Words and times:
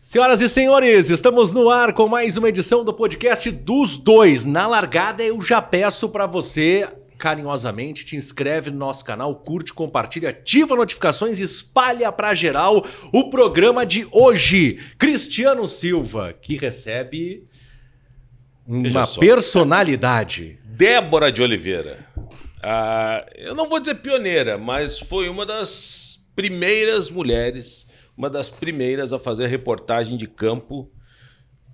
Senhoras 0.00 0.40
e 0.40 0.48
senhores, 0.48 1.10
estamos 1.10 1.50
no 1.50 1.68
ar 1.68 1.92
com 1.92 2.06
mais 2.06 2.36
uma 2.36 2.48
edição 2.48 2.84
do 2.84 2.94
podcast 2.94 3.50
dos 3.50 3.96
dois. 3.96 4.44
Na 4.44 4.66
largada, 4.66 5.24
eu 5.24 5.40
já 5.40 5.60
peço 5.60 6.08
para 6.08 6.24
você 6.24 6.88
carinhosamente, 7.24 8.04
te 8.04 8.16
inscreve 8.16 8.70
no 8.70 8.76
nosso 8.76 9.02
canal, 9.02 9.34
curte, 9.36 9.72
compartilha, 9.72 10.28
ativa 10.28 10.76
notificações, 10.76 11.40
espalha 11.40 12.12
para 12.12 12.34
geral 12.34 12.86
o 13.14 13.30
programa 13.30 13.86
de 13.86 14.06
hoje. 14.12 14.78
Cristiano 14.98 15.66
Silva, 15.66 16.34
que 16.34 16.58
recebe 16.58 17.42
uma 18.66 19.06
personalidade. 19.06 20.58
Débora 20.68 21.32
de 21.32 21.40
Oliveira. 21.40 22.06
Ah, 22.62 23.24
eu 23.34 23.54
não 23.54 23.70
vou 23.70 23.80
dizer 23.80 23.94
pioneira, 23.94 24.58
mas 24.58 24.98
foi 24.98 25.30
uma 25.30 25.46
das 25.46 26.22
primeiras 26.36 27.08
mulheres 27.08 27.86
uma 28.16 28.30
das 28.30 28.48
primeiras 28.48 29.12
a 29.12 29.18
fazer 29.18 29.48
reportagem 29.48 30.16
de 30.16 30.28
campo 30.28 30.88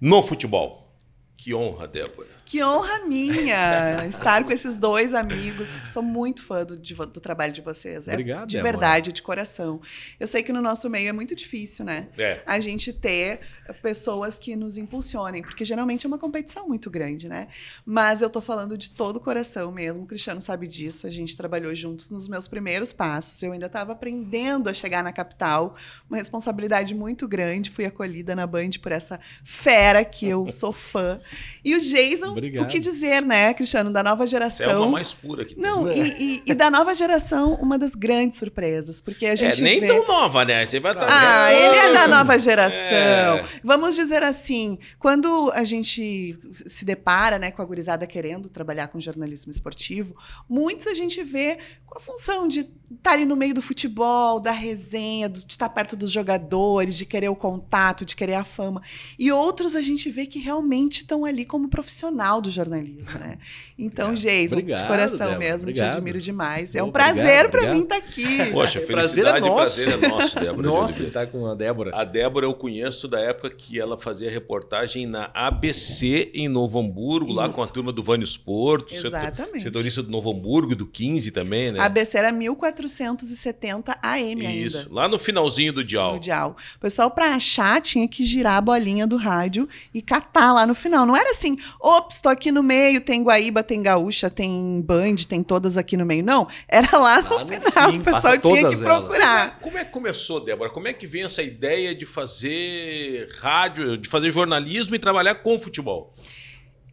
no 0.01 0.23
futebol. 0.23 0.97
Que 1.37 1.53
honra, 1.53 1.87
Débora. 1.87 2.40
Que 2.51 2.65
honra 2.65 3.07
minha 3.07 4.05
estar 4.09 4.43
com 4.43 4.51
esses 4.51 4.77
dois 4.77 5.15
amigos. 5.15 5.79
Sou 5.85 6.03
muito 6.03 6.43
fã 6.43 6.65
do, 6.65 6.77
de, 6.77 6.97
do 6.97 7.21
trabalho 7.21 7.53
de 7.53 7.61
vocês. 7.61 8.09
É 8.09 8.15
Obrigado, 8.15 8.49
de 8.49 8.61
verdade, 8.61 9.13
de 9.13 9.23
coração. 9.23 9.81
Eu 10.19 10.27
sei 10.27 10.43
que 10.43 10.53
no 10.53 10.61
nosso 10.61 10.91
meio 10.91 11.09
é 11.09 11.13
muito 11.13 11.33
difícil, 11.37 11.85
né? 11.85 12.09
É. 12.19 12.43
A 12.45 12.59
gente 12.59 12.93
ter 12.93 13.39
pessoas 13.81 14.37
que 14.37 14.57
nos 14.57 14.77
impulsionem, 14.77 15.43
porque 15.43 15.65
geralmente 15.65 16.05
é 16.05 16.09
uma 16.09 16.19
competição 16.19 16.67
muito 16.67 16.91
grande, 16.91 17.29
né? 17.29 17.47
Mas 17.87 18.21
eu 18.21 18.29
tô 18.29 18.41
falando 18.41 18.77
de 18.77 18.91
todo 18.91 19.19
o 19.19 19.21
coração 19.21 19.71
mesmo. 19.71 20.03
O 20.03 20.07
Cristiano 20.09 20.41
sabe 20.41 20.67
disso. 20.67 21.07
A 21.07 21.11
gente 21.11 21.37
trabalhou 21.37 21.73
juntos 21.73 22.11
nos 22.11 22.27
meus 22.27 22.49
primeiros 22.49 22.93
passos. 22.93 23.41
Eu 23.45 23.53
ainda 23.53 23.67
estava 23.67 23.93
aprendendo 23.93 24.69
a 24.69 24.73
chegar 24.73 25.05
na 25.05 25.13
capital, 25.13 25.77
uma 26.09 26.17
responsabilidade 26.17 26.97
muito 26.97 27.29
grande. 27.29 27.71
Fui 27.71 27.85
acolhida 27.85 28.35
na 28.35 28.45
Band 28.45 28.71
por 28.83 28.91
essa 28.91 29.21
fera 29.45 30.05
que 30.05 30.27
eu 30.27 30.51
sou 30.51 30.73
fã. 30.73 31.21
E 31.65 31.77
o 31.77 31.79
Jason 31.79 32.40
Obrigado. 32.41 32.65
o 32.65 32.67
que 32.69 32.79
dizer, 32.79 33.23
né, 33.23 33.53
Cristiano, 33.55 33.91
da 33.93 34.03
nova 34.03 34.27
geração. 34.27 34.67
Você 34.67 34.73
é 34.73 34.77
uma 34.77 34.89
mais 34.89 35.13
pura 35.15 35.45
que 35.45 35.55
tem. 35.55 35.63
Não, 35.63 35.91
e, 35.91 36.01
e- 36.37 36.43
e 36.51 36.55
da 36.55 36.71
nova 36.71 36.95
geração, 36.95 37.55
uma 37.55 37.79
das 37.79 37.95
grandes 37.95 38.39
surpresas, 38.39 39.01
porque 39.01 39.27
a 39.27 39.33
É, 39.33 39.37
gente 39.37 39.63
nem 39.63 39.81
vê... 39.81 39.87
tão 39.87 40.07
nova, 40.07 40.45
né? 40.45 40.65
Você 40.67 40.81
vai 40.81 40.93
estar. 40.93 41.07
Ah, 41.09 41.53
ele 41.53 41.77
é 41.77 41.93
da 41.93 42.09
nova 42.09 42.39
geração. 42.39 42.79
É. 42.81 43.45
Vamos 43.63 43.95
dizer 43.95 44.23
assim, 44.23 44.79
quando 44.99 45.51
a 45.55 45.65
gente 45.65 46.39
se 46.53 46.85
depara 46.85 47.39
né, 47.39 47.51
com 47.51 47.63
a 47.63 47.65
gurizada 47.65 48.07
querendo 48.07 48.49
trabalhar 48.49 48.89
com 48.89 48.99
jornalismo 49.01 49.51
esportivo, 49.51 50.15
muitos 50.49 50.87
a 50.87 50.95
gente 50.95 51.23
vê 51.23 51.59
com 51.87 51.97
a 51.99 52.01
função 52.01 52.47
de 52.47 52.69
estar 52.91 53.13
ali 53.13 53.25
no 53.25 53.37
meio 53.37 53.53
do 53.55 53.63
futebol, 53.63 54.39
da 54.41 54.53
resenha, 54.53 55.29
de 55.29 55.39
estar 55.49 55.69
perto 55.69 55.97
dos 55.97 56.11
jogadores, 56.11 56.97
de 56.97 57.05
querer 57.07 57.29
o 57.29 57.37
contato, 57.37 58.05
de 58.05 58.15
querer 58.17 58.35
a 58.35 58.45
fama. 58.45 58.81
E 59.19 59.31
outros 59.33 59.75
a 59.77 59.81
gente 59.81 60.09
vê 60.11 60.27
que 60.27 60.39
realmente 60.39 60.99
estão 61.03 61.25
ali 61.25 61.45
como 61.45 61.69
profissional 61.69 62.30
do 62.39 62.51
jornalismo, 62.51 63.19
né? 63.19 63.39
Então, 63.79 64.11
Obrigado, 64.13 64.83
de 64.83 64.87
coração 64.87 65.19
Débora, 65.19 65.39
mesmo, 65.39 65.61
obrigado. 65.63 65.91
te 65.93 65.97
admiro 65.97 66.21
demais. 66.21 66.75
É 66.75 66.83
um 66.83 66.91
prazer 66.93 67.49
para 67.51 67.73
mim 67.73 67.81
estar 67.85 67.97
aqui. 67.97 68.27
Poxa, 68.53 68.81
prazer 68.81 69.25
felicidade 69.25 69.39
é 69.39 69.47
e 69.47 69.51
nosso. 69.51 69.57
prazer 69.83 70.05
é 70.05 70.09
nosso, 70.09 70.39
Débora. 70.39 70.69
Nossa, 70.69 71.03
ele 71.03 71.11
tá 71.11 71.27
com 71.27 71.47
a 71.47 71.55
Débora. 71.55 71.91
A 71.97 72.05
Débora 72.05 72.45
eu 72.45 72.53
conheço 72.53 73.09
da 73.09 73.19
época 73.21 73.49
que 73.49 73.81
ela 73.81 73.97
fazia 73.97 74.31
reportagem 74.31 75.07
na 75.07 75.31
ABC 75.33 76.31
em 76.35 76.47
Novo 76.49 76.79
Hamburgo, 76.79 77.33
lá 77.33 77.47
Isso. 77.49 77.57
com 77.57 77.63
a 77.63 77.67
turma 77.67 77.91
do 77.93 78.03
Vânios 78.03 78.37
Porto, 78.37 78.95
Exatamente. 78.95 79.63
setorista 79.63 80.03
do 80.03 80.11
Novo 80.11 80.31
Hamburgo, 80.31 80.75
do 80.75 80.87
15 80.87 81.31
também, 81.31 81.73
né? 81.73 81.81
A 81.81 81.87
ABC 81.87 82.19
era 82.19 82.31
1470 82.31 83.99
AM 84.03 84.65
Isso, 84.65 84.79
ainda. 84.79 84.89
lá 84.95 85.09
no 85.09 85.19
finalzinho 85.19 85.73
do 85.73 85.85
dial. 85.85 86.15
No 86.15 86.21
dial. 86.21 86.57
O 86.77 86.81
pessoal, 86.81 87.11
pra 87.11 87.35
achar, 87.35 87.81
tinha 87.81 88.07
que 88.09 88.25
girar 88.25 88.57
a 88.57 88.61
bolinha 88.61 89.07
do 89.07 89.17
rádio 89.17 89.69
e 89.95 90.03
catar 90.03 90.53
lá 90.53 90.67
no 90.67 90.75
final. 90.75 91.07
Não 91.07 91.17
era 91.17 91.31
assim, 91.31 91.57
ops, 91.81 92.20
tô 92.21 92.29
aqui 92.29 92.53
no 92.53 92.63
meio, 92.63 93.01
tem 93.01 93.23
Guaíba, 93.23 93.63
tem 93.63 93.83
Gaúcha, 93.83 94.29
tem 94.31 94.81
Band, 94.81 95.17
tem 95.29 95.43
todas 95.43 95.77
aqui 95.77 95.97
no 95.97 96.05
meio. 96.07 96.23
Não, 96.25 96.47
era 96.69 96.97
lá 96.99 97.23
no 97.23 97.35
Lá 97.35 97.45
no 97.45 97.49
final. 97.49 97.91
fim, 97.93 97.99
o 97.99 98.05
pessoal 98.05 98.39
tinha 98.39 98.57
que 98.57 98.65
elas. 98.65 98.81
procurar. 98.81 99.59
Como 99.61 99.79
é 99.79 99.85
que 99.85 99.91
começou, 99.91 100.41
Débora? 100.45 100.71
Como 100.71 100.89
é 100.89 100.93
que 100.93 101.07
vem 101.07 101.23
essa 101.25 101.43
ideia 101.43 101.95
de 101.95 102.07
fazer 102.07 103.29
rádio, 103.41 103.97
de 103.97 104.09
fazer 104.09 104.31
jornalismo 104.31 104.95
e 104.95 104.99
trabalhar 104.99 105.37
com 105.37 105.59
futebol? 105.59 106.15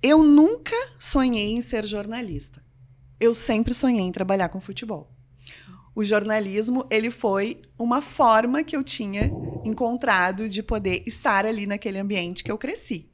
Eu 0.01 0.23
nunca 0.23 0.75
sonhei 0.99 1.51
em 1.53 1.61
ser 1.61 1.85
jornalista. 1.85 2.63
Eu 3.19 3.33
sempre 3.33 3.73
sonhei 3.73 4.01
em 4.01 4.11
trabalhar 4.11 4.49
com 4.49 4.59
futebol. 4.59 5.11
O 5.95 6.03
jornalismo, 6.03 6.85
ele 6.91 7.09
foi 7.09 7.59
uma 7.79 8.03
forma 8.03 8.63
que 8.63 8.75
eu 8.75 8.83
tinha 8.83 9.31
encontrado 9.65 10.47
de 10.47 10.61
poder 10.61 11.01
estar 11.07 11.43
ali 11.43 11.65
naquele 11.65 11.97
ambiente 11.97 12.43
que 12.43 12.51
eu 12.51 12.57
cresci. 12.57 13.09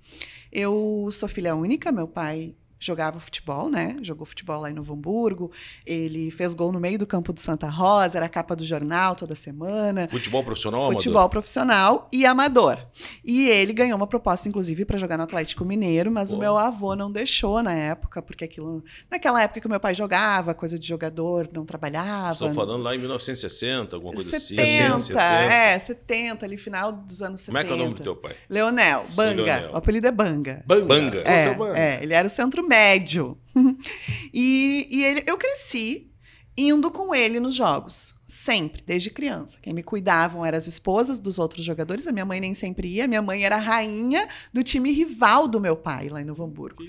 Eu 0.56 1.10
sou 1.12 1.28
filha 1.28 1.56
única, 1.56 1.92
meu 1.92 2.08
pai 2.08 2.56
jogava 2.86 3.20
futebol, 3.20 3.70
né? 3.70 3.98
Jogou 4.02 4.26
futebol 4.26 4.60
lá 4.62 4.70
em 4.70 4.74
Novo 4.74 4.94
Hamburgo. 4.94 5.52
Ele 5.86 6.30
fez 6.32 6.54
gol 6.54 6.72
no 6.72 6.80
meio 6.80 6.98
do 6.98 7.06
campo 7.08 7.32
do 7.34 7.40
Santa 7.40 7.68
Rosa, 7.68 8.18
era 8.18 8.26
a 8.26 8.30
capa 8.30 8.56
do 8.56 8.64
jornal 8.66 9.16
toda 9.16 9.36
semana. 9.36 10.08
Futebol 10.10 10.44
profissional 10.44 10.92
Futebol 10.92 11.18
amador? 11.20 11.30
profissional 11.30 12.08
e 12.12 12.26
amador. 12.26 12.78
E 13.24 13.48
ele 13.50 13.74
ganhou 13.74 13.96
uma 13.98 14.08
proposta, 14.08 14.48
inclusive, 14.48 14.86
para 14.86 14.98
jogar 14.98 15.18
no 15.18 15.24
Atlético 15.24 15.64
Mineiro, 15.66 16.12
mas 16.12 16.30
Pô. 16.32 16.36
o 16.38 16.40
meu 16.40 16.58
avô 16.58 16.96
não 16.96 17.12
deixou 17.12 17.62
na 17.64 17.74
época, 17.74 18.22
porque 18.22 18.44
aquilo. 18.44 18.84
Naquela 19.10 19.42
época 19.42 19.60
que 19.62 19.68
o 19.68 19.70
meu 19.70 19.80
pai 19.80 19.94
jogava, 19.94 20.54
coisa 20.54 20.78
de 20.78 20.88
jogador, 20.88 21.50
não 21.54 21.66
trabalhava. 21.66 22.32
Estou 22.34 22.52
falando 22.52 22.84
lá 22.84 22.96
em 22.96 23.00
1960, 23.00 23.96
alguma 23.96 24.14
coisa 24.14 24.40
70, 24.40 24.96
assim. 24.96 25.14
é, 25.16 25.80
70, 25.80 26.46
ali, 26.46 26.58
final 26.58 26.92
dos 26.92 27.22
anos 27.22 27.40
70. 27.42 27.46
Como 27.46 27.58
é 27.58 27.64
que 27.64 27.72
é 27.72 27.76
o 27.76 27.78
nome 27.78 27.96
do 27.96 28.04
teu 28.04 28.16
pai? 28.16 28.36
Leonel, 28.50 29.06
Banga. 29.16 29.44
Leonel. 29.44 29.72
O 29.74 29.78
apelido 29.78 30.08
é 30.08 30.12
Banga. 30.12 30.64
Banga. 30.66 31.24
Seu 31.24 31.52
É, 31.52 31.54
Banga. 31.56 31.80
é, 31.80 32.00
ele 32.02 32.14
era 32.14 32.28
o 32.28 32.30
centro 32.30 32.64
médio. 32.74 33.38
e 34.34 34.88
e 34.90 35.04
ele, 35.04 35.24
eu 35.26 35.38
cresci 35.38 36.10
indo 36.58 36.92
com 36.92 37.14
ele 37.14 37.40
nos 37.40 37.56
jogos. 37.56 38.14
Sempre, 38.28 38.84
desde 38.86 39.12
criança. 39.12 39.58
Quem 39.62 39.74
me 39.74 39.84
cuidavam 39.84 40.46
eram 40.46 40.58
as 40.58 40.66
esposas 40.66 41.20
dos 41.20 41.38
outros 41.38 41.64
jogadores. 41.64 42.08
A 42.08 42.12
minha 42.12 42.26
mãe 42.26 42.40
nem 42.40 42.54
sempre 42.54 42.88
ia. 42.88 43.08
Minha 43.08 43.22
mãe 43.22 43.44
era 43.44 43.56
a 43.58 43.60
rainha 43.60 44.28
do 44.52 44.64
time 44.64 44.92
rival 44.92 45.48
do 45.48 45.60
meu 45.60 45.76
pai, 45.76 46.10
lá 46.10 46.22
em 46.22 46.26
Novo 46.26 46.44
Hamburgo. 46.44 46.84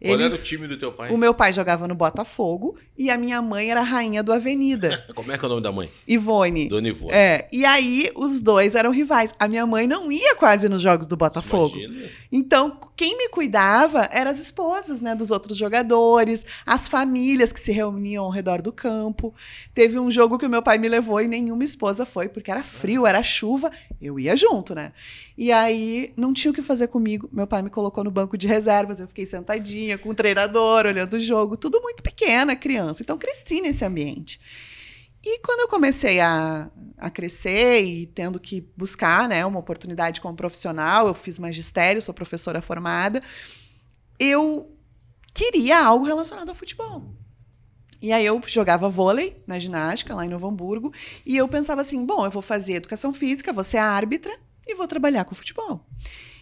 Qual 0.00 0.14
era 0.14 0.22
Eles- 0.22 0.40
o 0.40 0.44
time 0.44 0.66
do 0.68 0.76
teu 0.76 0.92
pai? 0.92 1.10
o 1.12 1.16
meu 1.18 1.34
pai 1.34 1.52
jogava 1.52 1.88
no 1.88 1.94
Botafogo 1.94 2.76
e 2.96 3.10
a 3.10 3.18
minha 3.18 3.42
mãe 3.42 3.70
era 3.70 3.80
a 3.80 3.84
rainha 3.84 4.22
do 4.22 4.32
Avenida, 4.32 5.04
Como 5.14 5.32
é 5.32 5.36
que 5.38 5.44
é 5.44 5.46
o 5.46 5.48
nome 5.48 5.62
da 5.62 5.72
mãe? 5.72 5.88
Ivone. 6.06 6.68
Dona 6.68 6.88
Ivone. 6.88 7.12
É, 7.12 7.48
e 7.52 7.64
aí 7.64 8.08
os 8.14 8.40
dois 8.40 8.74
eram 8.74 8.90
rivais. 8.90 9.32
A 9.38 9.48
minha 9.48 9.66
mãe 9.66 9.86
não 9.86 10.10
ia 10.12 10.34
quase 10.36 10.68
nos 10.68 10.80
jogos 10.82 11.06
do 11.06 11.16
Botafogo. 11.16 11.76
Imagina. 11.76 12.08
Então, 12.30 12.78
quem 12.96 13.16
me 13.16 13.28
cuidava 13.28 14.08
eram 14.12 14.30
as 14.30 14.38
esposas, 14.38 15.00
né, 15.00 15.14
dos 15.14 15.30
outros 15.30 15.56
jogadores, 15.56 16.44
as 16.66 16.86
famílias 16.88 17.52
que 17.52 17.60
se 17.60 17.72
reuniam 17.72 18.24
ao 18.24 18.30
redor 18.30 18.60
do 18.62 18.70
campo. 18.72 19.34
Teve 19.74 19.98
um 19.98 20.10
jogo 20.10 20.38
que 20.38 20.46
o 20.46 20.50
meu 20.50 20.62
pai 20.62 20.78
me 20.78 20.88
levou 20.88 21.20
e 21.20 21.26
nenhuma 21.26 21.64
esposa 21.64 22.04
foi, 22.04 22.28
porque 22.28 22.50
era 22.50 22.62
frio, 22.62 23.06
era 23.06 23.22
chuva, 23.22 23.70
eu 24.00 24.18
ia 24.18 24.36
junto, 24.36 24.74
né? 24.74 24.92
E 25.36 25.50
aí 25.52 26.12
não 26.16 26.32
tinha 26.32 26.50
o 26.50 26.54
que 26.54 26.62
fazer 26.62 26.88
comigo. 26.88 27.28
Meu 27.32 27.46
pai 27.46 27.62
me 27.62 27.70
colocou 27.70 28.02
no 28.04 28.10
banco 28.10 28.36
de 28.36 28.46
reservas, 28.46 29.00
eu 29.00 29.06
fiquei 29.08 29.24
sentadinha 29.26 29.87
com 29.96 30.10
o 30.10 30.14
treinador, 30.14 30.86
olhando 30.86 31.14
o 31.14 31.20
jogo, 31.20 31.56
tudo 31.56 31.80
muito 31.80 32.02
pequena, 32.02 32.54
criança. 32.56 33.02
Então 33.02 33.16
cresci 33.16 33.60
nesse 33.60 33.84
ambiente. 33.84 34.40
E 35.24 35.40
quando 35.40 35.60
eu 35.60 35.68
comecei 35.68 36.20
a, 36.20 36.70
a 36.96 37.10
crescer 37.10 37.82
e 37.82 38.06
tendo 38.06 38.38
que 38.38 38.60
buscar 38.76 39.28
né, 39.28 39.44
uma 39.44 39.58
oportunidade 39.58 40.20
como 40.20 40.36
profissional, 40.36 41.08
eu 41.08 41.14
fiz 41.14 41.38
magistério, 41.38 42.00
sou 42.00 42.14
professora 42.14 42.60
formada, 42.60 43.22
eu 44.18 44.74
queria 45.34 45.84
algo 45.84 46.04
relacionado 46.04 46.48
ao 46.48 46.54
futebol. 46.54 47.14
E 48.00 48.12
aí 48.12 48.24
eu 48.24 48.40
jogava 48.46 48.88
vôlei 48.88 49.42
na 49.46 49.58
ginástica, 49.58 50.14
lá 50.14 50.24
em 50.24 50.28
Novo 50.28 50.46
Hamburgo, 50.46 50.92
e 51.26 51.36
eu 51.36 51.48
pensava 51.48 51.80
assim, 51.80 52.04
bom, 52.04 52.24
eu 52.24 52.30
vou 52.30 52.42
fazer 52.42 52.74
educação 52.74 53.12
física, 53.12 53.52
vou 53.52 53.64
ser 53.64 53.78
árbitra 53.78 54.32
e 54.66 54.74
vou 54.74 54.86
trabalhar 54.86 55.24
com 55.24 55.34
futebol. 55.34 55.84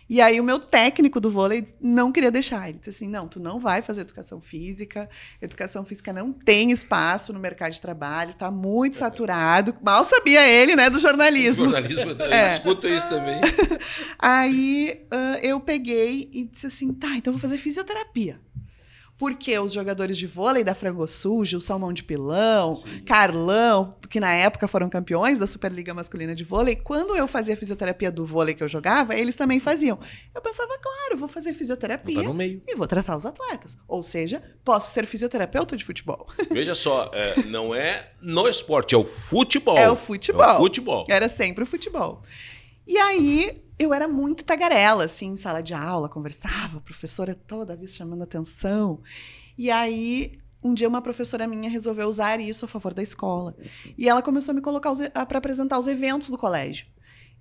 E 0.09 0.21
aí 0.21 0.41
o 0.41 0.45
meu 0.45 0.59
técnico 0.59 1.21
do 1.21 1.31
vôlei 1.31 1.65
não 1.81 2.13
queria 2.13 2.31
deixar. 2.31 2.69
Ele 2.69 2.79
disse 2.79 2.91
assim: 2.91 3.09
não, 3.09 3.27
tu 3.27 3.41
não 3.41 3.59
vai 3.59 3.83
fazer 3.83 4.03
educação 4.03 4.41
física. 4.41 5.09
Educação 5.43 5.85
física 5.85 6.13
não 6.13 6.33
tem 6.33 6.71
espaço 6.71 7.33
no 7.33 7.41
mercado 7.41 7.73
de 7.73 7.81
trabalho, 7.81 8.35
tá 8.35 8.51
muito 8.51 8.97
saturado. 8.97 9.75
Mal 9.83 10.05
sabia 10.05 10.49
ele, 10.49 10.77
né, 10.77 10.89
do 10.89 10.99
jornalismo. 10.99 11.65
Jornalismo, 11.65 12.11
eu 12.13 12.33
É. 12.33 12.47
escuto 12.49 12.87
isso 12.87 13.09
também. 13.09 13.41
Aí 14.19 15.01
ah, 15.11 15.39
eu 15.43 15.61
peguei 15.61 16.31
e 16.33 16.45
disse 16.45 16.67
assim: 16.67 16.93
tá, 16.93 17.17
então 17.17 17.33
vou 17.33 17.41
fazer 17.41 17.59
fisioterapia. 17.59 18.41
Porque 19.19 19.59
os 19.59 19.73
jogadores 19.73 20.19
de 20.19 20.27
vôlei 20.27 20.63
da 20.63 20.75
Frango 20.75 21.07
Sujo, 21.07 21.57
o 21.57 21.61
Salmão 21.61 21.91
de 21.93 22.03
Pilão, 22.03 22.73
Carlão, 23.07 23.95
que 24.11 24.21
na 24.21 24.33
época 24.33 24.69
foram 24.69 24.91
campeões 24.91 25.39
da 25.39 25.47
Superliga 25.47 25.95
Masculina 25.95 26.35
de 26.35 26.45
Vôlei, 26.45 26.77
quando 26.77 27.17
eu 27.17 27.27
fazia 27.27 27.57
fisioterapia 27.57 28.11
do 28.11 28.27
vôlei 28.27 28.55
que 28.55 28.63
eu 28.63 28.69
jogava, 28.69 29.15
eles 29.15 29.35
também 29.35 29.59
faziam. 29.59 29.99
Eu 30.35 30.43
pensava, 30.43 30.77
claro, 30.79 31.17
vou 31.17 31.29
fazer 31.29 31.55
fisioterapia 31.55 32.17
Tá 32.17 32.23
no 32.23 32.35
meio. 32.35 32.63
e 32.69 32.75
vou 32.75 32.87
tratar 32.87 33.17
os 33.17 33.25
atletas. 33.25 33.79
Ou 33.89 34.03
seja, 34.03 34.43
posso 34.63 34.91
ser 34.93 35.07
fisioterapeuta 35.07 35.77
de 35.77 35.85
futebol. 35.85 36.27
Veja 36.53 36.75
só, 36.75 37.11
é, 37.15 37.43
não 37.47 37.75
é 37.75 38.11
no 38.21 38.47
esporte, 38.47 38.95
é 38.95 38.99
o 38.99 39.05
futebol. 39.05 39.79
É 39.79 39.91
o 39.91 39.97
futebol. 39.97 40.43
É 40.45 40.53
o 40.53 40.57
futebol. 40.59 41.07
Era 41.09 41.29
sempre 41.29 41.65
o 41.65 41.67
futebol. 41.67 42.23
E 42.87 42.97
aí 42.99 43.63
eu 43.79 43.93
era 43.93 44.09
muito 44.09 44.45
tagarela, 44.45 45.05
assim, 45.05 45.29
em 45.29 45.37
sala 45.37 45.63
de 45.63 45.75
aula, 45.75 46.09
conversava, 46.09 46.79
a 46.79 46.81
professora 46.81 47.35
toda 47.35 47.77
vez 47.77 47.95
chamando 47.95 48.23
atenção. 48.23 49.01
E 49.59 49.71
aí, 49.71 50.39
um 50.63 50.73
dia 50.73 50.89
uma 50.89 51.03
professora 51.03 51.47
minha 51.47 51.69
resolveu 51.71 52.09
usar 52.09 52.41
isso 52.41 52.65
a 52.65 52.69
favor 52.69 52.95
da 52.95 53.03
escola. 53.03 53.55
E 53.99 54.09
ela 54.09 54.23
começou 54.23 54.53
a 54.53 54.55
me 54.55 54.61
colocar 54.61 54.93
para 55.27 55.39
apresentar 55.39 55.79
os 55.79 55.87
eventos 55.89 56.31
do 56.31 56.39
colégio. 56.39 56.87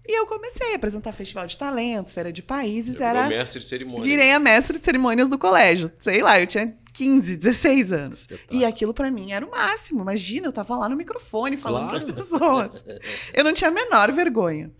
E 0.07 0.19
eu 0.19 0.27
comecei 0.27 0.73
a 0.73 0.75
apresentar 0.75 1.11
festival 1.13 1.47
de 1.47 1.57
talentos, 1.57 2.13
feira 2.13 2.31
de 2.31 2.43
países, 2.43 2.95
Virou 2.95 3.09
era 3.09 3.27
mestre 3.27 3.59
de 3.59 3.65
cerimônia. 3.67 4.03
Virei 4.03 4.31
a 4.33 4.39
mestre 4.39 4.77
de 4.77 4.85
cerimônias 4.85 5.27
do 5.27 5.37
colégio. 5.37 5.91
Sei 5.97 6.21
lá, 6.21 6.39
eu 6.39 6.45
tinha 6.45 6.77
15, 6.93 7.35
16 7.35 7.91
anos. 7.91 8.27
E 8.51 8.63
aquilo 8.63 8.93
pra 8.93 9.09
mim 9.09 9.31
era 9.31 9.43
o 9.43 9.49
máximo. 9.49 10.01
Imagina, 10.03 10.45
eu 10.47 10.53
tava 10.53 10.75
lá 10.75 10.87
no 10.87 10.95
microfone 10.95 11.57
falando 11.57 11.89
Claro. 11.89 12.05
pras 12.05 12.15
pessoas. 12.15 12.85
Eu 13.33 13.43
não 13.43 13.51
tinha 13.51 13.69
a 13.69 13.73
menor 13.73 14.11
vergonha. 14.11 14.71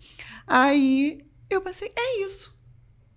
Aí 0.46 1.24
eu 1.50 1.60
pensei, 1.60 1.92
é 1.96 2.24
isso. 2.24 2.54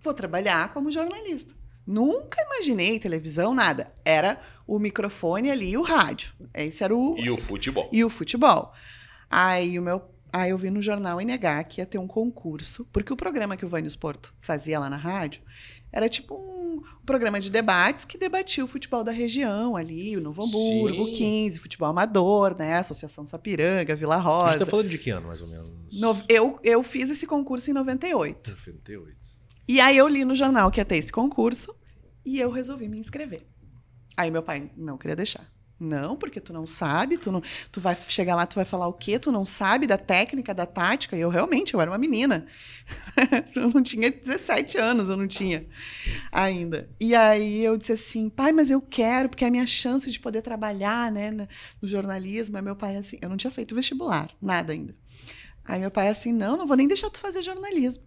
Vou 0.02 0.14
trabalhar 0.14 0.74
como 0.74 0.92
jornalista. 0.92 1.54
Nunca 1.86 2.42
imaginei 2.42 3.00
televisão, 3.00 3.54
nada. 3.54 3.92
Era 4.06 4.40
o 4.68 4.78
microfone 4.80 5.50
ali 5.50 5.72
e 5.72 5.78
o 5.78 5.82
rádio. 5.82 6.34
Esse 6.54 6.84
era 6.84 6.96
o 6.96 7.16
E 7.18 7.30
o 7.30 7.38
futebol. 7.38 7.90
e 7.92 8.04
o 8.04 8.10
futebol. 8.10 8.74
Aí 9.30 9.78
o 9.78 9.82
meu, 9.82 10.02
aí 10.32 10.52
eu 10.52 10.58
vi 10.58 10.70
no 10.70 10.82
jornal 10.82 11.20
NH 11.20 11.64
que 11.68 11.82
ia 11.82 11.86
ter 11.86 11.98
um 11.98 12.08
concurso, 12.08 12.86
porque 12.92 13.12
o 13.12 13.18
programa 13.18 13.58
que 13.58 13.66
o 13.66 13.70
Vânios 13.70 13.96
Porto 13.96 14.34
fazia 14.42 14.80
lá 14.80 14.90
na 14.90 14.98
rádio 14.98 15.42
era 15.92 16.08
tipo 16.10 16.36
um 16.36 16.82
programa 17.06 17.40
de 17.40 17.50
debates 17.50 18.06
que 18.06 18.18
debatia 18.18 18.64
o 18.64 18.68
futebol 18.68 19.04
da 19.04 19.12
região 19.12 19.76
ali, 19.76 20.16
o 20.16 20.22
Novo 20.22 20.44
Hamburgo, 20.44 21.06
Sim. 21.06 21.10
o 21.10 21.12
15, 21.12 21.60
futebol 21.60 21.90
amador, 21.90 22.56
né, 22.58 22.78
Associação 22.78 23.26
Sapiranga, 23.26 23.96
Vila 23.96 24.16
A 24.16 24.20
Rosa. 24.20 24.50
gente 24.52 24.60
tá 24.60 24.66
falando 24.68 24.90
de 24.90 24.98
que 24.98 25.10
ano, 25.10 25.28
mais 25.28 25.42
ou 25.42 25.48
menos? 25.48 26.00
No- 26.00 26.22
eu, 26.30 26.60
eu 26.64 26.84
fiz 26.84 27.10
esse 27.10 27.26
concurso 27.26 27.70
em 27.70 27.74
98. 27.74 28.52
98. 28.52 29.18
E 29.68 29.80
aí 29.82 29.98
eu 29.98 30.08
li 30.08 30.24
no 30.26 30.36
jornal 30.36 30.70
que 30.72 30.80
ia 30.80 30.86
ter 30.86 30.98
esse 30.98 31.12
concurso 31.12 31.76
e 32.26 32.40
eu 32.40 32.50
resolvi 32.52 32.88
me 32.88 33.00
inscrever. 33.00 33.46
Aí 34.16 34.30
meu 34.32 34.44
pai 34.44 34.70
não 34.78 34.98
queria 34.98 35.16
deixar. 35.16 35.50
Não, 35.80 36.18
porque 36.18 36.42
tu 36.42 36.52
não 36.52 36.68
sabe, 36.68 37.18
tu 37.18 37.32
não, 37.32 37.42
tu 37.72 37.80
vai 37.80 37.96
chegar 38.10 38.36
lá, 38.36 38.46
tu 38.46 38.56
vai 38.56 38.66
falar 38.66 38.88
o 38.88 38.94
quê? 38.94 39.18
Tu 39.18 39.32
não 39.32 39.46
sabe 39.46 39.88
da 39.88 39.98
técnica, 39.98 40.54
da 40.54 40.66
tática. 40.66 41.16
E 41.16 41.22
eu 41.22 41.30
realmente, 41.30 41.74
eu 41.74 41.80
era 41.80 41.90
uma 41.90 41.98
menina. 41.98 42.46
eu 43.56 43.70
não 43.70 43.82
tinha 43.82 44.12
17 44.12 44.78
anos, 44.78 45.08
eu 45.08 45.16
não 45.16 45.28
tinha 45.28 45.66
ainda. 46.32 46.90
E 47.00 47.16
aí 47.16 47.64
eu 47.64 47.78
disse 47.78 47.94
assim, 47.94 48.30
pai, 48.30 48.52
mas 48.52 48.70
eu 48.70 48.82
quero, 48.82 49.30
porque 49.30 49.46
é 49.46 49.48
a 49.48 49.52
minha 49.52 49.66
chance 49.66 50.12
de 50.12 50.20
poder 50.20 50.42
trabalhar, 50.42 51.10
né, 51.12 51.32
no 51.32 51.48
jornalismo. 51.88 52.58
Aí 52.58 52.64
meu 52.64 52.76
pai 52.76 52.98
assim, 52.98 53.18
eu 53.22 53.30
não 53.30 53.38
tinha 53.38 53.52
feito 53.52 53.74
vestibular, 53.74 54.30
nada 54.42 54.74
ainda. 54.74 54.94
Aí 55.64 55.80
meu 55.80 55.92
pai 55.92 56.10
assim, 56.10 56.34
não, 56.34 56.58
não 56.58 56.68
vou 56.68 56.76
nem 56.76 56.88
deixar 56.88 57.10
tu 57.10 57.22
fazer 57.22 57.42
jornalismo. 57.42 58.04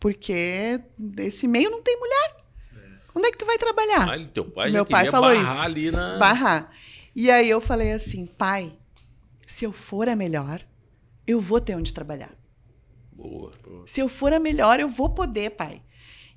Porque 0.00 0.80
esse 1.18 1.46
meio 1.46 1.70
não 1.70 1.82
tem 1.82 1.96
mulher. 1.96 2.37
Onde 3.18 3.28
é 3.28 3.30
que 3.32 3.38
tu 3.38 3.44
vai 3.46 3.58
trabalhar? 3.58 4.08
Ah, 4.08 4.26
teu 4.32 4.44
pai 4.44 4.70
Meu 4.70 4.84
já 4.84 4.84
pai 4.84 5.10
falou 5.10 5.34
barrar 5.34 5.54
isso. 5.54 5.62
ali 5.62 5.90
na... 5.90 6.18
Barrar. 6.18 6.70
E 7.16 7.30
aí 7.30 7.50
eu 7.50 7.60
falei 7.60 7.90
assim, 7.90 8.26
pai, 8.26 8.72
se 9.44 9.64
eu 9.64 9.72
for 9.72 10.08
a 10.08 10.14
melhor, 10.14 10.60
eu 11.26 11.40
vou 11.40 11.60
ter 11.60 11.74
onde 11.74 11.92
trabalhar. 11.92 12.30
Boa. 13.12 13.50
Se 13.86 14.00
eu 14.00 14.08
for 14.08 14.32
a 14.32 14.38
melhor, 14.38 14.78
eu 14.78 14.88
vou 14.88 15.10
poder, 15.10 15.50
pai. 15.50 15.82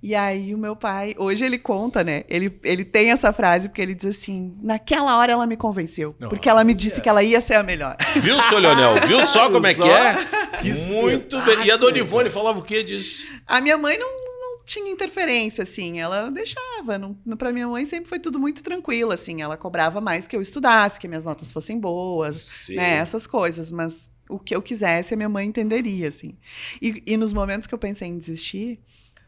E 0.03 0.15
aí 0.15 0.55
o 0.55 0.57
meu 0.57 0.75
pai, 0.75 1.13
hoje 1.15 1.45
ele 1.45 1.59
conta, 1.59 2.03
né? 2.03 2.23
Ele, 2.27 2.59
ele 2.63 2.83
tem 2.83 3.11
essa 3.11 3.31
frase 3.31 3.69
porque 3.69 3.83
ele 3.83 3.93
diz 3.93 4.05
assim: 4.05 4.57
naquela 4.59 5.15
hora 5.15 5.31
ela 5.31 5.45
me 5.45 5.55
convenceu. 5.55 6.15
Porque 6.27 6.49
ela 6.49 6.63
me 6.63 6.73
disse 6.73 6.99
que 6.99 7.07
ela 7.07 7.21
ia 7.21 7.39
ser 7.39 7.53
a 7.53 7.61
melhor. 7.61 7.95
Viu, 8.19 8.41
seu 8.41 8.57
Leonel? 8.57 8.95
Viu 9.07 9.27
só 9.27 9.47
como 9.51 9.67
é 9.67 9.75
que 9.75 9.87
é? 9.87 10.15
Que 10.59 10.73
Muito 10.89 11.39
bem. 11.43 11.65
E 11.65 11.71
a 11.71 11.77
Dona 11.77 11.99
Ivone 11.99 12.31
falava 12.31 12.57
o 12.57 12.63
quê 12.63 12.83
disso? 12.83 13.27
A 13.45 13.61
minha 13.61 13.77
mãe 13.77 13.99
não, 13.99 14.09
não 14.09 14.30
tinha 14.65 14.91
interferência, 14.91 15.63
assim, 15.63 15.99
ela 15.99 16.29
deixava. 16.29 16.97
Não, 16.97 17.15
pra 17.37 17.51
minha 17.51 17.67
mãe 17.67 17.85
sempre 17.85 18.09
foi 18.09 18.19
tudo 18.19 18.39
muito 18.39 18.63
tranquilo, 18.63 19.11
assim. 19.11 19.41
Ela 19.41 19.57
cobrava 19.57 19.99
mais 20.01 20.27
que 20.27 20.35
eu 20.35 20.41
estudasse, 20.41 20.99
que 20.99 21.07
minhas 21.07 21.25
notas 21.25 21.51
fossem 21.51 21.79
boas, 21.79 22.45
Sim. 22.65 22.75
né? 22.75 22.97
Essas 22.97 23.27
coisas, 23.27 23.71
mas 23.71 24.11
o 24.29 24.39
que 24.39 24.55
eu 24.55 24.61
quisesse, 24.61 25.13
a 25.13 25.17
minha 25.17 25.29
mãe 25.29 25.47
entenderia, 25.47 26.07
assim. 26.07 26.37
E, 26.81 27.03
e 27.05 27.17
nos 27.17 27.33
momentos 27.33 27.67
que 27.67 27.73
eu 27.73 27.79
pensei 27.79 28.07
em 28.07 28.17
desistir, 28.17 28.79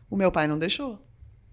o 0.10 0.16
meu 0.16 0.32
pai 0.32 0.48
não 0.48 0.56
deixou. 0.56 1.00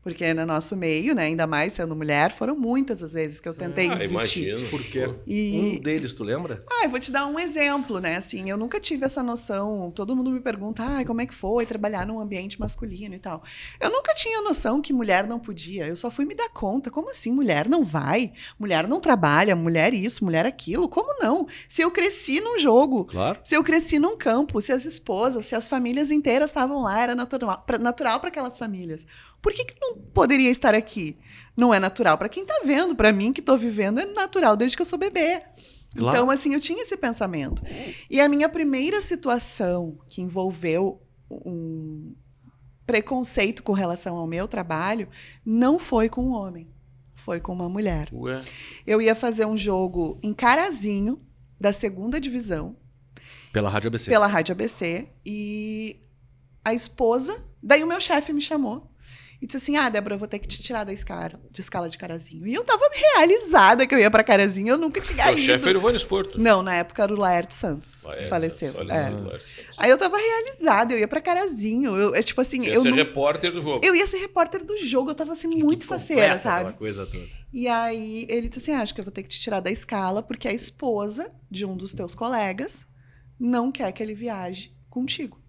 Porque 0.03 0.33
no 0.33 0.47
nosso 0.47 0.75
meio, 0.75 1.15
né, 1.15 1.25
ainda 1.25 1.47
mais 1.47 1.75
sendo 1.75 1.95
mulher, 1.95 2.33
foram 2.33 2.57
muitas 2.57 3.03
as 3.03 3.13
vezes 3.13 3.39
que 3.39 3.47
eu 3.47 3.53
tentei 3.53 3.91
Ah, 3.91 3.97
desistir. 3.97 4.49
imagino. 4.49 4.71
Por 4.71 4.83
quê? 4.83 5.15
E- 5.27 5.77
Um 5.77 5.81
deles, 5.83 6.15
tu 6.15 6.25
lembra? 6.25 6.65
Ah, 6.71 6.85
eu 6.85 6.89
vou 6.89 6.99
te 6.99 7.13
dar 7.13 7.27
um 7.27 7.39
exemplo, 7.39 8.01
né? 8.01 8.17
Assim, 8.17 8.49
eu 8.49 8.57
nunca 8.57 8.81
tive 8.81 9.05
essa 9.05 9.23
noção. 9.23 9.91
Todo 9.95 10.17
mundo 10.17 10.31
me 10.31 10.41
pergunta, 10.41 10.83
ah, 10.83 11.05
como 11.05 11.21
é 11.21 11.27
que 11.27 11.35
foi 11.35 11.67
trabalhar 11.67 12.07
num 12.07 12.19
ambiente 12.19 12.59
masculino 12.59 13.15
e 13.15 13.19
tal. 13.19 13.43
Eu 13.79 13.91
nunca 13.91 14.15
tinha 14.15 14.41
noção 14.41 14.81
que 14.81 14.91
mulher 14.93 15.27
não 15.27 15.39
podia. 15.39 15.87
Eu 15.87 15.97
só 15.97 16.11
fui 16.11 16.25
me 16.25 16.35
dar 16.35 16.49
conta. 16.49 16.91
Como 16.91 17.11
assim, 17.11 17.31
mulher 17.31 17.69
não 17.69 17.85
vai? 17.85 18.33
Mulher 18.59 18.89
não 18.89 19.01
trabalha, 19.01 19.55
mulher 19.55 19.93
isso, 19.93 20.25
mulher 20.25 20.47
aquilo? 20.47 20.89
Como 20.89 21.23
não? 21.23 21.47
Se 21.69 21.83
eu 21.83 21.91
cresci 21.91 22.41
num 22.41 22.59
jogo, 22.59 23.05
Claro. 23.05 23.39
se 23.45 23.55
eu 23.55 23.63
cresci 23.63 23.99
num 23.99 24.17
campo, 24.17 24.63
se 24.63 24.73
as 24.73 24.87
esposas, 24.87 25.45
se 25.45 25.55
as 25.55 25.69
famílias 25.69 26.11
inteiras 26.11 26.49
estavam 26.49 26.81
lá, 26.83 27.03
era 27.03 27.15
natural 27.15 28.19
para 28.19 28.29
aquelas 28.29 28.57
famílias. 28.57 29.07
Por 29.41 29.53
que, 29.53 29.65
que 29.65 29.81
não 29.81 29.97
poderia 29.97 30.51
estar 30.51 30.75
aqui? 30.75 31.17
Não 31.57 31.75
é 31.75 31.79
natural 31.79 32.17
para 32.17 32.29
quem 32.29 32.45
tá 32.45 32.61
vendo, 32.65 32.95
para 32.95 33.13
mim 33.13 33.33
que 33.33 33.43
tô 33.43 33.57
vivendo 33.57 34.01
é 34.01 34.07
natural 34.07 34.57
desde 34.57 34.77
que 34.77 34.83
eu 34.83 34.87
sou 34.87 34.99
bebê. 34.99 35.43
Claro. 35.97 36.17
Então, 36.17 36.31
assim, 36.31 36.55
eu 36.55 36.61
tinha 36.61 36.83
esse 36.83 36.97
pensamento. 36.97 37.63
E 38.09 38.21
a 38.21 38.29
minha 38.29 38.49
primeira 38.49 39.01
situação 39.01 39.99
que 40.07 40.23
envolveu 40.23 41.03
um 41.31 42.15
preconceito 42.87 43.63
com 43.63 43.73
relação 43.73 44.17
ao 44.17 44.27
meu 44.27 44.49
trabalho 44.49 45.09
não 45.45 45.79
foi 45.79 46.09
com 46.09 46.25
um 46.25 46.33
homem, 46.33 46.69
foi 47.15 47.41
com 47.41 47.53
uma 47.53 47.69
mulher. 47.69 48.09
Ué. 48.13 48.43
Eu 48.87 49.01
ia 49.01 49.15
fazer 49.15 49.47
um 49.47 49.57
jogo 49.57 50.19
em 50.23 50.33
Carazinho, 50.35 51.21
da 51.59 51.73
segunda 51.73 52.21
divisão, 52.21 52.77
Pela 53.53 53.69
Rádio 53.69 53.89
ABC. 53.89 54.11
pela 54.11 54.27
Rádio 54.27 54.53
ABC, 54.53 55.09
e 55.25 56.01
a 56.65 56.73
esposa, 56.73 57.45
daí 57.63 57.85
o 57.85 57.87
meu 57.87 58.01
chefe 58.01 58.33
me 58.33 58.41
chamou 58.41 58.90
e 59.43 59.47
disse 59.47 59.57
assim: 59.57 59.77
Ah, 59.77 59.89
Débora, 59.89 60.15
eu 60.15 60.19
vou 60.19 60.29
ter 60.29 60.39
que 60.39 60.47
te 60.47 60.63
tirar 60.63 60.85
da 60.85 60.93
escala 60.93 61.33
de, 61.51 61.61
escala 61.61 61.89
de 61.89 61.97
Carazinho. 61.97 62.47
E 62.47 62.53
eu 62.55 62.63
tava 62.63 62.85
realizada 62.93 63.87
que 63.87 63.95
eu 63.95 63.99
ia 63.99 64.11
pra 64.11 64.23
Carazinho, 64.23 64.69
eu 64.69 64.79
nunca 64.79 65.01
tinha 65.01 65.25
Teu 65.25 65.33
ido. 65.33 65.41
chefe 65.43 65.69
era 65.69 65.79
o 65.79 65.81
Vânios 65.81 66.05
Porto. 66.05 66.39
Não, 66.41 66.63
na 66.63 66.75
época 66.75 67.03
era 67.03 67.13
o 67.15 67.19
Laerte 67.19 67.55
Santos, 67.55 68.05
que 68.19 68.25
faleceu. 68.25 68.73
falecido, 68.73 68.93
É. 68.93 69.09
Laerte 69.11 69.45
Santos. 69.45 69.77
Aí 69.79 69.91
eu 69.91 69.97
tava 69.99 70.17
realizada, 70.19 70.93
eu 70.93 70.99
ia 70.99 71.09
pra 71.09 71.21
Carazinho. 71.21 71.97
Eu, 71.97 72.15
é 72.15 72.23
tipo 72.23 72.41
assim, 72.41 72.63
Ia 72.65 72.75
eu, 72.75 72.83
ser 72.83 72.91
não- 72.91 72.97
repórter 72.97 73.53
do 73.53 73.61
jogo. 73.61 73.81
eu 73.85 73.95
ia 73.95 74.07
ser 74.07 74.19
repórter 74.19 74.65
do 74.65 74.77
jogo, 74.79 75.11
eu 75.11 75.15
tava 75.15 75.33
assim, 75.33 75.49
muito 75.49 75.87
faceira, 75.87 76.39
sabe? 76.39 76.73
Coisa 76.75 77.07
toda. 77.07 77.27
E 77.53 77.67
aí 77.67 78.27
ele 78.29 78.49
disse 78.49 78.61
assim: 78.71 78.79
ah, 78.79 78.83
acho 78.83 78.95
que 78.95 79.01
eu 79.01 79.05
vou 79.05 79.13
ter 79.13 79.23
que 79.23 79.29
te 79.29 79.41
tirar 79.41 79.61
da 79.61 79.71
escala, 79.71 80.23
porque 80.23 80.47
a 80.47 80.53
esposa 80.53 81.33
de 81.51 81.65
um 81.67 81.77
dos 81.77 81.93
teus 81.95 82.15
colegas 82.15 82.87
não 83.39 83.73
quer 83.73 83.91
que 83.93 84.03
ele 84.03 84.15
viaje 84.15 84.77
contigo. 84.91 85.41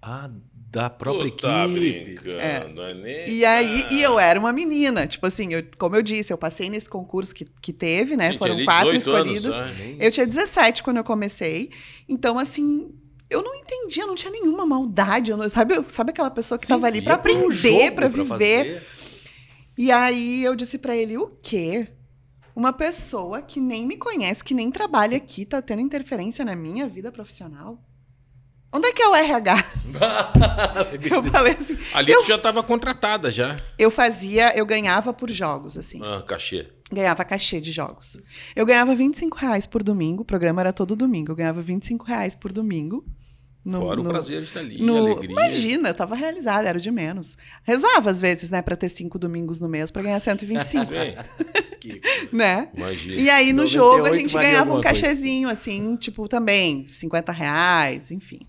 Ah, 0.00 0.30
da 0.72 0.88
própria 0.88 1.30
Tu 1.30 1.36
tá 1.36 1.64
equipe. 1.66 1.80
brincando, 2.14 2.82
é. 2.82 2.94
nem... 2.94 3.28
E 3.28 3.44
aí, 3.44 3.84
Ah. 3.84 3.92
e 3.92 4.02
eu 4.02 4.18
era 4.18 4.40
uma 4.40 4.52
menina. 4.54 5.06
Tipo 5.06 5.26
assim, 5.26 5.52
eu- 5.52 5.62
como 5.78 5.94
eu 5.94 6.02
disse, 6.02 6.32
eu 6.32 6.38
passei 6.38 6.70
nesse 6.70 6.88
concurso 6.88 7.34
que, 7.34 7.44
que 7.60 7.72
teve, 7.74 8.16
né? 8.16 8.30
Gente, 8.30 8.38
Foram 8.38 8.64
quatro 8.64 8.90
18 8.92 9.16
anos, 9.16 9.44
escolhidos. 9.44 9.60
né? 9.78 9.96
Eu 10.00 10.10
tinha 10.10 10.26
17 10.26 10.82
quando 10.82 10.96
eu 10.96 11.04
comecei. 11.04 11.70
Então, 12.08 12.38
assim, 12.38 12.90
eu 13.28 13.42
não 13.42 13.54
entendia, 13.54 14.06
não 14.06 14.14
tinha 14.14 14.32
nenhuma 14.32 14.64
maldade. 14.64 15.30
eu 15.30 15.36
não- 15.36 15.46
sabe, 15.50 15.74
sabe 15.88 16.10
aquela 16.10 16.30
pessoa 16.30 16.58
que 16.58 16.64
estava 16.64 16.86
ali 16.86 17.02
para 17.02 17.18
pro 17.18 17.32
aprender, 17.32 17.90
para 17.90 18.08
pra 18.08 18.08
viver. 18.08 18.26
fazer. 18.26 18.86
E 19.76 19.92
aí 19.92 20.42
eu 20.42 20.56
disse 20.56 20.78
pra 20.78 20.96
ele: 20.96 21.18
o 21.18 21.26
quê? 21.42 21.86
Uma 22.56 22.72
pessoa 22.72 23.40
que 23.42 23.60
nem 23.60 23.86
me 23.86 23.96
conhece, 23.98 24.42
que 24.44 24.52
nem 24.54 24.70
trabalha 24.70 25.16
aqui, 25.18 25.44
tá 25.44 25.60
tendo 25.62 25.80
interferência 25.80 26.44
na 26.44 26.54
minha 26.56 26.86
vida 26.88 27.10
profissional? 27.12 27.78
Onde 28.72 28.86
é 28.88 28.92
que 28.92 29.02
é 29.02 29.08
o 29.08 29.14
RH? 29.14 29.64
Eu 31.10 31.22
falei 31.24 31.52
assim. 31.52 31.78
Ali 31.92 32.12
eu, 32.12 32.20
tu 32.20 32.26
já 32.28 32.36
estava 32.36 32.62
contratada 32.62 33.30
já. 33.30 33.56
eu 33.78 33.90
fazia, 33.90 34.56
eu 34.56 34.64
ganhava 34.64 35.12
por 35.12 35.30
jogos, 35.30 35.76
assim. 35.76 36.00
Ah, 36.02 36.22
cachê. 36.22 36.68
Ganhava 36.90 37.24
cachê 37.24 37.60
de 37.60 37.70
jogos. 37.70 38.18
Eu 38.56 38.64
ganhava 38.64 38.94
25 38.94 39.36
reais 39.36 39.66
por 39.66 39.82
domingo, 39.82 40.22
o 40.22 40.24
programa 40.24 40.62
era 40.62 40.72
todo 40.72 40.96
domingo. 40.96 41.32
Eu 41.32 41.36
ganhava 41.36 41.60
25 41.60 42.04
reais 42.06 42.34
por 42.34 42.52
domingo. 42.52 43.04
No- 43.64 43.78
Fora 43.80 44.00
o 44.00 44.02
no- 44.02 44.10
prazer 44.10 44.38
de 44.38 44.44
estar 44.44 44.60
ali, 44.60 44.80
a 44.80 44.84
no- 44.84 44.96
alegria. 44.96 45.30
Imagina, 45.30 45.88
eu 45.90 45.94
tava 45.94 46.14
realizada, 46.16 46.68
era 46.68 46.76
o 46.78 46.80
de 46.80 46.90
menos. 46.90 47.36
Rezava 47.62 48.10
às 48.10 48.20
vezes, 48.20 48.50
né, 48.50 48.60
pra 48.62 48.74
ter 48.76 48.88
cinco 48.88 49.18
domingos 49.18 49.60
no 49.60 49.68
mês 49.68 49.90
pra 49.90 50.02
ganhar 50.02 50.18
125. 50.20 50.86
Bem, 50.86 51.16
aqui. 51.16 52.00
né? 52.32 52.68
Imagina. 52.76 53.14
E 53.20 53.30
aí 53.30 53.52
no 53.52 53.62
98 53.62 53.70
jogo 53.72 54.06
a 54.06 54.12
gente 54.12 54.32
ganhava 54.34 54.70
um 54.70 54.74
alguma 54.76 54.82
coisa. 54.82 55.02
cachezinho, 55.06 55.48
assim, 55.48 55.96
tipo, 55.96 56.26
também, 56.28 56.86
50 56.86 57.30
reais, 57.32 58.10
enfim. 58.10 58.40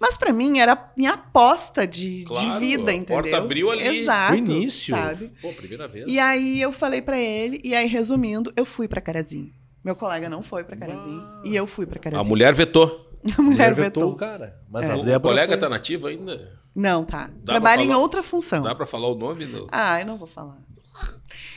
Mas 0.00 0.16
pra 0.16 0.32
mim 0.32 0.58
era 0.58 0.92
minha 0.96 1.12
aposta 1.12 1.86
de, 1.86 2.24
Claro, 2.26 2.50
de 2.52 2.58
vida, 2.58 2.90
a 2.90 2.94
entendeu? 2.94 3.04
porta 3.22 3.36
abriu 3.36 3.70
ali. 3.70 4.00
Exato. 4.00 4.32
No 4.32 4.38
início. 4.38 4.94
Sabe? 4.94 5.30
Pô, 5.40 5.52
primeira 5.52 5.86
vez. 5.88 6.04
E 6.08 6.18
aí 6.18 6.60
eu 6.60 6.72
falei 6.72 7.00
pra 7.00 7.18
ele, 7.18 7.60
e 7.62 7.74
aí 7.74 7.86
resumindo, 7.86 8.52
eu 8.56 8.64
fui 8.64 8.88
pra 8.88 9.00
Carazinho. 9.00 9.50
Meu 9.84 9.94
colega 9.94 10.28
não 10.28 10.42
foi 10.42 10.64
pra 10.64 10.76
Carazinho, 10.76 11.20
Ah. 11.20 11.42
e 11.44 11.54
eu 11.54 11.66
fui 11.66 11.86
pra 11.86 11.98
A 11.98 12.02
Carazinho. 12.02 12.28
mulher 12.28 12.52
vetou. 12.54 13.02
A 13.38 13.40
mulher 13.42 13.74
vetou. 13.74 14.10
o 14.10 14.16
cara. 14.16 14.56
Mas 14.70 14.84
É. 14.84 14.90
a 14.92 14.96
O, 14.96 15.02
Débora 15.02 15.20
colega 15.20 15.52
foi. 15.52 15.60
tá 15.60 15.68
nativo 15.68 16.06
ainda? 16.08 16.52
Não, 16.74 17.04
tá. 17.04 17.28
pra 17.28 17.54
Trabalha 17.54 17.82
em 17.82 17.94
outra 17.94 18.22
função. 18.22 18.62
Dá 18.62 18.74
pra 18.74 18.84
falar 18.86 19.08
o 19.08 19.14
nome? 19.14 19.46
Do... 19.46 19.68
Ah, 19.70 20.00
eu 20.00 20.06
não 20.06 20.16
vou 20.18 20.26
falar. 20.26 20.58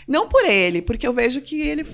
Não 0.07 0.27
por 0.29 0.45
ele, 0.45 0.81
porque 0.81 1.07
eu 1.07 1.11
vejo 1.13 1.41
que 1.41 1.59
ele, 1.61 1.85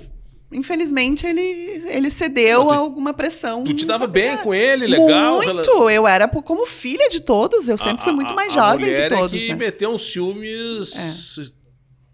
infelizmente, 0.51 1.25
ele, 1.25 1.42
ele 1.88 2.10
cedeu 2.10 2.60
Não, 2.60 2.68
tu- 2.68 2.74
a 2.74 2.77
alguma 2.77 3.13
pressão. 3.13 3.63
Tu 3.63 3.74
te 3.74 3.86
dava 3.86 4.06
bem 4.08 4.38
com 4.38 4.53
ele, 4.53 4.86
legal? 4.88 5.38
Muito! 5.42 5.89
Eu 5.89 6.08
era 6.08 6.27
como 6.27 6.65
filha 6.65 7.10
de 7.10 7.20
todos, 7.22 7.68
eu 7.68 7.77
sempre 7.77 8.01
A- 8.01 8.03
fui 8.03 8.13
muito 8.13 8.32
a- 8.32 8.36
mais 8.36 8.51
a 8.56 8.62
jovem 8.72 8.86
mulher 8.86 9.10
que 9.10 9.15
todos. 9.18 9.34
É 9.36 9.39
que 9.46 9.50
né? 9.50 9.56
meteu 9.56 9.89
uns 9.89 10.01
ciúmes. 10.12 11.53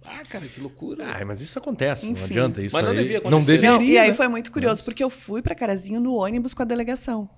Ah, 0.03 0.23
cara, 0.27 0.47
que 0.47 0.59
loucura. 0.59 1.05
Ah, 1.05 1.23
mas 1.25 1.41
isso 1.41 1.57
acontece, 1.59 2.05
não 2.05 2.13
Enfim. 2.13 2.23
adianta 2.25 2.61
isso 2.63 2.75
Mas 2.75 2.83
não 2.85 2.91
aí. 2.91 2.97
devia 2.97 3.19
não 3.21 3.27
acontecer. 3.37 3.51
deveria. 3.51 3.71
Não, 3.77 3.81
e 3.83 3.97
aí 3.97 4.07
né? 4.09 4.13
foi 4.15 4.27
muito 4.27 4.51
curioso, 4.51 4.77
Mas- 4.77 4.85
porque 4.85 5.03
eu 5.03 5.09
fui 5.09 5.41
pra 5.41 5.53
Carazinho 5.53 5.99
no 5.99 6.13
ônibus 6.15 6.53
com 6.53 6.61
a 6.63 6.65
delegação. 6.65 7.29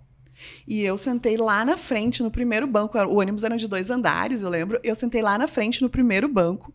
E 0.67 0.81
eu 0.81 0.97
sentei 0.97 1.37
lá 1.37 1.63
na 1.65 1.77
frente, 1.77 2.21
no 2.23 2.31
primeiro 2.31 2.65
banco. 2.67 2.97
O 2.97 3.19
ônibus 3.19 3.43
era 3.43 3.57
de 3.57 3.67
dois 3.67 3.89
andares, 3.89 4.41
eu 4.41 4.49
lembro. 4.49 4.79
Eu 4.83 4.95
sentei 4.95 5.21
lá 5.21 5.37
na 5.37 5.47
frente, 5.47 5.81
no 5.81 5.89
primeiro 5.89 6.27
banco. 6.27 6.73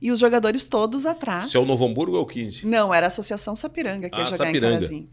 E 0.00 0.12
os 0.12 0.20
jogadores 0.20 0.62
todos 0.64 1.04
atrás. 1.06 1.50
Se 1.50 1.56
é 1.56 1.60
o 1.60 1.64
Novo 1.64 1.84
Hamburgo 1.84 2.16
ou 2.16 2.22
o 2.22 2.26
15? 2.26 2.66
Não, 2.66 2.94
era 2.94 3.06
a 3.06 3.08
Associação 3.08 3.56
Sapiranga 3.56 4.08
que 4.08 4.16
ia 4.16 4.22
Ah, 4.22 4.26
jogar 4.26 4.36
Sapiranga. 4.46 4.66
em 4.76 4.78
Carazinho. 4.78 5.08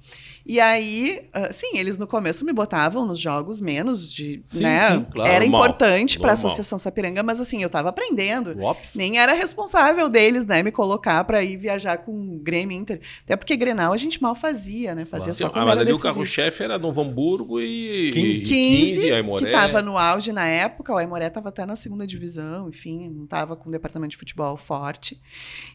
E 0.46 0.60
aí, 0.60 1.28
ah, 1.34 1.52
sim, 1.52 1.78
eles 1.78 1.98
no 1.98 2.06
começo 2.06 2.46
me 2.46 2.54
botavam 2.54 3.06
nos 3.06 3.20
jogos 3.20 3.60
menos 3.60 4.14
de, 4.14 4.44
Sim, 4.48 4.62
né? 4.62 4.92
sim, 4.92 5.06
claro. 5.12 5.32
Era 5.32 5.40
Normal, 5.46 5.62
importante 5.62 6.20
para 6.20 6.32
a. 6.32 6.34
Associação 6.34 6.78
Sapiranga, 6.78 7.24
mas 7.24 7.40
assim, 7.40 7.64
eu 7.64 7.70
tava 7.70 7.90
aprendendo. 7.90 8.62
Óbvio. 8.62 8.86
Nem 8.94 9.18
era 9.18 9.34
responsável 9.34 10.10
deles, 10.10 10.46
né, 10.46 10.62
me 10.62 10.72
colocar 10.72 11.24
para 11.24 11.42
ir 11.44 11.58
viajar 11.58 12.00
com 12.00 12.12
o 12.12 12.40
Grêmio 12.40 12.78
Inter. 12.78 13.00
Até 13.24 13.36
porque 13.36 13.56
Grenal 13.56 13.94
a 13.94 13.98
gente 13.98 14.22
mal 14.22 14.36
fazia, 14.36 14.94
né? 14.94 15.06
Fazia 15.06 15.32
Então, 15.32 15.34
só 15.34 15.46
ah, 15.48 15.50
quando 15.50 15.68
mas 15.68 15.80
ali 15.80 15.94
o 15.94 16.00
carro-chefe 16.00 16.62
era 16.64 16.78
Novo 16.78 17.02
Hamburgo 17.02 17.60
e 17.62 18.12
15. 18.14 18.46
15, 18.46 19.12
Aimoré. 19.14 19.46
que 19.46 19.52
tava 19.52 19.82
no 19.82 19.98
auge 19.98 20.32
na 20.32 20.46
época, 20.46 20.94
o 20.94 20.98
Aimoré 20.98 21.30
tava 21.30 21.50
até 21.50 21.66
na 21.66 21.76
segunda 21.76 22.06
divisão, 22.06 22.70
enfim, 22.70 23.10
não 23.10 23.26
tava 23.26 23.56
com 23.56 23.70
um 23.70 23.72
departamento 23.72 24.12
de 24.12 24.18
futebol 24.18 24.58
forte. 24.58 25.20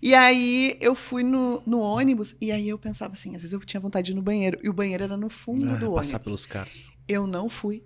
E 0.03 0.15
aí 0.15 0.77
eu 0.81 0.95
fui 0.95 1.23
no, 1.23 1.62
no 1.67 1.81
ônibus, 1.81 2.37
e 2.41 2.53
aí 2.53 2.69
eu 2.69 2.79
pensava 2.79 3.15
assim, 3.15 3.35
às 3.35 3.43
vezes 3.43 3.53
eu 3.53 3.61
tinha 3.61 3.81
vontade 3.81 4.07
de 4.07 4.12
ir 4.12 4.15
no 4.15 4.23
banheiro, 4.23 4.60
e 4.62 4.69
o 4.69 4.73
banheiro 4.73 5.05
era 5.05 5.17
no 5.17 5.29
fundo 5.29 5.71
Ah, 5.75 5.76
do 5.76 5.93
passar 5.95 6.17
ônibus. 6.17 6.25
pelos 6.25 6.47
caras. 6.47 6.90
Eu 7.09 7.26
não 7.26 7.49
fui. 7.49 7.83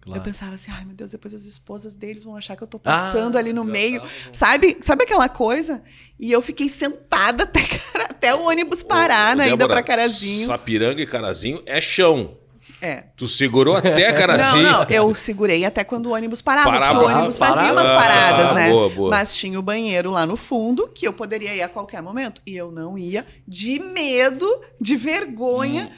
Claro. 0.00 0.20
Eu 0.20 0.24
pensava 0.24 0.54
assim, 0.54 0.70
ai 0.70 0.84
meu 0.84 0.94
Deus, 0.94 1.10
depois 1.10 1.34
as 1.34 1.44
esposas 1.44 1.94
deles 1.94 2.24
vão 2.24 2.36
achar 2.36 2.56
que 2.56 2.62
eu 2.62 2.66
tô 2.68 2.78
Ah, 2.78 2.80
passando 3.10 3.36
ali 3.36 3.52
no 3.52 3.64
meio. 3.64 4.00
tava. 4.00 4.10
Sabe, 4.32 4.76
sabe 4.80 5.02
aquela 5.04 5.28
coisa? 5.28 5.82
E 6.18 6.30
eu 6.32 6.40
fiquei 6.40 6.68
sentada 6.70 7.42
até, 7.42 7.60
cara, 7.92 8.04
até 8.04 8.34
o 8.34 8.42
ônibus 8.48 8.82
parar 8.82 9.36
na 9.36 9.46
ida 9.46 9.56
Débora, 9.56 9.82
pra 9.82 9.82
Carazinho. 9.82 10.46
Sapiranga 10.46 11.02
e 11.02 11.06
Carazinho 11.06 11.62
é 11.66 11.80
chão. 11.80 12.36
É. 12.80 13.04
Tu 13.16 13.26
segurou 13.26 13.74
até 13.76 14.12
Carazinho. 14.14 14.62
Não, 14.62 14.80
não, 14.80 14.86
eu 14.88 15.12
segurei 15.14 15.64
até 15.64 15.82
quando 15.82 16.06
o 16.06 16.14
ônibus 16.14 16.40
parava, 16.40 16.70
Parava, 16.70 17.00
porque 17.00 17.12
o 17.12 17.16
ônibus 17.16 17.36
fazia 17.38 17.54
parava. 17.56 17.72
umas 17.72 17.88
paradas, 17.88 18.46
Ah, 18.50 18.54
né? 18.54 18.70
boa, 18.70 18.88
boa. 18.88 19.10
Mas 19.10 19.36
tinha 19.36 19.58
o 19.58 19.62
banheiro 19.62 20.10
lá 20.12 20.24
no 20.24 20.36
fundo, 20.36 20.88
que 20.88 21.06
eu 21.06 21.12
poderia 21.12 21.54
ir 21.54 21.62
a 21.62 21.68
qualquer 21.68 22.00
momento. 22.00 22.40
E 22.46 22.56
eu 22.56 22.70
não 22.70 22.96
ia, 22.96 23.26
de 23.46 23.78
medo, 23.80 24.46
de 24.80 24.96
vergonha, 24.96 25.92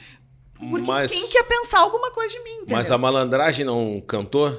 porque 0.69 0.87
mas, 0.87 1.11
quem 1.11 1.29
quer 1.29 1.43
pensar 1.43 1.79
alguma 1.79 2.11
coisa 2.11 2.29
de 2.37 2.43
mim, 2.43 2.51
entendeu? 2.51 2.77
mas 2.77 2.91
a 2.91 2.97
malandragem 2.97 3.65
não 3.65 4.01
cantou? 4.05 4.57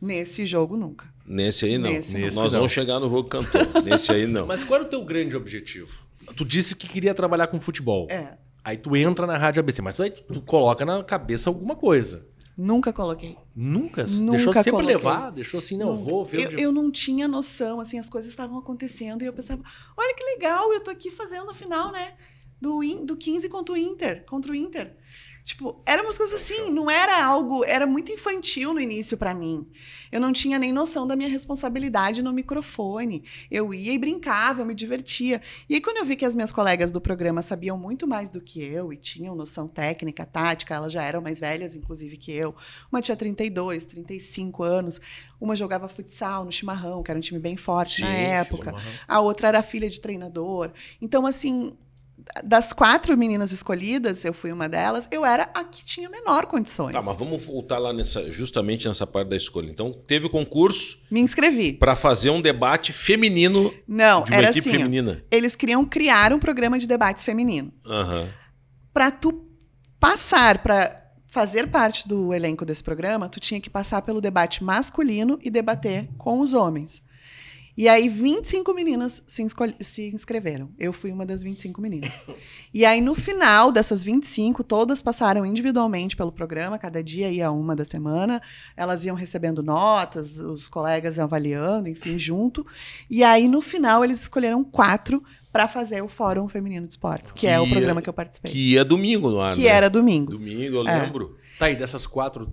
Nesse 0.00 0.44
jogo, 0.44 0.76
nunca. 0.76 1.12
Nesse 1.26 1.64
aí 1.64 1.78
não. 1.78 1.90
Nesse 1.90 2.18
não. 2.18 2.20
Nós 2.28 2.52
não. 2.52 2.60
vamos 2.60 2.72
chegar 2.72 3.00
no 3.00 3.08
jogo 3.08 3.28
cantor. 3.28 3.82
Nesse 3.82 4.12
aí 4.12 4.26
não. 4.26 4.46
Mas 4.46 4.62
qual 4.62 4.80
era 4.80 4.86
o 4.86 4.90
teu 4.90 5.02
grande 5.04 5.34
objetivo? 5.36 6.02
Tu 6.36 6.44
disse 6.44 6.76
que 6.76 6.86
queria 6.88 7.14
trabalhar 7.14 7.46
com 7.46 7.60
futebol. 7.60 8.06
É, 8.10 8.36
Aí 8.62 8.78
tu 8.78 8.96
entra 8.96 9.26
na 9.26 9.36
Rádio 9.36 9.60
ABC, 9.60 9.82
mas 9.82 10.00
aí 10.00 10.10
tu, 10.10 10.22
tu 10.22 10.40
coloca 10.40 10.84
na 10.86 11.02
cabeça 11.04 11.50
alguma 11.50 11.76
coisa. 11.76 12.26
nunca 12.56 12.92
coloquei. 12.94 13.36
Nunca? 13.54 14.04
Nunca 14.04 14.30
deixou 14.30 14.52
sempre 14.54 14.70
coloquei. 14.70 14.96
levar? 14.96 15.30
Deixou 15.32 15.58
assim, 15.58 15.76
não, 15.76 15.94
Nunca. 15.94 16.10
vou 16.10 16.24
ver 16.24 16.40
eu, 16.40 16.46
onde... 16.46 16.62
eu 16.62 16.72
não 16.72 16.90
tinha 16.90 17.28
noção, 17.28 17.78
assim, 17.78 17.98
as 17.98 18.08
coisas 18.08 18.30
estavam 18.30 18.58
acontecendo 18.58 19.22
e 19.22 19.26
eu 19.26 19.32
pensava, 19.34 19.62
olha 19.94 20.14
que 20.14 20.24
legal, 20.24 20.72
eu 20.72 20.80
tô 20.80 20.90
aqui 20.90 21.10
fazendo 21.10 21.50
a 21.50 21.54
final, 21.54 21.92
né? 21.92 22.14
Do, 22.58 22.82
In- 22.82 23.04
do 23.04 23.16
15 23.16 23.50
contra 23.50 23.74
o 23.74 23.76
Inter, 23.76 24.24
contra 24.24 24.50
o 24.50 24.54
Inter. 24.54 24.96
Tipo, 25.44 25.78
eram 25.84 26.04
umas 26.04 26.16
coisas 26.16 26.40
assim, 26.40 26.70
não 26.70 26.90
era 26.90 27.22
algo, 27.22 27.62
era 27.66 27.86
muito 27.86 28.10
infantil 28.10 28.72
no 28.72 28.80
início 28.80 29.14
pra 29.18 29.34
mim. 29.34 29.68
Eu 30.10 30.18
não 30.18 30.32
tinha 30.32 30.58
nem 30.58 30.72
noção 30.72 31.06
da 31.06 31.14
minha 31.14 31.28
responsabilidade 31.28 32.22
no 32.22 32.32
microfone. 32.32 33.22
Eu 33.50 33.74
ia 33.74 33.92
e 33.92 33.98
brincava, 33.98 34.62
eu 34.62 34.66
me 34.66 34.74
divertia. 34.74 35.42
E 35.68 35.74
aí 35.74 35.82
quando 35.82 35.98
eu 35.98 36.04
vi 36.06 36.16
que 36.16 36.24
as 36.24 36.34
minhas 36.34 36.50
colegas 36.50 36.90
do 36.90 36.98
programa 36.98 37.42
sabiam 37.42 37.76
muito 37.76 38.08
mais 38.08 38.30
do 38.30 38.40
que 38.40 38.62
eu 38.62 38.90
e 38.90 38.96
tinham 38.96 39.34
noção 39.34 39.68
técnica, 39.68 40.24
tática, 40.24 40.74
elas 40.74 40.90
já 40.90 41.02
eram 41.02 41.20
mais 41.20 41.40
velhas 41.40 41.76
inclusive 41.76 42.16
que 42.16 42.32
eu. 42.32 42.54
Uma 42.90 43.02
tinha 43.02 43.16
32, 43.16 43.84
35 43.84 44.62
anos, 44.62 44.98
uma 45.38 45.54
jogava 45.54 45.88
futsal 45.88 46.46
no 46.46 46.52
Chimarrão, 46.52 47.02
que 47.02 47.10
era 47.10 47.18
um 47.18 47.22
time 47.22 47.38
bem 47.38 47.56
forte 47.56 48.00
na 48.00 48.06
Sim, 48.06 48.14
época. 48.14 48.70
Chimarrão. 48.70 48.92
A 49.06 49.20
outra 49.20 49.48
era 49.48 49.62
filha 49.62 49.90
de 49.90 50.00
treinador. 50.00 50.72
Então, 51.02 51.26
assim, 51.26 51.76
das 52.44 52.72
quatro 52.72 53.16
meninas 53.16 53.52
escolhidas, 53.52 54.24
eu 54.24 54.32
fui 54.32 54.50
uma 54.50 54.68
delas, 54.68 55.06
eu 55.10 55.24
era 55.24 55.44
a 55.54 55.62
que 55.62 55.84
tinha 55.84 56.08
menor 56.08 56.46
condições. 56.46 56.92
Tá, 56.92 57.02
mas 57.02 57.16
vamos 57.16 57.44
voltar 57.44 57.78
lá 57.78 57.92
nessa, 57.92 58.30
justamente 58.32 58.88
nessa 58.88 59.06
parte 59.06 59.28
da 59.28 59.36
escolha. 59.36 59.70
Então, 59.70 59.92
teve 60.06 60.26
o 60.26 60.30
concurso 60.30 60.98
Me 61.10 61.20
inscrevi. 61.20 61.74
para 61.74 61.94
fazer 61.94 62.30
um 62.30 62.40
debate 62.40 62.92
feminino 62.92 63.72
Não, 63.86 64.22
de 64.22 64.30
uma 64.32 64.36
era 64.38 64.50
equipe 64.50 64.68
assim. 64.68 64.76
ó, 64.76 64.80
feminina. 64.80 65.22
eles 65.30 65.54
queriam 65.54 65.84
criar 65.84 66.32
um 66.32 66.38
programa 66.38 66.78
de 66.78 66.86
debates 66.86 67.22
feminino. 67.22 67.72
Aham. 67.86 68.28
Para 68.92 69.10
tu 69.10 69.46
passar 70.00 70.58
para 70.62 71.02
fazer 71.28 71.66
parte 71.68 72.06
do 72.06 72.32
elenco 72.32 72.64
desse 72.64 72.82
programa, 72.82 73.28
tu 73.28 73.40
tinha 73.40 73.60
que 73.60 73.68
passar 73.68 74.02
pelo 74.02 74.20
debate 74.20 74.62
masculino 74.62 75.38
e 75.42 75.50
debater 75.50 76.08
com 76.16 76.40
os 76.40 76.54
homens. 76.54 77.02
E 77.76 77.88
aí 77.88 78.08
25 78.08 78.72
meninas 78.72 79.22
se, 79.26 79.44
se 79.80 80.08
inscreveram. 80.14 80.70
Eu 80.78 80.92
fui 80.92 81.10
uma 81.10 81.26
das 81.26 81.42
25 81.42 81.80
meninas. 81.80 82.24
E 82.72 82.84
aí 82.84 83.00
no 83.00 83.14
final 83.14 83.70
dessas 83.70 84.02
25, 84.02 84.64
todas 84.64 85.00
passaram 85.00 85.46
individualmente 85.46 86.16
pelo 86.16 86.32
programa, 86.32 86.76
cada 86.76 87.02
dia 87.02 87.30
ia 87.30 87.50
uma 87.52 87.76
da 87.76 87.84
semana. 87.84 88.42
Elas 88.76 89.04
iam 89.04 89.14
recebendo 89.14 89.62
notas, 89.62 90.38
os 90.40 90.66
colegas 90.68 91.16
iam 91.16 91.24
avaliando, 91.24 91.88
enfim, 91.88 92.18
junto. 92.18 92.66
E 93.08 93.22
aí 93.22 93.46
no 93.46 93.60
final 93.60 94.02
eles 94.04 94.20
escolheram 94.20 94.64
quatro 94.64 95.22
para 95.52 95.68
fazer 95.68 96.02
o 96.02 96.08
Fórum 96.08 96.48
Feminino 96.48 96.84
de 96.84 96.92
Esportes, 96.94 97.30
que, 97.30 97.46
é 97.46 97.60
o 97.60 97.64
Que- 97.64 97.70
programa 97.70 98.02
que 98.02 98.08
eu 98.08 98.12
participei. 98.12 98.50
Que 98.50 98.72
ia 98.72 98.84
domingo 98.84 99.30
no 99.30 99.40
ar. 99.40 99.54
Que 99.54 99.62
né? 99.62 99.68
era 99.68 99.88
domingos. 99.88 100.40
Domingo, 100.40 100.76
eu 100.78 100.88
É. 100.88 101.02
lembro. 101.04 101.36
Tá 101.58 101.66
aí, 101.66 101.76
dessas 101.76 102.08
quatro... 102.08 102.52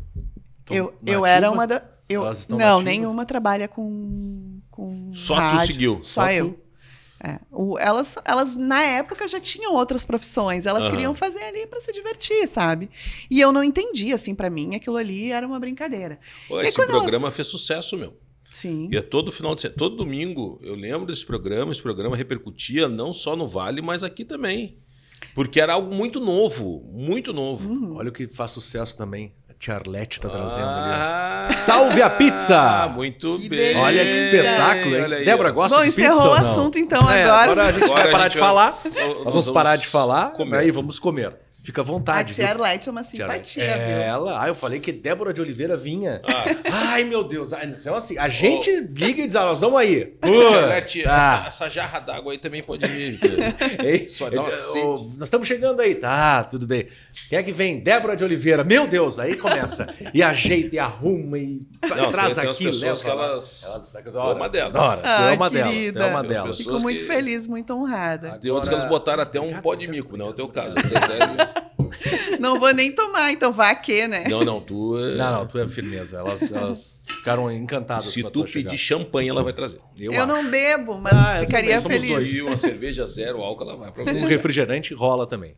Eu, 0.70 0.94
eu 1.06 1.26
era 1.26 1.52
uma 1.52 1.66
da. 1.68 1.82
Eu, 2.08 2.24
Elas 2.26 2.40
estão 2.40 2.58
não, 2.58 2.80
nativa? 2.80 2.84
nenhuma 2.84 3.26
trabalha 3.26 3.68
com. 3.68 4.41
Só 5.14 5.36
tu 5.36 5.40
rádio, 5.40 5.68
seguiu? 5.68 6.00
Só, 6.04 6.22
Só 6.22 6.32
eu. 6.32 6.60
É, 7.24 7.40
o- 7.52 7.78
elas, 7.78 8.16
elas, 8.26 8.56
na 8.56 8.82
época, 8.82 9.28
já 9.28 9.40
tinham 9.40 9.76
outras 9.76 10.04
profissões. 10.04 10.66
Elas 10.66 10.84
Aham. 10.84 10.92
queriam 10.92 11.14
fazer 11.14 11.44
ali 11.44 11.68
para 11.68 11.80
se 11.80 11.92
divertir, 11.94 12.48
sabe? 12.48 12.90
E 13.30 13.40
eu 13.40 13.52
não 13.52 13.64
entendi, 13.64 14.12
assim, 14.12 14.34
para 14.34 14.50
mim, 14.50 14.76
aquilo 14.76 14.98
ali 14.98 15.32
era 15.32 15.46
uma 15.46 15.60
brincadeira. 15.60 16.20
Pô, 16.48 16.60
E 16.60 16.66
esse 16.66 16.76
quando 16.76 16.90
elas- 16.90 17.02
programa 17.04 17.30
fez 17.30 17.48
sucesso, 17.48 17.96
meu. 17.96 18.18
Sim. 18.52 18.90
E 18.92 18.98
é 18.98 19.02
todo 19.04 19.32
final 19.32 19.54
de 19.56 19.62
semana, 19.62 19.78
todo 19.78 19.96
domingo, 19.96 20.60
eu 20.64 20.74
lembro 20.76 21.06
desse 21.06 21.24
programa, 21.26 21.72
esse 21.72 21.82
programa 21.82 22.16
repercutia 22.18 22.90
não 22.90 23.14
só 23.14 23.36
no 23.36 23.48
Vale, 23.48 23.82
mas 23.84 24.04
aqui 24.04 24.26
também. 24.26 24.78
Porque 25.36 25.62
era 25.62 25.74
algo 25.74 25.94
muito 25.94 26.20
novo, 26.20 26.84
muito 26.92 27.32
novo. 27.32 27.70
Uhum. 27.70 27.96
Olha 27.98 28.10
o 28.10 28.12
que 28.12 28.28
faz 28.28 28.52
sucesso 28.52 28.98
também. 28.98 29.32
A 29.62 29.64
Tia 29.64 29.76
Arlete 29.76 30.20
tá 30.20 30.28
trazendo 30.28 30.68
ali. 30.68 30.92
Ah, 30.92 31.50
Salve 31.54 32.02
a 32.02 32.10
pizza! 32.10 32.88
Muito 32.96 33.38
Que 33.38 33.48
bem. 33.48 33.60
delícia! 33.60 33.82
Olha 33.84 34.04
que 34.06 34.12
espetáculo, 34.12 34.96
hein? 34.96 35.04
Olha 35.04 35.18
aí, 35.18 35.26
Débora, 35.26 35.52
gosta 35.52 35.76
Bom, 35.78 35.82
de 35.84 35.88
pizza 35.92 36.02
encerrou 36.02 36.24
ou 36.24 36.32
o 36.32 36.34
assunto, 36.34 36.80
então, 36.80 37.00
É, 37.12 37.24
agora. 37.24 37.44
agora 37.44 37.64
a 37.68 37.72
gente 37.72 37.84
Agora 37.84 38.02
vai 38.02 38.12
parar 38.12 38.24
gente 38.24 38.32
de 38.34 38.40
vai- 38.40 38.48
falar. 38.50 38.80
Nós 38.84 39.24
Nós 39.26 39.34
vamos 39.36 39.48
parar 39.50 39.76
de 39.76 39.88
falar, 39.88 40.32
comer. 40.32 40.58
aí 40.58 40.72
vamos 40.72 40.98
comer. 40.98 41.36
Fica 41.64 41.82
à 41.82 41.84
A 41.84 41.86
vontade. 41.86 42.34
tia 42.34 42.46
viu? 42.48 42.54
Arlete 42.56 42.90
é 42.90 42.92
uma 42.92 43.04
Tia 43.04 43.26
Arlete. 43.26 43.50
simpatia, 43.52 43.78
viu? 43.78 43.96
Ela. 43.98 44.44
Ah, 44.44 44.48
eu 44.48 44.56
falei 44.56 44.80
que 44.80 44.92
Débora 44.92 45.32
de 45.32 45.40
Oliveira 45.42 45.78
vinha. 45.78 46.20
Ah. 46.28 46.90
Ai, 46.94 47.04
meu 47.04 47.24
Deus. 47.24 47.54
Ah, 47.54 47.64
Então, 47.64 47.96
assim, 47.96 48.18
a 48.18 48.28
gente 48.28 48.70
liga 48.96 49.22
e 49.22 49.28
diz, 49.28 49.36
ah, 49.36 49.46
nós 49.46 49.62
vamos 49.62 49.80
aí. 49.80 50.14
Tia 50.24 50.66
Leti, 50.66 51.04
tá. 51.04 51.20
essa, 51.46 51.48
essa 51.66 51.70
jarra 51.70 52.00
d'água 52.00 52.32
aí 52.32 52.40
também 52.40 52.64
pode 52.64 52.88
vir. 52.88 53.20
Ei, 53.86 54.08
Só 54.08 54.30
dá 54.30 54.42
uma 54.42 54.50
sede. 54.52 54.86
ô, 54.86 54.98
nós 55.18 55.28
estamos 55.28 55.48
chegando 55.48 55.80
aí. 55.82 55.94
Tá, 55.96 56.44
tudo 56.46 56.66
bem. 56.66 56.88
Quem 57.30 57.38
é 57.38 57.44
que 57.44 57.52
vem? 57.52 57.80
Débora 57.80 58.16
de 58.16 58.24
Oliveira. 58.24 58.64
Meu 58.64 58.88
Deus, 58.88 59.20
aí 59.20 59.36
começa. 59.38 59.88
E 60.14 60.24
ajeita, 60.24 60.76
e 60.76 60.80
arruma, 60.80 61.38
e 61.38 61.60
Não, 61.84 62.12
traz 62.12 62.34
tem, 62.36 62.44
tem 62.44 62.52
aqui, 62.52 62.68
as 62.70 62.76
pessoas 62.76 62.82
leva 62.82 63.00
que 63.04 63.10
elas... 63.10 63.64
Elas- 63.68 63.96
é 63.96 64.34
uma 64.34 64.50
delas. 64.50 64.76
Adora, 64.76 65.02
é 65.08 65.34
uma 65.36 65.50
delas, 65.50 65.74
tu 65.74 65.78
querida. 65.78 66.00
é 66.00 66.06
uma 66.08 66.22
Tem 66.22 66.30
as 66.32 66.36
delas. 66.36 66.58
Fico 66.58 66.80
muito 66.82 67.00
que- 67.02 67.06
feliz, 67.08 67.46
muito 67.48 67.72
honrada. 67.74 68.40
Tem 68.40 68.50
outros 68.50 68.68
que 68.70 68.74
elas 68.74 68.86
botaram 68.90 69.22
até 69.22 69.40
um 69.40 69.62
pó 69.62 69.76
de 69.76 69.88
mico, 69.88 70.18
não 70.18 70.28
é 70.28 70.30
o 70.30 70.34
teu 70.34 70.48
caso. 70.48 70.74
Não 72.40 72.60
vou 72.60 72.74
nem 72.74 72.92
tomar, 72.92 73.32
então 73.32 73.52
vá 73.52 73.74
que, 73.76 74.08
né? 74.08 74.26
Não, 74.30 74.44
não, 74.44 74.60
tu... 74.62 74.98
é- 74.98 75.16
Não, 75.16 75.32
não, 75.40 75.48
tu 75.48 75.58
é 75.60 75.68
firmeza. 75.68 76.18
Elas, 76.20 76.52
elas 76.52 77.04
ficaram 77.08 77.52
encantadas 77.52 78.06
Se 78.06 78.22
com 78.22 78.28
a 78.28 78.32
tu 78.32 78.42
pedir 78.44 78.54
chegada. 78.54 78.78
champanhe, 78.78 79.30
ela 79.30 79.44
vai 79.44 79.54
trazer. 79.54 79.80
Eu, 80.00 80.12
Eu, 80.14 80.26
não 80.26 80.50
bebo, 80.50 81.00
mas 81.00 81.14
Ah, 81.14 81.40
eu 81.42 81.46
ficaria 81.46 81.80
somos 81.80 82.02
feliz. 82.02 82.34
E 82.36 82.42
uma 82.42 82.58
cerveja 82.58 83.06
zero 83.06 83.42
álcool, 83.42 83.64
ela 83.64 83.76
vai 83.78 83.92
pra 83.92 84.04
Um 84.04 84.24
refrigerante 84.24 84.94
rola 84.94 85.28
também. 85.28 85.56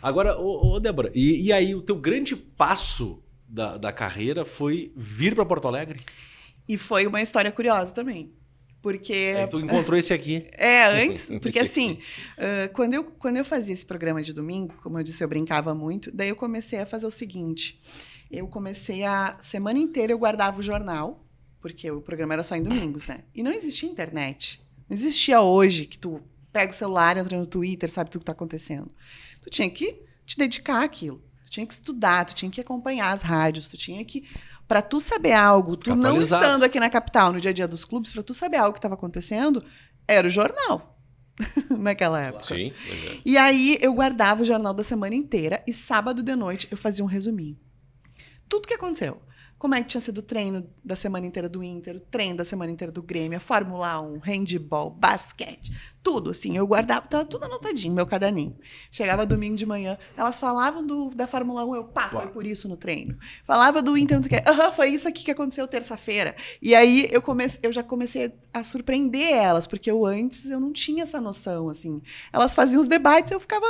Agora, 0.00 0.36
ô, 0.38 0.74
ô 0.74 0.80
Débora, 0.80 1.10
e, 1.14 1.46
e 1.46 1.52
aí 1.52 1.74
o 1.74 1.82
teu 1.82 1.96
grande 1.96 2.36
passo 2.36 3.22
da, 3.48 3.76
da 3.76 3.92
carreira 3.92 4.44
foi 4.44 4.92
vir 4.96 5.34
para 5.34 5.44
Porto 5.44 5.66
Alegre? 5.66 5.98
E 6.68 6.76
foi 6.76 7.06
uma 7.06 7.20
história 7.22 7.50
curiosa 7.50 7.92
também. 7.92 8.30
Porque. 8.80 9.34
Aí 9.36 9.46
tu 9.46 9.58
encontrou 9.58 9.98
esse 9.98 10.12
aqui. 10.12 10.46
É, 10.52 10.84
antes, 10.86 11.26
porque 11.42 11.58
assim, 11.58 11.98
ah, 12.36 12.68
quando, 12.72 12.94
eu, 12.94 13.04
quando 13.04 13.36
eu 13.36 13.44
fazia 13.44 13.74
esse 13.74 13.84
programa 13.84 14.22
de 14.22 14.32
domingo, 14.32 14.74
como 14.82 14.98
eu 14.98 15.02
disse, 15.02 15.22
eu 15.22 15.28
brincava 15.28 15.74
muito, 15.74 16.10
daí 16.12 16.28
eu 16.28 16.36
comecei 16.36 16.78
a 16.78 16.86
fazer 16.86 17.06
o 17.06 17.10
seguinte: 17.10 17.80
eu 18.30 18.46
comecei 18.46 19.04
a. 19.04 19.38
Semana 19.40 19.78
inteira 19.78 20.12
eu 20.12 20.18
guardava 20.18 20.58
o 20.58 20.62
jornal, 20.62 21.24
porque 21.60 21.90
o 21.90 22.00
programa 22.00 22.34
era 22.34 22.42
só 22.42 22.54
em 22.54 22.62
domingos, 22.62 23.04
né? 23.06 23.20
E 23.34 23.42
não 23.42 23.52
existia 23.52 23.88
internet. 23.88 24.60
Não 24.88 24.96
existia 24.96 25.40
hoje 25.40 25.84
que 25.84 25.98
tu 25.98 26.22
pega 26.52 26.72
o 26.72 26.74
celular, 26.74 27.16
entra 27.16 27.36
no 27.36 27.46
Twitter, 27.46 27.90
sabe 27.90 28.10
tudo 28.10 28.20
que 28.20 28.26
tá 28.26 28.32
acontecendo. 28.32 28.90
Tu 29.42 29.50
tinha 29.50 29.68
que 29.68 30.02
te 30.24 30.36
dedicar 30.36 30.82
àquilo. 30.82 31.22
Tu 31.46 31.52
tinha 31.52 31.66
que 31.66 31.72
estudar, 31.72 32.24
tu 32.26 32.34
tinha 32.34 32.50
que 32.50 32.60
acompanhar 32.60 33.12
as 33.12 33.22
rádios, 33.22 33.68
tu 33.68 33.76
tinha 33.76 34.04
que. 34.04 34.24
Pra 34.68 34.82
tu 34.82 35.00
saber 35.00 35.32
algo, 35.32 35.76
tu 35.76 35.96
não 35.96 36.20
estando 36.20 36.62
aqui 36.62 36.78
na 36.78 36.90
capital, 36.90 37.32
no 37.32 37.40
dia 37.40 37.50
a 37.50 37.54
dia 37.54 37.66
dos 37.66 37.86
clubes, 37.86 38.12
pra 38.12 38.22
tu 38.22 38.34
saber 38.34 38.58
algo 38.58 38.72
que 38.72 38.78
estava 38.78 38.94
acontecendo, 38.94 39.64
era 40.06 40.26
o 40.26 40.30
jornal. 40.30 41.00
Naquela 41.70 42.20
época. 42.20 42.54
Sim, 42.54 42.72
é. 42.88 43.18
E 43.24 43.36
aí 43.38 43.78
eu 43.80 43.94
guardava 43.94 44.42
o 44.42 44.44
jornal 44.44 44.74
da 44.74 44.84
semana 44.84 45.14
inteira 45.14 45.62
e 45.66 45.72
sábado 45.72 46.22
de 46.22 46.36
noite 46.36 46.68
eu 46.70 46.76
fazia 46.76 47.02
um 47.04 47.08
resuminho. 47.08 47.58
Tudo 48.48 48.68
que 48.68 48.74
aconteceu. 48.74 49.22
Como 49.58 49.74
é 49.74 49.82
que 49.82 49.88
tinha 49.88 50.00
sido 50.00 50.18
o 50.18 50.22
treino 50.22 50.68
da 50.84 50.94
semana 50.94 51.26
inteira 51.26 51.48
do 51.48 51.64
Inter, 51.64 51.96
o 51.96 52.00
treino 52.00 52.36
da 52.36 52.44
semana 52.44 52.70
inteira 52.70 52.92
do 52.92 53.02
Grêmio, 53.02 53.36
a 53.36 53.40
Fórmula 53.40 54.00
1, 54.00 54.18
handball, 54.18 54.88
basquete, 54.88 55.72
tudo 56.00 56.30
assim. 56.30 56.56
Eu 56.56 56.66
guardava, 56.66 57.06
tava 57.08 57.24
tudo 57.24 57.44
anotadinho, 57.44 57.92
meu 57.92 58.06
caderninho. 58.06 58.56
Chegava 58.90 59.26
domingo 59.26 59.56
de 59.56 59.66
manhã, 59.66 59.98
elas 60.16 60.38
falavam 60.38 60.86
do, 60.86 61.10
da 61.10 61.26
Fórmula 61.26 61.64
1, 61.64 61.74
eu, 61.74 61.84
pá, 61.84 62.08
foi 62.08 62.28
por 62.28 62.46
isso 62.46 62.68
no 62.68 62.76
treino. 62.76 63.18
Falava 63.44 63.82
do 63.82 63.98
Inter, 63.98 64.18
não 64.18 64.22
sei 64.22 64.38
o 64.38 64.42
quê, 64.42 64.48
aham, 64.48 64.70
foi 64.70 64.90
isso 64.90 65.08
aqui 65.08 65.24
que 65.24 65.30
aconteceu 65.30 65.66
terça-feira. 65.66 66.36
E 66.62 66.74
aí 66.74 67.08
eu, 67.10 67.20
comecei, 67.20 67.58
eu 67.62 67.72
já 67.72 67.82
comecei 67.82 68.32
a 68.54 68.62
surpreender 68.62 69.32
elas, 69.32 69.66
porque 69.66 69.90
eu 69.90 70.06
antes 70.06 70.48
eu 70.48 70.60
não 70.60 70.72
tinha 70.72 71.02
essa 71.02 71.20
noção, 71.20 71.68
assim. 71.68 72.00
Elas 72.32 72.54
faziam 72.54 72.80
os 72.80 72.86
debates 72.86 73.32
e 73.32 73.34
eu 73.34 73.40
ficava 73.40 73.66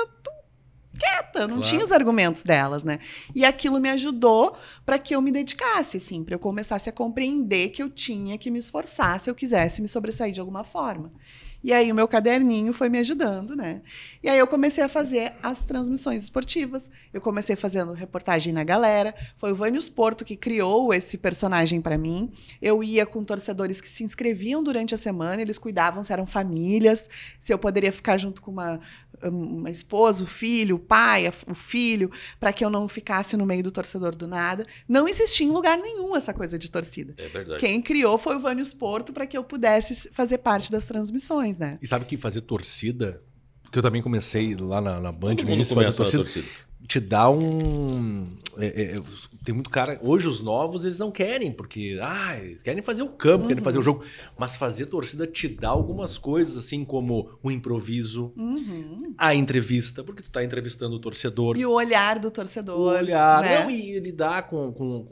quieta, 0.99 1.47
não 1.47 1.57
Claro. 1.57 1.62
tinha 1.62 1.85
os 1.85 1.93
argumentos 1.93 2.43
delas, 2.43 2.83
né? 2.83 2.99
E 3.35 3.45
aquilo 3.45 3.81
me 3.81 3.88
ajudou 3.90 4.57
para 4.85 4.99
que 4.99 5.14
eu 5.14 5.23
me 5.23 5.31
dedicasse, 5.33 5.97
assim, 5.97 6.25
para 6.25 6.35
eu 6.35 6.38
começasse 6.38 6.88
a 6.88 6.93
compreender 6.93 7.71
que 7.71 7.83
eu 7.83 7.88
tinha 7.88 8.37
que 8.37 8.50
me 8.50 8.59
esforçar 8.59 9.19
se 9.21 9.31
eu 9.31 9.35
quisesse 9.35 9.81
me 9.81 9.88
sobressair 9.88 10.33
de 10.33 10.40
alguma 10.40 10.64
forma. 10.64 11.12
E 11.62 11.73
aí 11.73 11.90
o 11.90 11.95
meu 11.95 12.07
caderninho 12.07 12.73
foi 12.73 12.88
me 12.88 12.99
ajudando, 12.99 13.57
né? 13.57 13.83
E 14.23 14.28
aí 14.28 14.38
eu 14.38 14.47
comecei 14.47 14.83
a 14.85 14.88
fazer 14.88 15.33
as 15.43 15.64
transmissões 15.64 16.23
esportivas. 16.23 16.88
Eu 17.12 17.21
comecei 17.21 17.57
fazendo 17.57 17.93
reportagem 17.93 18.52
na 18.52 18.62
galera. 18.62 19.12
Foi 19.37 19.50
o 19.50 19.57
Vânios 19.57 19.88
Porto 19.88 20.25
que 20.25 20.37
criou 20.37 20.95
esse 20.95 21.19
personagem 21.19 21.81
para 21.81 21.99
mim. 21.99 22.31
Eu 22.62 22.81
ia 22.85 23.05
com 23.05 23.25
torcedores 23.25 23.81
que 23.81 23.88
se 23.88 24.05
inscreviam 24.05 24.62
durante 24.62 24.95
a 24.95 24.99
semana, 24.99 25.43
eles 25.43 25.59
cuidavam 25.59 26.00
se 26.00 26.12
eram 26.12 26.26
famílias, 26.26 27.11
se 27.40 27.52
eu 27.52 27.59
poderia 27.59 27.90
ficar 27.90 28.19
junto 28.19 28.40
com 28.40 28.52
uma, 28.52 28.78
uma 29.23 29.71
esposa, 29.71 30.23
o 30.23 30.27
filho, 30.27 30.77
o 30.77 30.79
pai, 30.79 31.27
a- 31.27 31.33
o 31.47 31.55
filho, 31.55 32.11
para 32.39 32.53
que 32.53 32.65
eu 32.65 32.71
não 32.71 32.87
ficasse 32.89 33.37
no 33.37 33.45
meio 33.47 33.63
do 33.63 33.71
torcedor 33.71 34.15
do 34.15 34.27
nada. 34.29 34.67
Não 34.89 35.09
existia 35.09 35.47
em 35.47 35.51
lugar 35.51 35.77
nenhum 35.79 36.15
essa 36.17 36.33
coisa 36.35 36.59
de 36.59 36.71
torcida. 36.71 37.15
É 37.17 37.29
verdade. 37.29 37.61
Quem 37.61 37.81
criou 37.83 38.17
foi 38.19 38.37
o 38.37 38.41
Vânios 38.41 38.73
Porto 38.75 39.13
para 39.13 39.26
que 39.26 39.37
eu 39.37 39.43
pudesse 39.45 40.11
fazer 40.13 40.39
parte 40.39 40.71
das 40.71 40.85
transmissões, 40.85 41.59
né? 41.59 41.78
E 41.83 41.87
sabe 41.87 42.04
que 42.04 42.17
fazer 42.17 42.43
torcida, 42.43 43.23
que 43.73 43.78
eu 43.78 43.83
também 43.83 44.02
comecei 44.02 44.54
lá 44.57 44.81
na, 44.81 45.00
na 45.00 45.13
Band, 45.13 45.35
no 45.37 45.50
início, 45.50 45.75
fazer 45.75 45.97
torcida, 45.97 46.23
torcida. 46.23 46.47
Te 46.86 47.00
dá 47.00 47.28
um. 47.30 48.34
é, 48.58 48.67
é, 48.67 48.95
tem 49.45 49.54
muito 49.54 49.69
cara. 49.69 49.99
Hoje 50.02 50.26
os 50.28 50.41
novos 50.41 50.84
eles 50.84 50.99
não 50.99 51.10
querem, 51.10 51.52
porque. 51.52 51.99
Ah, 52.00 52.38
eles 52.38 52.62
querem 52.62 52.82
fazer 52.82 53.02
o 53.02 53.08
campo, 53.08 53.47
querem 53.49 53.62
fazer 53.62 53.78
o 53.78 53.82
jogo. 53.82 54.04
Mas 54.38 54.56
fazer 54.56 54.86
torcida 54.86 55.26
te 55.26 55.49
dá 55.49 55.69
algumas 55.69 56.17
coisas, 56.17 56.56
assim 56.56 56.84
como 56.84 57.38
o 57.43 57.50
improviso, 57.50 58.32
Uhum. 58.36 59.14
a 59.19 59.34
entrevista, 59.34 60.02
porque 60.04 60.23
tu 60.23 60.30
tá 60.30 60.43
entrevistando 60.45 60.97
o 60.97 61.00
torcedor. 61.00 61.56
E 61.56 61.67
o 61.67 61.73
olhar 61.73 62.19
do 62.19 62.30
torcedor. 62.30 62.78
o 62.78 62.82
olhar, 62.84 63.43
né? 63.43 63.60
não, 63.64 63.71
e 63.71 63.99
lidar 63.99 64.49
com, 64.49 64.73
com, 64.73 65.04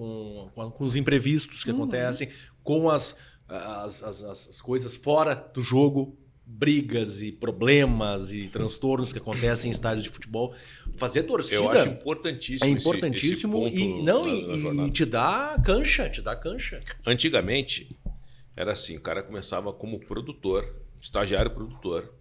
com, 0.54 0.70
com, 0.70 0.84
os 0.84 0.96
imprevistos 0.96 1.62
que 1.64 1.70
Uhum. 1.70 1.76
acontecem, 1.78 2.28
com 2.62 2.88
as, 2.88 3.16
as, 3.48 4.02
as- 4.02 4.24
as 4.48 4.60
coisas 4.60 4.94
fora 4.94 5.34
do 5.34 5.60
jogo, 5.62 6.16
brigas 6.48 7.22
e 7.22 7.32
problemas 7.32 8.32
e 8.32 8.48
transtornos 8.48 9.12
que 9.12 9.18
acontecem 9.18 9.68
em 9.68 9.72
estádios 9.72 10.04
de 10.04 10.10
futebol. 10.10 10.54
Fazer 10.96 11.24
torcida 11.24 11.56
Eu 11.56 11.68
acho 11.70 11.88
importantíssimo 11.88 12.70
é 12.70 12.76
esse- 12.78 12.88
importantíssimo 12.88 13.66
esse 13.66 13.76
e 13.76 13.88
ponto 13.88 14.04
não 14.04 14.24
na- 14.24 14.30
e, 14.56 14.74
na 14.74 14.86
e 14.86 14.90
te 14.90 15.04
dá 15.04 15.60
cancha, 15.64 16.08
te 16.08 16.22
dá 16.22 16.36
cancha. 16.36 16.80
Antigamente, 17.04 17.88
era 18.56 18.72
assim, 18.72 18.96
o 18.96 19.00
cara 19.00 19.22
começava 19.24 19.72
como 19.72 19.98
produtor, 19.98 20.72
estagiário 21.00 21.50
produtor. 21.50 22.12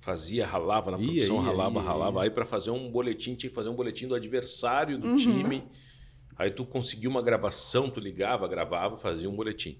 Fazia, 0.00 0.46
ralava 0.46 0.90
na 0.90 0.98
Ia, 0.98 1.04
produção, 1.06 1.36
ia, 1.36 1.42
ralava, 1.42 1.78
ia, 1.78 1.82
ralava. 1.84 2.18
ia. 2.18 2.24
Aí 2.24 2.30
para 2.30 2.44
fazer 2.46 2.70
um 2.70 2.90
boletim, 2.90 3.34
tinha 3.34 3.48
que 3.48 3.54
fazer 3.54 3.68
um 3.68 3.74
boletim 3.74 4.06
do 4.08 4.14
adversário 4.14 4.98
do 4.98 5.08
Uhum. 5.08 5.16
time. 5.16 5.64
Aí 6.36 6.50
tu 6.50 6.64
conseguia 6.64 7.08
uma 7.08 7.22
gravação, 7.22 7.88
tu 7.88 8.00
ligava, 8.00 8.46
gravava, 8.48 8.96
fazia 8.96 9.28
um 9.30 9.36
boletim. 9.36 9.78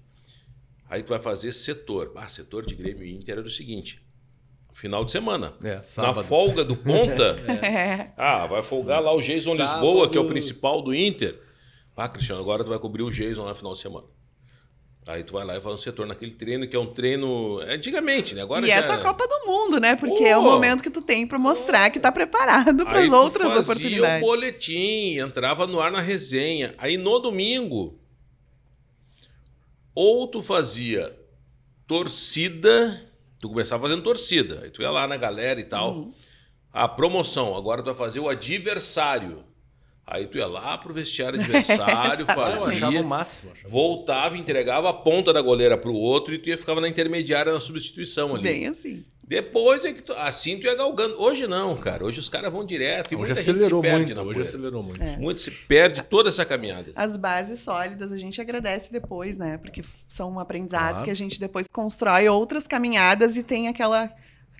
Aí 0.89 1.01
tu 1.03 1.09
vai 1.09 1.19
fazer 1.21 1.51
setor. 1.51 2.11
Ah, 2.15 2.27
setor 2.27 2.65
de 2.65 2.75
Grêmio 2.75 3.03
e 3.03 3.13
Inter 3.15 3.37
era 3.39 3.47
o 3.47 3.49
seguinte. 3.49 4.01
Final 4.73 5.05
de 5.05 5.11
semana. 5.11 5.53
É, 5.63 5.81
Na 5.97 6.13
folga 6.15 6.63
do 6.63 6.75
ponta, 6.75 7.37
É. 7.63 8.11
ah, 8.17 8.45
vai 8.45 8.61
folgar 8.61 9.01
lá 9.01 9.13
o 9.13 9.21
Jason 9.21 9.55
Sábado. 9.55 9.73
Lisboa, 9.73 10.09
que 10.09 10.17
é 10.17 10.21
o 10.21 10.27
principal 10.27 10.81
do 10.81 10.93
Inter. 10.93 11.39
Ah, 11.95 12.09
Cristiano, 12.09 12.41
agora 12.41 12.63
tu 12.63 12.69
vai 12.69 12.77
cobrir 12.79 13.03
o 13.03 13.09
Jason 13.09 13.47
no 13.47 13.55
final 13.55 13.71
de 13.71 13.79
semana. 13.79 14.05
Aí 15.07 15.23
tu 15.23 15.33
vai 15.33 15.45
lá 15.45 15.55
e 15.55 15.61
faz 15.61 15.75
um 15.75 15.77
setor 15.77 16.05
naquele 16.07 16.31
treino, 16.33 16.67
que 16.67 16.75
é 16.75 16.79
um 16.79 16.87
treino. 16.87 17.59
Antigamente, 17.59 18.33
né? 18.35 18.41
Agora 18.41 18.65
e 18.65 18.69
já. 18.69 18.75
é 18.75 18.79
a 18.79 18.83
tua 18.87 18.97
Copa 18.97 19.25
do 19.27 19.45
Mundo, 19.45 19.79
né? 19.79 19.95
Porque 19.95 20.23
é 20.23 20.35
o 20.35 20.41
momento 20.41 20.81
que 20.83 20.89
tu 20.89 20.99
tem 21.01 21.25
para 21.27 21.37
mostrar 21.39 21.89
que 21.91 21.99
tá 21.99 22.11
preparado 22.11 22.83
para 22.85 23.01
as 23.01 23.07
tu 23.07 23.15
outras 23.15 23.43
fazia 23.47 23.61
oportunidades. 23.61 24.23
o 24.23 24.29
boletim, 24.29 25.19
entrava 25.19 25.67
no 25.67 25.79
ar 25.79 25.91
na 25.91 26.01
resenha. 26.01 26.73
Aí 26.77 26.97
no 26.97 27.19
domingo, 27.19 27.97
ou 29.95 30.27
tu 30.27 30.43
fazia 30.43 31.17
torcida, 31.87 33.01
tu 33.39 33.49
começava 33.49 33.87
fazendo 33.87 34.03
torcida. 34.03 34.61
Aí 34.63 34.69
tu 34.69 34.81
ia 34.81 34.91
lá 34.91 35.07
na 35.07 35.17
galera 35.17 35.59
e 35.59 35.63
tal. 35.63 35.95
Uhum. 35.95 36.13
A 36.71 36.87
promoção, 36.87 37.55
agora 37.55 37.81
tu 37.81 37.85
vai 37.85 37.95
fazer 37.95 38.19
o 38.19 38.27
adversário. 38.27 39.45
Aí 40.05 40.27
tu 40.27 40.37
ia 40.37 40.45
lá 40.45 40.77
pro 40.77 40.93
vestiário 40.93 41.39
adversário, 41.39 42.25
fazia, 42.27 43.01
o 43.01 43.07
máximo. 43.07 43.51
achava. 43.51 43.67
voltava, 43.67 44.37
entregava 44.37 44.89
a 44.89 44.93
ponta 44.93 45.33
da 45.33 45.41
goleira 45.41 45.77
pro 45.77 45.93
outro 45.93 46.33
e 46.33 46.37
tu 46.37 46.49
ia 46.49 46.57
ficava 46.57 46.79
na 46.79 46.87
intermediária 46.87 47.51
na 47.51 47.59
substituição 47.59 48.35
ali. 48.35 48.43
Bem 48.43 48.67
assim. 48.67 49.03
Depois 49.27 49.83
é 49.85 49.91
que 49.91 50.03
tu, 50.03 50.13
assim 50.13 50.59
tu 50.59 50.65
ia 50.67 50.75
galgando. 50.75 51.19
Hoje 51.19 51.47
não, 51.47 51.75
cara. 51.77 52.05
Hoje 52.05 52.19
os 52.19 52.29
caras 52.29 52.53
vão 52.53 52.63
direto 52.63 53.11
e 53.11 53.15
Hoje 53.15 53.25
muita 53.25 53.33
acelerou 53.33 53.81
gente 53.81 53.89
se 53.91 53.91
perde 53.91 53.97
muito, 53.97 54.15
na 54.15 54.21
hoje 54.21 54.33
poeira. 54.33 54.49
acelerou 54.49 54.83
muito. 54.83 55.01
É. 55.03 55.17
Muito 55.17 55.41
se 55.41 55.49
perde 55.51 56.03
toda 56.03 56.29
essa 56.29 56.45
caminhada. 56.45 56.91
As 56.95 57.17
bases 57.17 57.59
sólidas 57.59 58.11
a 58.11 58.17
gente 58.17 58.39
agradece 58.39 58.91
depois, 58.91 59.37
né? 59.37 59.57
Porque 59.57 59.81
são 60.07 60.39
aprendizados 60.39 60.89
Claro. 60.89 61.03
que 61.05 61.09
a 61.11 61.15
gente 61.15 61.39
depois 61.39 61.67
constrói 61.67 62.29
outras 62.29 62.67
caminhadas 62.67 63.35
e 63.35 63.41
tem 63.41 63.67
aquela, 63.67 64.11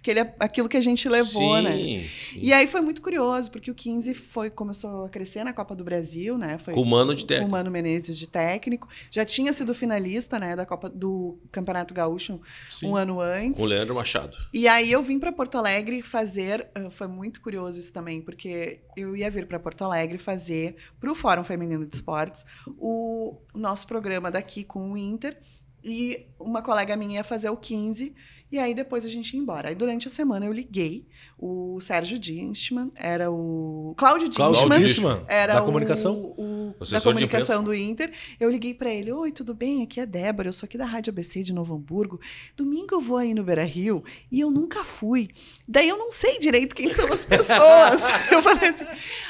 aquele, 0.05 0.19
aquilo 0.39 0.69
que 0.69 0.77
a 0.77 0.81
gente 0.81 1.09
levou, 1.09 1.57
sim, 1.57 1.63
né? 1.63 1.71
sim. 1.73 2.39
E 2.39 2.53
aí 2.53 2.67
foi 2.67 2.81
muito 2.81 3.01
curioso, 3.01 3.49
porque 3.49 3.71
o 3.71 3.75
15 3.75 4.13
foi, 4.13 4.51
começou 4.51 5.05
a 5.05 5.09
crescer 5.09 5.43
na 5.43 5.51
Copa 5.51 5.75
do 5.75 5.83
Brasil, 5.83 6.37
né? 6.37 6.59
Foi 6.59 6.73
Com 6.73 6.81
o 6.81 6.85
Mano 6.85 7.15
de 7.15 7.23
com 7.23 7.27
técnico. 7.27 7.49
o 7.49 7.51
Mano 7.51 7.71
Menezes 7.71 8.17
de 8.17 8.27
técnico. 8.27 8.87
Já 9.09 9.25
tinha 9.25 9.51
sido 9.51 9.73
finalista, 9.73 10.37
né, 10.37 10.55
da 10.55 10.65
Copa 10.65 10.89
do 10.89 11.39
Campeonato 11.51 11.93
Gaúcho 11.93 12.39
Sim. 12.69 12.89
um 12.89 12.95
ano 12.95 13.19
antes. 13.19 13.57
Com 13.57 13.63
o 13.63 13.65
Leandro 13.65 13.95
Machado. 13.95 14.37
E 14.53 14.67
aí 14.67 14.91
eu 14.91 15.01
vim 15.01 15.17
para 15.17 15.31
Porto 15.31 15.57
Alegre 15.57 16.01
fazer, 16.01 16.69
ah, 16.75 16.89
foi 16.89 17.07
muito 17.07 17.41
curioso 17.41 17.79
isso 17.79 17.91
também, 17.91 18.21
porque 18.21 18.81
eu 18.95 19.15
ia 19.15 19.29
vir 19.31 19.47
para 19.47 19.59
Porto 19.59 19.83
Alegre 19.83 20.17
fazer 20.17 20.75
para 20.99 21.11
o 21.11 21.15
Fórum 21.15 21.43
Feminino 21.43 21.85
de 21.85 21.95
Esportes 21.95 22.45
o 22.77 23.41
nosso 23.53 23.87
programa 23.87 24.29
daqui 24.29 24.63
com 24.63 24.91
o 24.91 24.97
Inter 24.97 25.37
e 25.83 26.25
uma 26.39 26.61
colega 26.61 26.95
minha 26.95 27.15
ia 27.15 27.23
fazer 27.23 27.49
o 27.49 27.57
15 27.57 28.13
E 28.51 28.59
aí 28.59 28.73
depois 28.73 29.03
a 29.03 29.09
gente 29.09 29.33
ia 29.33 29.39
embora. 29.39 29.69
Aí 29.69 29.75
durante 29.75 30.07
a 30.07 30.11
semana 30.11 30.45
eu 30.45 30.53
liguei. 30.53 31.05
O 31.37 31.79
Sérgio 31.81 32.17
Dienstmann 32.17 32.91
era 32.95 33.29
o. 33.29 33.93
Cláudio 33.97 34.31
Cláudio 34.31 34.69
Dienstmann. 34.69 35.25
Era 35.27 35.55
da 35.55 35.61
o- 35.63 35.65
comunicação. 35.65 36.15
O, 36.37 36.73
O 36.79 36.85
da 36.89 37.01
comunicação 37.01 37.63
do 37.63 37.73
Inter. 37.73 38.13
Eu 38.39 38.49
liguei 38.49 38.73
pra 38.73 38.89
ele: 38.93 39.11
Oi, 39.11 39.31
tudo 39.31 39.53
bem? 39.53 39.83
Aqui 39.83 39.99
é 39.99 40.05
Débora, 40.05 40.47
eu 40.47 40.53
sou 40.53 40.65
aqui 40.67 40.77
da 40.77 40.85
Rádio 40.85 41.11
ABC 41.11 41.43
de 41.43 41.51
Novo 41.53 41.75
Hamburgo. 41.75 42.21
Domingo 42.55 42.95
eu 42.95 43.01
vou 43.01 43.17
aí 43.17 43.33
no 43.33 43.43
Beira 43.43 43.65
Rio 43.65 44.03
e 44.31 44.39
eu 44.39 44.49
nunca 44.51 44.83
fui. 44.85 45.29
Daí 45.67 45.89
eu 45.89 45.97
não 45.97 46.09
sei 46.11 46.37
direito 46.39 46.75
quem 46.75 46.93
são 46.93 47.11
as 47.11 47.25
pessoas. 47.25 48.01
eu 48.31 48.41
falei 48.41 48.69
assim. 48.69 48.85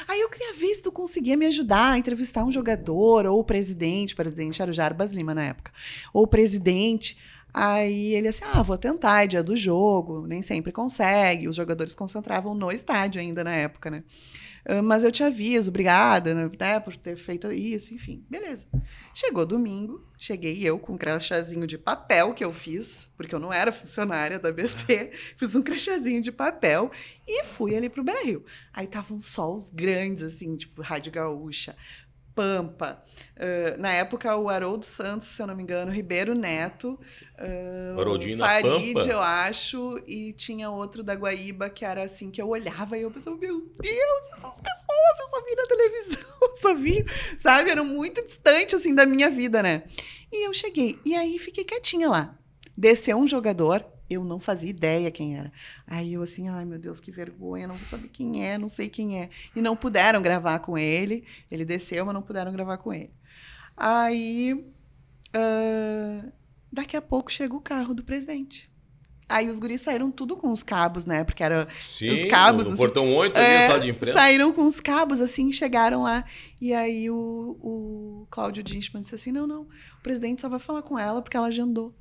Aí 0.06 0.20
eu 0.20 0.28
queria 0.28 0.52
ver 0.54 0.74
se 0.74 0.82
tu 0.82 0.92
conseguia 0.92 1.36
me 1.36 1.46
ajudar 1.46 1.92
a 1.92 1.98
entrevistar 1.98 2.44
um 2.44 2.52
jogador 2.52 3.26
ou 3.26 3.40
o 3.40 3.44
presidente. 3.44 4.12
O 4.12 4.16
presidente 4.16 4.60
era 4.62 4.70
o 4.70 4.74
Jarbas 4.74 5.12
Lima 5.12 5.34
na 5.34 5.42
época. 5.44 5.72
Ou 6.12 6.22
o 6.24 6.26
presidente. 6.28 7.16
Aí 7.58 8.14
ele 8.14 8.28
assim, 8.28 8.44
ah, 8.52 8.60
vou 8.60 8.76
tentar, 8.76 9.24
é 9.24 9.26
dia 9.26 9.42
do 9.42 9.56
jogo, 9.56 10.26
nem 10.26 10.42
sempre 10.42 10.70
consegue. 10.70 11.48
Os 11.48 11.56
jogadores 11.56 11.94
concentravam 11.94 12.54
no 12.54 12.70
estádio 12.70 13.18
ainda 13.18 13.42
na 13.42 13.52
época, 13.52 13.90
né? 13.90 14.04
Ah, 14.66 14.82
Mas 14.82 15.04
eu 15.04 15.10
te 15.10 15.22
aviso, 15.22 15.70
obrigada, 15.70 16.34
né, 16.34 16.50
né, 16.60 16.80
por 16.80 16.94
ter 16.96 17.16
feito 17.16 17.50
isso, 17.50 17.94
enfim, 17.94 18.22
beleza. 18.28 18.66
Chegou 19.14 19.46
domingo, 19.46 20.04
cheguei 20.18 20.60
eu 20.62 20.78
com 20.78 20.92
um 20.92 20.98
crachazinho 20.98 21.66
de 21.66 21.78
papel 21.78 22.34
que 22.34 22.44
eu 22.44 22.52
fiz, 22.52 23.08
porque 23.16 23.34
eu 23.34 23.38
não 23.38 23.50
era 23.50 23.72
funcionária 23.72 24.38
da 24.38 24.50
ABC, 24.50 25.12
fiz 25.34 25.54
um 25.54 25.62
crachazinho 25.62 26.20
de 26.20 26.30
papel 26.30 26.90
e 27.26 27.42
fui 27.44 27.74
ali 27.74 27.88
pro 27.88 28.04
Beira 28.04 28.22
Rio. 28.22 28.44
Aí 28.70 28.84
estavam 28.84 29.22
sols 29.22 29.70
grandes, 29.70 30.22
assim, 30.22 30.56
tipo 30.56 30.82
Rádio 30.82 31.10
Gaúcha, 31.10 31.74
Pampa. 32.36 33.02
ah, 33.36 33.76
na 33.78 33.90
época, 33.92 34.36
o 34.36 34.48
Haroldo 34.50 34.84
Santos, 34.84 35.26
se 35.26 35.42
eu 35.42 35.46
não 35.46 35.56
me 35.56 35.62
engano, 35.62 35.90
Ribeiro 35.90 36.34
Neto, 36.34 37.00
na 38.36 38.48
Farid, 38.48 38.92
Pampa? 38.92 39.08
eu 39.08 39.20
acho, 39.20 39.98
e 40.06 40.32
tinha 40.34 40.70
outro 40.70 41.02
da 41.02 41.14
Guaíba 41.14 41.70
que 41.70 41.84
era 41.84 42.04
assim, 42.04 42.30
que 42.30 42.40
eu 42.40 42.48
olhava 42.48 42.96
e 42.96 43.02
eu 43.02 43.10
pensava, 43.10 43.36
meu 43.36 43.60
Deus, 43.60 44.28
essas 44.32 44.60
pessoas, 44.60 45.20
eu 45.20 45.28
só 45.28 45.44
vi 45.44 45.54
na 45.56 45.66
televisão, 45.66 46.30
eu 46.42 46.54
só 46.54 46.74
vi, 46.74 47.04
sabe? 47.38 47.70
Eram 47.70 47.86
muito 47.86 48.22
distantes, 48.22 48.74
assim, 48.74 48.94
da 48.94 49.06
minha 49.06 49.30
vida, 49.30 49.62
né? 49.62 49.84
E 50.30 50.46
eu 50.46 50.52
cheguei, 50.52 50.98
e 51.04 51.14
aí 51.14 51.38
fiquei 51.38 51.64
quietinha 51.64 52.08
lá. 52.08 52.38
Desceu 52.76 53.16
um 53.16 53.26
jogador, 53.26 53.84
eu 54.08 54.24
não 54.24 54.38
fazia 54.38 54.70
ideia 54.70 55.10
quem 55.10 55.36
era. 55.36 55.52
Aí 55.86 56.14
eu 56.14 56.22
assim, 56.22 56.48
ai 56.48 56.64
meu 56.64 56.78
Deus, 56.78 57.00
que 57.00 57.10
vergonha, 57.10 57.66
não 57.66 57.74
vou 57.74 57.86
saber 57.86 58.08
quem 58.08 58.44
é, 58.44 58.56
não 58.56 58.68
sei 58.68 58.88
quem 58.88 59.20
é. 59.20 59.30
E 59.54 59.60
não 59.60 59.76
puderam 59.76 60.22
gravar 60.22 60.58
com 60.60 60.78
ele. 60.78 61.24
Ele 61.50 61.64
desceu, 61.64 62.04
mas 62.04 62.14
não 62.14 62.22
puderam 62.22 62.52
gravar 62.52 62.78
com 62.78 62.92
ele. 62.92 63.10
Aí, 63.76 64.64
ah, 65.34 66.24
daqui 66.72 66.96
a 66.96 67.02
pouco 67.02 67.30
chega 67.30 67.54
o 67.54 67.60
carro 67.60 67.94
do 67.94 68.02
presidente. 68.02 68.70
Aí 69.28 69.48
os 69.48 69.58
guris 69.58 69.80
saíram 69.80 70.08
tudo 70.10 70.36
com 70.36 70.52
os 70.52 70.62
cabos, 70.62 71.04
né? 71.04 71.24
Porque 71.24 71.42
era 71.42 71.66
Sim, 71.82 72.10
Os 72.10 72.24
cabos, 72.26 72.64
no 72.64 72.72
assim. 72.72 72.80
portão 72.80 73.12
8 73.12 73.36
ali, 73.36 73.46
é, 73.46 73.66
sala 73.66 73.80
de 73.80 73.90
imprensa. 73.90 74.16
Saíram 74.16 74.52
com 74.52 74.64
os 74.64 74.80
cabos, 74.80 75.20
assim, 75.20 75.50
chegaram 75.50 76.02
lá. 76.02 76.24
E 76.60 76.72
aí 76.72 77.10
o, 77.10 77.56
o 77.60 78.26
Cláudio 78.30 78.62
Dinchman 78.62 79.00
disse 79.00 79.16
assim: 79.16 79.32
não, 79.32 79.44
não, 79.44 79.62
o 79.62 80.02
presidente 80.02 80.40
só 80.40 80.48
vai 80.48 80.60
falar 80.60 80.82
com 80.82 80.96
ela 80.96 81.20
porque 81.20 81.36
ela 81.36 81.48
agendou. 81.48 81.92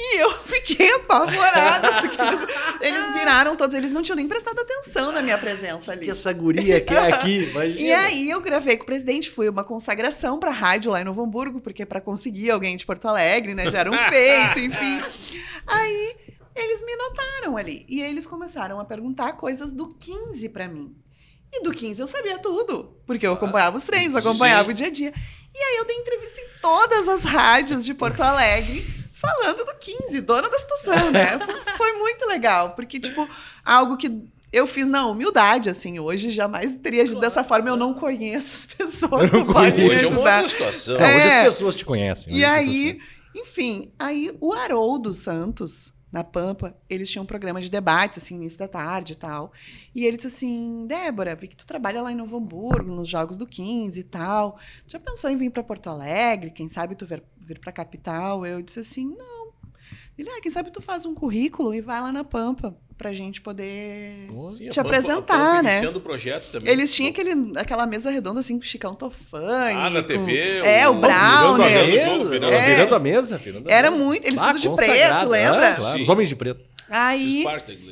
E 0.00 0.20
eu 0.20 0.30
fiquei 0.46 0.92
apavorada, 0.92 1.90
porque 2.02 2.16
tipo, 2.16 2.46
eles 2.80 3.12
viraram 3.14 3.56
todos, 3.56 3.74
eles 3.74 3.90
não 3.90 4.00
tinham 4.00 4.14
nem 4.14 4.28
prestado 4.28 4.60
atenção 4.60 5.10
na 5.10 5.20
minha 5.20 5.36
presença 5.36 5.90
ali. 5.90 6.04
que 6.04 6.10
essa 6.12 6.32
guria 6.32 6.80
quer 6.80 7.12
aqui? 7.12 7.50
Imagina. 7.50 7.80
E 7.80 7.92
aí 7.92 8.30
eu 8.30 8.40
gravei 8.40 8.76
com 8.76 8.84
o 8.84 8.86
presidente, 8.86 9.28
foi 9.28 9.48
uma 9.48 9.64
consagração 9.64 10.38
pra 10.38 10.52
rádio 10.52 10.92
lá 10.92 11.00
em 11.00 11.04
Novo 11.04 11.20
Hamburgo, 11.22 11.60
porque 11.60 11.84
pra 11.84 12.00
conseguir 12.00 12.50
alguém 12.50 12.76
de 12.76 12.86
Porto 12.86 13.06
Alegre, 13.08 13.54
né, 13.54 13.68
já 13.70 13.80
era 13.80 13.90
um 13.90 13.98
feito, 14.08 14.60
enfim. 14.60 15.02
Aí 15.66 16.16
eles 16.54 16.80
me 16.84 16.94
notaram 16.96 17.56
ali 17.56 17.84
e 17.88 18.00
eles 18.00 18.24
começaram 18.26 18.78
a 18.78 18.84
perguntar 18.84 19.32
coisas 19.32 19.72
do 19.72 19.88
15 19.88 20.48
pra 20.50 20.68
mim. 20.68 20.94
E 21.52 21.62
do 21.62 21.72
15 21.72 22.00
eu 22.00 22.06
sabia 22.06 22.38
tudo, 22.38 22.96
porque 23.06 23.26
eu 23.26 23.32
acompanhava 23.32 23.76
os 23.76 23.84
treinos, 23.84 24.14
acompanhava 24.14 24.66
Sim. 24.66 24.70
o 24.70 24.74
dia 24.74 24.86
a 24.86 24.90
dia. 24.90 25.14
E 25.54 25.58
aí 25.58 25.76
eu 25.78 25.86
dei 25.86 25.96
entrevista 25.96 26.40
em 26.40 26.60
todas 26.60 27.08
as 27.08 27.24
rádios 27.24 27.84
de 27.84 27.94
Porto 27.94 28.20
Alegre, 28.20 28.84
falando 29.20 29.64
do 29.64 29.74
15, 29.74 30.20
dona 30.20 30.48
da 30.48 30.58
situação, 30.58 31.10
né? 31.10 31.38
Foi, 31.38 31.76
foi 31.76 31.92
muito 31.98 32.26
legal, 32.26 32.70
porque, 32.70 32.98
tipo, 33.00 33.28
algo 33.64 33.96
que 33.96 34.22
eu 34.52 34.66
fiz 34.66 34.88
na 34.88 35.06
humildade, 35.06 35.68
assim, 35.68 35.98
hoje 35.98 36.30
jamais 36.30 36.72
teria 36.82 37.02
agido 37.02 37.20
dessa 37.20 37.44
forma, 37.44 37.68
eu 37.68 37.76
não 37.76 37.92
conheço 37.94 38.54
as 38.54 38.66
pessoas, 38.66 39.24
Eu 39.24 39.40
não 39.40 39.46
não 39.46 39.52
pode 39.52 39.82
me 39.82 39.90
Hoje 39.90 40.04
é 40.04 40.08
uma 40.08 40.48
situação. 40.48 40.94
Não, 40.98 41.04
hoje 41.06 41.28
É. 41.28 41.38
as 41.40 41.44
pessoas 41.54 41.74
te 41.76 41.84
conhecem. 41.84 42.34
E 42.34 42.44
aí, 42.44 42.98
enfim, 43.34 43.92
aí 43.98 44.34
o 44.40 44.52
Haroldo 44.54 45.12
Santos, 45.12 45.92
na 46.10 46.24
Pampa, 46.24 46.76
eles 46.88 47.10
tinham 47.10 47.22
um 47.22 47.26
programa 47.26 47.60
de 47.60 47.70
debates, 47.70 48.18
assim, 48.18 48.36
início 48.36 48.58
da 48.58 48.66
tarde 48.66 49.12
e 49.12 49.16
tal. 49.16 49.52
E 49.94 50.04
ele 50.04 50.16
disse 50.16 50.28
assim: 50.28 50.86
Débora, 50.86 51.34
vi 51.34 51.48
que 51.48 51.56
tu 51.56 51.66
trabalha 51.66 52.02
lá 52.02 52.10
em 52.10 52.16
Novo 52.16 52.36
Hamburgo, 52.36 52.90
nos 52.90 53.08
Jogos 53.08 53.36
do 53.36 53.46
15 53.46 54.00
e 54.00 54.04
tal. 54.04 54.58
Já 54.86 54.98
pensou 54.98 55.30
em 55.30 55.36
vir 55.36 55.50
para 55.50 55.62
Porto 55.62 55.88
Alegre? 55.90 56.50
Quem 56.50 56.68
sabe 56.68 56.94
tu 56.94 57.06
vir, 57.06 57.22
vir 57.36 57.58
para 57.58 57.72
capital? 57.72 58.46
Eu 58.46 58.62
disse 58.62 58.80
assim: 58.80 59.06
não. 59.16 59.52
Ele, 60.16 60.28
ah, 60.30 60.40
quem 60.40 60.50
sabe 60.50 60.70
tu 60.70 60.80
faz 60.82 61.06
um 61.06 61.14
currículo 61.14 61.74
e 61.74 61.80
vai 61.80 62.00
lá 62.00 62.10
na 62.10 62.24
Pampa 62.24 62.76
pra 62.98 63.12
gente 63.12 63.40
poder 63.40 64.26
Sim, 64.56 64.70
te 64.70 64.80
apresentar, 64.80 65.62
né? 65.62 65.70
Iniciando 65.74 65.98
o 66.00 66.02
projeto 66.02 66.50
também. 66.50 66.70
Eles 66.72 66.92
tinham 66.92 67.10
aquele, 67.10 67.32
aquela 67.56 67.86
mesa 67.86 68.10
redonda 68.10 68.40
assim 68.40 68.54
com 68.58 68.64
o 68.64 68.66
Chicão 68.66 68.94
Tofani. 68.94 69.78
Ah, 69.80 69.88
na 69.88 70.02
com- 70.02 70.08
TV, 70.08 70.58
É, 70.64 70.88
o- 70.88 71.00
Virando. 71.00 71.06
Virando 71.08 71.54
o 71.54 71.58
mesa, 71.58 72.04
jogo, 72.10 72.24
virando- 72.28 72.52
ela 72.52 72.62
É. 72.62 72.74
virando 72.74 72.94
a 72.94 72.98
mesa. 72.98 73.38
virando 73.38 73.68
a 73.68 73.72
Era 73.72 73.90
mesa. 73.92 74.04
muito. 74.04 74.26
Eles 74.26 74.40
Ah, 74.42 74.48
tudo 74.52 74.58
de 74.60 74.68
preto, 74.74 75.28
lembra? 75.28 75.66
é, 75.68 75.74
claro. 75.76 76.02
Os 76.02 76.08
homens 76.08 76.28
de 76.28 76.36
preto. 76.36 76.64
Aí 76.90 77.44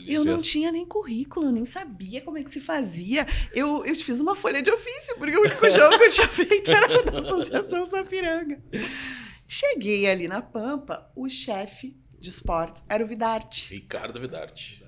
eu 0.08 0.24
não 0.24 0.38
tinha 0.38 0.72
nem 0.72 0.84
currículo, 0.86 1.46
eu 1.48 1.52
nem 1.52 1.66
sabia 1.66 2.22
como 2.22 2.38
é 2.38 2.42
que 2.42 2.50
se 2.50 2.60
fazia. 2.60 3.26
Eu, 3.54 3.84
eu 3.84 3.94
fiz 3.94 4.20
uma 4.20 4.34
folha 4.34 4.62
de 4.62 4.70
ofício, 4.70 5.14
porque 5.18 5.36
o 5.36 5.40
único 5.42 5.68
jogo 5.70 5.98
que 5.98 6.04
eu 6.04 6.10
tinha 6.10 6.26
feito 6.28 6.70
era 6.70 6.98
o 7.00 7.02
da 7.04 7.18
Associação 7.18 7.86
Sapiranga. 7.86 8.58
Cheguei 9.46 10.08
ali 10.10 10.26
na 10.26 10.42
Pampa, 10.42 11.10
o 11.14 11.28
chefe 11.28 11.94
de 12.18 12.30
esportes 12.30 12.82
era 12.88 13.04
o 13.04 13.06
Vidarte. 13.06 13.72
Ricardo 13.74 14.18
Vidarte. 14.18 14.82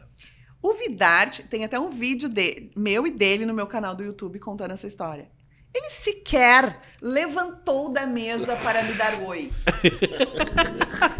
O 0.63 0.73
Vidarte 0.73 1.45
tem 1.45 1.65
até 1.65 1.79
um 1.79 1.89
vídeo 1.89 2.29
de, 2.29 2.71
meu 2.75 3.07
e 3.07 3.11
dele 3.11 3.47
no 3.47 3.55
meu 3.55 3.67
canal 3.67 3.95
do 3.95 4.03
YouTube 4.03 4.39
contando 4.39 4.73
essa 4.73 4.87
história. 4.87 5.31
Ele 5.73 5.91
sequer 5.91 6.81
levantou 7.01 7.91
da 7.91 8.07
mesa 8.07 8.57
para 8.57 8.83
me 8.83 8.95
dar 8.95 9.23
oi. 9.23 9.53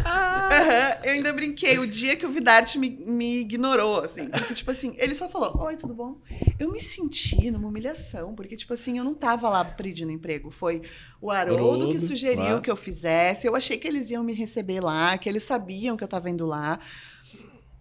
Aham, 0.05 0.97
eu 1.03 1.13
ainda 1.13 1.31
brinquei 1.31 1.77
o 1.77 1.85
dia 1.85 2.15
que 2.15 2.25
o 2.25 2.31
Vidarte 2.31 2.79
me, 2.79 2.89
me 2.89 3.41
ignorou, 3.41 4.03
assim. 4.03 4.27
Porque, 4.27 4.55
tipo 4.55 4.71
assim, 4.71 4.95
ele 4.97 5.13
só 5.13 5.29
falou, 5.29 5.55
oi, 5.61 5.77
tudo 5.77 5.93
bom? 5.93 6.19
Eu 6.57 6.71
me 6.71 6.79
senti 6.79 7.51
numa 7.51 7.67
humilhação, 7.67 8.33
porque, 8.33 8.57
tipo 8.57 8.73
assim, 8.73 8.97
eu 8.97 9.03
não 9.03 9.13
tava 9.13 9.47
lá 9.49 9.63
pedindo 9.63 10.11
emprego. 10.11 10.49
Foi 10.49 10.81
o 11.21 11.29
Haroldo 11.29 11.89
que 11.89 11.99
sugeriu 11.99 12.41
claro. 12.41 12.61
que 12.61 12.71
eu 12.71 12.75
fizesse. 12.75 13.45
Eu 13.45 13.55
achei 13.55 13.77
que 13.77 13.87
eles 13.87 14.09
iam 14.09 14.23
me 14.23 14.33
receber 14.33 14.81
lá, 14.81 15.15
que 15.17 15.29
eles 15.29 15.43
sabiam 15.43 15.95
que 15.95 16.03
eu 16.03 16.07
tava 16.07 16.29
indo 16.29 16.47
lá. 16.47 16.79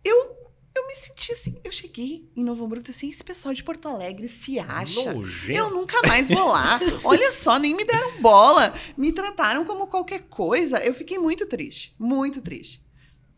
Eu, 0.05 0.38
eu 0.75 0.87
me 0.87 0.95
senti 0.95 1.33
assim, 1.33 1.61
eu 1.65 1.73
cheguei 1.73 2.31
em 2.37 2.45
Novo 2.45 2.65
Hamburgo 2.65 2.83
e 2.83 2.87
disse 2.87 2.99
assim, 2.99 3.09
esse 3.09 3.25
pessoal 3.25 3.53
de 3.53 3.65
Porto 3.65 3.89
Alegre 3.89 4.29
se 4.29 4.59
acha. 4.59 5.13
Nojento. 5.13 5.51
Eu 5.51 5.71
nunca 5.71 6.01
mais 6.07 6.29
vou 6.29 6.49
lá. 6.49 6.79
Olha 7.03 7.33
só, 7.33 7.59
nem 7.59 7.75
me 7.75 7.85
deram 7.85 8.21
bola. 8.21 8.73
Me 8.97 9.13
trataram 9.13 9.65
como 9.65 9.87
qualquer 9.87 10.23
coisa. 10.29 10.79
Eu 10.79 10.95
fiquei 10.95 11.19
muito 11.19 11.47
triste, 11.47 11.95
muito 11.99 12.41
triste. 12.41 12.85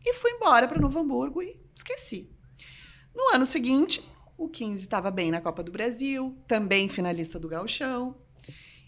E 0.05 0.13
fui 0.13 0.31
embora 0.31 0.67
para 0.67 0.79
Novo 0.79 0.99
Hamburgo 0.99 1.41
e 1.41 1.59
esqueci. 1.73 2.29
No 3.13 3.33
ano 3.33 3.45
seguinte, 3.45 4.03
o 4.37 4.49
15 4.49 4.83
estava 4.83 5.11
bem 5.11 5.31
na 5.31 5.41
Copa 5.41 5.63
do 5.63 5.71
Brasil, 5.71 6.37
também 6.47 6.89
finalista 6.89 7.39
do 7.39 7.47
Gauchão. 7.47 8.15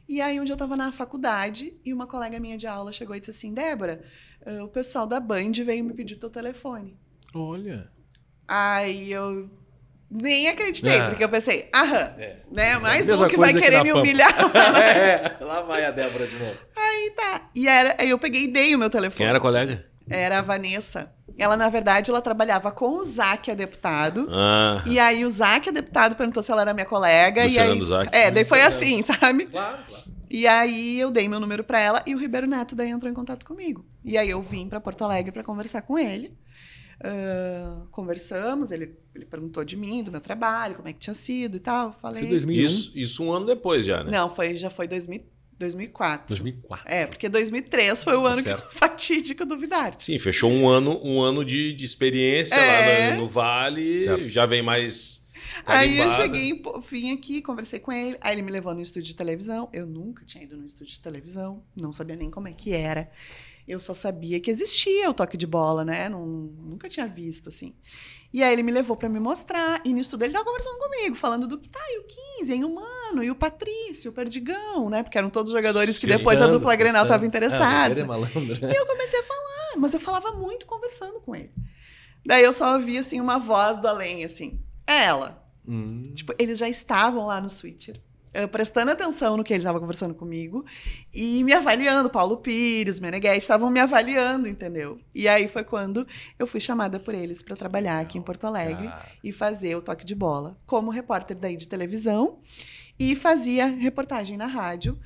E 0.08 0.20
aí, 0.20 0.40
um 0.40 0.44
dia 0.44 0.54
eu 0.54 0.56
estava 0.56 0.76
na 0.76 0.92
faculdade 0.92 1.80
e 1.84 1.94
uma 1.94 2.06
colega 2.06 2.40
minha 2.40 2.58
de 2.58 2.68
aula 2.68 2.92
chegou 2.92 3.16
e 3.16 3.20
disse 3.20 3.32
assim: 3.32 3.54
Débora, 3.54 4.04
eh, 4.42 4.62
o 4.62 4.68
pessoal 4.68 5.08
da 5.08 5.20
Band 5.20 5.52
veio 5.66 5.84
me 5.84 5.94
pedir 5.94 6.18
teu 6.18 6.30
telefone. 6.30 6.98
Olha. 7.34 7.93
Aí 8.48 9.12
eu 9.12 9.50
nem 10.10 10.48
acreditei, 10.48 11.00
Ah. 11.00 11.10
porque 11.10 11.24
eu 11.24 11.30
pensei, 11.30 11.70
aham, 11.74 12.14
É. 12.20 12.36
né? 12.52 12.78
Mais 12.78 13.10
um 13.10 13.28
que 13.28 13.38
vai 13.38 13.54
que 13.54 13.60
querer 13.62 13.78
na 13.78 13.84
me 13.84 13.90
Pampa. 13.90 14.02
humilhar. 14.02 14.34
É, 14.78 15.44
lá 15.44 15.62
vai 15.62 15.86
a 15.86 15.92
Débora 15.92 16.28
de 16.28 16.36
novo. 16.38 16.56
Aí 16.76 17.12
tá. 17.16 17.50
E 17.56 17.68
era, 17.68 17.96
aí 18.00 18.10
eu 18.10 18.20
peguei 18.20 18.44
e 18.44 18.48
dei 18.48 18.76
o 18.76 18.80
meu 18.80 18.90
telefone. 18.90 19.18
Quem 19.18 19.28
era 19.28 19.38
a 19.38 19.42
colega? 19.42 19.86
Era 20.10 20.40
a 20.40 20.42
Vanessa. 20.42 21.12
Ela, 21.38 21.56
na 21.56 21.70
verdade, 21.70 22.12
ela 22.12 22.22
trabalhava 22.22 22.72
com 22.72 22.90
o 22.98 23.04
Zac, 23.06 23.50
a 23.50 23.54
deputado. 23.56 24.28
Ah, 24.30 24.84
E 24.86 25.00
aí 25.00 25.26
o 25.26 25.30
Zac, 25.32 25.70
a 25.70 25.72
deputado, 25.72 26.16
perguntou 26.16 26.44
se 26.44 26.52
ela 26.52 26.62
era 26.62 26.74
minha 26.74 26.86
colega. 26.86 27.46
Luciana 27.46 27.70
e 27.70 27.74
aí, 27.74 27.82
Zac. 27.82 28.16
É, 28.16 28.30
daí 28.30 28.44
foi 28.44 28.62
assim, 28.62 29.02
sabe? 29.02 29.46
Claro, 29.46 29.80
claro. 29.88 30.04
E 30.30 30.46
aí 30.46 31.00
eu 31.00 31.10
dei 31.10 31.28
meu 31.30 31.40
número 31.40 31.64
pra 31.64 31.80
ela 31.80 32.04
e 32.06 32.14
o 32.14 32.18
Ribeiro 32.20 32.46
Neto 32.48 32.76
daí 32.76 32.90
entrou 32.90 33.10
em 33.10 33.16
contato 33.16 33.46
comigo. 33.46 33.86
E 34.04 34.18
aí 34.18 34.30
eu 34.30 34.42
vim 34.42 34.68
pra 34.68 34.80
Porto 34.82 35.04
Alegre 35.04 35.32
pra 35.32 35.44
conversar 35.44 35.82
com 35.84 35.98
ele. 35.98 36.36
Ah, 37.02 37.82
conversamos, 37.92 38.72
ele, 38.72 38.96
ele 39.14 39.26
perguntou 39.26 39.64
de 39.64 39.76
mim, 39.76 40.04
do 40.04 40.12
meu 40.12 40.22
trabalho, 40.22 40.76
como 40.76 40.88
é 40.88 40.94
que 40.94 41.00
tinha 41.00 41.14
sido 41.14 41.58
e 41.58 41.60
tal. 41.60 41.98
Falei. 42.02 42.18
Isso 42.18 42.26
em 42.26 42.30
2001. 42.30 42.66
isso, 42.66 42.92
isso 42.96 43.24
um 43.24 43.32
ano 43.32 43.46
depois 43.46 43.86
já, 43.86 44.04
né? 44.04 44.12
Não, 44.12 44.30
foi, 44.30 44.56
já 44.56 44.70
foi 44.70 44.88
2000, 44.88 45.24
2004. 45.60 46.28
2004. 46.30 46.86
É, 46.92 47.06
porque 47.06 47.30
2003 47.30 48.04
foi 48.04 48.16
o 48.16 48.26
ano 48.26 48.44
que, 48.44 48.56
fatídico 48.76 49.46
do 49.46 49.58
Vidar. 49.58 49.96
Sim, 50.00 50.18
fechou 50.20 50.52
um 50.52 50.68
ano, 50.68 51.00
um 51.04 51.22
ano 51.22 51.44
de, 51.46 51.74
de 51.74 51.86
experiência 51.86 52.56
É. 52.56 53.10
lá 53.10 53.16
no, 53.16 53.22
no 53.24 53.28
Vale. 53.28 54.02
Certo. 54.02 54.30
Já 54.30 54.46
vem 54.46 54.62
mais. 54.62 55.22
Aí 55.66 55.98
eu 56.00 56.08
tarimbada. 56.10 56.36
cheguei, 56.36 56.64
vim 56.90 57.14
aqui, 57.14 57.42
conversei 57.42 57.80
com 57.80 57.92
ele. 57.92 58.18
Aí 58.22 58.34
ele 58.34 58.42
me 58.42 58.52
levou 58.52 58.74
no 58.74 58.82
estúdio 58.82 59.08
de 59.08 59.16
televisão. 59.16 59.70
Eu 59.72 59.86
nunca 59.86 60.26
tinha 60.26 60.44
ido 60.44 60.58
no 60.58 60.66
estúdio 60.66 60.94
de 60.94 61.00
televisão, 61.00 61.64
não 61.80 61.92
sabia 61.94 62.16
nem 62.16 62.30
como 62.32 62.48
é 62.48 62.54
que 62.54 62.74
era. 62.74 63.10
Eu 63.68 63.80
só 63.80 63.94
sabia 63.94 64.40
que 64.40 64.52
existia 64.52 65.10
o 65.10 65.14
toque 65.14 65.38
de 65.38 65.48
bola, 65.48 65.86
né? 65.86 66.10
Não, 66.10 66.26
nunca 66.26 66.90
tinha 66.90 67.08
visto, 67.08 67.50
assim. 67.50 67.74
E 68.34 68.44
aí 68.44 68.52
ele 68.52 68.64
me 68.64 68.72
levou 68.72 68.98
pra 68.98 69.08
me 69.08 69.20
mostrar. 69.20 69.80
E 69.86 69.94
nisso 69.94 70.12
tudo 70.12 70.24
ele 70.24 70.34
tava 70.34 70.44
conversando 70.44 70.78
comigo, 70.80 71.16
falando 71.16 71.48
do 71.48 71.58
que 71.58 71.70
tá, 71.70 71.80
e 71.80 72.00
o 72.00 72.04
15, 72.40 72.56
e 72.56 72.64
o 72.64 72.76
Mano, 72.76 73.24
e 73.24 73.32
o 73.32 73.36
Patrício, 73.36 74.12
o 74.12 74.14
Perdigão, 74.14 74.90
né? 74.90 75.04
Porque 75.04 75.18
eram 75.18 75.30
todos 75.30 75.52
jogadores 75.52 75.98
que 75.98 76.08
depois 76.08 76.42
a 76.42 76.48
dupla 76.48 76.76
Grenal 76.76 77.06
tava 77.06 77.26
interessada. 77.26 77.66
É, 77.66 77.96
Guerreiro 77.96 78.02
é 78.02 78.06
malandro. 78.06 78.72
E 78.72 78.76
eu 78.76 78.86
comecei 78.86 79.20
a 79.20 79.24
falar, 79.24 79.78
mas 79.78 79.94
eu 79.94 80.00
falava 80.00 80.32
muito 80.32 80.66
conversando 80.66 81.22
com 81.22 81.36
ele. 81.36 81.52
Daí 82.26 82.44
eu 82.44 82.54
só 82.54 82.74
ouvia, 82.74 83.02
assim, 83.02 83.22
uma 83.22 83.38
voz 83.38 83.78
do 83.78 83.88
além, 83.88 84.24
assim. 84.24 84.60
É 84.88 85.06
ela. 85.06 85.46
Hum. 85.68 86.12
Tipo, 86.16 86.34
eles 86.40 86.58
já 86.58 86.68
estavam 86.68 87.26
lá 87.28 87.40
no 87.40 87.50
Switcher, 87.50 88.02
prestando 88.52 88.92
atenção 88.92 89.38
no 89.38 89.44
que 89.44 89.54
ele 89.54 89.62
estava 89.62 89.80
conversando 89.80 90.14
comigo 90.16 90.66
e 91.14 91.44
me 91.44 91.54
avaliando. 91.54 92.10
Paulo 92.10 92.38
Pires, 92.38 93.00
Meneghetti, 93.00 93.40
estavam 93.40 93.70
me 93.70 93.80
avaliando, 93.80 94.48
entendeu? 94.48 95.00
E 95.14 95.28
aí 95.28 95.48
foi 95.48 95.64
quando 95.64 96.08
eu 96.40 96.48
fui 96.48 96.60
chamada 96.60 97.00
por 97.00 97.14
eles 97.14 97.44
para 97.44 97.56
trabalhar 97.56 98.00
aqui 98.00 98.18
em 98.18 98.22
Porto 98.22 98.46
Alegre 98.46 98.88
Ah, 98.88 99.06
e 99.24 99.32
fazer 99.32 99.76
o 99.76 99.82
toque 99.82 100.06
de 100.06 100.16
bola 100.16 100.58
como 100.66 100.90
repórter 100.92 101.38
daí 101.40 101.56
de 101.56 101.68
televisão 101.68 102.40
e 103.00 103.16
fazia 103.16 103.68
reportagem 103.68 104.38
na 104.38 104.46
rádio. 104.46 105.00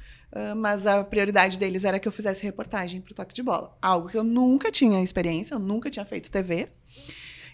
Mas 0.57 0.85
a 0.85 1.03
prioridade 1.03 1.57
deles 1.57 1.83
era 1.85 1.99
que 1.99 2.07
eu 2.07 2.11
fizesse 2.11 2.43
reportagem 2.43 3.01
para 3.01 3.11
o 3.11 3.15
toque 3.15 3.33
de 3.33 3.41
bola. 3.41 3.75
Algo 3.81 4.09
que 4.09 4.17
eu 4.17 4.23
nunca 4.23 4.69
tinha 4.69 5.01
experiência, 5.01 5.55
eu 5.55 5.59
nunca 5.59 5.89
tinha 5.89 6.05
feito 6.05 6.29
TV. 6.29 6.67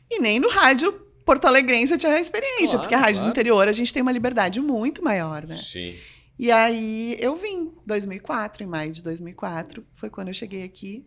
E 0.09 0.19
nem 0.19 0.39
no 0.39 0.49
rádio 0.49 1.01
Porto 1.25 1.45
Alegrense 1.45 1.93
eu 1.93 1.97
tinha 1.97 2.19
experiência, 2.19 2.67
Claro, 2.67 2.79
porque 2.79 2.95
a 2.95 2.99
rádio 2.99 3.15
claro. 3.15 3.27
do 3.27 3.31
interior 3.31 3.67
a 3.67 3.71
gente 3.71 3.93
tem 3.93 4.01
uma 4.01 4.11
liberdade 4.11 4.59
muito 4.59 5.03
maior, 5.03 5.45
né? 5.45 5.57
Sim. 5.57 5.95
E 6.37 6.51
aí 6.51 7.15
eu 7.19 7.35
vim, 7.35 7.71
2004, 7.85 8.63
em 8.63 8.67
maio 8.67 8.91
de 8.91 9.03
2004, 9.03 9.85
foi 9.93 10.09
quando 10.09 10.29
eu 10.29 10.33
cheguei 10.33 10.63
aqui 10.63 11.05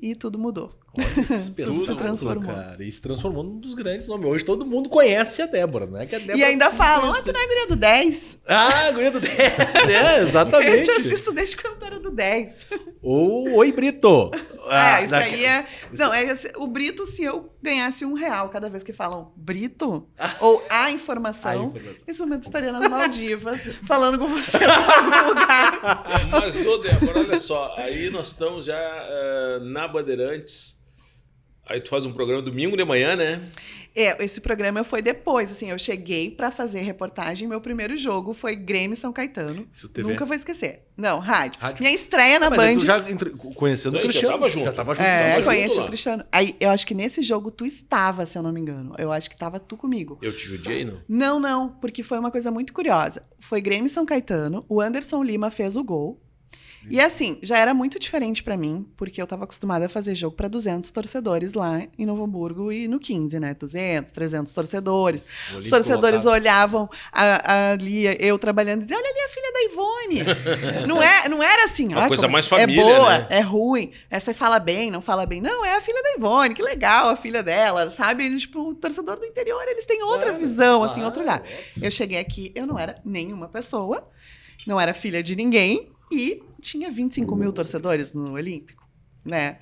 e 0.00 0.14
tudo 0.14 0.38
mudou. 0.38 0.78
Olha, 0.98 1.38
se 1.38 1.94
transformou. 1.96 2.54
Cara, 2.54 2.82
e 2.84 2.90
se 2.92 3.00
transformou 3.00 3.42
num 3.44 3.58
dos 3.58 3.74
grandes 3.74 4.08
nomes. 4.08 4.26
Hoje 4.26 4.44
todo 4.44 4.64
mundo 4.66 4.88
conhece 4.88 5.42
a 5.42 5.46
Débora, 5.46 5.86
não 5.86 5.98
é 6.00 6.06
que 6.06 6.14
a 6.14 6.18
Débora 6.18 6.38
e 6.38 6.44
ainda 6.44 6.70
falam, 6.70 7.10
ah, 7.10 7.12
conhecer. 7.12 7.32
tu 7.32 7.34
não 7.34 7.40
é 7.42 7.46
guria 7.46 7.66
do 7.68 7.76
10? 7.76 8.38
Ah, 8.46 8.90
guria 8.92 9.10
do 9.10 9.20
10. 9.20 9.38
É, 9.38 10.20
Eu 10.20 10.28
exatamente. 10.28 10.84
te 10.84 10.90
assisto 10.92 11.32
desde 11.32 11.56
quando 11.56 11.78
tu 11.78 11.84
era 11.84 11.98
do 12.00 12.10
10. 12.10 12.66
Ou 13.02 13.54
Oi 13.56 13.72
Brito. 13.72 14.30
Ah, 14.68 15.00
é, 15.00 15.04
isso 15.04 15.10
da- 15.12 15.18
aí 15.18 15.44
é... 15.44 15.66
Não, 15.96 16.12
é 16.12 16.22
esse- 16.24 16.52
o 16.56 16.66
Brito, 16.66 17.06
se 17.06 17.22
eu 17.22 17.52
ganhasse 17.62 18.04
um 18.04 18.14
real 18.14 18.48
cada 18.48 18.68
vez 18.68 18.82
que 18.82 18.92
falam 18.92 19.32
Brito, 19.36 20.08
ou 20.40 20.64
a 20.68 20.84
Ah, 20.84 20.90
informação, 20.90 21.66
informação. 21.66 22.00
nesse 22.06 22.20
momento 22.20 22.42
eu 22.44 22.48
estaria 22.48 22.72
nas 22.72 22.88
Maldivas, 22.88 23.60
falando 23.86 24.18
com 24.18 24.26
você 24.26 24.58
em 24.58 24.64
algum 24.64 25.28
lugar. 25.28 26.26
Mas, 26.30 26.66
ô 26.66 26.78
Débora, 26.78 27.20
olha 27.20 27.38
só, 27.38 27.74
aí 27.76 28.10
nós 28.10 28.28
estamos 28.28 28.64
já 28.66 28.76
eh, 28.78 29.58
na 29.62 29.86
Bandeirantes. 29.88 30.76
Aí 31.68 31.80
tu 31.80 31.88
faz 31.90 32.06
um 32.06 32.12
programa 32.12 32.40
domingo 32.40 32.76
de 32.76 32.84
manhã, 32.84 33.16
né? 33.16 33.42
É, 33.98 34.22
esse 34.22 34.40
programa 34.42 34.84
foi 34.84 35.00
depois, 35.00 35.50
assim, 35.50 35.70
eu 35.70 35.78
cheguei 35.78 36.30
pra 36.30 36.50
fazer 36.50 36.80
reportagem, 36.80 37.48
meu 37.48 37.60
primeiro 37.62 37.96
jogo 37.96 38.34
foi 38.34 38.54
Grêmio 38.54 38.92
e 38.92 38.96
São 38.96 39.10
Caetano. 39.12 39.66
Isso 39.72 39.88
TV. 39.88 40.10
Nunca 40.12 40.24
vou 40.26 40.36
esquecer. 40.36 40.82
Não, 40.96 41.18
rádio. 41.18 41.58
Rádio. 41.60 41.82
Minha 41.82 41.94
estreia 41.94 42.38
na 42.38 42.50
Mas 42.50 42.58
Band. 42.58 42.78
tu 42.78 42.84
já 42.86 43.10
entre- 43.10 43.30
conhecendo 43.30 43.94
o 43.94 43.96
Aí 43.96 44.04
já 44.04 44.08
Cristiano. 44.10 44.34
tava 44.34 44.50
junto. 44.50 44.64
Já 44.66 44.72
tava 44.72 44.94
junto. 44.94 45.02
É, 45.06 45.22
tava 45.28 45.34
junto 45.36 45.44
conheci 45.46 45.76
lá. 45.78 45.84
o 45.84 45.88
Cristiano. 45.88 46.24
Aí, 46.30 46.54
eu 46.60 46.70
acho 46.70 46.86
que 46.86 46.94
nesse 46.94 47.22
jogo 47.22 47.50
tu 47.50 47.64
estava, 47.64 48.26
se 48.26 48.36
eu 48.36 48.42
não 48.42 48.52
me 48.52 48.60
engano. 48.60 48.94
Eu 48.98 49.10
acho 49.10 49.30
que 49.30 49.36
tava 49.36 49.58
tu 49.58 49.76
comigo. 49.78 50.18
Eu 50.22 50.36
te 50.36 50.42
judiei, 50.44 50.84
não? 50.84 51.00
Não, 51.08 51.40
não, 51.40 51.68
porque 51.70 52.02
foi 52.02 52.18
uma 52.18 52.30
coisa 52.30 52.50
muito 52.50 52.72
curiosa. 52.74 53.22
Foi 53.40 53.60
Grêmio 53.62 53.86
e 53.86 53.90
São 53.90 54.04
Caetano, 54.06 54.64
o 54.68 54.80
Anderson 54.80 55.22
Lima 55.22 55.50
fez 55.50 55.74
o 55.76 55.82
gol. 55.82 56.20
E 56.88 57.00
assim, 57.00 57.38
já 57.42 57.58
era 57.58 57.74
muito 57.74 57.98
diferente 57.98 58.42
pra 58.42 58.56
mim, 58.56 58.86
porque 58.96 59.20
eu 59.20 59.26
tava 59.26 59.44
acostumada 59.44 59.86
a 59.86 59.88
fazer 59.88 60.14
jogo 60.14 60.36
pra 60.36 60.48
200 60.48 60.90
torcedores 60.90 61.52
lá 61.54 61.82
em 61.98 62.06
Novo 62.06 62.24
Hamburgo 62.24 62.70
e 62.70 62.86
no 62.86 62.98
15, 63.00 63.40
né? 63.40 63.54
200, 63.54 64.12
300 64.12 64.52
torcedores. 64.52 65.28
Os 65.58 65.68
torcedores 65.68 66.24
lotado. 66.24 66.40
olhavam 66.40 66.88
a- 67.12 67.52
a- 67.52 67.70
ali, 67.72 68.04
eu 68.20 68.38
trabalhando, 68.38 68.80
e 68.82 68.84
diziam: 68.84 68.98
Olha 69.00 69.10
ali 69.10 69.20
a 69.20 69.28
filha 69.28 69.52
da 69.52 69.62
Ivone. 69.62 70.24
não, 70.86 71.02
é, 71.02 71.28
não 71.28 71.42
era 71.42 71.64
assim. 71.64 71.88
Uma 71.88 72.04
"Ah, 72.04 72.08
coisa 72.08 72.22
como- 72.22 72.32
mais 72.32 72.46
família, 72.46 72.80
É 72.80 72.84
boa, 72.84 73.18
né? 73.18 73.26
é 73.30 73.40
ruim. 73.40 73.92
Essa 74.10 74.32
fala 74.34 74.58
bem, 74.58 74.90
não 74.90 75.00
fala 75.02 75.26
bem. 75.26 75.40
Não, 75.40 75.64
é 75.64 75.74
a 75.76 75.80
filha 75.80 76.02
da 76.02 76.12
Ivone, 76.16 76.54
que 76.54 76.62
legal 76.62 77.08
a 77.08 77.16
filha 77.16 77.42
dela, 77.42 77.90
sabe? 77.90 78.24
E, 78.24 78.36
tipo, 78.36 78.60
o 78.70 78.74
torcedor 78.74 79.16
do 79.18 79.24
interior, 79.26 79.62
eles 79.66 79.84
têm 79.86 80.02
outra 80.02 80.30
Claro, 80.30 80.38
visão, 80.38 80.82
assim, 80.82 80.94
claro, 80.94 81.06
outro 81.06 81.22
olhar. 81.22 81.40
óbvio. 81.40 81.56
Eu 81.82 81.90
cheguei 81.90 82.18
aqui, 82.18 82.52
eu 82.54 82.66
não 82.66 82.78
era 82.78 83.00
nenhuma 83.04 83.48
pessoa, 83.48 84.08
não 84.66 84.80
era 84.80 84.94
filha 84.94 85.22
de 85.22 85.34
ninguém 85.36 85.90
e 86.10 86.42
tinha 86.60 86.90
25 86.90 87.34
mil 87.36 87.52
torcedores 87.52 88.12
no 88.12 88.32
Olímpico, 88.32 88.86
né? 89.24 89.58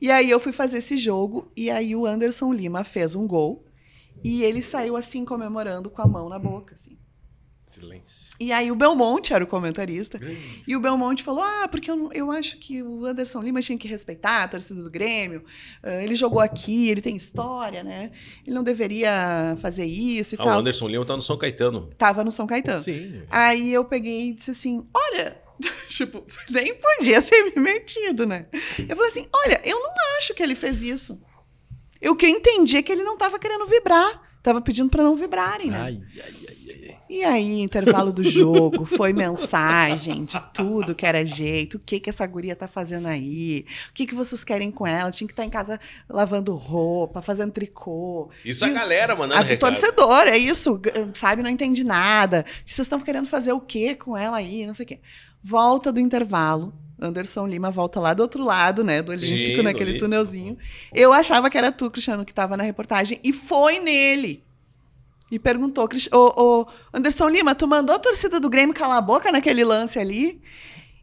E 0.00 0.10
aí 0.10 0.30
eu 0.30 0.38
fui 0.40 0.52
fazer 0.52 0.78
esse 0.78 0.96
jogo 0.96 1.50
e 1.56 1.70
aí 1.70 1.94
o 1.96 2.06
Anderson 2.06 2.52
Lima 2.52 2.84
fez 2.84 3.14
um 3.14 3.26
gol 3.26 3.64
e 4.24 4.42
ele 4.42 4.62
saiu 4.62 4.96
assim 4.96 5.24
comemorando 5.24 5.88
com 5.90 6.02
a 6.02 6.06
mão 6.06 6.28
na 6.28 6.38
boca, 6.38 6.74
assim. 6.74 6.98
Silêncio. 7.66 8.30
E 8.38 8.52
aí 8.52 8.70
o 8.70 8.76
Belmonte 8.76 9.34
era 9.34 9.42
o 9.42 9.46
comentarista 9.46 10.20
e 10.66 10.76
o 10.76 10.80
Belmonte 10.80 11.22
falou: 11.22 11.42
Ah, 11.42 11.66
porque 11.68 11.90
eu, 11.90 12.10
eu 12.12 12.30
acho 12.30 12.58
que 12.58 12.80
o 12.82 13.04
Anderson 13.04 13.42
Lima 13.42 13.60
tinha 13.60 13.76
que 13.76 13.88
respeitar 13.88 14.44
a 14.44 14.48
torcida 14.48 14.82
do 14.82 14.88
Grêmio. 14.88 15.44
ah, 15.82 16.02
ele 16.02 16.14
jogou 16.14 16.40
aqui, 16.40 16.88
ele 16.88 17.02
tem 17.02 17.16
história, 17.16 17.82
né? 17.82 18.12
Ele 18.46 18.54
não 18.54 18.62
deveria 18.62 19.56
fazer 19.60 19.84
isso 19.84 20.36
e 20.36 20.38
Ah, 20.38 20.42
o 20.42 20.44
tal. 20.44 20.58
Anderson 20.60 20.88
Lima 20.88 21.04
tá 21.04 21.16
no 21.16 21.22
São 21.22 21.36
Caetano. 21.36 21.90
Tava 21.98 22.22
no 22.22 22.30
São 22.30 22.46
Caetano. 22.46 22.78
Sim. 22.78 23.22
Aí 23.28 23.72
eu 23.72 23.84
peguei 23.84 24.28
e 24.28 24.34
disse 24.34 24.52
assim: 24.52 24.86
olha, 24.94 25.36
tipo, 25.88 26.26
nem 26.50 26.74
podia 26.74 27.22
ter 27.22 27.44
me 27.44 27.62
metido, 27.62 28.26
né? 28.26 28.46
Eu 28.78 28.96
falei 28.96 29.10
assim: 29.10 29.28
olha, 29.32 29.60
eu 29.64 29.78
não 29.78 29.92
acho 30.18 30.34
que 30.34 30.42
ele 30.42 30.54
fez 30.54 30.82
isso. 30.82 31.20
Eu 32.00 32.14
que 32.14 32.26
eu 32.26 32.30
entendi 32.30 32.76
é 32.76 32.82
que 32.82 32.92
ele 32.92 33.02
não 33.02 33.16
tava 33.16 33.38
querendo 33.38 33.66
vibrar. 33.66 34.22
Tava 34.42 34.60
pedindo 34.60 34.88
para 34.88 35.02
não 35.02 35.16
vibrarem, 35.16 35.70
né? 35.70 35.78
Ai, 35.78 36.00
ai, 36.14 36.34
ai. 36.48 36.65
E 37.08 37.22
aí, 37.22 37.60
intervalo 37.60 38.12
do 38.12 38.22
jogo, 38.24 38.84
foi 38.84 39.12
mensagem 39.12 40.24
de 40.24 40.40
tudo 40.52 40.94
que 40.94 41.06
era 41.06 41.24
jeito. 41.24 41.76
O 41.76 41.78
que 41.78 42.00
que 42.00 42.10
essa 42.10 42.26
guria 42.26 42.56
tá 42.56 42.66
fazendo 42.66 43.06
aí? 43.06 43.64
O 43.90 43.94
que 43.94 44.06
que 44.06 44.14
vocês 44.14 44.42
querem 44.42 44.70
com 44.72 44.84
ela? 44.86 45.10
Tinha 45.12 45.26
que 45.28 45.32
estar 45.32 45.44
em 45.44 45.50
casa 45.50 45.78
lavando 46.08 46.52
roupa, 46.54 47.22
fazendo 47.22 47.52
tricô. 47.52 48.28
Isso 48.44 48.64
a 48.64 48.68
E- 48.68 48.72
galera 48.72 49.14
mandando 49.14 49.38
A 49.40 49.42
do 49.42 49.48
recado. 49.48 49.70
torcedor, 49.70 50.26
é 50.26 50.36
isso, 50.36 50.80
sabe? 51.14 51.42
Não 51.42 51.50
entendi 51.50 51.84
nada. 51.84 52.44
Vocês 52.66 52.86
estão 52.86 52.98
querendo 52.98 53.26
fazer 53.28 53.52
o 53.52 53.60
quê 53.60 53.94
com 53.94 54.16
ela 54.16 54.38
aí? 54.38 54.66
Não 54.66 54.74
sei 54.74 54.84
o 54.84 54.88
quê. 54.88 54.98
Volta 55.42 55.92
do 55.92 56.00
intervalo. 56.00 56.74
Anderson 57.00 57.46
Lima 57.46 57.70
volta 57.70 58.00
lá 58.00 58.14
do 58.14 58.22
outro 58.22 58.42
lado, 58.42 58.82
né? 58.82 59.02
Do 59.02 59.14
Sim, 59.16 59.32
Olímpico, 59.34 59.56
do 59.58 59.62
naquele 59.64 59.98
túnelzinho. 59.98 60.56
Eu 60.94 61.12
achava 61.12 61.50
que 61.50 61.58
era 61.58 61.70
tu, 61.70 61.90
Cristiano, 61.90 62.24
que 62.24 62.32
estava 62.32 62.56
na 62.56 62.62
reportagem. 62.64 63.20
E 63.22 63.34
foi 63.34 63.78
nele. 63.78 64.42
E 65.30 65.38
perguntou, 65.38 65.88
"Cris- 65.88 66.08
ô, 66.12 66.32
ô, 66.36 66.66
Anderson 66.94 67.28
Lima, 67.28 67.54
tu 67.54 67.66
mandou 67.66 67.96
a 67.96 67.98
torcida 67.98 68.38
do 68.38 68.48
Grêmio 68.48 68.74
calar 68.74 68.98
a 68.98 69.00
boca 69.02 69.32
naquele 69.32 69.64
lance 69.64 69.98
ali? 69.98 70.40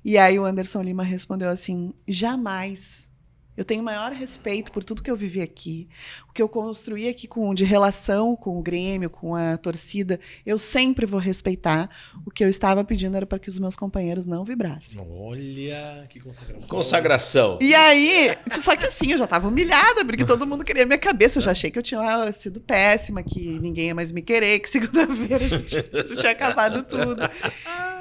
E 0.03 0.17
aí 0.17 0.38
o 0.39 0.45
Anderson 0.45 0.81
Lima 0.81 1.03
respondeu 1.03 1.49
assim: 1.49 1.93
jamais. 2.07 3.09
Eu 3.55 3.63
tenho 3.63 3.83
maior 3.83 4.11
respeito 4.11 4.71
por 4.71 4.83
tudo 4.83 5.03
que 5.03 5.11
eu 5.11 5.15
vivi 5.15 5.41
aqui, 5.41 5.87
o 6.29 6.33
que 6.33 6.41
eu 6.41 6.49
construí 6.49 7.07
aqui 7.07 7.27
com, 7.27 7.53
de 7.53 7.63
relação 7.63 8.35
com 8.35 8.57
o 8.57 8.61
Grêmio, 8.63 9.09
com 9.09 9.35
a 9.35 9.57
torcida. 9.57 10.19
Eu 10.45 10.57
sempre 10.57 11.05
vou 11.05 11.19
respeitar. 11.19 11.89
O 12.25 12.31
que 12.31 12.43
eu 12.43 12.49
estava 12.49 12.83
pedindo 12.83 13.15
era 13.15 13.25
para 13.25 13.37
que 13.37 13.49
os 13.49 13.59
meus 13.59 13.75
companheiros 13.75 14.25
não 14.25 14.43
vibrassem. 14.43 14.99
Olha, 14.99 16.07
que 16.09 16.19
consagração. 16.19 16.69
Consagração. 16.69 17.57
E 17.61 17.75
aí, 17.75 18.35
só 18.51 18.75
que 18.75 18.85
assim, 18.87 19.11
eu 19.11 19.17
já 19.19 19.27
tava 19.27 19.47
humilhada, 19.47 20.03
porque 20.03 20.25
todo 20.25 20.47
mundo 20.47 20.63
queria 20.63 20.85
minha 20.85 20.97
cabeça. 20.97 21.37
Eu 21.37 21.43
já 21.43 21.51
achei 21.51 21.69
que 21.69 21.77
eu 21.77 21.83
tinha 21.83 22.31
sido 22.31 22.59
péssima, 22.59 23.21
que 23.21 23.59
ninguém 23.59 23.87
ia 23.87 23.95
mais 23.95 24.11
me 24.11 24.21
querer, 24.21 24.59
que 24.59 24.69
segunda-feira 24.69 25.35
a 25.45 25.47
gente 25.47 25.69
já 25.69 25.83
tinha 26.19 26.31
acabado 26.31 26.83
tudo. 26.83 27.21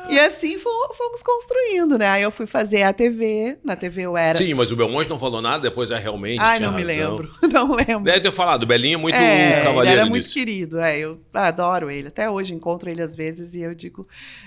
E 0.08 0.18
assim 0.18 0.58
fo- 0.58 0.94
fomos 0.96 1.22
construindo, 1.22 1.98
né? 1.98 2.08
Aí 2.08 2.22
eu 2.22 2.30
fui 2.30 2.46
fazer 2.46 2.82
a 2.82 2.92
TV, 2.92 3.58
na 3.62 3.76
TV 3.76 4.02
eu 4.02 4.16
era. 4.16 4.38
Sim, 4.38 4.54
mas 4.54 4.72
o 4.72 4.76
Belmonte 4.76 5.10
não 5.10 5.18
falou 5.18 5.41
nada, 5.42 5.62
depois 5.62 5.90
é 5.90 5.98
realmente. 5.98 6.38
Ai, 6.40 6.59
não 6.61 6.72
me 6.72 6.83
razão. 6.85 7.16
lembro. 7.16 7.33
Não 7.52 7.72
lembro. 7.74 8.05
Deve 8.05 8.20
ter 8.20 8.33
falado, 8.33 8.62
o 8.62 8.66
Belinho 8.66 8.94
é 8.94 8.96
muito 9.00 9.14
É, 9.16 9.52
ele 9.57 9.62
cavaleiro 9.64 10.00
era 10.00 10.09
muito 10.09 10.22
nisso. 10.24 10.33
querido, 10.35 10.78
é, 10.81 10.98
eu 10.98 11.20
adoro 11.35 11.90
ele. 11.90 12.09
Até 12.09 12.31
hoje 12.31 12.55
encontro 12.55 12.88
ele 12.88 13.02
às 13.02 13.14
vezes 13.14 13.55
e 13.55 13.61
eu 13.61 13.74
digo 13.74 14.07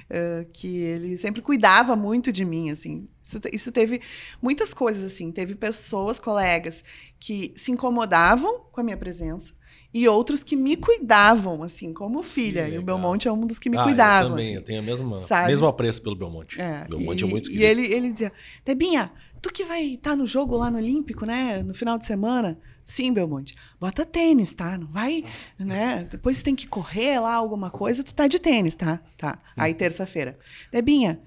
eh, 0.10 0.46
que 0.54 0.78
ele 0.78 1.18
sempre 1.18 1.42
cuidava 1.42 1.96
muito 1.96 2.32
de 2.32 2.44
mim, 2.46 2.72
assim. 2.72 3.08
Isso, 3.22 3.40
isso 3.52 3.72
teve 3.72 4.02
muitas 4.42 4.74
coisas, 4.74 5.04
assim. 5.04 5.32
Teve 5.32 5.54
pessoas, 5.56 6.20
colegas, 6.20 6.84
que 7.20 7.54
se 7.58 7.72
incomodavam 7.72 8.62
com 8.72 8.82
a 8.82 8.84
minha 8.84 8.98
presença 8.98 9.54
e 9.94 10.08
outros 10.10 10.44
que 10.44 10.56
me 10.58 10.76
cuidavam, 10.76 11.64
assim, 11.64 11.94
como 11.94 12.22
filha. 12.22 12.68
E 12.68 12.78
o 12.78 12.82
Belmonte 12.82 13.28
é 13.30 13.32
um 13.32 13.46
dos 13.48 13.58
que 13.58 13.70
me 13.70 13.78
Ah, 13.78 13.84
cuidavam. 13.84 14.24
Eu 14.24 14.30
também, 14.32 14.46
assim. 14.48 14.56
eu 14.56 14.62
tenho 14.62 14.82
o 14.82 14.84
mesmo, 14.86 15.20
Sabe? 15.22 15.48
mesmo 15.48 15.66
apreço 15.68 16.02
pelo 16.02 16.16
Belmonte. 16.16 16.60
É, 16.60 16.86
Belmonte 16.90 17.24
e, 17.24 17.28
é 17.28 17.30
muito 17.30 17.50
E 17.50 17.54
querido. 17.54 17.66
ele, 17.66 17.94
ele 17.94 18.12
dizia, 18.12 18.32
Debinha, 18.66 19.10
tu 19.46 19.54
que 19.54 19.64
vai 19.64 19.94
estar 19.94 20.16
no 20.16 20.26
jogo 20.26 20.58
lá 20.58 20.72
no 20.72 20.78
Olímpico, 20.78 21.24
né? 21.24 21.62
No 21.62 21.74
final 21.74 22.00
de 22.00 22.06
semana. 22.06 22.58
Sim, 22.84 23.14
Belmonte. 23.14 23.56
Bota 23.80 24.04
tênis, 24.04 24.54
tá? 24.56 24.76
Não 24.76 24.88
vai, 24.88 25.24
né? 25.60 26.08
Depois 26.10 26.42
tem 26.42 26.56
que 26.56 26.68
correr 26.68 27.20
lá, 27.20 27.36
alguma 27.36 27.70
coisa, 27.70 28.04
tu 28.04 28.14
tá 28.14 28.28
de 28.28 28.40
tênis, 28.40 28.74
tá? 28.74 29.00
Tá. 29.18 29.40
Aí, 29.56 29.74
terça-feira. 29.76 30.38
Debinha, 30.72 31.22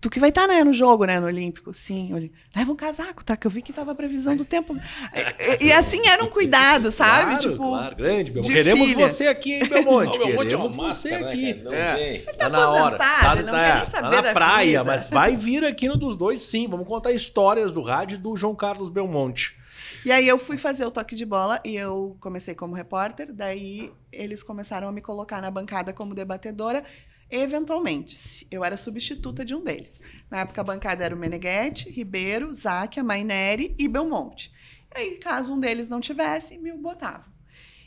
tu 0.00 0.08
que 0.08 0.18
vai 0.18 0.30
estar 0.30 0.46
né, 0.46 0.64
no 0.64 0.72
jogo, 0.72 1.04
né? 1.04 1.20
No 1.20 1.26
Olímpico. 1.26 1.74
Sim. 1.74 2.30
Leva 2.56 2.72
um 2.72 2.76
casaco, 2.76 3.22
tá? 3.24 3.36
Que 3.36 3.46
eu 3.46 3.50
vi 3.50 3.60
que 3.62 3.72
tava 3.72 3.92
a 3.92 3.94
previsão 3.94 4.36
do 4.36 4.44
tempo. 4.44 4.76
E, 5.60 5.66
e 5.66 5.72
assim 5.72 6.06
era 6.08 6.24
um 6.24 6.28
cuidado, 6.30 6.90
sabe? 6.92 7.24
Claro, 7.32 7.40
tipo, 7.50 7.56
claro, 7.68 7.96
grande, 7.96 8.30
Belmonte. 8.30 8.52
Queremos 8.54 8.88
filha. 8.88 9.08
você 9.08 9.26
aqui, 9.26 9.52
hein, 9.54 9.66
Belmonte? 9.68 10.18
Não, 10.18 10.26
Belmonte 10.26 10.54
é 10.54 10.56
uma 10.58 10.68
Queremos 10.70 10.96
você 10.96 11.10
máscara, 11.10 11.20
né, 11.26 11.32
aqui. 11.32 11.54
cara? 11.54 11.64
Não 11.64 11.72
É. 11.72 11.96
vem. 11.96 12.20
Tá 12.22 12.32
tá 12.32 12.48
na 12.48 12.70
hora. 12.70 12.96
aposentado, 12.96 13.20
Tá, 13.20 13.32
ele 13.34 13.42
não 13.42 13.52
tá- 13.52 13.58
quer 13.64 13.74
nem 13.74 13.84
tá 13.84 13.90
saber 13.90 14.16
na 14.16 14.20
da 14.22 14.32
praia, 14.32 14.66
vida. 14.66 14.84
mas 14.84 15.08
vai 15.08 15.36
vir 15.36 15.64
aqui 15.64 15.88
no 15.88 15.96
dos 15.96 16.16
dois 16.16 16.42
sim. 16.42 16.66
Vamos 16.66 16.86
contar 16.88 17.12
histórias 17.12 17.70
do 17.72 17.80
rádio 17.82 18.18
do 18.18 18.36
João 18.36 18.54
Carlos 18.54 18.88
Belmonte. 18.88 19.58
E 20.04 20.10
aí 20.10 20.26
eu 20.26 20.38
fui 20.38 20.56
fazer 20.56 20.86
o 20.86 20.90
toque 20.90 21.14
de 21.14 21.26
bola 21.26 21.60
e 21.62 21.76
eu 21.76 22.16
comecei 22.20 22.54
como 22.54 22.74
repórter, 22.74 23.30
daí 23.34 23.92
eles 24.10 24.42
começaram 24.42 24.88
a 24.88 24.92
me 24.92 25.02
colocar 25.02 25.42
na 25.42 25.50
bancada 25.50 25.92
como 25.92 26.14
debatedora, 26.14 26.82
eventualmente. 27.30 28.46
Eu 28.50 28.64
era 28.64 28.76
substituta 28.76 29.44
de 29.44 29.54
um 29.54 29.62
deles. 29.62 30.00
Na 30.30 30.40
época 30.40 30.60
a 30.60 30.64
bancada 30.64 31.04
era 31.04 31.14
o 31.14 31.18
Meneghetti, 31.18 31.90
Ribeiro, 31.90 32.52
Záquia, 32.52 33.04
Maineri 33.04 33.74
e 33.78 33.88
Belmonte. 33.88 34.52
E 34.94 34.98
aí, 34.98 35.16
caso 35.18 35.54
um 35.54 35.60
deles 35.60 35.88
não 35.88 36.00
tivesse, 36.00 36.58
me 36.58 36.72
botavam. 36.72 37.30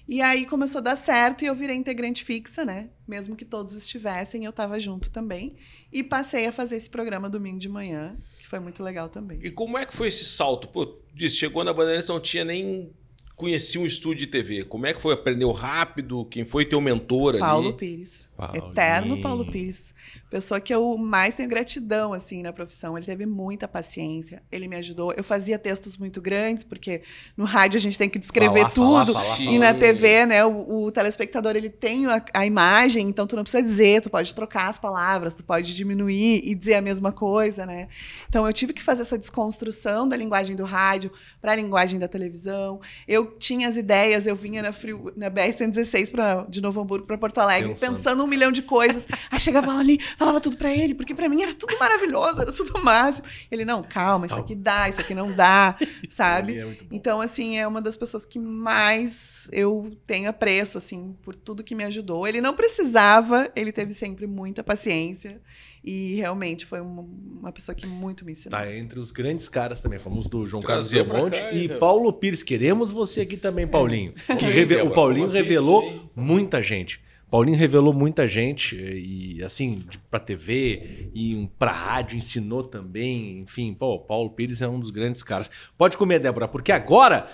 E 0.07 0.21
aí 0.21 0.45
começou 0.45 0.79
a 0.79 0.81
dar 0.81 0.95
certo 0.97 1.43
e 1.43 1.47
eu 1.47 1.55
virei 1.55 1.75
integrante 1.75 2.23
fixa, 2.23 2.65
né? 2.65 2.89
Mesmo 3.07 3.35
que 3.35 3.45
todos 3.45 3.73
estivessem, 3.73 4.43
eu 4.43 4.49
estava 4.49 4.79
junto 4.79 5.09
também. 5.09 5.55
E 5.91 6.03
passei 6.03 6.45
a 6.45 6.51
fazer 6.51 6.75
esse 6.75 6.89
programa 6.89 7.29
domingo 7.29 7.59
de 7.59 7.69
manhã, 7.69 8.15
que 8.39 8.47
foi 8.47 8.59
muito 8.59 8.83
legal 8.83 9.07
também. 9.07 9.39
E 9.41 9.49
como 9.49 9.77
é 9.77 9.85
que 9.85 9.95
foi 9.95 10.09
esse 10.09 10.25
salto? 10.25 10.67
Pô, 10.67 10.99
disse, 11.13 11.37
chegou 11.37 11.63
na 11.63 11.71
Bandeirantes, 11.71 12.09
não 12.09 12.19
tinha 12.19 12.43
nem 12.43 12.91
conhecia 13.35 13.79
um 13.79 13.85
estúdio 13.85 14.25
de 14.25 14.27
TV. 14.27 14.63
Como 14.65 14.85
é 14.85 14.93
que 14.93 15.01
foi? 15.01 15.13
Aprendeu 15.13 15.51
rápido? 15.51 16.25
Quem 16.25 16.45
foi 16.45 16.65
teu 16.65 16.79
mentor 16.79 17.37
Paulo 17.39 17.69
ali? 17.69 17.77
Pires. 17.77 18.29
Paulinho. 18.47 18.71
Eterno 18.71 19.21
Paulo 19.21 19.45
Pires. 19.51 19.93
Pessoa 20.29 20.59
que 20.59 20.73
eu 20.73 20.97
mais 20.97 21.35
tenho 21.35 21.47
gratidão, 21.47 22.11
assim, 22.11 22.41
na 22.41 22.51
profissão. 22.51 22.97
Ele 22.97 23.05
teve 23.05 23.25
muita 23.25 23.67
paciência. 23.67 24.41
Ele 24.51 24.67
me 24.67 24.75
ajudou. 24.77 25.13
Eu 25.15 25.23
fazia 25.23 25.59
textos 25.59 25.97
muito 25.97 26.19
grandes, 26.21 26.63
porque 26.63 27.03
no 27.37 27.45
rádio 27.45 27.77
a 27.77 27.81
gente 27.81 27.97
tem 27.97 28.09
que 28.09 28.17
descrever 28.19 28.59
Falar, 28.61 28.69
tudo. 28.71 29.13
falar, 29.13 29.39
e 29.39 29.45
falar. 29.45 29.59
na 29.59 29.73
TV, 29.73 30.25
né, 30.25 30.43
o, 30.43 30.85
o 30.85 30.91
telespectador, 30.91 31.55
ele 31.55 31.69
tem 31.69 32.07
a, 32.07 32.23
a 32.33 32.45
imagem, 32.45 33.07
então 33.07 33.27
tu 33.27 33.35
não 33.35 33.43
precisa 33.43 33.61
dizer, 33.61 34.01
tu 34.01 34.09
pode 34.09 34.33
trocar 34.33 34.69
as 34.69 34.79
palavras, 34.79 35.35
tu 35.35 35.43
pode 35.43 35.75
diminuir 35.75 36.41
e 36.43 36.55
dizer 36.55 36.75
a 36.75 36.81
mesma 36.81 37.11
coisa, 37.11 37.65
né? 37.65 37.87
Então 38.27 38.45
eu 38.47 38.53
tive 38.53 38.73
que 38.73 38.81
fazer 38.81 39.01
essa 39.03 39.17
desconstrução 39.17 40.07
da 40.07 40.17
linguagem 40.17 40.55
do 40.55 40.63
rádio 40.63 41.11
para 41.41 41.51
a 41.51 41.55
linguagem 41.55 41.99
da 41.99 42.07
televisão. 42.07 42.79
Eu 43.07 43.25
tinha 43.37 43.67
as 43.67 43.77
ideias, 43.77 44.25
eu 44.25 44.35
vinha 44.35 44.61
na, 44.63 44.71
Frio- 44.73 45.13
na 45.15 45.29
BR-116 45.29 46.11
pra- 46.11 46.45
de 46.49 46.61
Novo 46.61 46.81
Hamburgo 46.81 47.05
para 47.05 47.17
Porto 47.17 47.37
Alegre, 47.39 47.69
Pensando. 47.69 47.97
pensando. 47.97 48.27
Um 48.33 48.37
milhão 48.37 48.51
de 48.51 48.61
coisas. 48.61 49.07
Aí 49.29 49.39
chegava 49.39 49.67
lá 49.67 49.79
ali, 49.79 49.99
falava 50.17 50.39
tudo 50.41 50.57
para 50.57 50.73
ele, 50.73 50.93
porque 50.95 51.13
para 51.13 51.29
mim 51.29 51.41
era 51.41 51.53
tudo 51.53 51.77
maravilhoso, 51.79 52.41
era 52.41 52.51
tudo 52.51 52.81
máximo. 52.83 53.27
Ele, 53.51 53.63
não, 53.63 53.83
calma, 53.83 54.25
isso 54.25 54.35
aqui 54.35 54.55
dá, 54.55 54.89
isso 54.89 55.01
aqui 55.01 55.13
não 55.13 55.31
dá, 55.33 55.75
sabe? 56.09 56.57
É. 56.59 56.77
Então, 56.91 57.21
assim, 57.21 57.57
é 57.57 57.67
uma 57.67 57.81
das 57.81 57.95
pessoas 57.95 58.25
que 58.25 58.39
mais 58.39 59.47
eu 59.51 59.95
tenho 60.07 60.29
apreço, 60.29 60.77
assim, 60.77 61.15
por 61.21 61.35
tudo 61.35 61.63
que 61.63 61.75
me 61.75 61.83
ajudou. 61.83 62.27
Ele 62.27 62.41
não 62.41 62.55
precisava, 62.55 63.51
ele 63.55 63.71
teve 63.71 63.93
sempre 63.93 64.25
muita 64.25 64.63
paciência 64.63 65.41
e 65.83 66.15
realmente 66.15 66.65
foi 66.65 66.79
uma, 66.79 67.01
uma 67.39 67.51
pessoa 67.51 67.75
que 67.75 67.85
muito 67.85 68.23
me 68.23 68.31
ensinou. 68.31 68.57
Tá 68.57 68.73
entre 68.73 68.99
os 68.99 69.11
grandes 69.11 69.49
caras 69.49 69.81
também. 69.81 69.99
Falamos 69.99 70.27
do 70.27 70.45
João 70.45 70.63
Carlos 70.63 70.89
cá, 70.89 71.51
e 71.51 71.65
então. 71.65 71.77
Paulo 71.79 72.13
Pires. 72.13 72.41
Queremos 72.41 72.89
você 72.91 73.21
aqui 73.21 73.35
também, 73.35 73.67
Paulinho. 73.67 74.13
Que 74.13 74.45
reve- 74.45 74.75
Débora, 74.75 74.89
O 74.89 74.93
Paulinho 74.93 75.29
revelou 75.29 76.09
muita 76.15 76.61
gente. 76.61 77.01
Paulinho 77.33 77.57
revelou 77.57 77.95
muita 77.95 78.27
gente 78.27 78.75
e 78.75 79.43
assim, 79.43 79.81
pra 80.11 80.19
TV 80.19 81.09
e 81.15 81.49
pra 81.57 81.71
rádio 81.71 82.15
ensinou 82.15 82.61
também, 82.61 83.39
enfim, 83.39 83.73
pô, 83.73 83.97
Paulo 83.97 84.29
Pires 84.29 84.61
é 84.61 84.67
um 84.67 84.79
dos 84.79 84.91
grandes 84.91 85.23
caras. 85.23 85.49
Pode 85.75 85.97
comer, 85.97 86.19
Débora, 86.19 86.47
porque 86.47 86.71
agora 86.71 87.25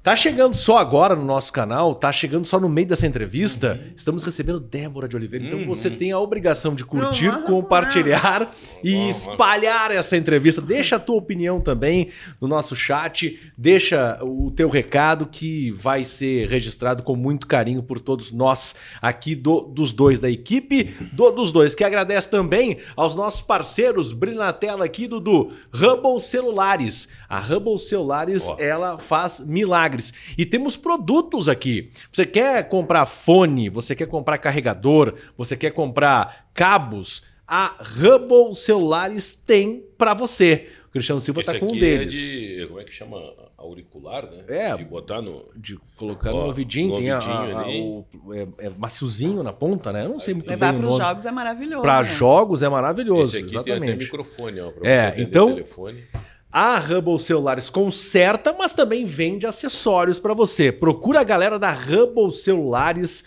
Tá 0.00 0.14
chegando 0.16 0.54
só 0.54 0.78
agora 0.78 1.14
no 1.14 1.24
nosso 1.24 1.52
canal, 1.52 1.94
tá 1.94 2.10
chegando 2.10 2.46
só 2.46 2.58
no 2.58 2.68
meio 2.68 2.86
dessa 2.86 3.06
entrevista. 3.06 3.78
Estamos 3.94 4.22
recebendo 4.22 4.58
Débora 4.60 5.06
de 5.08 5.14
Oliveira. 5.16 5.44
Então 5.44 5.58
Uhum. 5.58 5.66
você 5.66 5.90
tem 5.90 6.12
a 6.12 6.18
obrigação 6.18 6.74
de 6.74 6.82
curtir, 6.84 7.26
Não, 7.26 7.40
não, 7.40 7.46
compartilhar 7.46 8.48
e 8.82 9.08
espalhar 9.10 9.90
essa 9.90 10.16
entrevista. 10.16 10.62
Deixa 10.62 10.96
a 10.96 10.98
tua 11.00 11.16
opinião 11.16 11.60
também 11.60 12.08
no 12.40 12.46
nosso 12.48 12.74
chat, 12.76 13.38
deixa 13.58 14.18
o 14.22 14.50
teu 14.52 14.70
recado 14.70 15.26
que 15.26 15.72
vai 15.72 16.04
ser 16.04 16.48
registrado 16.48 17.02
com 17.02 17.14
muito 17.16 17.46
carinho 17.46 17.82
por 17.82 17.98
todos 18.00 18.32
nós 18.32 18.76
aqui 19.02 19.34
do- 19.34 19.62
dos 19.62 19.92
dois 19.92 20.20
da 20.20 20.30
equipe 20.30 20.84
do- 21.12 21.32
dos 21.32 21.50
dois. 21.52 21.74
Que 21.74 21.84
agradece 21.84 22.30
também 22.30 22.78
aos 22.96 23.14
nossos 23.16 23.42
parceiros, 23.42 24.12
brilha 24.14 24.38
na 24.38 24.52
tela 24.54 24.84
aqui, 24.86 25.06
Dudu, 25.06 25.52
Hubble 25.74 26.18
Celulares. 26.20 27.08
A 27.28 27.40
Hubble 27.40 27.78
Celulares, 27.78 28.46
ela 28.58 28.96
faz 28.96 29.40
milagres. 29.40 29.97
E 30.36 30.44
temos 30.46 30.76
produtos 30.76 31.48
aqui. 31.48 31.90
Você 32.12 32.24
quer 32.24 32.68
comprar 32.68 33.06
fone, 33.06 33.68
você 33.68 33.94
quer 33.94 34.06
comprar 34.06 34.38
carregador, 34.38 35.14
você 35.36 35.56
quer 35.56 35.70
comprar 35.70 36.48
cabos, 36.54 37.22
a 37.46 37.76
Hubble 37.96 38.54
Celulares 38.54 39.40
tem 39.46 39.84
pra 39.96 40.14
você. 40.14 40.68
O 40.86 40.90
Cristiano 40.90 41.20
Silva 41.20 41.40
Esse 41.42 41.52
tá 41.52 41.58
com 41.58 41.66
um 41.66 41.68
aqui 41.68 41.80
deles. 41.80 42.14
É 42.14 42.18
de, 42.62 42.66
como 42.66 42.80
é 42.80 42.84
que 42.84 42.92
chama? 42.92 43.22
Auricular, 43.58 44.24
né? 44.30 44.44
É. 44.48 44.74
De 44.76 44.84
botar 44.84 45.20
no... 45.20 45.44
De 45.54 45.76
colocar 45.96 46.30
Ó, 46.32 46.40
no 46.42 46.46
ouvidinho, 46.46 46.90
no 46.90 46.96
tem 46.98 47.10
a- 47.10 47.16
ouvidinho 47.16 47.56
a- 47.58 47.60
ali. 47.62 47.80
o, 47.80 48.06
é, 48.34 48.66
é 48.66 48.70
maciozinho 48.70 49.42
na 49.42 49.52
ponta, 49.52 49.92
né? 49.92 50.04
Eu 50.04 50.10
não 50.10 50.18
sei 50.20 50.32
muito 50.32 50.48
Levar 50.48 50.72
bem 50.72 50.80
o 50.80 50.82
para 50.84 50.90
os 50.92 50.96
jogos 50.98 51.26
é 51.26 51.30
maravilhoso. 51.32 51.82
Para 51.82 51.98
né? 52.02 52.14
jogos 52.14 52.62
é 52.62 52.68
maravilhoso, 52.68 53.36
Esse 53.36 53.38
aqui 53.38 53.50
tem 53.50 53.60
até 53.60 53.70
exatamente. 53.72 54.04
microfone, 54.04 54.60
ó, 54.60 54.70
pra 54.70 54.88
É, 54.88 55.10
você 55.14 55.20
então- 55.22 55.48
o 55.50 55.54
telefone. 55.54 56.04
A 56.50 56.78
Hubble 56.78 57.18
Celulares 57.18 57.68
conserta, 57.68 58.54
mas 58.58 58.72
também 58.72 59.04
vende 59.04 59.46
acessórios 59.46 60.18
para 60.18 60.32
você. 60.32 60.72
Procura 60.72 61.20
a 61.20 61.24
galera 61.24 61.58
da 61.58 61.72
Hubble 61.72 62.32
Celulares 62.32 63.24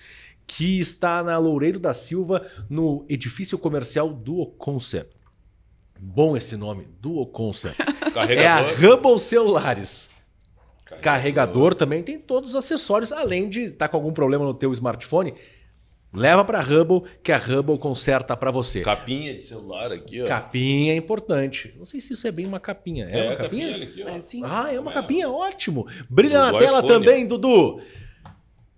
que 0.48 0.80
está 0.80 1.24
na 1.24 1.38
Loureiro 1.38 1.80
da 1.80 1.94
Silva, 1.94 2.46
no 2.70 3.06
edifício 3.08 3.58
comercial 3.58 4.10
Duo 4.10 4.48
Concept. 4.48 5.16
Bom 5.98 6.36
esse 6.36 6.58
nome, 6.58 6.88
Duo 7.00 7.26
Concept. 7.26 7.78
É 8.12 8.48
a 8.48 8.62
Carregador. 8.62 8.98
Hubble 8.98 9.20
Celulares. 9.20 10.10
Carregador 11.02 11.74
também 11.74 12.04
tem 12.04 12.20
todos 12.20 12.50
os 12.50 12.56
acessórios, 12.58 13.14
além 13.14 13.48
de 13.48 13.62
estar 13.66 13.88
com 13.88 13.96
algum 13.96 14.12
problema 14.12 14.44
no 14.44 14.54
teu 14.54 14.74
smartphone, 14.74 15.34
leva 16.14 16.44
para 16.44 16.60
a 16.60 16.62
Hubble 16.62 17.04
que 17.24 17.32
a 17.32 17.38
Hubble 17.38 17.78
conserta 17.78 18.36
para 18.36 18.52
você. 18.52 18.82
Capinha 18.82 19.34
de 19.34 19.42
celular 19.44 19.92
aqui, 19.92 20.22
ó. 20.22 20.28
Capinha 20.28 20.94
é 20.94 20.96
importante. 20.96 21.74
Não 21.78 21.86
sei 21.86 22.02
se 22.02 22.14
isso 22.14 22.28
é 22.28 22.32
bem 22.32 22.46
uma 22.46 22.60
capinha. 22.60 23.06
É, 23.06 23.28
uma 23.30 23.36
capinha? 23.36 23.74
olha 23.74 23.84
aqui, 23.86 24.04
ó. 24.04 24.10
É 24.10 24.20
sim. 24.20 24.42
Ah, 24.44 24.72
é 24.74 24.80
uma 24.80 24.92
capinha, 24.92 25.30
ótimo. 25.30 25.88
Brilha 26.10 26.46
Do 26.48 26.52
na 26.52 26.60
tela 26.60 26.78
iPhone. 26.80 26.88
também, 26.88 27.26
Dudu. 27.28 27.82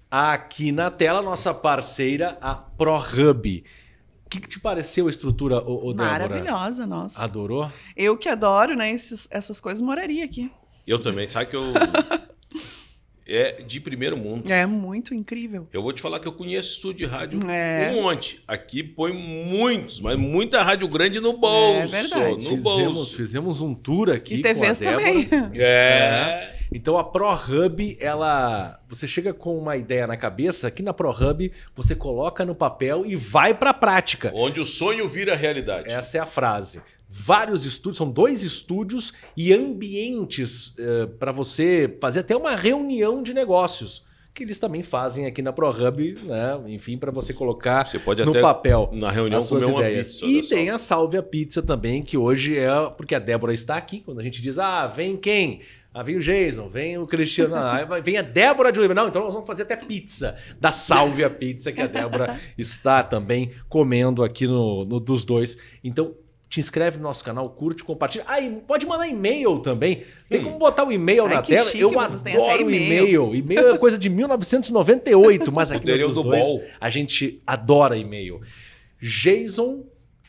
Aqui 0.10 0.72
na 0.72 0.92
tela, 0.92 1.22
nossa 1.22 1.54
parceira, 1.54 2.38
a 2.40 2.54
ProHub. 2.54 3.64
O 4.26 4.30
que, 4.30 4.40
que 4.42 4.48
te 4.50 4.60
pareceu 4.60 5.08
a 5.08 5.10
estrutura, 5.10 5.58
ô, 5.60 5.88
ô 5.90 5.94
Débora? 5.94 6.28
Maravilhosa, 6.28 6.86
nossa. 6.88 7.24
Adorou? 7.24 7.72
Eu 7.96 8.18
que 8.18 8.30
adoro, 8.30 8.76
né, 8.76 8.92
esses- 8.92 9.28
essas 9.32 9.60
coisas, 9.60 9.82
moraria 9.82 10.24
aqui. 10.26 10.52
Eu 10.86 11.00
também, 11.00 11.28
sabe 11.30 11.48
que 11.48 11.56
eu... 11.56 11.64
é 13.28 13.62
de 13.62 13.80
primeiro 13.80 14.18
mundo. 14.18 14.52
É 14.52 14.66
muito 14.66 15.14
incrível. 15.14 15.68
Eu 15.72 15.82
vou 15.82 15.94
te 15.94 16.02
falar 16.02 16.20
que 16.20 16.28
eu 16.28 16.34
conheço 16.34 16.72
estúdio 16.74 17.08
de 17.08 17.14
rádio 17.14 17.40
É. 17.50 17.92
um 17.94 18.02
monte. 18.02 18.44
Aqui 18.48 18.84
põe 18.84 19.14
muitos, 19.14 20.00
mas 20.02 20.18
muita 20.18 20.62
rádio 20.64 20.88
grande 20.88 21.20
no 21.20 21.34
bolso. 21.38 21.96
É 21.96 22.02
verdade. 22.02 22.34
no 22.36 22.40
Fizemos, 22.42 22.64
bolso. 22.96 23.16
fizemos 23.16 23.62
um 23.62 23.74
tour 23.74 24.10
aqui 24.10 24.36
E 24.36 24.42
com 24.42 24.50
a 24.50 24.54
TVs 24.54 24.80
Débora. 24.80 24.98
também. 24.98 25.30
É. 25.56 26.54
Então 26.76 26.98
a 26.98 27.04
ProHub, 27.04 27.98
ela, 28.00 28.80
você 28.90 29.08
chega 29.08 29.32
com 29.32 29.56
uma 29.58 29.78
ideia 29.78 30.08
na 30.08 30.18
cabeça, 30.18 30.68
aqui 30.68 30.82
na 30.82 30.92
ProHub 30.92 31.52
você 31.76 31.96
coloca 31.96 32.44
no 32.44 32.56
papel 32.56 33.06
e 33.06 33.16
vai 33.16 33.54
para 33.54 33.70
a 33.70 33.74
prática. 33.76 34.32
Onde 34.34 34.60
o 34.60 34.66
sonho 34.66 35.08
vira 35.08 35.36
realidade. 35.36 35.92
Essa 35.92 36.18
é 36.18 36.20
a 36.22 36.26
frase. 36.26 36.82
Vários 37.16 37.64
estúdios, 37.64 37.98
são 37.98 38.10
dois 38.10 38.42
estúdios 38.42 39.14
e 39.38 39.54
ambientes 39.54 40.76
para 41.20 41.32
você 41.32 41.96
fazer 42.02 42.22
até 42.22 42.36
uma 42.36 42.56
reunião 42.56 43.22
de 43.22 43.34
negócios. 43.36 44.04
que 44.34 44.42
eles 44.44 44.58
também 44.58 44.82
fazem 44.82 45.28
aqui 45.28 45.44
na 45.44 45.54
ProHub, 45.54 46.18
né? 46.24 46.60
Enfim, 46.66 46.98
para 46.98 47.12
você 47.12 47.32
colocar 47.36 47.86
Você 47.86 48.00
pode 48.00 48.26
no 48.26 48.32
até, 48.32 48.42
papel 48.42 48.90
na 48.92 49.12
reunião, 49.12 49.40
as 49.40 49.46
suas 49.46 49.68
ideias. 49.68 50.20
pizza. 50.20 50.26
E 50.26 50.44
só. 50.44 50.56
tem 50.56 50.70
a 50.72 50.80
Salve 50.80 51.18
a 51.18 51.22
Pizza 51.22 51.62
também, 51.62 52.02
que 52.02 52.18
hoje 52.18 52.58
é 52.58 52.68
porque 52.98 53.14
a 53.14 53.20
Débora 53.20 53.54
está 53.54 53.76
aqui. 53.78 54.00
Quando 54.00 54.20
a 54.20 54.24
gente 54.24 54.42
diz, 54.42 54.58
ah, 54.58 54.88
vem 54.88 55.16
quem? 55.16 55.62
Ah, 55.94 56.02
vem 56.02 56.16
o 56.16 56.20
Jason, 56.20 56.68
vem 56.68 56.98
o 56.98 57.06
Cristiano, 57.06 57.54
ah, 57.54 58.00
vem 58.02 58.18
a 58.18 58.24
Débora 58.24 58.72
de 58.72 58.80
Oliveira. 58.80 59.00
Não, 59.00 59.10
então 59.10 59.24
nós 59.24 59.34
vamos 59.34 59.46
fazer 59.46 59.62
até 59.62 59.76
pizza 59.76 60.36
da 60.60 60.72
Salve 60.72 61.24
a 61.24 61.30
Pizza, 61.30 61.72
que 61.72 61.82
a 61.84 61.86
Débora 61.86 62.36
está 62.58 63.04
também 63.04 63.52
comendo 63.70 64.24
aqui 64.24 64.48
no, 64.48 64.84
no 64.84 65.00
dos 65.00 65.24
dois. 65.24 65.56
Então, 65.84 66.16
te 66.54 66.60
inscreve 66.60 66.98
no 66.98 67.04
nosso 67.04 67.24
canal, 67.24 67.50
curte, 67.50 67.84
compartilha. 67.84 68.24
Ah, 68.28 68.40
e 68.40 68.48
pode 68.52 68.86
mandar 68.86 69.08
e-mail 69.08 69.58
também. 69.58 70.04
Tem 70.30 70.40
Hum. 70.40 70.44
como 70.44 70.60
botar 70.60 70.84
o 70.84 70.92
e-mail 70.92 71.26
Ai, 71.26 71.34
na 71.36 71.42
que 71.42 71.52
tela? 71.52 71.66
chique, 71.66 71.80
Eu 71.80 71.90
vocês 71.90 72.22
têm 72.22 72.34
até 72.36 72.44
adoro 72.44 72.64
o 72.68 72.70
e-mail. 72.70 73.36
e-mail. 73.36 73.70
É 73.70 73.78
coisa 73.80 73.98
de 73.98 74.08
1998, 74.08 75.52
mas 75.52 75.72
aqui 75.72 75.98
no 75.98 76.10
do 76.14 76.22
dois, 76.22 76.46
a 76.80 76.90
gente 76.92 77.42
adora 77.48 77.98
e-mail. 77.98 78.40
Jason 79.02 79.84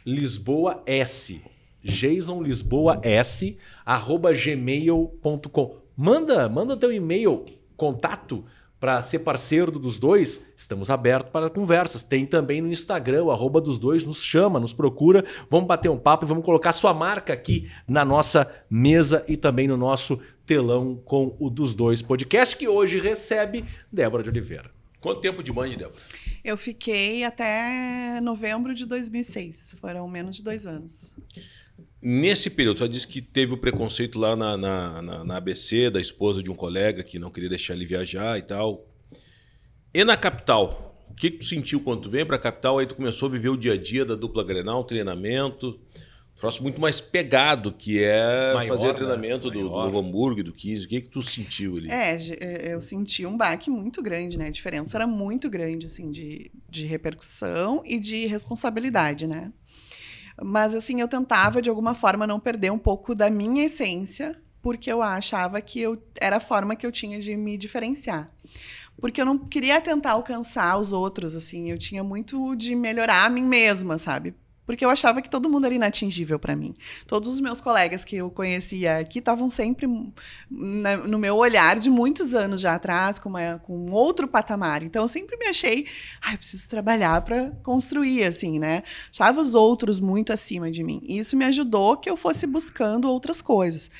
Lisboa 0.06 0.82
S. 0.86 1.42
Jason 1.82 2.42
Lisboa 2.42 2.98
S 3.02 3.58
arroba 3.84 4.32
gmail.com. 4.32 5.76
Manda, 5.94 6.48
manda 6.48 6.74
teu 6.74 6.90
e-mail, 6.90 7.44
contato 7.76 8.46
para 8.84 9.00
ser 9.00 9.20
parceiro 9.20 9.72
do 9.72 9.78
dos 9.78 9.98
dois. 9.98 10.44
Estamos 10.58 10.90
abertos 10.90 11.32
para 11.32 11.48
conversas. 11.48 12.02
Tem 12.02 12.26
também 12.26 12.60
no 12.60 12.70
Instagram, 12.70 13.24
o 13.24 13.30
arroba 13.30 13.58
dos 13.58 13.78
dois, 13.78 14.04
nos 14.04 14.22
chama, 14.22 14.60
nos 14.60 14.74
procura. 14.74 15.24
Vamos 15.48 15.66
bater 15.66 15.90
um 15.90 15.96
papo 15.96 16.26
e 16.26 16.28
vamos 16.28 16.44
colocar 16.44 16.70
sua 16.74 16.92
marca 16.92 17.32
aqui 17.32 17.72
na 17.88 18.04
nossa 18.04 18.46
mesa 18.68 19.24
e 19.26 19.38
também 19.38 19.66
no 19.66 19.78
nosso 19.78 20.20
telão 20.44 21.00
com 21.02 21.34
o 21.40 21.48
dos 21.48 21.72
dois 21.72 22.02
podcast, 22.02 22.54
que 22.54 22.68
hoje 22.68 23.00
recebe 23.00 23.64
Débora 23.90 24.22
de 24.22 24.28
Oliveira. 24.28 24.70
Quanto 25.00 25.22
tempo 25.22 25.42
de 25.42 25.50
mãe, 25.50 25.70
Débora? 25.70 26.02
Eu 26.44 26.58
fiquei 26.58 27.24
até 27.24 28.20
novembro 28.20 28.74
de 28.74 28.84
2006. 28.84 29.76
Foram 29.80 30.06
menos 30.06 30.36
de 30.36 30.42
dois 30.42 30.66
anos. 30.66 31.18
Nesse 32.00 32.50
período, 32.50 32.78
você 32.78 32.88
disse 32.88 33.08
que 33.08 33.22
teve 33.22 33.54
o 33.54 33.56
preconceito 33.56 34.18
lá 34.18 34.36
na, 34.36 34.56
na, 34.56 35.02
na- 35.02 35.24
na 35.24 35.36
ABC 35.38 35.90
da 35.90 36.00
esposa 36.00 36.42
de 36.42 36.50
um 36.50 36.54
colega 36.54 37.02
que 37.02 37.18
não 37.18 37.30
queria 37.30 37.48
deixar 37.48 37.74
ele 37.74 37.86
viajar 37.86 38.38
e 38.38 38.42
tal. 38.42 38.86
E 39.92 40.04
na 40.04 40.16
capital? 40.16 40.90
O 41.10 41.14
que, 41.14 41.30
que 41.30 41.38
tu 41.38 41.44
sentiu 41.44 41.80
quando 41.80 42.02
tu 42.02 42.10
veio 42.10 42.26
pra 42.26 42.38
capital? 42.38 42.78
Aí 42.78 42.86
tu 42.86 42.94
começou 42.96 43.28
a 43.28 43.32
viver 43.32 43.48
o 43.48 43.56
dia 43.56 43.72
a 43.74 43.76
dia 43.76 44.04
da 44.04 44.14
dupla 44.16 44.42
Grenal, 44.44 44.84
treinamento. 44.84 45.78
Um 46.36 46.40
troço 46.40 46.62
muito 46.62 46.80
mais 46.80 47.00
pegado, 47.00 47.72
que 47.72 48.02
é 48.02 48.52
Maior, 48.52 48.68
fazer 48.76 48.86
né? 48.88 48.92
treinamento 48.94 49.48
do, 49.50 49.58
do 49.62 49.70
Maior. 49.70 49.84
Novo 49.86 49.98
Hamburgo, 50.00 50.42
do 50.42 50.52
15. 50.52 50.84
O 50.84 50.88
que, 50.88 51.00
que 51.02 51.08
tu 51.08 51.22
sentiu 51.22 51.76
ali? 51.76 51.88
É, 51.90 52.18
ge- 52.18 52.36
eu 52.40 52.80
senti 52.80 53.24
um 53.24 53.36
baque 53.36 53.70
muito 53.70 54.02
grande, 54.02 54.36
né? 54.36 54.48
A 54.48 54.50
diferença 54.50 54.96
era 54.98 55.06
muito 55.06 55.48
grande, 55.48 55.86
assim, 55.86 56.10
de, 56.10 56.50
de 56.68 56.84
repercussão 56.84 57.82
e 57.86 57.98
de 57.98 58.26
responsabilidade, 58.26 59.26
né? 59.28 59.52
Mas, 60.42 60.74
assim, 60.74 61.00
eu 61.00 61.08
tentava, 61.08 61.62
de 61.62 61.70
alguma 61.70 61.94
forma, 61.94 62.26
não 62.26 62.40
perder 62.40 62.70
um 62.70 62.78
pouco 62.78 63.14
da 63.14 63.30
minha 63.30 63.64
essência, 63.64 64.36
porque 64.60 64.90
eu 64.90 65.02
achava 65.02 65.60
que 65.60 65.80
eu, 65.80 66.02
era 66.20 66.36
a 66.36 66.40
forma 66.40 66.74
que 66.74 66.86
eu 66.86 66.92
tinha 66.92 67.18
de 67.18 67.36
me 67.36 67.56
diferenciar. 67.56 68.30
Porque 69.00 69.20
eu 69.20 69.24
não 69.26 69.38
queria 69.38 69.80
tentar 69.80 70.12
alcançar 70.12 70.78
os 70.78 70.92
outros, 70.92 71.34
assim, 71.34 71.70
eu 71.70 71.78
tinha 71.78 72.02
muito 72.02 72.54
de 72.56 72.74
melhorar 72.74 73.26
a 73.26 73.30
mim 73.30 73.42
mesma, 73.44 73.98
sabe? 73.98 74.34
Porque 74.66 74.84
eu 74.84 74.90
achava 74.90 75.20
que 75.20 75.28
todo 75.28 75.48
mundo 75.50 75.66
era 75.66 75.74
inatingível 75.74 76.38
para 76.38 76.56
mim. 76.56 76.74
Todos 77.06 77.28
os 77.28 77.40
meus 77.40 77.60
colegas 77.60 78.04
que 78.04 78.16
eu 78.16 78.30
conhecia 78.30 78.98
aqui 78.98 79.18
estavam 79.18 79.50
sempre 79.50 79.86
na- 80.50 80.96
no 80.96 81.18
meu 81.18 81.36
olhar 81.36 81.78
de 81.78 81.90
muitos 81.90 82.34
anos 82.34 82.60
já 82.60 82.74
atrás, 82.74 83.18
com, 83.18 83.28
uma- 83.28 83.58
com 83.58 83.90
outro 83.90 84.26
patamar. 84.26 84.82
Então 84.82 85.02
eu 85.02 85.08
sempre 85.08 85.36
me 85.36 85.46
achei, 85.46 85.86
eu 86.32 86.38
preciso 86.38 86.68
trabalhar 86.68 87.20
para 87.22 87.50
construir, 87.62 88.24
assim, 88.24 88.58
né? 88.58 88.82
Achava 89.12 89.40
os 89.40 89.54
outros 89.54 90.00
muito 90.00 90.32
acima 90.32 90.70
de 90.70 90.82
mim. 90.82 91.00
E 91.04 91.18
isso 91.18 91.36
me 91.36 91.44
ajudou 91.44 91.96
que 91.96 92.08
eu 92.08 92.16
fosse 92.16 92.46
buscando 92.46 93.08
outras 93.10 93.42
coisas. 93.42 93.90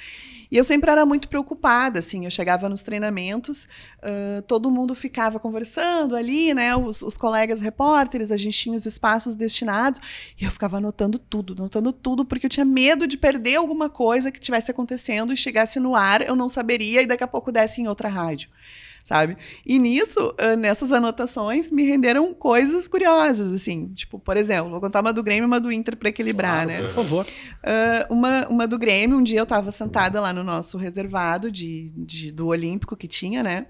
E 0.55 0.57
eu 0.57 0.63
sempre 0.63 0.89
era 0.89 1.05
muito 1.05 1.29
preocupada, 1.29 1.99
assim, 1.99 2.27
eu 2.27 2.31
chegava 2.31 2.69
nos 2.69 2.81
treinamentos, 2.81 3.67
ah, 4.01 4.41
todo 4.47 4.71
mundo 4.71 4.95
ficava 4.95 5.41
conversando 5.41 6.15
ali, 6.15 6.55
né, 6.55 6.77
os, 6.77 7.03
os 7.03 7.19
colegas 7.19 7.61
repórteres, 7.61 8.31
a 8.31 8.37
gente 8.37 8.57
tinha 8.57 8.77
os 8.77 8.87
espaços 8.87 9.35
destinados, 9.35 10.01
e 10.41 10.45
eu 10.45 10.53
ficava 10.53 10.77
anotando 10.77 11.19
tudo, 11.19 11.55
anotando 11.55 11.93
tudo, 11.93 12.25
porque 12.25 12.47
eu 12.47 12.51
tinha 12.51 12.65
medo 12.65 13.05
de 13.05 13.17
perder 13.17 13.57
alguma 13.57 13.91
coisa 13.91 14.31
que 14.31 14.39
estivesse 14.39 14.71
acontecendo 14.71 15.33
e 15.33 15.37
chegasse 15.37 15.81
no 15.81 15.97
ar, 15.97 16.23
eu 16.23 16.37
não 16.37 16.49
saberia 16.49 17.03
e 17.03 17.07
daqui 17.07 17.25
a 17.25 17.27
pouco 17.27 17.51
desse 17.51 17.81
em 17.81 17.89
outra 17.89 18.09
rádio. 18.09 18.49
Sabe? 19.05 19.37
E 19.67 19.79
nisso, 19.79 20.35
ah, 20.39 20.57
nessas 20.57 20.91
anotações, 20.91 21.71
me 21.71 21.83
renderam 21.85 22.33
coisas 22.33 22.89
curiosas, 22.89 23.53
assim. 23.53 23.89
Tipo, 23.89 24.19
por 24.19 24.35
exemplo, 24.35 24.71
vou 24.71 24.81
contar 24.81 25.03
uma 25.03 25.13
do 25.13 25.23
Grêmio 25.23 25.45
e 25.45 25.47
uma 25.47 25.61
do 25.61 25.71
Inter 25.71 25.95
para 25.95 26.09
equilibrar, 26.09 26.67
né? 26.67 26.81
Por 26.85 26.95
favor. 26.95 27.27
Ah, 27.63 28.07
uma, 28.09 28.49
uma 28.49 28.67
do 28.67 28.79
Grêmio, 28.79 29.19
um 29.19 29.23
dia 29.23 29.39
eu 29.41 29.45
estava 29.45 29.71
sentada 29.71 30.21
lá 30.23 30.33
no 30.33 30.43
nosso 30.43 30.79
reservado 30.79 31.51
de, 31.51 31.93
de- 31.97 32.33
do 32.33 32.47
Olímpico 32.47 32.97
que 32.97 33.07
tinha, 33.07 33.43
né? 33.43 33.67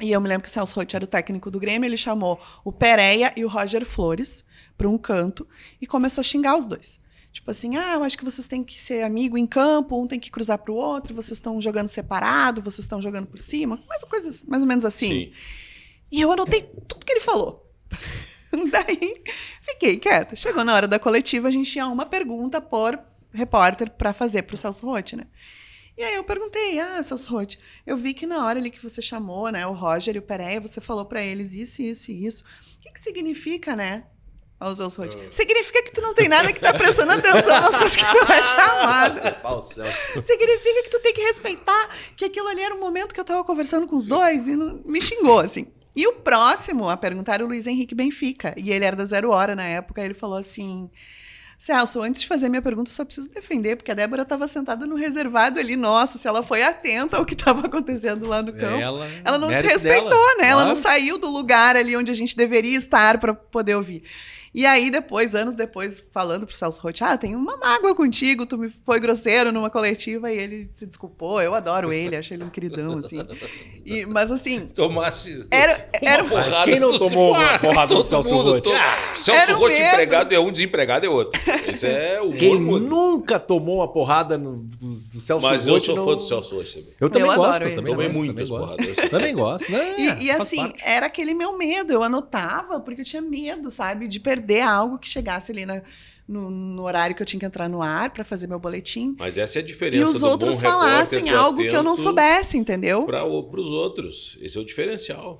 E 0.00 0.12
eu 0.12 0.20
me 0.20 0.28
lembro 0.28 0.42
que 0.44 0.48
o 0.48 0.52
Celso 0.52 0.74
Roth 0.78 0.94
era 0.94 1.04
o 1.04 1.08
técnico 1.08 1.50
do 1.50 1.58
Grêmio, 1.58 1.86
ele 1.88 1.96
chamou 1.96 2.40
o 2.64 2.70
Pereira 2.72 3.32
e 3.36 3.44
o 3.44 3.48
Roger 3.48 3.84
Flores 3.84 4.44
para 4.78 4.88
um 4.88 4.96
canto 4.98 5.46
e 5.80 5.86
começou 5.86 6.20
a 6.20 6.24
xingar 6.24 6.56
os 6.56 6.66
dois. 6.66 7.00
Tipo 7.34 7.50
assim, 7.50 7.76
ah, 7.76 7.94
eu 7.94 8.04
acho 8.04 8.16
que 8.16 8.24
vocês 8.24 8.46
têm 8.46 8.62
que 8.62 8.80
ser 8.80 9.02
amigo 9.02 9.36
em 9.36 9.44
campo, 9.44 10.00
um 10.00 10.06
tem 10.06 10.20
que 10.20 10.30
cruzar 10.30 10.56
para 10.56 10.70
o 10.70 10.76
outro, 10.76 11.12
vocês 11.12 11.36
estão 11.36 11.60
jogando 11.60 11.88
separado, 11.88 12.62
vocês 12.62 12.84
estão 12.84 13.02
jogando 13.02 13.26
por 13.26 13.40
cima, 13.40 13.82
mais 13.88 14.04
coisas 14.04 14.44
mais 14.44 14.62
ou 14.62 14.68
menos 14.68 14.84
assim. 14.84 15.32
E 16.12 16.20
eu 16.20 16.30
anotei 16.30 16.62
tudo 16.86 17.04
que 17.04 17.12
ele 17.12 17.20
falou. 17.20 17.68
Daí, 18.70 19.20
fiquei 19.60 19.98
quieta. 19.98 20.36
Chegou 20.36 20.62
na 20.64 20.76
hora 20.76 20.86
da 20.86 20.96
coletiva, 20.96 21.48
a 21.48 21.50
gente 21.50 21.72
tinha 21.72 21.88
uma 21.88 22.06
pergunta 22.06 22.60
por 22.60 22.96
repórter 23.32 23.90
para 23.90 24.12
fazer 24.12 24.42
para 24.42 24.54
o 24.54 24.56
Celso 24.56 24.86
Rotti, 24.86 25.16
né? 25.16 25.26
E 25.98 26.04
aí 26.04 26.14
eu 26.14 26.22
perguntei, 26.22 26.78
ah, 26.78 27.02
Celso 27.02 27.28
Rotti, 27.32 27.58
eu 27.84 27.96
vi 27.96 28.14
que 28.14 28.28
na 28.28 28.46
hora 28.46 28.60
ali 28.60 28.70
que 28.70 28.80
você 28.80 29.02
chamou, 29.02 29.50
né, 29.50 29.66
o 29.66 29.72
Roger 29.72 30.14
e 30.14 30.20
o 30.20 30.22
Pereira, 30.22 30.60
você 30.60 30.80
falou 30.80 31.04
para 31.04 31.20
eles 31.20 31.52
isso, 31.52 31.82
isso 31.82 32.12
e 32.12 32.24
isso. 32.24 32.44
O 32.76 32.80
que, 32.80 32.92
que 32.92 33.00
significa, 33.00 33.74
né? 33.74 34.04
Ao 34.60 34.74
Celso 34.74 35.02
Rotti. 35.02 35.18
Significa 35.30 35.82
que 35.82 35.90
tu 35.90 36.00
não 36.00 36.14
tem 36.14 36.28
nada 36.28 36.52
que 36.52 36.60
tá 36.60 36.72
prestando 36.72 37.12
atenção 37.12 37.60
nas 37.60 37.76
coisas 37.76 37.96
que 37.96 38.04
tu 38.04 38.32
é 38.32 38.42
chamado. 38.56 39.20
Significa 40.24 40.82
que 40.84 40.90
tu 40.90 41.00
tem 41.00 41.12
que 41.14 41.20
respeitar 41.22 41.88
que 42.16 42.24
aquilo 42.24 42.48
ali 42.48 42.62
era 42.62 42.74
um 42.74 42.80
momento 42.80 43.12
que 43.12 43.20
eu 43.20 43.24
tava 43.24 43.44
conversando 43.44 43.86
com 43.86 43.96
os 43.96 44.06
dois 44.06 44.48
e 44.48 44.54
não- 44.56 44.80
me 44.84 45.00
xingou, 45.02 45.40
assim. 45.40 45.66
E 45.96 46.06
o 46.06 46.14
próximo 46.14 46.88
a 46.88 46.96
perguntar 46.96 47.34
era 47.34 47.44
o 47.44 47.48
Luiz 47.48 47.66
Henrique 47.66 47.94
Benfica. 47.94 48.54
E 48.56 48.72
ele 48.72 48.84
era 48.84 48.96
da 48.96 49.04
Zero 49.04 49.30
Hora 49.30 49.54
na 49.54 49.64
época. 49.64 50.02
Ele 50.02 50.14
falou 50.14 50.36
assim: 50.36 50.90
Celso, 51.56 52.02
antes 52.02 52.22
de 52.22 52.26
fazer 52.26 52.48
minha 52.48 52.62
pergunta, 52.62 52.90
eu 52.90 52.94
só 52.94 53.04
preciso 53.04 53.30
defender, 53.30 53.76
porque 53.76 53.92
a 53.92 53.94
Débora 53.94 54.22
estava 54.22 54.48
sentada 54.48 54.86
no 54.88 54.96
reservado 54.96 55.60
ali, 55.60 55.76
nossa, 55.76 56.18
se 56.18 56.26
ela 56.26 56.42
foi 56.42 56.62
atenta 56.64 57.16
ao 57.16 57.24
que 57.24 57.34
estava 57.34 57.66
acontecendo 57.66 58.26
lá 58.26 58.42
no 58.42 58.52
campo. 58.52 58.80
Ela, 58.80 59.08
Ela 59.24 59.38
não 59.38 59.48
desrespeitou, 59.48 60.10
dela, 60.10 60.34
né? 60.38 60.48
Ela 60.48 60.64
não 60.64 60.74
claro. 60.74 60.88
saiu 60.88 61.16
do 61.16 61.28
lugar 61.30 61.76
ali 61.76 61.96
onde 61.96 62.10
a 62.10 62.14
gente 62.14 62.36
deveria 62.36 62.76
estar 62.76 63.18
para 63.18 63.32
poder 63.32 63.76
ouvir. 63.76 64.02
E 64.54 64.64
aí, 64.64 64.88
depois, 64.88 65.34
anos 65.34 65.54
depois, 65.54 66.02
falando 66.12 66.46
pro 66.46 66.54
Celso 66.56 66.80
Roth, 66.80 67.02
ah, 67.02 67.18
tem 67.18 67.34
uma 67.34 67.56
mágoa 67.56 67.92
contigo, 67.94 68.46
tu 68.46 68.56
me 68.56 68.68
foi 68.68 69.00
grosseiro 69.00 69.50
numa 69.50 69.68
coletiva 69.68 70.30
e 70.32 70.38
ele 70.38 70.70
se 70.74 70.86
desculpou. 70.86 71.42
Eu 71.42 71.54
adoro 71.56 71.92
ele, 71.92 72.14
acho 72.14 72.32
ele 72.32 72.44
um 72.44 72.48
queridão, 72.50 72.98
assim. 72.98 73.18
E- 73.84 74.06
mas 74.06 74.30
assim, 74.30 74.66
Tomasse 74.68 75.44
Era- 75.50 75.88
uma 76.00 76.08
era- 76.10 76.24
porrada. 76.24 76.50
Mas 76.50 76.64
quem 76.66 76.78
não 76.78 76.96
tomou 76.96 77.32
uma 77.32 77.58
porrada 77.58 77.94
do 77.96 78.04
Celso 78.04 78.32
mundo, 78.32 78.52
Roth? 78.52 78.62
todo- 78.62 78.76
Ah, 78.76 79.16
Celso 79.16 79.54
Roth 79.54 79.72
empregado 79.72 80.32
é 80.32 80.38
um, 80.38 80.52
desempregado 80.52 81.04
é 81.04 81.08
outro. 81.08 81.40
Esse 81.66 81.86
é 81.86 82.22
o 82.22 82.32
Quem 82.32 82.56
nunca 82.60 83.40
tomou 83.40 83.78
uma 83.78 83.88
porrada 83.92 84.38
no, 84.38 84.58
do, 84.58 84.86
do 84.88 85.18
Celso 85.20 85.44
Mas 85.44 85.66
eu 85.66 85.74
Roth 85.74 85.82
sou 85.84 85.96
não- 85.96 86.04
fã 86.04 86.14
do 86.14 86.22
Celso 86.22 86.54
Roth 86.54 86.68
também. 86.74 86.94
Eu 87.00 87.10
também 87.10 87.28
Eu 87.28 87.34
gosto, 87.34 87.48
adoro 87.48 87.64
eu 87.64 87.74
também 87.74 87.92
Tomei 87.92 88.06
gosto, 88.06 88.18
muitas 88.18 88.48
também 88.48 88.60
gosto. 88.66 88.76
porradas. 88.76 89.10
Também 89.10 89.34
gosto. 89.34 89.72
né? 89.72 89.94
E, 89.98 90.24
e 90.26 90.30
assim, 90.30 90.56
parte. 90.58 90.80
era 90.84 91.06
aquele 91.06 91.34
meu 91.34 91.58
medo. 91.58 91.92
Eu 91.92 92.04
anotava, 92.04 92.78
porque 92.78 93.00
eu 93.00 93.04
tinha 93.04 93.20
medo, 93.22 93.68
sabe, 93.68 94.06
de 94.06 94.20
perder 94.20 94.43
algo 94.60 94.98
que 94.98 95.08
chegasse 95.08 95.50
ali 95.52 95.64
na- 95.66 95.82
no, 96.26 96.50
no 96.50 96.82
horário 96.84 97.14
que 97.14 97.20
eu 97.22 97.26
tinha 97.26 97.38
que 97.38 97.44
entrar 97.46 97.68
no 97.68 97.82
ar 97.82 98.10
para 98.10 98.24
fazer 98.24 98.46
meu 98.46 98.58
boletim. 98.58 99.14
Mas 99.18 99.36
essa 99.36 99.58
é 99.58 99.62
a 99.62 99.64
diferença 99.64 100.02
E 100.02 100.04
os 100.16 100.22
outros 100.22 100.60
falassem 100.60 101.28
algo 101.28 101.60
que 101.62 101.74
eu 101.76 101.82
não 101.82 101.94
soubesse, 101.94 102.56
entendeu? 102.56 103.04
Para 103.04 103.24
os 103.26 103.66
outros. 103.66 104.38
Esse 104.40 104.56
é 104.56 104.60
o 104.60 104.64
diferencial. 104.64 105.38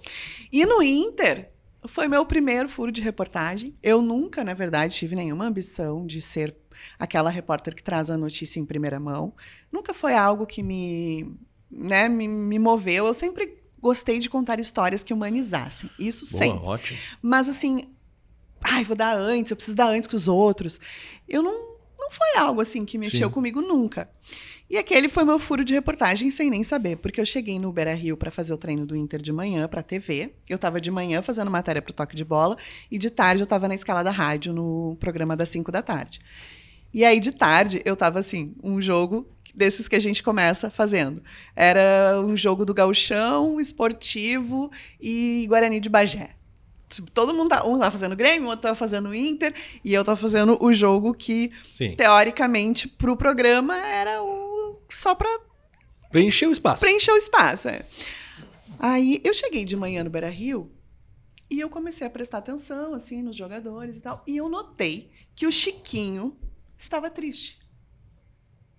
E 0.52 0.66
no 0.66 0.82
Inter, 0.82 1.48
foi 1.86 2.06
meu 2.06 2.24
primeiro 2.26 2.68
furo 2.68 2.92
de 2.92 3.00
reportagem. 3.00 3.74
Eu 3.82 4.02
nunca, 4.02 4.44
na 4.44 4.52
verdade, 4.54 4.94
tive 4.94 5.16
nenhuma 5.16 5.46
ambição 5.46 6.06
de 6.06 6.20
ser 6.20 6.54
aquela 6.98 7.30
repórter 7.30 7.74
que 7.74 7.82
traz 7.82 8.10
a 8.10 8.18
notícia 8.18 8.60
em 8.60 8.64
primeira 8.66 9.00
mão. 9.00 9.32
Nunca 9.72 9.94
foi 9.94 10.14
algo 10.14 10.44
que 10.46 10.62
me, 10.62 11.34
né, 11.70 12.08
me, 12.10 12.28
me 12.28 12.58
moveu. 12.58 13.06
Eu 13.06 13.14
sempre 13.14 13.56
gostei 13.80 14.18
de 14.18 14.28
contar 14.28 14.60
histórias 14.60 15.02
que 15.04 15.12
humanizassem. 15.14 15.88
Isso 15.98 16.30
Boa, 16.30 16.42
sempre. 16.42 16.64
ótimo. 16.66 16.98
Mas 17.22 17.48
assim, 17.48 17.84
ai, 18.64 18.82
vou 18.82 18.96
dar 18.96 19.16
antes, 19.16 19.50
eu 19.50 19.56
preciso 19.56 19.76
dar 19.76 19.88
antes 19.88 20.08
que 20.08 20.16
os 20.16 20.26
outros. 20.26 20.80
Eu 21.28 21.42
não, 21.42 21.52
não 21.98 22.10
foi 22.10 22.38
algo 22.38 22.60
assim 22.60 22.84
que 22.84 22.96
mexeu 22.96 23.28
Sim. 23.28 23.32
comigo 23.32 23.60
nunca. 23.60 24.08
E 24.68 24.78
aquele 24.78 25.08
foi 25.08 25.24
meu 25.24 25.38
furo 25.38 25.62
de 25.62 25.74
reportagem 25.74 26.30
sem 26.30 26.48
nem 26.48 26.64
saber, 26.64 26.96
porque 26.96 27.20
eu 27.20 27.26
cheguei 27.26 27.58
no 27.58 27.70
Beira 27.70 27.94
Rio 27.94 28.16
para 28.16 28.30
fazer 28.30 28.54
o 28.54 28.56
treino 28.56 28.86
do 28.86 28.96
Inter 28.96 29.20
de 29.20 29.30
manhã 29.30 29.68
para 29.68 29.82
TV. 29.82 30.32
Eu 30.48 30.58
tava 30.58 30.80
de 30.80 30.90
manhã 30.90 31.20
fazendo 31.20 31.50
matéria 31.50 31.82
pro 31.82 31.92
toque 31.92 32.16
de 32.16 32.24
bola 32.24 32.56
e 32.90 32.98
de 32.98 33.10
tarde 33.10 33.42
eu 33.42 33.46
tava 33.46 33.68
na 33.68 33.74
escala 33.74 34.02
da 34.02 34.10
rádio 34.10 34.54
no 34.54 34.96
programa 34.98 35.36
das 35.36 35.50
5 35.50 35.70
da 35.70 35.82
tarde. 35.82 36.20
E 36.92 37.04
aí 37.04 37.20
de 37.20 37.32
tarde 37.32 37.82
eu 37.84 37.94
tava 37.94 38.18
assim, 38.18 38.54
um 38.62 38.80
jogo 38.80 39.28
desses 39.54 39.86
que 39.86 39.96
a 39.96 40.00
gente 40.00 40.22
começa 40.22 40.70
fazendo. 40.70 41.22
Era 41.54 42.20
um 42.24 42.36
jogo 42.36 42.64
do 42.64 42.72
Gauchão, 42.72 43.60
esportivo 43.60 44.70
e 45.00 45.44
Guarani 45.48 45.78
de 45.78 45.90
Bagé. 45.90 46.30
Tipo, 46.96 47.10
Todo 47.10 47.34
mundo 47.34 47.48
tá, 47.48 47.66
um 47.66 47.78
tava 47.78 47.90
fazendo 47.90 48.16
Grêmio, 48.16 48.46
o 48.46 48.50
outro 48.50 48.62
tava 48.62 48.74
fazendo 48.74 49.14
Inter, 49.14 49.54
e 49.84 49.92
eu 49.92 50.04
tava 50.04 50.16
fazendo 50.16 50.56
o 50.62 50.72
jogo 50.72 51.12
que 51.14 51.50
Sim. 51.70 51.94
teoricamente, 51.96 52.88
pro 52.88 53.16
programa 53.16 53.76
era 53.78 54.22
o 54.22 54.78
só 54.90 55.14
pra 55.14 55.28
Preencher 56.10 56.46
o 56.46 56.52
espaço. 56.52 56.80
preencher 56.80 57.10
o 57.12 57.16
espaço. 57.16 57.68
É. 57.68 57.84
Aí 58.78 59.20
eu 59.24 59.34
cheguei 59.34 59.64
de 59.64 59.76
manhã 59.76 60.04
no 60.04 60.10
Beira 60.10 60.28
Rio 60.28 60.70
e 61.50 61.58
eu 61.60 61.68
comecei 61.68 62.06
a 62.06 62.10
prestar 62.10 62.38
atenção 62.38 62.94
assim 62.94 63.22
nos 63.22 63.34
jogadores 63.36 63.96
e 63.96 64.00
tal. 64.00 64.22
E 64.26 64.36
eu 64.36 64.48
notei 64.48 65.10
que 65.34 65.46
o 65.46 65.52
Chiquinho 65.52 66.36
estava 66.78 67.10
triste. 67.10 67.58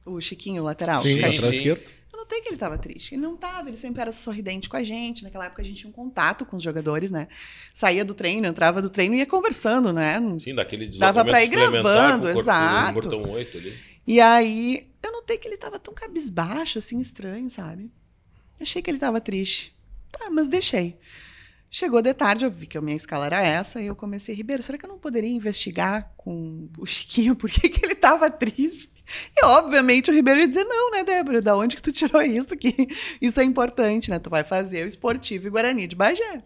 O 0.06 0.22
Chiquinho, 0.22 0.64
lateral. 0.64 1.02
Sim, 1.02 1.20
lateral 1.20 1.52
esquerdo. 1.52 1.92
Eu 2.26 2.28
notei 2.28 2.42
que 2.42 2.48
ele 2.48 2.56
estava 2.56 2.78
triste. 2.78 3.14
Ele 3.14 3.22
não 3.22 3.36
estava, 3.36 3.70
ele 3.70 3.78
sempre 3.78 4.02
era 4.02 4.12
sorridente 4.12 4.68
com 4.68 4.76
a 4.78 4.84
gente. 4.84 5.24
Naquela 5.24 5.46
época 5.46 5.62
a 5.62 5.66
gente 5.66 5.78
tinha 5.78 5.90
um 5.90 5.94
contato 5.94 6.44
com 6.46 6.58
os 6.58 6.64
jogadores, 6.64 7.12
né? 7.12 7.28
Saía 7.72 8.04
do 8.04 8.16
treino, 8.16 8.48
entrava 8.48 8.82
do 8.82 8.90
treino 8.90 9.14
e 9.14 9.20
ia 9.20 9.26
conversando, 9.28 9.94
né? 9.94 10.16
Sim, 10.40 10.56
daquele 10.56 10.88
Dava 10.88 11.24
pra 11.24 11.44
ir 11.44 11.48
gravando, 11.50 12.24
com 12.24 12.30
o 12.32 12.34
corpo- 12.34 12.40
exato. 12.40 12.90
o 12.90 12.94
Portão 12.94 13.30
8 13.32 13.58
ali. 13.58 13.78
E 14.08 14.20
aí 14.20 14.88
eu 15.04 15.12
notei 15.12 15.38
que 15.38 15.48
ele 15.48 15.58
tava 15.58 15.78
tão 15.78 15.94
cabisbaixo, 15.94 16.80
assim, 16.80 17.00
estranho, 17.00 17.48
sabe? 17.50 17.92
Achei 18.60 18.82
que 18.82 18.90
ele 18.90 18.98
tava 19.00 19.22
triste. 19.22 19.76
Tá, 20.12 20.30
mas 20.32 20.48
deixei. 20.48 20.98
Chegou 21.70 22.02
de 22.02 22.14
tarde, 22.14 22.46
eu 22.46 22.50
vi 22.52 22.66
que 22.66 22.78
a 22.78 22.82
minha 22.82 22.96
escala 22.96 23.26
era 23.28 23.44
essa, 23.44 23.82
e 23.82 23.86
eu 23.88 23.96
comecei, 23.96 24.34
Ribeiro, 24.34 24.64
será 24.64 24.78
que 24.78 24.86
eu 24.86 24.90
não 24.90 24.98
poderia 24.98 25.30
investigar 25.30 26.12
com 26.16 26.70
o 26.78 26.86
Chiquinho 26.86 27.36
por 27.36 27.50
que, 27.52 27.68
que 27.70 27.86
ele 27.86 27.96
tava 27.96 28.32
triste? 28.32 28.90
E, 29.36 29.46
obviamente, 29.46 30.10
o 30.10 30.14
Ribeiro 30.14 30.40
ia 30.42 30.48
dizer, 30.48 30.64
não, 30.64 30.92
né, 30.92 31.04
Débora? 31.04 31.42
Da 31.42 31.56
onde 31.56 31.76
que 31.76 31.82
tu 31.82 31.92
tirou 31.92 32.22
isso? 32.24 32.56
Que 32.58 32.88
isso 33.22 33.40
é 33.40 33.44
importante, 33.44 34.10
né? 34.10 34.20
Tu 34.20 34.30
vai 34.30 34.44
fazer 34.44 34.84
o 34.84 34.88
esportivo 34.88 35.48
e 35.48 35.50
Guarani 35.50 35.88
de 35.88 35.96
Bagé. 35.96 36.44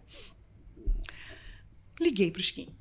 Liguei 2.00 2.30
pro 2.30 2.42
Chiquinho. 2.42 2.74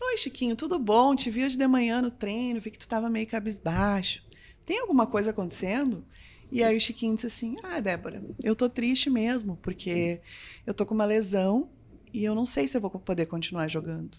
Oi, 0.00 0.16
Chiquinho, 0.16 0.54
tudo 0.54 0.78
bom? 0.78 1.16
Te 1.16 1.30
vi 1.30 1.44
hoje 1.44 1.56
de 1.56 1.66
manhã 1.66 2.00
no 2.00 2.10
treino, 2.10 2.60
vi 2.60 2.70
que 2.70 2.78
tu 2.78 2.88
tava 2.88 3.10
meio 3.10 3.26
cabisbaixo. 3.26 4.22
Tem 4.64 4.78
alguma 4.78 5.06
coisa 5.06 5.30
acontecendo? 5.30 6.04
E 6.50 6.62
aí 6.62 6.76
o 6.76 6.80
Chiquinho 6.80 7.14
disse 7.14 7.26
assim: 7.26 7.56
Ah, 7.62 7.80
Débora, 7.80 8.22
eu 8.42 8.54
tô 8.54 8.68
triste 8.68 9.10
mesmo, 9.10 9.56
porque 9.56 10.20
eu 10.66 10.72
tô 10.72 10.86
com 10.86 10.94
uma 10.94 11.04
lesão 11.04 11.68
e 12.12 12.24
eu 12.24 12.34
não 12.34 12.46
sei 12.46 12.68
se 12.68 12.76
eu 12.76 12.80
vou 12.80 12.90
poder 12.90 13.26
continuar 13.26 13.68
jogando. 13.68 14.16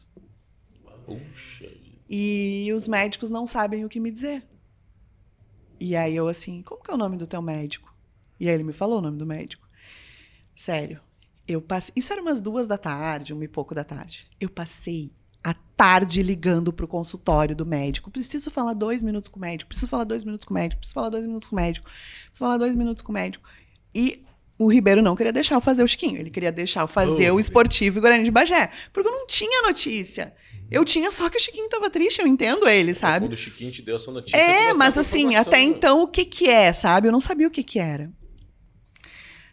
Puxa. 1.05 1.69
E 2.09 2.71
os 2.73 2.87
médicos 2.87 3.29
não 3.29 3.45
sabem 3.45 3.85
o 3.85 3.89
que 3.89 3.99
me 3.99 4.11
dizer. 4.11 4.43
E 5.79 5.95
aí 5.95 6.15
eu 6.15 6.27
assim, 6.27 6.61
como 6.61 6.83
que 6.83 6.91
é 6.91 6.93
o 6.93 6.97
nome 6.97 7.17
do 7.17 7.25
teu 7.27 7.41
médico? 7.41 7.93
E 8.39 8.47
aí 8.47 8.53
ele 8.53 8.63
me 8.63 8.73
falou 8.73 8.99
o 8.99 9.01
nome 9.01 9.17
do 9.17 9.25
médico. 9.25 9.67
Sério, 10.55 10.99
eu 11.47 11.61
passei. 11.61 11.93
Isso 11.95 12.11
era 12.11 12.21
umas 12.21 12.41
duas 12.41 12.67
da 12.67 12.77
tarde, 12.77 13.33
uma 13.33 13.45
e 13.45 13.47
pouco 13.47 13.73
da 13.73 13.83
tarde. 13.83 14.27
Eu 14.39 14.49
passei 14.49 15.11
a 15.43 15.53
tarde 15.53 16.21
ligando 16.21 16.73
pro 16.73 16.87
consultório 16.87 17.55
do 17.55 17.65
médico. 17.65 18.11
Preciso 18.11 18.51
falar 18.51 18.73
dois 18.73 19.01
minutos 19.01 19.29
com 19.29 19.39
o 19.39 19.41
médico. 19.41 19.69
Preciso 19.69 19.87
falar 19.87 20.03
dois 20.03 20.23
minutos 20.23 20.45
com 20.45 20.53
o 20.53 20.55
médico. 20.55 20.79
Preciso 20.79 20.93
falar 20.93 21.09
dois 21.09 21.25
minutos 21.25 21.47
com 21.49 21.55
o 21.55 21.59
médico. 21.59 21.85
Preciso 21.85 22.39
falar 22.39 22.57
dois 22.57 22.75
minutos 22.75 23.01
com 23.01 23.11
o 23.11 23.15
médico. 23.15 23.47
E 23.95 24.23
o 24.57 24.67
Ribeiro 24.67 25.01
não 25.01 25.15
queria 25.15 25.31
deixar 25.31 25.55
eu 25.55 25.61
fazer 25.61 25.81
o 25.83 25.87
Chiquinho. 25.87 26.17
Ele 26.17 26.29
queria 26.29 26.51
deixar 26.51 26.81
eu 26.81 26.87
fazer 26.87 27.31
Oh, 27.31 27.35
o 27.35 27.39
esportivo 27.39 27.97
e 27.97 28.01
Guarani 28.01 28.23
de 28.23 28.31
Bagé. 28.31 28.69
Porque 28.91 29.07
eu 29.07 29.13
não 29.13 29.25
tinha 29.25 29.61
notícia. 29.61 30.35
Eu 30.71 30.85
tinha 30.85 31.11
só 31.11 31.29
que 31.29 31.37
o 31.37 31.39
Chiquinho 31.39 31.67
tava 31.67 31.89
triste, 31.89 32.19
eu 32.19 32.27
entendo 32.27 32.67
ele, 32.67 32.93
sabe? 32.93 33.25
Quando 33.25 33.33
o 33.33 33.37
Chiquinho 33.37 33.71
te 33.71 33.81
deu 33.81 33.95
essa 33.95 34.11
notícia. 34.11 34.37
É, 34.37 34.73
mas 34.73 34.97
assim, 34.97 35.35
até 35.35 35.57
né? 35.57 35.63
então, 35.63 36.01
o 36.01 36.07
que 36.07 36.23
que 36.23 36.47
é, 36.47 36.71
sabe? 36.71 37.07
Eu 37.07 37.11
não 37.11 37.19
sabia 37.19 37.47
o 37.47 37.51
que 37.51 37.63
que 37.63 37.79
era. 37.79 38.11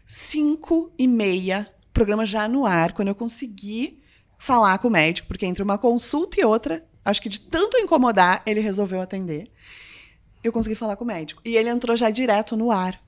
Cinco 0.05 0.93
e 0.97 1.07
meia, 1.07 1.67
programa 1.91 2.25
já 2.25 2.47
no 2.47 2.65
ar, 2.65 2.93
quando 2.93 3.07
eu 3.07 3.15
consegui 3.15 3.99
falar 4.37 4.77
com 4.77 4.87
o 4.87 4.91
médico, 4.91 5.27
porque 5.27 5.45
entre 5.45 5.63
uma 5.63 5.77
consulta 5.77 6.39
e 6.39 6.45
outra, 6.45 6.85
acho 7.03 7.21
que 7.21 7.29
de 7.29 7.39
tanto 7.39 7.77
incomodar, 7.77 8.43
ele 8.45 8.59
resolveu 8.59 9.01
atender. 9.01 9.51
Eu 10.43 10.53
consegui 10.53 10.75
falar 10.75 10.95
com 10.95 11.03
o 11.03 11.07
médico. 11.07 11.41
E 11.43 11.57
ele 11.57 11.69
entrou 11.69 11.97
já 11.97 12.09
direto 12.09 12.55
no 12.55 12.71
ar. 12.71 13.01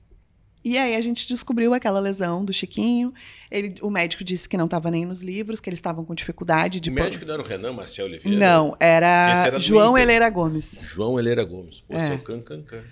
E 0.62 0.76
aí 0.76 0.94
a 0.94 1.00
gente 1.00 1.26
descobriu 1.26 1.72
aquela 1.72 1.98
lesão 2.00 2.44
do 2.44 2.52
Chiquinho. 2.52 3.14
Ele, 3.50 3.74
o 3.80 3.88
médico 3.88 4.22
disse 4.22 4.46
que 4.46 4.58
não 4.58 4.66
estava 4.66 4.90
nem 4.90 5.06
nos 5.06 5.22
livros, 5.22 5.58
que 5.58 5.70
eles 5.70 5.78
estavam 5.78 6.04
com 6.04 6.14
dificuldade 6.14 6.78
de... 6.80 6.90
O 6.90 6.92
médico 6.92 7.24
não 7.24 7.32
era 7.34 7.42
o 7.42 7.46
Renan 7.46 7.72
Marcel 7.72 8.04
Oliveira? 8.04 8.38
Não, 8.38 8.76
era, 8.78 9.42
era 9.46 9.58
João. 9.58 9.96
Helena 9.96 10.28
Gomes. 10.28 10.86
João 10.94 11.18
Helena 11.18 11.42
Gomes. 11.44 11.80
Pô, 11.80 11.96
É. 11.96 12.00
seu 12.00 12.18
can, 12.18 12.40
can, 12.42 12.62
can. 12.62 12.82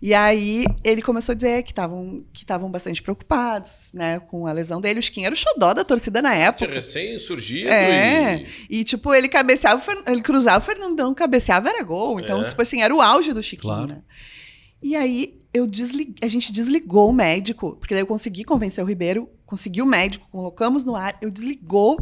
E 0.00 0.14
aí 0.14 0.64
ele 0.82 1.02
começou 1.02 1.32
a 1.34 1.36
dizer 1.36 1.62
que 1.64 1.70
estavam 1.70 2.24
que 2.32 2.40
estavam 2.44 2.70
bastante 2.70 3.02
preocupados, 3.02 3.90
né, 3.92 4.18
com 4.20 4.46
a 4.46 4.52
lesão 4.52 4.80
dele. 4.80 4.98
O 4.98 5.02
Chiquinho 5.02 5.26
era 5.26 5.34
o 5.34 5.38
xodó 5.38 5.74
da 5.74 5.84
torcida 5.84 6.22
na 6.22 6.30
Tinha 6.32 6.46
época. 6.46 6.66
recém-surgido 6.72 7.68
É, 7.68 8.42
e... 8.70 8.80
e 8.80 8.84
tipo, 8.84 9.12
ele 9.14 9.28
cabeceava, 9.28 9.82
ele 10.06 10.22
cruzava, 10.22 10.58
o 10.58 10.66
Fernandão 10.66 11.12
cabeceava, 11.14 11.68
era 11.68 11.82
gol. 11.84 12.18
Então, 12.20 12.40
É. 12.40 12.42
tipo 12.42 12.62
assim, 12.62 12.80
era 12.80 12.94
o 12.94 13.02
auge 13.02 13.34
do 13.34 13.42
Chiquinho, 13.42 13.74
Claro. 13.74 13.88
né? 13.88 13.98
E 14.82 14.96
aí 14.96 15.37
eu 15.52 15.66
desli- 15.66 16.14
a 16.22 16.28
gente 16.28 16.52
desligou 16.52 17.08
o 17.08 17.12
médico, 17.12 17.76
porque 17.78 17.94
daí 17.94 18.02
eu 18.02 18.06
consegui 18.06 18.44
convencer 18.44 18.82
o 18.82 18.86
Ribeiro, 18.86 19.28
consegui 19.46 19.80
o 19.82 19.86
médico, 19.86 20.26
colocamos 20.30 20.84
no 20.84 20.94
ar, 20.94 21.16
eu 21.22 21.30
desligou, 21.30 21.96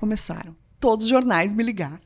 começaram 0.00 0.56
todos 0.80 1.04
os 1.06 1.10
jornais 1.10 1.52
me 1.52 1.62
ligar, 1.62 2.00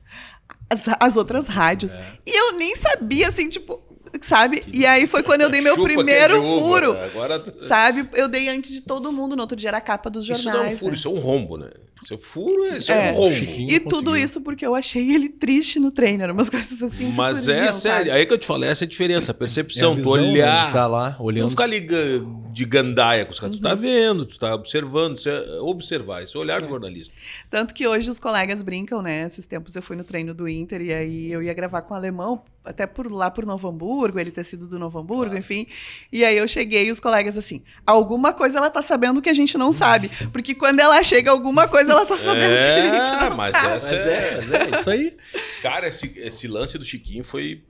as, 0.69 0.85
as 0.99 1.17
outras 1.17 1.47
rádios. 1.47 1.99
É. 1.99 2.19
E 2.27 2.31
eu 2.39 2.53
nem 2.59 2.75
sabia, 2.75 3.29
assim, 3.29 3.49
tipo, 3.49 3.81
sabe? 4.23 4.63
E 4.73 4.85
aí 4.87 5.07
foi 5.07 5.23
quando 5.23 5.43
eu 5.43 5.51
dei 5.51 5.61
meu 5.61 5.75
que 5.75 5.81
é 5.83 5.85
primeiro 5.85 6.43
uva, 6.43 6.67
furo. 6.67 6.93
né? 6.95 7.05
Agora... 7.05 7.39
tu- 7.39 7.65
Sabe? 7.65 8.09
Eu 8.15 8.29
dei 8.29 8.49
antes 8.49 8.73
de 8.73 8.81
todo 8.81 9.13
mundo. 9.13 9.37
No 9.37 9.43
outro 9.43 9.57
dia 9.57 9.69
era 9.71 9.79
a 9.79 9.81
capa 9.81 10.09
dos 10.11 10.25
jornais. 10.25 10.47
Isso 10.47 10.57
não 10.57 10.65
é 10.65 10.69
um 10.69 10.77
furo, 10.77 10.91
né? 10.93 10.97
isso 10.97 11.09
é 11.09 11.11
um 11.11 11.19
rombo, 11.21 11.57
né? 11.59 11.71
Seu 12.05 12.19
furo 12.19 12.65
é, 12.67 12.79
isso 12.79 12.91
é, 12.93 13.09
É. 13.09 13.13
um 13.13 13.15
rombo. 13.15 13.35
Chiquinho. 13.37 13.71
E 13.71 13.79
não 13.81 13.89
tudo 13.89 14.05
conseguiu. 14.11 14.17
isso 14.25 14.41
porque 14.41 14.67
eu 14.67 14.75
achei 14.75 15.13
ele 15.15 15.29
triste 15.29 15.79
no 15.79 15.91
treino. 15.93 16.23
Eram 16.23 16.35
umas 16.35 16.51
coisas 16.51 16.83
assim. 16.83 17.13
Mas 17.17 17.41
surgiam, 17.45 17.65
é 17.65 17.73
sabe? 17.73 17.81
sério, 17.81 18.13
aí 18.13 18.27
que 18.27 18.33
eu 18.33 18.39
te 18.39 18.47
falei, 18.47 18.71
essa 18.71 18.85
é 18.85 18.87
a 18.87 18.89
diferença, 18.89 19.31
a 19.31 19.33
É 19.33 19.35
a 19.35 19.39
percepção, 19.39 19.93
tu 19.93 19.97
visão, 19.99 20.17
né, 20.17 20.23
olhar, 20.33 20.73
tá 20.73 20.87
lá 20.87 21.17
não 21.19 21.25
olhando. 21.27 21.51
ficar 21.51 21.67
ligando 21.67 22.43
de 22.53 22.65
gandaia 22.67 23.25
com 23.25 23.33
os 23.33 23.41
caras, 23.41 23.57
tu 23.57 23.63
Uhum. 23.63 23.69
tá 23.69 23.75
vendo, 23.75 24.27
tu 24.27 24.39
tá 24.39 24.55
observando, 24.55 25.17
isso 25.17 25.29
é 25.29 25.59
observar, 25.61 26.23
esse 26.23 26.37
é 26.37 26.41
olhar 26.41 26.61
do 26.61 26.69
jornalista. 26.69 27.15
Tanto 27.49 27.73
que 27.73 27.87
hoje 27.89 28.11
os 28.11 28.21
colegas 28.21 28.63
brincam, 28.63 29.01
né? 29.01 29.25
Esses 29.27 29.47
tempos 29.47 29.75
eu 29.75 29.81
fui 29.83 29.97
no 29.97 30.05
treino 30.05 30.35
do 30.35 30.47
Inter 30.47 30.83
e 30.83 30.93
aí 30.93 31.33
eu 31.33 31.43
ia 31.43 31.55
gravar 31.55 31.81
com 31.83 31.95
o 31.95 31.97
alemão, 31.97 32.43
até 32.63 32.87
por 32.87 33.11
lá 33.11 33.31
por 33.31 33.47
Novo 33.47 33.67
Hamburgo, 33.69 34.21
ele 34.21 34.31
ter 34.31 34.45
sido 34.45 34.69
do 34.69 34.79
Novo 34.79 34.99
Hamburgo, 34.99 35.35
enfim. 35.37 35.67
E 36.13 36.25
aí 36.27 36.37
eu 36.37 36.47
cheguei 36.47 36.87
e 36.89 36.91
os 36.91 37.01
colegas 37.01 37.39
assim, 37.39 37.63
alguma 37.87 38.33
coisa 38.35 38.59
ela 38.59 38.69
tá 38.71 38.83
sabendo 38.83 39.23
que 39.23 39.31
a 39.31 39.35
gente 39.35 39.57
não 39.57 39.73
sabe. 39.73 40.11
Porque 40.31 40.55
quando 40.55 40.79
ela 40.81 41.03
chega, 41.03 41.31
alguma 41.31 41.67
coisa 41.67 41.92
ela 41.93 42.07
tá 42.07 42.17
sabendo 42.17 42.55
que 42.55 42.55
a 42.55 42.81
gente 42.81 43.31
não 43.31 43.37
mas 43.37 43.55
essa 43.55 43.69
Mas 43.71 44.07
é, 44.07 44.37
mas 44.37 44.53
é 44.53 44.71
isso 44.79 44.91
aí. 44.91 45.17
Cara, 45.63 45.89
esse, 45.89 46.13
esse 46.19 46.49
lance 46.49 46.79
do 46.79 46.85
Chiquinho 46.85 47.25
foi. 47.25 47.63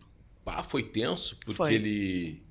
Pá, 0.44 0.62
foi 0.62 0.82
tenso, 0.82 1.36
porque 1.44 1.54
Foi. 1.54 1.74
ele. 1.74 2.41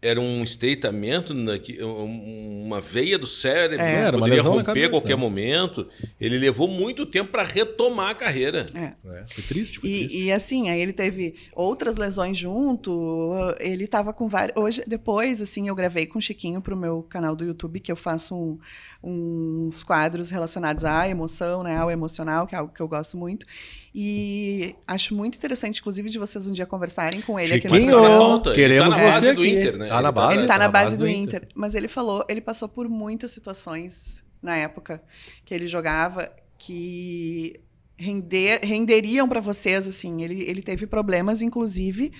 Era 0.00 0.20
um 0.20 0.44
estreitamento, 0.44 1.34
na, 1.34 1.58
que- 1.58 1.82
um- 1.82 2.62
uma 2.66 2.80
veia 2.80 3.18
do 3.18 3.26
cérebro, 3.26 3.84
É. 3.84 3.94
Era 3.94 4.16
poderia 4.18 4.42
romper 4.42 4.84
a 4.84 4.90
qualquer 4.90 5.16
momento. 5.16 5.88
Ele 6.20 6.38
levou 6.38 6.68
muito 6.68 7.04
tempo 7.04 7.32
para 7.32 7.42
retomar 7.42 8.10
a 8.10 8.14
carreira. 8.14 8.66
É. 8.74 8.92
É, 9.10 9.24
foi 9.28 9.42
triste, 9.42 9.78
foi 9.80 9.90
triste. 9.90 10.16
E, 10.16 10.24
e, 10.26 10.32
assim, 10.32 10.70
aí 10.70 10.80
ele 10.80 10.92
teve 10.92 11.34
outras 11.52 11.96
lesões 11.96 12.38
junto. 12.38 13.32
Ele 13.58 13.88
tava 13.88 14.12
com 14.12 14.28
várias. 14.28 14.56
Hoje, 14.56 14.84
depois, 14.86 15.42
assim, 15.42 15.66
eu 15.68 15.74
gravei 15.74 16.06
com 16.06 16.18
o 16.18 16.22
Chiquinho 16.22 16.60
pro 16.60 16.76
meu 16.76 17.02
canal 17.02 17.34
do 17.34 17.44
YouTube, 17.44 17.80
que 17.80 17.90
eu 17.90 17.96
faço 17.96 18.36
um- 18.36 18.58
uns 19.02 19.82
quadros 19.82 20.30
relacionados 20.30 20.84
à 20.84 21.08
emoção, 21.08 21.62
né? 21.62 21.76
Ao 21.76 21.90
emocional, 21.90 22.46
que 22.46 22.54
é 22.54 22.58
algo 22.58 22.72
que 22.72 22.80
eu 22.80 22.88
gosto 22.88 23.16
muito. 23.16 23.46
E 23.94 24.74
acho 24.86 25.14
muito 25.14 25.36
interessante, 25.36 25.80
inclusive, 25.80 26.08
de 26.10 26.18
vocês 26.18 26.46
um 26.46 26.52
dia 26.52 26.66
conversarem 26.66 27.20
com 27.20 27.38
ele 27.38 27.54
aqui 27.54 27.68
no 27.68 27.74
Chiquinho, 27.74 28.00
tá 28.02 28.08
pauta, 28.08 28.50
ele 28.50 28.56
queremos 28.56 28.94
tá 28.94 29.00
na 29.00 29.10
base 29.10 29.32
do. 29.32 29.44
Inter, 29.44 29.76
né? 29.78 29.88
Tá 29.88 29.94
na 29.94 29.98
Ele 29.98 30.02
tá 30.02 30.12
base. 30.12 30.34
Ele 30.34 30.42
na- 30.42 30.48
tá 30.48 30.58
na 30.58 30.68
base 30.68 30.96
do 30.96 31.08
Inter. 31.08 31.48
Mas 31.54 31.74
ele 31.74 31.88
falou, 31.88 32.24
ele 32.28 32.40
passou 32.40 32.68
por 32.68 32.88
muitas 32.88 33.30
situações 33.30 34.24
na 34.42 34.56
época 34.56 35.02
que 35.44 35.54
ele 35.54 35.66
jogava 35.66 36.30
que 36.58 37.60
render, 37.96 38.60
renderiam 38.62 39.28
para 39.28 39.40
vocês, 39.40 39.88
assim. 39.88 40.22
Ele, 40.22 40.42
ele 40.42 40.62
teve 40.62 40.86
problemas, 40.86 41.42
inclusive, 41.42 42.12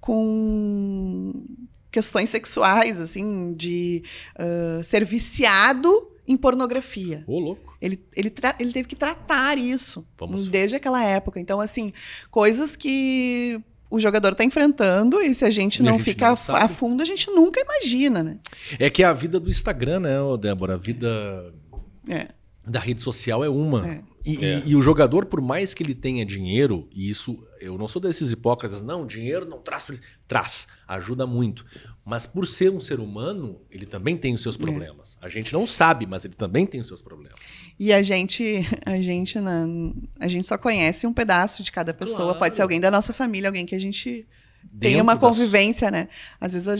com 0.00 1.32
questões 1.90 2.30
sexuais, 2.30 3.00
assim, 3.00 3.54
de 3.54 4.02
ah, 4.36 4.80
ser 4.82 5.04
viciado 5.04 6.10
em 6.26 6.36
pornografia. 6.36 7.24
Ô, 7.26 7.38
louco. 7.38 7.71
Ele, 7.82 8.00
ele, 8.14 8.32
ele 8.60 8.72
teve 8.72 8.86
que 8.88 8.94
tratar 8.94 9.58
isso 9.58 10.06
Vamos- 10.16 10.48
desde 10.48 10.76
aquela 10.76 11.02
época. 11.04 11.40
Então, 11.40 11.60
assim, 11.60 11.92
coisas 12.30 12.76
que 12.76 13.60
o 13.90 13.98
jogador 13.98 14.32
está 14.32 14.44
enfrentando 14.44 15.20
e 15.20 15.34
se 15.34 15.44
a 15.44 15.50
gente 15.50 15.80
E 15.80 15.82
a 15.82 15.90
não 15.90 15.98
gente 15.98 16.04
fica 16.04 16.26
não 16.28 16.54
a- 16.56 16.62
a 16.64 16.68
fundo, 16.68 17.02
a 17.02 17.04
gente 17.04 17.28
nunca 17.30 17.60
imagina, 17.60 18.22
né? 18.22 18.38
É 18.78 18.88
que 18.88 19.02
a 19.02 19.12
vida 19.12 19.40
do 19.40 19.50
Instagram, 19.50 19.98
né, 20.00 20.16
Débora? 20.40 20.74
A 20.74 20.78
vida 20.78 21.52
É. 22.08 22.28
da 22.66 22.78
rede 22.78 23.02
social 23.02 23.44
é 23.44 23.48
uma. 23.48 23.86
É. 23.86 24.00
E, 24.24 24.36
e- 24.36 24.44
É. 24.44 24.62
e 24.64 24.76
o 24.76 24.80
jogador, 24.80 25.26
por 25.26 25.40
mais 25.40 25.74
que 25.74 25.82
ele 25.82 25.94
tenha 25.96 26.24
dinheiro, 26.24 26.88
e 26.94 27.10
isso, 27.10 27.44
eu 27.60 27.76
não 27.76 27.88
sou 27.88 28.00
desses 28.00 28.30
hipócritas, 28.30 28.80
não, 28.80 29.04
dinheiro 29.04 29.44
não 29.44 29.58
traz 29.58 29.86
felicidade. 29.86 30.14
Traz, 30.28 30.68
ajuda 30.86 31.26
muito. 31.26 31.66
Mas 32.04 32.26
por 32.26 32.46
ser 32.48 32.70
um 32.70 32.80
ser 32.80 32.98
humano, 32.98 33.60
ele 33.70 33.86
também 33.86 34.16
tem 34.16 34.34
os 34.34 34.42
seus 34.42 34.56
problemas. 34.56 35.16
A 35.22 35.28
gente 35.28 35.52
não 35.52 35.64
sabe, 35.66 36.04
mas 36.04 36.24
ele 36.24 36.34
também 36.34 36.66
tem 36.66 36.80
os 36.80 36.88
seus 36.88 37.00
problemas. 37.00 37.38
E 37.78 37.92
a 37.92 38.02
gente, 38.02 38.66
a 38.84 39.00
gente, 39.00 39.38
na, 39.40 39.64
a 40.18 40.26
gente 40.26 40.48
só 40.48 40.58
conhece 40.58 41.06
um 41.06 41.12
pedaço 41.12 41.62
de 41.62 41.70
cada 41.70 41.94
pessoa. 41.94 42.18
Claro. 42.24 42.38
Pode 42.40 42.56
ser 42.56 42.62
alguém 42.62 42.80
da 42.80 42.90
nossa 42.90 43.12
família, 43.12 43.48
alguém 43.48 43.64
que 43.64 43.74
a 43.74 43.78
gente 43.78 44.26
tem 44.80 45.00
uma 45.00 45.14
das- 45.14 45.20
convivência, 45.20 45.90
né? 45.92 46.08
Às 46.40 46.54
vezes 46.54 46.68
a, 46.68 46.74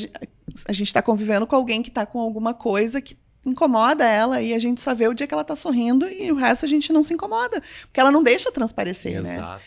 a 0.69 0.73
gente 0.73 0.89
está 0.89 1.01
convivendo 1.01 1.47
com 1.47 1.55
alguém 1.55 1.83
que 1.83 1.89
está 1.89 2.05
com 2.05 2.19
alguma 2.19 2.53
coisa 2.53 3.01
que 3.01 3.17
incomoda 3.47 4.05
ela 4.05 4.41
e 4.43 4.53
a 4.55 4.59
gente 4.59 4.81
só 4.81 4.93
vê 4.95 5.07
o 5.09 5.15
dia 5.15 5.27
que 5.27 5.35
ela 5.35 5.45
tá 5.45 5.55
sorrindo 5.55 6.09
e 6.09 6.31
o 6.33 6.35
resto 6.37 6.65
a 6.65 6.69
gente 6.69 6.93
não 6.93 7.03
se 7.03 7.13
incomoda, 7.15 7.61
porque 7.83 7.99
ela 8.01 8.11
não 8.13 8.23
deixa 8.23 8.51
transparecer, 8.53 9.21
né? 9.23 9.35
Exato. 9.35 9.63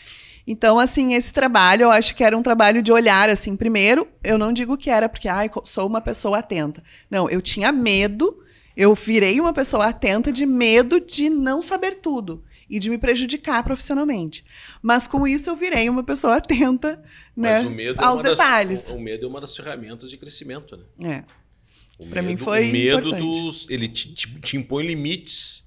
Então, 0.46 0.78
assim, 0.78 1.14
esse 1.14 1.32
trabalho, 1.32 1.82
eu 1.84 1.90
acho 1.90 2.14
que 2.14 2.22
era 2.22 2.36
um 2.38 2.42
trabalho 2.42 2.80
de 2.82 2.92
olhar, 2.92 3.28
assim, 3.28 3.56
primeiro, 3.56 4.06
eu 4.22 4.38
não 4.38 4.52
digo 4.52 4.76
que 4.76 4.88
era 4.88 5.08
porque, 5.08 5.28
ai, 5.28 5.50
sou 5.64 5.86
uma 5.86 6.00
pessoa 6.00 6.38
atenta. 6.38 6.82
Não, 7.10 7.28
eu 7.28 7.42
tinha 7.42 7.72
medo, 7.72 8.38
eu 8.76 8.94
virei 8.94 9.40
uma 9.40 9.52
pessoa 9.52 9.86
atenta 9.86 10.30
de 10.30 10.46
medo 10.46 11.00
de 11.00 11.28
não 11.28 11.60
saber 11.60 11.96
tudo 11.96 12.44
e 12.70 12.78
de 12.78 12.88
me 12.90 12.96
prejudicar 12.98 13.62
profissionalmente. 13.64 14.44
Mas 14.80 15.08
com 15.08 15.26
isso 15.26 15.50
eu 15.50 15.56
virei 15.56 15.88
uma 15.88 16.04
pessoa 16.04 16.36
atenta, 16.36 17.02
né, 17.36 17.62
é 17.62 17.94
aos 18.04 18.22
das, 18.22 18.38
detalhes. 18.38 18.90
o, 18.90 18.94
o 18.94 19.00
medo 19.00 19.26
é 19.26 19.28
uma 19.28 19.40
das 19.40 19.56
ferramentas 19.56 20.08
de 20.10 20.16
crescimento, 20.16 20.76
né? 20.98 21.24
É. 21.24 22.04
Medo, 22.04 22.22
mim 22.22 22.36
foi 22.36 22.68
O 22.68 22.72
medo 22.72 23.08
importante. 23.08 23.22
dos. 23.40 23.66
Ele 23.70 23.88
te, 23.88 24.14
te- 24.14 24.40
te 24.40 24.56
impõe 24.56 24.86
limites. 24.86 25.64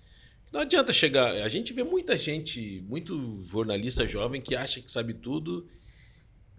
Não 0.51 0.61
adianta 0.61 0.91
chegar. 0.93 1.31
A 1.33 1.47
gente 1.49 1.73
vê 1.73 1.83
muita 1.83 2.17
gente, 2.17 2.83
muito 2.87 3.43
jornalista 3.45 4.07
jovem 4.07 4.41
que 4.41 4.55
acha 4.55 4.81
que 4.81 4.89
sabe 4.91 5.13
tudo 5.13 5.67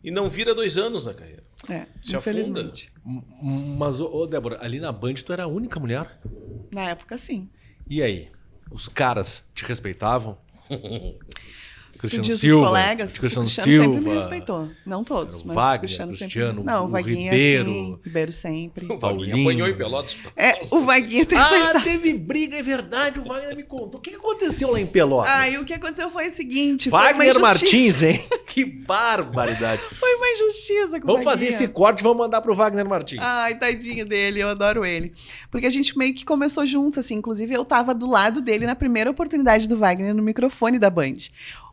e 0.03 0.11
não 0.11 0.31
vira 0.31 0.55
dois 0.55 0.77
anos 0.79 1.07
na 1.07 1.15
carreira. 1.15 1.43
É, 1.69 1.87
Se 2.03 2.17
infelizmente. 2.17 2.93
M- 3.05 3.23
Mas, 3.79 3.99
ô, 4.01 4.07
ô, 4.07 4.27
Débora, 4.27 4.59
ali 4.65 4.79
na 4.81 4.93
Band 4.93 5.15
tu 5.15 5.33
era 5.33 5.45
a 5.45 5.49
única 5.49 5.79
mulher? 5.81 6.21
Na 6.73 6.91
época, 6.91 7.19
sim. 7.19 7.51
E 7.89 8.03
aí? 8.03 8.31
Os 8.71 8.89
caras 8.89 9.45
te 9.55 9.65
respeitavam? 9.65 10.39
Cristiano 12.01 12.29
os 12.29 12.41
Silva, 12.41 12.67
colegas, 12.67 13.19
Cristiano, 13.19 13.47
o 13.47 13.51
Silva, 13.51 13.85
sempre 13.95 14.01
me 14.11 14.17
respeitou. 14.17 14.69
Não 14.87 15.05
todos, 15.05 15.43
mas 15.43 15.55
Wagner, 15.55 15.77
o 15.77 15.81
Cristiano, 15.81 16.13
Cristiano, 16.17 16.55
sempre. 16.61 16.65
Não, 16.65 16.83
o 16.83 16.87
o 16.87 16.89
Vaguinha 16.89 17.31
Ribeiro. 17.33 17.71
sim, 17.71 17.99
Ribeiro 18.05 18.33
sempre. 18.33 18.85
O 18.91 18.99
Vaguinho 18.99 19.01
Paulinho. 19.01 19.41
apanhou 19.43 19.69
em 19.69 19.77
Pelotas. 19.77 20.17
É, 20.37 20.61
o 20.71 20.81
Vaguinha 20.81 21.27
tem 21.27 21.39
Ah, 21.39 21.43
história. 21.43 21.81
teve 21.83 22.15
briga, 22.15 22.57
é 22.57 22.63
verdade. 22.63 23.21
O 23.21 23.25
Wagner 23.25 23.55
me 23.57 23.63
contou. 23.65 23.99
O 23.99 24.03
que 24.03 24.15
aconteceu 24.15 24.71
lá 24.73 24.81
em 24.81 24.87
Pelotas? 24.87 25.31
Ah, 25.31 25.49
e 25.49 25.59
o 25.59 25.65
que 25.65 25.75
aconteceu 25.75 26.11
foi 26.11 26.29
o 26.29 26.31
seguinte: 26.31 26.89
foi 26.91 26.99
Wagner. 26.99 27.39
Martins, 27.41 28.03
hein? 28.03 28.21
que 28.47 28.65
barbaridade. 28.65 29.83
Foi 29.99 30.15
uma 30.17 30.29
injustiça 30.31 31.01
com 31.01 31.05
o 31.07 31.11
Vamos 31.13 31.25
fazer 31.25 31.47
Vaguinha. 31.47 31.65
esse 31.65 31.69
corte 31.69 32.01
e 32.01 32.03
vamos 32.03 32.19
mandar 32.19 32.41
pro 32.41 32.55
Wagner 32.55 32.89
Martins. 32.89 33.21
Ai, 33.23 33.55
tadinho 33.59 34.05
dele, 34.07 34.41
eu 34.41 34.49
adoro 34.49 34.85
ele. 34.85 35.13
Porque 35.51 35.67
a 35.67 35.71
gente 35.71 35.97
meio 35.97 36.15
que 36.15 36.25
começou 36.25 36.65
juntos, 36.67 36.99
assim. 36.99 37.15
Inclusive, 37.17 37.55
eu 37.55 37.65
tava 37.65 37.95
do 37.95 38.07
lado 38.07 38.41
dele 38.41 38.67
na 38.67 38.75
primeira 38.75 39.11
oportunidade 39.11 39.69
do 39.69 39.77
Wagner 39.77 40.15
no 40.15 40.23
microfone 40.23 40.79
da 40.79 40.91
Band. 40.91 41.17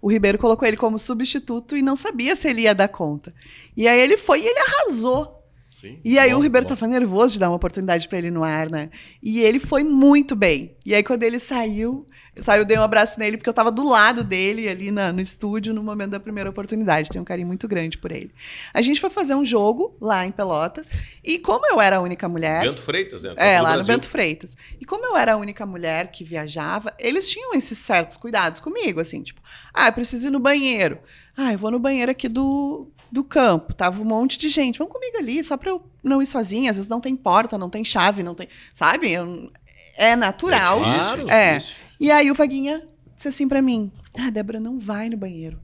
O 0.07 0.09
Ribeiro 0.09 0.37
colocou 0.37 0.65
ele 0.65 0.77
como 0.77 0.97
substituto 0.97 1.75
e 1.75 1.81
não 1.81 1.93
sabia 1.93 2.33
se 2.33 2.47
ele 2.47 2.61
ia 2.61 2.73
dar 2.73 2.87
conta. 2.87 3.33
E 3.75 3.89
aí 3.89 3.99
ele 3.99 4.15
foi 4.15 4.39
e 4.39 4.47
ele 4.47 4.59
arrasou. 4.59 5.43
Sim. 5.69 5.99
E 6.01 6.17
aí 6.17 6.31
Bom, 6.31 6.37
o 6.37 6.41
Ribeiro 6.41 6.65
bom. 6.65 6.73
tava 6.73 6.87
nervoso 6.87 7.33
de 7.33 7.39
dar 7.39 7.49
uma 7.49 7.57
oportunidade 7.57 8.07
pra 8.07 8.17
ele 8.17 8.31
no 8.31 8.41
ar, 8.41 8.69
né? 8.69 8.89
E 9.21 9.41
ele 9.41 9.59
foi 9.59 9.83
muito 9.83 10.33
bem. 10.33 10.77
E 10.85 10.95
aí 10.95 11.03
quando 11.03 11.23
ele 11.23 11.39
saiu, 11.39 12.06
saiu, 12.41 12.61
eu 12.61 12.65
dei 12.65 12.77
um 12.77 12.81
abraço 12.81 13.19
nele, 13.19 13.37
porque 13.37 13.49
eu 13.49 13.53
tava 13.53 13.71
do 13.71 13.83
lado 13.87 14.23
dele 14.23 14.67
ali 14.67 14.91
na- 14.91 15.11
no 15.13 15.19
estúdio 15.21 15.73
no 15.73 15.81
momento 15.83 16.11
da 16.11 16.19
primeira 16.19 16.49
oportunidade. 16.49 17.09
Tenho 17.09 17.21
um 17.21 17.25
carinho 17.25 17.47
muito 17.47 17.67
grande 17.67 17.97
por 17.97 18.11
ele. 18.11 18.31
A 18.73 18.81
gente 18.81 18.99
foi 18.99 19.09
fazer 19.09 19.35
um 19.35 19.43
jogo 19.45 19.95
lá 20.01 20.25
em 20.25 20.31
Pelotas. 20.31 20.89
E 21.23 21.39
como 21.39 21.65
eu 21.67 21.79
era 21.81 21.97
a 21.97 22.01
única 22.01 22.27
mulher. 22.29 22.61
Bento 22.63 22.81
Freitas, 22.81 23.23
né? 23.23 23.33
É, 23.37 23.61
lá 23.61 23.69
no 23.69 23.75
Brasil. 23.75 23.93
Bento 23.95 24.09
Freitas. 24.09 24.55
E 24.79 24.85
como 24.85 25.05
eu 25.05 25.15
era 25.17 25.33
a 25.33 25.37
única 25.37 25.65
mulher 25.65 26.11
que 26.11 26.23
viajava, 26.23 26.93
eles 26.99 27.29
tinham 27.29 27.53
esses 27.53 27.77
certos 27.77 28.17
cuidados 28.17 28.59
comigo, 28.59 28.99
assim, 28.99 29.21
tipo, 29.21 29.41
ah, 29.73 29.87
eu 29.87 29.93
preciso 29.93 30.27
ir 30.27 30.31
no 30.31 30.39
banheiro. 30.39 30.99
Ah, 31.35 31.53
eu 31.53 31.57
vou 31.57 31.69
no 31.71 31.79
banheiro 31.79 32.11
aqui 32.11 32.27
do, 32.27 32.87
do 33.11 33.23
campo. 33.23 33.73
Tava 33.73 34.01
um 34.01 34.05
monte 34.05 34.37
de 34.39 34.49
gente. 34.49 34.79
Vamos 34.79 34.91
comigo 34.93 35.17
ali, 35.17 35.43
só 35.43 35.55
pra 35.55 35.69
eu 35.69 35.81
não 36.03 36.21
ir 36.21 36.25
sozinha. 36.25 36.71
Às 36.71 36.77
vezes 36.77 36.89
não 36.89 36.99
tem 36.99 37.15
porta, 37.15 37.57
não 37.57 37.69
tem 37.69 37.83
chave, 37.83 38.23
não 38.23 38.33
tem. 38.33 38.47
Sabe? 38.73 39.11
Eu- 39.11 39.51
é 39.95 40.15
natural. 40.15 40.77
É 40.83 40.89
difícil, 40.91 41.13
Claro. 41.25 41.29
É. 41.31 41.57
difícil. 41.57 41.75
E 41.99 42.11
aí 42.11 42.29
o 42.29 42.35
Vaguinha 42.35 42.87
disse 43.15 43.27
assim 43.27 43.47
pra 43.47 43.61
mim: 43.61 43.91
Ah, 44.17 44.29
Débora, 44.29 44.59
não 44.59 44.77
vai 44.79 45.09
no 45.09 45.17
banheiro. 45.17 45.59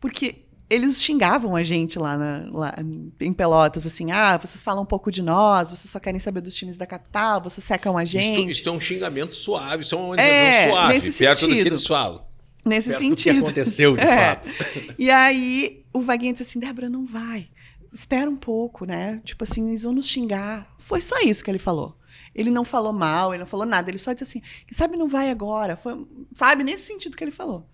Porque 0.00 0.44
eles 0.70 1.02
xingavam 1.02 1.56
a 1.56 1.62
gente 1.62 1.98
lá, 1.98 2.16
na- 2.16 2.46
lá 2.52 2.74
em 3.20 3.32
Pelotas, 3.32 3.86
assim: 3.86 4.10
ah, 4.12 4.36
vocês 4.36 4.62
falam 4.62 4.82
um 4.82 4.86
pouco 4.86 5.10
de 5.10 5.22
nós, 5.22 5.70
vocês 5.70 5.88
só 5.90 5.98
querem 5.98 6.20
saber 6.20 6.40
dos 6.42 6.54
times 6.54 6.76
da 6.76 6.86
capital, 6.86 7.40
vocês 7.40 7.64
secam 7.64 7.96
a 7.96 8.04
gente. 8.04 8.38
Isto, 8.38 8.50
isto 8.50 8.68
é 8.68 8.72
um 8.72 8.80
xingamento 8.80 9.34
suave, 9.34 9.82
isso 9.82 9.94
é 9.94 9.98
uma 9.98 10.16
É, 10.20 10.68
suave, 10.68 10.94
nesse 10.94 11.12
perto 11.12 11.40
do 11.40 11.46
que 11.48 11.52
sentido. 11.54 11.66
eles 11.68 11.86
falam. 11.86 12.26
Nesse 12.64 12.88
Perto 12.90 13.02
do 13.08 13.16
que 13.16 13.22
sentido. 13.22 13.44
aconteceu, 13.44 13.96
de 13.96 14.02
É. 14.04 14.26
fato. 14.34 14.50
E 14.98 15.10
aí 15.10 15.84
o 15.92 16.02
Vaguinha 16.02 16.32
disse 16.32 16.42
assim: 16.42 16.58
Débora, 16.60 16.88
não 16.90 17.06
vai. 17.06 17.48
Espera 17.90 18.28
um 18.30 18.36
pouco, 18.36 18.84
né? 18.84 19.22
Tipo 19.24 19.44
assim, 19.44 19.66
eles 19.68 19.82
vão 19.84 19.92
nos 19.94 20.06
xingar. 20.06 20.70
Foi 20.78 21.00
só 21.00 21.18
isso 21.20 21.42
que 21.42 21.50
ele 21.50 21.58
falou. 21.58 21.96
Ele 22.38 22.50
não 22.50 22.64
falou 22.64 22.92
mal, 22.92 23.34
ele 23.34 23.40
não 23.40 23.46
falou 23.46 23.66
nada. 23.66 23.90
Ele 23.90 23.98
só 23.98 24.12
disse 24.12 24.22
assim: 24.22 24.40
"Quem 24.64 24.72
sabe 24.72 24.96
não 24.96 25.08
vai 25.08 25.28
agora. 25.28 25.76
Foi, 25.76 26.06
sabe, 26.36 26.62
nesse 26.62 26.84
sentido 26.84 27.16
que 27.16 27.24
ele 27.24 27.32
falou. 27.32 27.68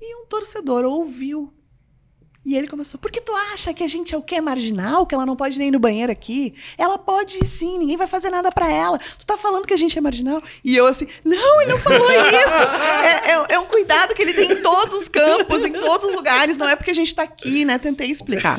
E 0.00 0.16
um 0.16 0.26
torcedor 0.26 0.84
ouviu. 0.84 1.52
E 2.44 2.56
ele 2.56 2.68
começou: 2.68 3.00
Por 3.00 3.10
que 3.10 3.20
tu 3.20 3.32
acha 3.52 3.72
que 3.72 3.82
a 3.82 3.88
gente 3.88 4.14
é 4.14 4.18
o 4.18 4.22
quê? 4.22 4.40
Marginal? 4.40 5.06
Que 5.06 5.14
ela 5.14 5.24
não 5.24 5.34
pode 5.34 5.58
nem 5.58 5.68
ir 5.68 5.70
no 5.70 5.78
banheiro 5.78 6.12
aqui? 6.12 6.54
Ela 6.76 6.98
pode 6.98 7.38
ir 7.38 7.46
sim, 7.46 7.78
ninguém 7.78 7.96
vai 7.96 8.06
fazer 8.06 8.28
nada 8.30 8.52
pra 8.52 8.70
ela. 8.70 8.98
Tu 9.18 9.24
tá 9.24 9.38
falando 9.38 9.66
que 9.66 9.72
a 9.72 9.76
gente 9.78 9.96
é 9.96 10.00
marginal? 10.00 10.42
E 10.62 10.76
eu 10.76 10.86
assim: 10.86 11.06
Não, 11.24 11.62
ele 11.62 11.70
não 11.70 11.78
falou 11.78 12.02
isso. 12.04 12.62
É, 13.02 13.30
é- 13.32 13.54
é 13.54 13.58
um 13.58 13.64
cuidado 13.66 14.14
que 14.14 14.20
ele 14.22 14.34
tem 14.34 14.52
em 14.52 14.62
todos 14.62 14.94
os 14.94 15.08
campos, 15.08 15.64
em 15.64 15.72
todos 15.72 16.08
os 16.10 16.14
lugares. 16.14 16.56
Não 16.56 16.68
é 16.68 16.76
porque 16.76 16.90
a 16.90 16.94
gente 16.94 17.14
tá 17.14 17.22
aqui, 17.22 17.64
né? 17.64 17.78
Tentei 17.78 18.10
explicar. 18.10 18.58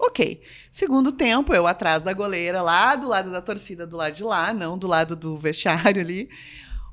Ok. 0.00 0.42
Segundo 0.70 1.12
tempo, 1.12 1.54
eu 1.54 1.66
atrás 1.66 2.02
da 2.02 2.12
goleira, 2.12 2.60
lá 2.62 2.96
do 2.96 3.08
lado 3.08 3.30
da 3.30 3.40
torcida, 3.40 3.86
do 3.86 3.96
lado 3.96 4.14
de 4.14 4.24
lá, 4.24 4.52
não 4.52 4.76
do 4.76 4.86
lado 4.86 5.14
do 5.16 5.36
vestiário 5.38 6.00
ali. 6.02 6.28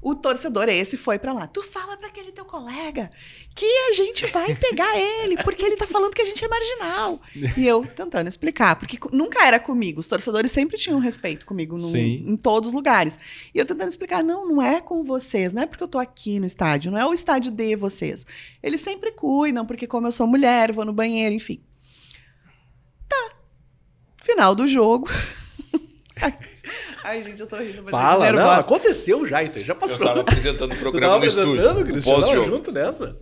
O 0.01 0.15
torcedor 0.15 0.69
esse 0.69 0.95
foi 0.95 1.19
pra 1.19 1.33
lá. 1.33 1.45
Tu 1.45 1.61
fala 1.61 1.97
pra 1.97 2.07
aquele 2.07 2.31
teu 2.31 2.45
colega 2.45 3.09
que 3.53 3.65
a 3.65 3.91
gente 3.93 4.25
vai 4.27 4.55
pegar 4.55 4.95
ele, 4.97 5.35
porque 5.43 5.65
ele 5.65 5.75
tá 5.75 5.85
falando 5.85 6.13
que 6.13 6.21
a 6.21 6.25
gente 6.25 6.43
é 6.43 6.47
marginal. 6.47 7.19
E 7.57 7.67
eu 7.67 7.85
tentando 7.85 8.29
explicar, 8.29 8.77
porque 8.77 8.97
nunca 9.11 9.45
era 9.45 9.59
comigo. 9.59 9.99
Os 9.99 10.07
torcedores 10.07 10.51
sempre 10.53 10.77
tinham 10.77 10.99
respeito 10.99 11.45
comigo 11.45 11.77
no- 11.77 11.87
em 11.97 12.37
todos 12.37 12.69
os 12.69 12.73
lugares. 12.73 13.19
E 13.53 13.59
eu 13.59 13.65
tentando 13.65 13.89
explicar, 13.89 14.23
não, 14.23 14.47
não 14.47 14.61
é 14.61 14.79
com 14.79 15.03
vocês, 15.03 15.51
não 15.51 15.63
é 15.63 15.65
porque 15.65 15.83
eu 15.83 15.87
tô 15.87 15.99
aqui 15.99 16.39
no 16.39 16.45
estádio, 16.45 16.91
não 16.91 16.97
é 16.97 17.05
o 17.05 17.13
estádio 17.13 17.51
de 17.51 17.75
vocês. 17.75 18.25
Eles 18.63 18.79
sempre 18.79 19.11
cuidam, 19.11 19.65
porque 19.65 19.85
como 19.85 20.07
eu 20.07 20.11
sou 20.13 20.25
mulher, 20.25 20.71
vou 20.71 20.85
no 20.85 20.93
banheiro, 20.93 21.35
enfim. 21.35 21.61
Tá. 23.07 23.31
Final 24.23 24.55
do 24.55 24.65
jogo. 24.65 25.09
Ai, 27.03 27.23
gente, 27.23 27.39
eu 27.41 27.47
tô 27.47 27.55
rindo, 27.55 27.81
mas 27.83 27.91
Fala, 27.91 28.27
eu 28.27 28.33
não, 28.33 28.49
aconteceu 28.51 29.25
já, 29.25 29.41
isso 29.41 29.57
aí 29.57 29.63
já 29.63 29.73
Eu 29.73 29.77
passou. 29.77 29.95
estava 29.97 30.21
apresentando 30.21 30.73
o 30.73 30.77
programa 30.77 31.13
tava 31.13 31.25
no 31.25 31.29
estúdio. 31.29 32.03
pós-jogo. 32.03 32.45
junto 32.45 32.71
nessa? 32.71 33.17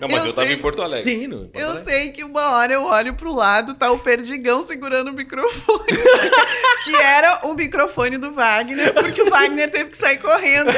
Não, 0.00 0.08
mas 0.08 0.18
Eu 0.18 0.24
eu 0.26 0.30
estava 0.30 0.46
sei. 0.46 0.56
em 0.56 0.60
Porto 0.60 0.82
Alegre. 0.82 1.02
Sim, 1.10 1.26
no 1.26 1.50
Eu 1.52 1.82
sei 1.82 2.10
que 2.12 2.22
uma 2.22 2.52
hora 2.52 2.72
eu 2.72 2.84
olho 2.84 3.14
pro 3.14 3.34
lado, 3.34 3.74
tá 3.74 3.90
o 3.90 3.98
Perdigão 3.98 4.62
segurando 4.62 5.08
o 5.10 5.12
microfone. 5.12 5.84
que 6.84 6.94
era 6.94 7.40
o 7.44 7.54
microfone 7.54 8.16
do 8.18 8.32
Wagner, 8.32 8.94
porque 8.94 9.22
o 9.22 9.28
Wagner 9.30 9.70
teve 9.70 9.90
que 9.90 9.96
sair 9.96 10.18
correndo. 10.18 10.70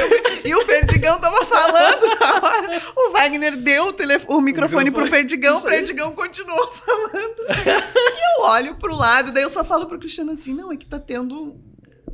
E 0.43 0.55
o 0.55 0.65
Perdigão 0.65 1.19
tava 1.19 1.45
falando 1.45 2.19
na 2.19 2.33
hora. 2.35 2.81
O 2.95 3.11
Wagner 3.11 3.55
deu 3.55 3.85
o, 3.89 3.93
telef- 3.93 4.25
o 4.27 4.41
microfone 4.41 4.89
pro 4.89 5.09
Perdigão, 5.09 5.59
o. 5.59 5.61
Perdigão 5.61 6.11
continuou 6.13 6.71
falando. 6.73 7.35
E 7.49 8.39
eu 8.39 8.45
olho 8.45 8.75
pro 8.75 8.95
lado, 8.95 9.31
daí 9.31 9.43
eu 9.43 9.49
só 9.49 9.63
falo 9.63 9.85
pro 9.85 9.99
Cristiano 9.99 10.31
assim: 10.31 10.53
não, 10.55 10.71
é 10.71 10.75
que 10.77 10.85
tá 10.87 10.99
tendo 10.99 11.55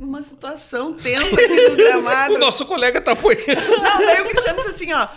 uma 0.00 0.22
situação 0.22 0.92
tensa 0.92 1.34
aqui 1.34 1.68
no 1.70 1.76
gramado. 1.76 2.34
O 2.36 2.38
nosso 2.38 2.64
colega 2.66 3.00
tá 3.00 3.12
apoiando. 3.12 3.44
Não, 3.46 3.98
daí 3.98 4.20
o 4.20 4.24
Cristiano 4.26 4.58
disse 4.58 4.70
assim, 4.70 4.92
ó. 4.92 5.08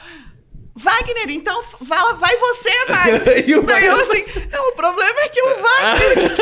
Wagner, 0.74 1.30
então 1.32 1.62
fala, 1.86 2.14
vai 2.14 2.36
você, 2.38 2.70
Wagner. 2.88 3.44
E 3.50 3.56
o 3.56 3.62
Daí 3.64 3.86
eu 3.86 3.96
assim, 3.96 4.24
não, 4.52 4.70
o 4.70 4.72
problema 4.72 5.20
é 5.22 5.30
que 5.30 5.42
o 5.42 5.50
Wagner 5.62 6.36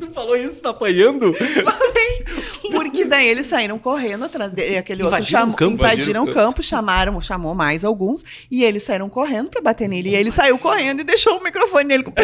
Tu 0.00 0.10
falou 0.12 0.34
isso, 0.36 0.60
tá 0.62 0.70
apanhando? 0.70 1.32
falei. 1.34 2.24
Porque 2.72 3.04
daí 3.04 3.28
eles 3.28 3.46
saíram 3.46 3.78
correndo 3.78 4.24
atrás 4.24 4.50
dele. 4.50 4.78
Aquele 4.78 5.02
outro 5.02 5.18
Invadiram 5.18 5.40
chamou, 5.40 5.54
o 5.54 5.56
campo. 5.58 5.72
invadiram 5.74 6.24
o 6.24 6.32
campo, 6.32 6.62
chamaram, 6.62 7.20
chamou 7.20 7.54
mais 7.54 7.84
alguns, 7.84 8.24
e 8.50 8.64
eles 8.64 8.82
saíram 8.82 9.08
correndo 9.08 9.50
pra 9.50 9.60
bater 9.60 9.88
nele. 9.88 10.08
E 10.10 10.14
ele 10.14 10.30
saiu 10.30 10.58
correndo 10.58 11.00
e 11.00 11.04
deixou 11.04 11.38
o 11.38 11.42
microfone 11.44 11.84
nele 11.84 12.02
com 12.02 12.10
o 12.10 12.14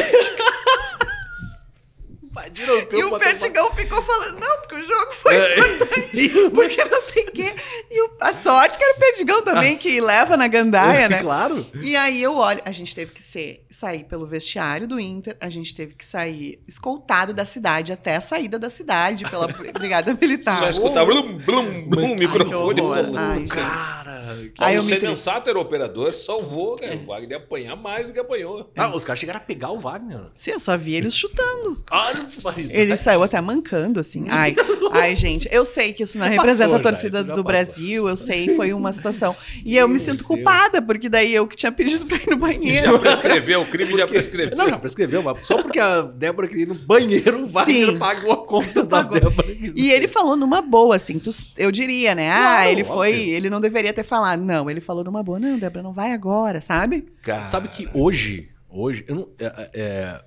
o 2.35 2.79
E 2.79 2.87
campo 2.87 3.11
o 3.11 3.17
até- 3.17 3.27
Perdigão 3.35 3.71
ficou 3.73 4.03
falando, 4.03 4.41
não, 4.41 4.57
porque 4.61 4.75
o 4.77 4.83
jogo 4.83 5.13
foi 5.13 5.35
É. 5.35 5.59
importante, 5.59 6.51
porque 6.55 6.85
não 6.85 7.03
sei 7.03 7.23
o 7.25 7.33
quê. 7.33 7.55
E 7.91 8.01
o- 8.03 8.11
a 8.21 8.33
sorte 8.33 8.79
que 8.79 8.85
era 8.85 8.97
o 8.97 8.99
Perdigão 8.99 9.43
também, 9.43 9.77
que 9.77 10.01
leva 10.01 10.37
na 10.37 10.49
gandaia, 10.49 11.09
né? 11.09 11.21
Claro. 11.23 11.67
E 11.83 11.95
aí 11.95 12.23
eu 12.23 12.37
olho, 12.37 12.63
a 12.65 12.71
gente 12.71 12.95
teve 12.95 13.13
que 13.13 13.23
ser, 13.23 13.67
sair 13.71 14.05
pelo 14.05 14.27
vestiário 14.27 14.87
do 14.89 14.99
Inter, 14.99 15.37
a 15.41 15.49
gente 15.51 15.75
teve 15.75 15.95
que 15.95 16.05
sair 16.07 16.63
escoltado 16.67 17.35
da 17.35 17.45
cidade 17.45 17.93
até 17.93 18.17
a 18.17 18.21
saída 18.21 18.59
da 18.59 18.71
cidade 18.71 19.25
pela 19.29 19.47
Brigada 19.75 20.17
Militar. 20.19 20.59
Só 20.59 20.69
escutava 20.71 21.07
blum, 21.07 21.37
blum, 21.39 21.89
blum, 21.89 22.15
microfone. 22.17 22.81
Ai, 23.17 23.37
gente. 23.39 23.49
Cara. 23.49 24.23
que- 24.55 24.65
Aí 24.65 24.77
eu 24.77 24.83
me 24.83 25.01
Sensato 25.01 25.51
era 25.51 25.59
o 25.59 25.63
operador, 25.63 26.13
salvou, 26.15 26.77
cara. 26.77 26.95
O 26.97 27.07
Wagner 27.07 27.31
ia 27.33 27.37
apanhar 27.37 27.77
mais 27.77 28.07
do 28.07 28.13
que 28.13 28.21
apanhou. 28.21 28.71
Ah, 28.77 28.95
os 28.95 29.05
caras 29.05 29.19
chegaram 29.19 29.39
a 29.39 29.43
pegar 29.43 29.71
o 29.71 29.79
Wagner. 29.79 30.31
Sim, 30.35 30.53
eu 30.53 30.61
só 30.61 30.77
vi 30.77 30.95
eles 30.95 31.15
chutando. 31.15 31.83
Olha, 31.91 32.22
Ele 32.71 32.97
saiu 32.97 33.23
até 33.23 33.41
mancando, 33.41 34.01
assim. 34.01 34.27
Ai, 34.31 34.55
ai, 34.93 35.17
gente, 35.17 35.49
eu 35.51 35.65
sei 35.65 35.93
que 35.93 36.03
isso 36.03 36.19
não 36.19 36.27
Já 36.27 36.33
representa 36.33 36.65
passou 36.65 36.77
a 36.77 36.81
torcida 36.93 37.17
já 37.19 37.23
do 37.23 37.29
passou. 37.29 37.45
Brasil, 37.45 38.09
eu 38.09 38.17
sei, 38.17 38.55
foi 38.57 38.73
uma 38.73 38.93
situação. 38.93 39.35
E 39.65 39.77
eu 39.77 39.89
me 39.89 39.99
sinto 39.99 40.25
culpada, 40.25 40.83
porque 40.83 41.09
daí 41.09 41.33
eu 41.35 41.47
que 41.47 41.55
tinha 41.57 41.71
pedido 41.73 42.05
pra 42.07 42.17
ir 42.19 42.29
no 42.29 42.37
banheiro. 42.37 42.93
Já 42.93 42.99
prescreveu, 42.99 43.63
o 43.63 43.67
crime 43.67 43.97
já 43.97 44.07
prescreveu. 44.07 44.57
Não, 44.57 44.69
já 44.69 44.79
prescreveu, 44.79 45.23
mas 45.23 45.47
só 45.47 45.63
porque 45.63 45.79
a 45.79 46.03
Débora 46.03 46.49
queria 46.49 46.65
ir 46.65 46.69
no 46.69 46.75
banheiro, 46.75 47.45
o 47.45 47.47
Wagner 47.47 47.99
pagou 47.99 48.33
a 48.33 48.47
conta 48.47 48.83
da. 48.83 49.03
Débora. 49.03 49.47
E 49.75 49.91
ele 49.91 50.09
falou 50.09 50.37
numa 50.37 50.61
boa, 50.61 50.97
assim, 50.97 51.19
tu- 51.19 51.31
eu 51.57 51.71
diria, 51.71 52.15
né? 52.15 52.31
ah, 52.31 52.35
Claro, 52.57 52.71
ele 52.71 52.85
foi, 52.85 53.11
óbvio. 53.13 53.35
ele 53.35 53.51
não 53.51 53.61
deveria 53.61 53.93
ter 53.93 54.03
falado. 54.05 54.43
Não, 54.43 54.69
ele 54.71 54.81
falou 54.81 55.05
numa 55.05 55.23
boa. 55.23 55.39
Não, 55.39 55.59
Débora, 55.59 55.83
não 55.83 55.93
vai 55.93 56.13
agora, 56.13 56.61
sabe? 56.61 57.07
Cara, 57.23 57.43
Sabe 57.43 57.69
que 57.69 57.89
hoje, 57.95 58.49
hoje, 58.69 59.05
eu 59.09 59.15
não, 59.15 59.29
é, 59.39 59.71
é, 59.75 60.21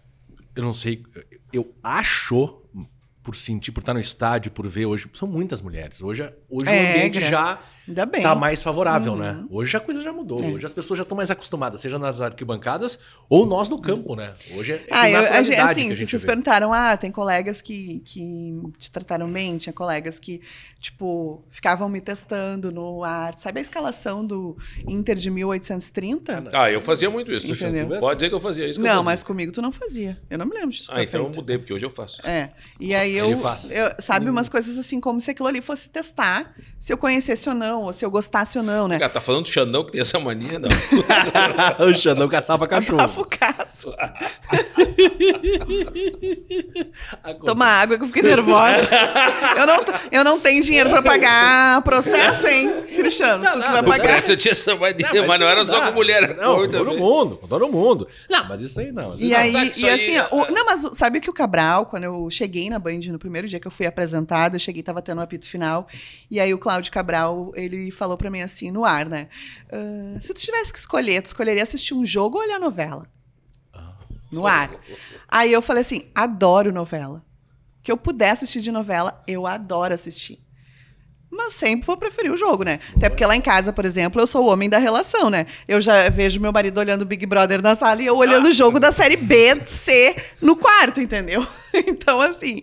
eu 0.55 0.63
não 0.63 0.73
sei, 0.73 1.03
eu 1.57 1.73
acho, 1.83 2.61
por 3.23 3.35
sentir, 3.35 3.71
por 3.71 3.79
estar 3.79 3.93
no 3.93 3.99
estádio, 3.99 4.51
por 4.51 4.67
ver 4.67 4.85
hoje, 4.85 5.09
são 5.13 5.27
muitas 5.27 5.61
mulheres. 5.61 6.01
Hoje, 6.01 6.23
hoje 6.49 6.69
o 6.69 6.73
É, 6.73 6.89
ambiente 6.91 7.19
gra- 7.19 7.29
já 7.29 7.59
Ainda 7.87 8.05
bem. 8.05 8.21
tá 8.23 8.33
mais 8.35 8.61
favorável, 8.63 9.13
Uhum. 9.13 9.19
né? 9.19 9.43
Hoje 9.49 9.75
a 9.77 9.79
coisa 9.79 10.01
já 10.01 10.11
mudou. 10.11 10.43
É. 10.43 10.47
Hoje 10.47 10.65
as 10.65 10.73
pessoas 10.73 10.97
já 10.97 11.03
estão 11.03 11.15
mais 11.15 11.29
acostumadas, 11.29 11.81
seja 11.81 11.99
nas 11.99 12.19
arquibancadas 12.21 12.97
ou 13.29 13.45
nós 13.45 13.69
no 13.69 13.79
campo, 13.79 14.15
né? 14.15 14.33
Hoje 14.55 14.73
é, 14.73 14.75
é 14.75 14.85
Ah, 14.91 15.09
eu, 15.09 15.19
a 15.33 15.41
gente, 15.43 15.55
assim, 15.59 15.87
que 15.87 15.93
a 15.93 15.95
gente 15.95 16.09
vocês 16.09 16.21
vê. 16.21 16.27
perguntaram, 16.27 16.73
ah, 16.73 16.95
tem 16.97 17.11
colegas 17.11 17.61
que, 17.61 18.01
que 18.05 18.53
te 18.77 18.91
trataram 18.91 19.31
bem, 19.31 19.57
tinha 19.57 19.73
colegas 19.73 20.19
que, 20.19 20.41
tipo, 20.79 21.43
ficavam 21.51 21.87
me 21.89 22.01
testando 22.01 22.71
no 22.71 23.03
ar. 23.03 23.37
Sabe 23.37 23.59
a 23.59 23.61
escalação 23.61 24.25
do 24.25 24.57
Inter 24.87 25.15
de 25.15 25.29
1830? 25.29 26.49
Ah, 26.53 26.71
eu 26.71 26.81
fazia 26.81 27.09
muito 27.09 27.31
isso. 27.31 27.51
Entendeu? 27.51 27.99
Pode 27.99 28.17
dizer 28.17 28.29
que 28.29 28.35
eu 28.35 28.39
fazia 28.39 28.67
isso. 28.67 28.79
que 28.79 28.85
eu 28.85 28.89
Não, 28.89 28.97
fazia. 28.97 29.05
mas 29.11 29.23
comigo 29.23 29.51
tu 29.51 29.61
não 29.61 29.71
fazia. 29.71 30.17
Eu 30.29 30.37
não 30.37 30.45
me 30.45 30.53
lembro 30.53 30.71
de 30.71 30.83
tu 30.83 30.91
Ah, 30.91 31.03
então 31.03 31.21
eu 31.21 31.25
feito. 31.27 31.35
mudei, 31.37 31.57
porque 31.57 31.73
hoje 31.73 31.85
eu 31.85 31.89
faço. 31.89 32.25
É. 32.27 32.51
E 32.79 32.93
aí 32.95 33.15
eu, 33.15 33.29
eu- 33.29 33.95
sabe, 33.99 34.29
umas 34.29 34.49
coisas 34.49 34.77
assim, 34.77 34.99
como 34.99 35.19
se 35.21 35.31
aquilo 35.31 35.47
ali 35.47 35.61
fosse 35.61 35.89
testar 35.89 36.53
se 36.79 36.91
eu 36.93 36.97
conhecesse 36.97 37.47
ou 37.49 37.55
não, 37.55 37.74
ou 37.83 37.93
se 37.93 38.03
eu 38.05 38.11
gostasse 38.11 38.57
ou 38.57 38.63
não, 38.63 38.87
né? 38.87 38.97
Cara, 38.99 39.11
tá 39.11 39.21
falando 39.21 39.43
do 39.43 39.49
Xandão 39.49 39.83
que 39.83 39.91
tem 39.91 40.01
essa 40.01 40.19
mania? 40.19 40.59
Não. 40.59 40.69
o 41.87 41.93
Xandão 41.93 42.27
caçava 42.27 42.67
cachorro. 42.67 43.01
Afucaço. 43.01 43.93
Toma 47.45 47.65
água 47.65 47.97
que 47.97 48.03
eu 48.03 48.07
fiquei 48.07 48.23
nervosa. 48.23 48.87
eu, 49.57 49.67
não, 49.67 49.77
eu 50.11 50.23
não 50.23 50.39
tenho 50.39 50.61
dinheiro 50.63 50.89
pra 50.89 51.01
pagar 51.01 51.81
processo, 51.83 52.47
hein, 52.47 52.83
Cristiano? 52.95 53.43
tu 53.45 53.53
que 53.53 53.59
vai 53.59 53.81
No 53.81 53.87
pagar. 53.87 54.29
Eu 54.29 54.37
tinha 54.37 54.51
essa 54.51 54.75
mania, 54.75 55.07
mas, 55.27 55.39
não 55.39 55.47
era 55.47 55.65
só 55.65 55.87
com 55.87 55.91
mulher, 55.93 56.35
Não, 56.35 56.55
com 56.57 56.69
todo 56.69 56.93
mundo, 56.97 57.37
com 57.37 57.47
todo 57.47 57.67
mundo. 57.71 58.07
Não, 58.29 58.47
mas 58.47 58.61
isso 58.61 58.79
aí 58.79 58.91
não. 58.91 59.13
isso 59.13 59.23
E 59.23 59.29
não. 59.29 59.37
aí, 59.37 59.51
e 59.53 59.57
aí 59.57 59.89
assim, 59.89 60.17
é- 60.17 60.27
ó, 60.31 60.43
o- 60.43 60.51
não, 60.53 60.65
mas 60.65 60.83
o- 60.85 60.93
sabe 60.93 61.19
que 61.19 61.29
o 61.29 61.33
Cabral, 61.33 61.85
quando 61.85 62.03
eu 62.03 62.27
cheguei 62.29 62.69
na 62.69 62.79
Band 62.79 62.99
no 63.09 63.19
primeiro 63.19 63.47
dia 63.47 63.59
que 63.59 63.67
eu 63.67 63.71
fui 63.71 63.85
apresentada, 63.85 64.55
eu 64.55 64.59
cheguei, 64.59 64.81
tava 64.83 65.01
tendo 65.01 65.19
um 65.19 65.23
apito 65.23 65.47
final, 65.47 65.87
e 66.29 66.39
aí 66.39 66.53
o 66.53 66.57
Cláudio 66.57 66.91
Cabral, 66.91 67.51
ele 67.65 67.91
falou 67.91 68.17
pra 68.17 68.29
mim 68.29 68.41
assim, 68.41 68.71
no 68.71 68.85
ar, 68.85 69.07
né? 69.07 69.27
"Ah, 69.71 70.19
se 70.19 70.33
tu 70.33 70.39
tivesse 70.39 70.71
que 70.71 70.79
escolher, 70.79 71.21
tu 71.21 71.27
escolheria 71.27 71.63
assistir 71.63 71.93
um 71.93 72.05
jogo 72.05 72.37
ou 72.37 72.43
olhar 72.43 72.59
novela? 72.59 73.07
No 74.31 74.45
ar. 74.47 74.71
Aí 75.29 75.51
eu 75.53 75.61
falei 75.61 75.81
assim, 75.81 76.09
adoro 76.13 76.73
novela. 76.73 77.23
Que 77.81 77.91
eu 77.91 77.97
puder 77.97 78.31
assistir 78.31 78.59
de 78.61 78.71
novela, 78.71 79.23
eu 79.27 79.45
adoro 79.45 79.93
assistir. 79.93 80.43
Mas 81.31 81.53
sempre 81.53 81.85
vou 81.85 81.97
preferir 81.97 82.31
o 82.31 82.37
jogo, 82.37 82.63
né? 82.63 82.79
Até 82.95 83.09
porque 83.09 83.25
lá 83.25 83.35
em 83.35 83.41
casa, 83.41 83.73
por 83.73 83.83
exemplo, 83.85 84.21
eu 84.21 84.27
sou 84.27 84.45
o 84.45 84.49
homem 84.49 84.69
da 84.69 84.77
relação, 84.77 85.29
né? 85.29 85.45
Eu 85.67 85.81
já 85.81 86.09
vejo 86.09 86.39
meu 86.39 86.51
marido 86.51 86.77
olhando 86.79 87.01
o 87.01 87.05
Big 87.05 87.25
Brother 87.25 87.61
na 87.61 87.75
sala 87.75 88.01
e 88.01 88.05
eu 88.05 88.15
olhando 88.15 88.47
o 88.47 88.51
jogo 88.51 88.79
da 88.79 88.91
série 88.91 89.17
B, 89.17 89.61
C 89.67 90.15
no 90.41 90.55
quarto, 90.55 90.99
entendeu? 91.01 91.45
Então, 91.87 92.21
assim. 92.21 92.61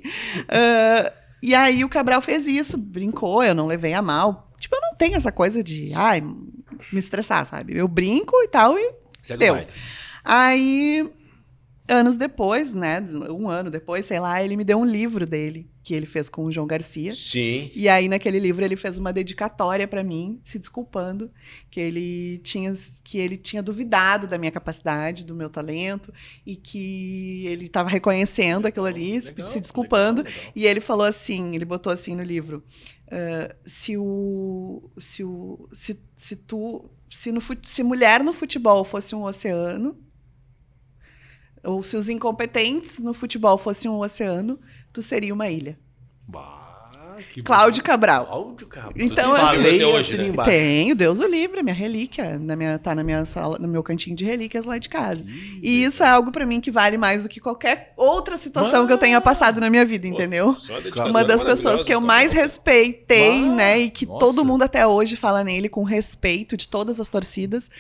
ah, 0.49 1.13
e 1.43 1.55
aí 1.55 1.85
o 1.85 1.89
Cabral 1.89 2.23
fez 2.23 2.47
isso, 2.47 2.79
brincou, 2.79 3.45
eu 3.45 3.55
não 3.55 3.67
levei 3.67 3.93
a 3.93 4.01
mal. 4.01 4.52
Tipo, 4.63 4.77
eu 4.77 4.81
não 4.81 4.95
tenho 4.97 5.17
essa 5.17 5.33
coisa 5.33 5.63
de, 5.63 5.93
ai, 5.93 6.21
me 6.21 6.99
estressar, 7.01 7.45
sabe? 7.45 7.77
Eu 7.77 7.89
brinco 7.89 8.37
e 8.45 8.49
tal 8.49 8.79
e 8.79 8.93
Segue 9.21 9.41
deu. 9.41 9.57
Aí, 10.25 11.11
anos 11.89 12.17
depois, 12.17 12.73
né? 12.73 13.01
Um 13.31 13.49
ano 13.49 13.71
depois, 13.71 14.07
sei 14.07 14.21
lá, 14.21 14.43
ele 14.43 14.57
me 14.57 14.63
deu 14.65 14.79
um 14.79 14.85
livro 14.85 15.27
dele, 15.27 15.69
que 15.83 15.93
ele 15.95 16.07
fez 16.07 16.29
com 16.29 16.45
o 16.45 16.53
João 16.53 16.65
Garcia. 16.67 17.13
Sim. 17.13 17.71
E 17.75 17.89
aí, 17.89 18.09
naquele 18.09 18.39
livro, 18.39 18.65
ele 18.65 18.77
fez 18.77 18.99
uma 18.99 19.13
dedicatória 19.13 19.87
pra 19.89 20.05
mim, 20.05 20.41
se 20.45 20.59
desculpando, 20.61 21.29
que 21.71 21.81
ele 21.81 22.39
tinha 22.39 22.73
que 23.03 23.19
ele 23.19 23.37
tinha 23.37 23.61
duvidado 23.63 24.29
da 24.29 24.39
minha 24.39 24.53
capacidade, 24.53 25.27
do 25.27 25.35
meu 25.35 25.51
talento, 25.51 26.15
e 26.47 26.55
que 26.55 27.45
ele 27.49 27.67
estava 27.67 27.89
reconhecendo 27.91 28.67
aquilo 28.67 28.87
ali, 28.87 29.21
se- 29.21 29.29
Legal, 29.31 29.47
se 29.49 29.61
desculpando. 29.61 30.23
legal, 30.23 30.39
legal. 30.39 30.53
E 30.55 30.67
ele 30.67 30.81
falou 30.81 31.05
assim, 31.05 31.55
ele 31.57 31.65
botou 31.65 31.93
assim 31.93 32.15
no 32.15 32.23
livro, 32.23 32.63
ah, 33.13 33.55
se 33.67 33.99
o 33.99 34.91
se 34.97 35.23
o 35.23 35.69
se, 35.71 36.01
se 36.17 36.35
tu 36.35 36.91
se 37.11 37.31
no 37.31 37.43
se 37.63 37.83
mulher 37.83 38.25
no 38.25 38.33
futebol 38.33 38.83
fosse 38.85 39.15
um 39.15 39.25
oceano 39.25 39.99
ou 41.63 41.83
se 41.83 41.95
os 41.95 42.09
incompetentes 42.09 42.99
no 42.99 43.13
futebol 43.13 43.59
fossem 43.59 43.91
um 43.91 43.99
oceano, 43.99 44.59
tu 44.93 45.01
seria 45.03 45.33
uma 45.33 45.49
ilha. 45.49 45.79
Bah, 46.27 46.62
que 47.33 47.43
Cláudio 47.43 47.83
Cabral. 47.83 48.27
Cláudio 48.27 48.67
Cabral. 48.67 48.93
Então, 48.97 49.33
assim, 49.35 49.61
até 49.61 49.87
hoje, 49.87 50.17
né? 50.19 50.45
Tenho, 50.45 50.95
Deus 50.95 51.19
o 51.21 51.27
livre, 51.27 51.61
é 51.61 51.63
minha 51.63 51.75
relíquia, 51.75 52.39
na 52.39 52.57
minha, 52.57 52.79
tá 52.79 52.95
na 52.95 53.03
minha 53.05 53.25
sala, 53.25 53.59
no 53.59 53.69
meu 53.69 53.83
cantinho 53.83 54.15
de 54.17 54.25
relíquias 54.25 54.65
lá 54.65 54.79
de 54.79 54.89
casa. 54.89 55.25
E 55.63 55.85
isso 55.85 56.03
é 56.03 56.09
algo 56.09 56.31
pra 56.33 56.47
mim 56.47 56.61
que 56.61 56.71
vale 56.71 56.97
mais 56.97 57.23
do 57.23 57.29
que 57.29 57.41
qualquer 57.41 57.93
outra 57.97 58.37
situação 58.37 58.87
que 58.87 58.93
eu 58.93 58.99
tenha 58.99 59.21
passado 59.21 59.61
na 59.61 59.69
minha 59.71 59.85
vida, 59.85 60.07
entendeu? 60.07 60.55
Só 60.55 60.79
uma 61.07 61.25
das 61.25 61.43
pessoas 61.45 61.83
que 61.83 61.93
eu 61.95 62.01
mais 62.01 62.33
respeitei, 62.33 63.45
Ah, 63.45 63.55
né, 63.55 63.79
e 63.81 63.91
que 63.91 64.07
nossa. 64.07 64.19
todo 64.19 64.45
mundo 64.45 64.63
até 64.63 64.87
hoje 64.87 65.17
fala 65.17 65.43
nele 65.45 65.69
com 65.69 65.83
respeito 65.85 66.57
de 66.57 66.69
todas 66.69 67.01
as 67.01 67.09
torcidas. 67.09 67.71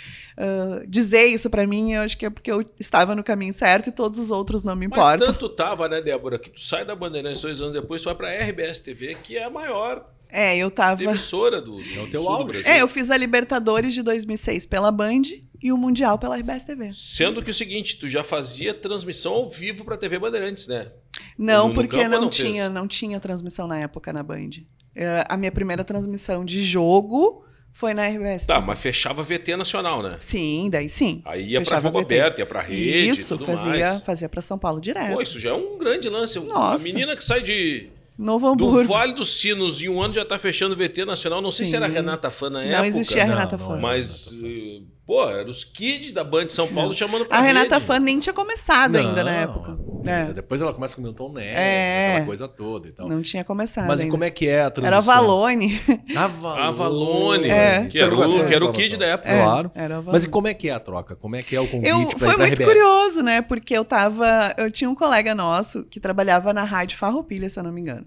Dizer 0.88 1.26
isso 1.26 1.48
pra 1.50 1.66
mim, 1.66 1.92
eu 1.92 2.02
acho 2.02 2.16
que 2.16 2.26
é 2.26 2.30
porque 2.30 2.50
eu 2.50 2.64
estava 2.78 3.14
no 3.14 3.22
caminho 3.22 3.52
certo 3.52 3.88
e 3.88 3.92
todos 3.92 4.18
os 4.18 4.30
outros 4.30 4.62
não 4.62 4.74
me 4.76 4.88
Mas 4.88 4.98
importam. 4.98 5.26
tanto 5.28 5.48
tava, 5.48 5.88
né, 5.88 6.00
Débora, 6.00 6.38
que 6.38 6.50
tu 6.50 6.60
sai 6.60 6.84
da 6.84 6.94
Bandeirantes 6.94 7.42
dois 7.42 7.60
anos 7.60 7.72
depois, 7.74 8.00
tu 8.02 8.06
vai 8.06 8.14
pra 8.14 8.30
RBS 8.48 8.80
TV, 8.80 9.16
que 9.22 9.36
é 9.36 9.44
a 9.44 9.50
maior 9.50 10.06
É, 10.28 10.56
eu 10.56 10.70
tava. 10.70 11.02
emissora 11.02 11.60
do, 11.60 11.76
do 11.82 11.98
É 11.98 12.02
o 12.02 12.08
teu. 12.08 12.22
Brasil. 12.44 12.70
É, 12.70 12.80
eu 12.80 12.88
fiz 12.88 13.10
a 13.10 13.16
Libertadores 13.16 13.92
de 13.94 14.02
2006 14.02 14.64
pela 14.66 14.90
Band 14.90 15.22
e 15.62 15.70
o 15.70 15.76
Mundial 15.76 16.18
pela 16.18 16.36
RBS 16.36 16.64
TV. 16.64 16.90
Sendo 16.92 17.42
que 17.42 17.50
o 17.50 17.54
seguinte, 17.54 17.96
tu 17.98 18.08
já 18.08 18.24
fazia 18.24 18.72
transmissão 18.74 19.32
ao 19.34 19.50
vivo 19.50 19.84
pra 19.84 19.96
TV 19.96 20.18
Bandeirantes, 20.18 20.66
né? 20.66 20.90
Não, 21.38 21.64
No- 21.64 21.68
no 21.68 21.74
porque 21.74 21.96
campo 21.98 22.08
não, 22.10 22.20
não 22.22 22.30
tinha, 22.30 22.62
fez? 22.62 22.72
não 22.74 22.88
tinha 22.88 23.20
transmissão 23.20 23.66
na 23.68 23.78
época 23.78 24.12
na 24.12 24.22
Band. 24.22 24.50
É, 24.96 25.24
a 25.28 25.36
minha 25.36 25.52
primeira 25.52 25.84
transmissão 25.84 26.44
de 26.44 26.60
jogo 26.62 27.44
foi 27.72 27.94
na 27.94 28.06
RBS. 28.06 28.46
Tá, 28.46 28.60
mas 28.60 28.78
fechava 28.78 29.22
VT 29.24 29.56
nacional, 29.56 30.02
né? 30.02 30.16
Sim, 30.20 30.68
daí 30.70 30.88
sim. 30.88 31.22
Aí 31.24 31.50
ia 31.50 31.58
Fechava 31.60 31.80
pra 31.80 31.88
jogo 31.90 31.98
VT. 32.00 32.14
aberto, 32.20 32.38
ia 32.38 32.46
pra 32.46 32.60
rede 32.60 33.08
Isso, 33.08 33.36
tudo 33.36 33.46
fazia, 33.46 33.70
mais. 33.70 34.02
fazia 34.02 34.28
para 34.28 34.40
São 34.40 34.58
Paulo 34.58 34.80
direto. 34.80 35.14
Pô, 35.14 35.22
isso 35.22 35.40
já 35.40 35.50
é 35.50 35.54
um 35.54 35.78
grande 35.78 36.08
lance. 36.08 36.38
Nossa. 36.38 36.82
A 36.84 36.86
menina 36.86 37.16
que 37.16 37.24
sai 37.24 37.42
de, 37.42 37.88
Novo 38.18 38.46
do 38.54 38.66
Hamburgo. 38.66 38.88
Vale 38.92 39.14
dos 39.14 39.40
Sinos 39.40 39.82
em 39.82 39.88
um 39.88 40.00
ano 40.02 40.12
já 40.14 40.24
tá 40.24 40.38
fechando 40.38 40.76
VT 40.76 41.04
nacional. 41.04 41.40
Não 41.40 41.50
sei 41.50 41.66
se 41.66 41.70
Sim. 41.70 41.76
era 41.78 41.86
Renata 41.86 42.30
Fã 42.30 42.50
na 42.50 42.62
época. 42.62 42.78
Não 42.78 42.84
existia 42.84 43.22
a 43.22 43.26
Não, 43.26 43.34
Renata 43.34 43.56
não 43.56 43.66
Fã. 43.66 43.76
Mas, 43.78 44.28
eh, 44.44 44.80
pô, 45.06 45.28
eram 45.28 45.50
os 45.50 45.64
kids 45.64 46.12
da 46.12 46.22
Band 46.24 46.46
de 46.46 46.52
São 46.52 46.66
Paulo 46.68 46.94
chamando 46.94 47.26
pra 47.26 47.38
A 47.38 47.40
Renata. 47.40 47.80
Fã 47.80 47.98
nem 47.98 48.18
tinha 48.18 48.32
começado 48.32 48.96
ainda 48.96 49.22
na 49.24 49.32
Não, 49.32 49.38
época. 49.38 49.78
é, 50.06 50.32
Depois 50.32 50.60
ela 50.62 50.72
começa 50.72 50.94
com 50.94 51.02
o 51.02 51.04
Milton 51.04 51.32
Neves, 51.32 51.54
É. 51.58 52.08
aquela 52.12 52.26
coisa 52.26 52.48
toda 52.48 52.88
e 52.88 52.92
tal. 52.92 53.08
não 53.08 53.20
tinha 53.22 53.44
começado. 53.44 53.86
Mas 53.86 54.00
e 54.00 54.02
ainda. 54.04 54.10
como 54.12 54.24
é 54.24 54.30
que 54.30 54.48
é 54.48 54.62
a 54.62 54.70
transição? 54.70 54.86
Era 54.86 55.00
Valone. 55.00 55.80
Avalone. 56.16 56.60
Avalone, 56.62 57.48
É. 57.50 57.84
que, 57.86 57.98
era 57.98 58.14
o, 58.14 58.46
que 58.46 58.54
era 58.54 58.64
o 58.64 58.72
kid 58.72 58.96
da 58.96 59.06
época. 59.06 59.30
É, 59.30 59.42
Claro. 59.42 59.70
era 59.74 59.94
Valone. 59.96 60.12
Mas 60.12 60.24
e 60.24 60.28
como 60.28 60.48
é 60.48 60.54
que 60.54 60.68
é 60.68 60.72
a 60.72 60.80
troca? 60.80 61.16
Como 61.16 61.36
é 61.36 61.42
que 61.42 61.54
é 61.56 61.60
o 61.60 61.66
convite 61.66 61.88
Eu, 61.88 62.06
pra 62.08 62.18
foi 62.18 62.28
ir 62.28 62.34
pra 62.34 62.46
muito 62.46 62.52
RBS? 62.62 62.68
curioso, 62.68 63.22
né? 63.22 63.42
Porque 63.42 63.76
eu 63.76 63.84
tava. 63.84 64.54
Eu 64.56 64.70
tinha 64.70 64.88
um 64.88 64.94
colega 64.94 65.34
nosso 65.34 65.84
que 65.84 65.98
trabalhava 66.00 66.52
na 66.52 66.62
Rádio 66.64 66.96
Farroupilha, 66.98 67.48
se 67.48 67.58
eu 67.58 67.62
não 67.64 67.72
me 67.72 67.80
engano. 67.80 68.06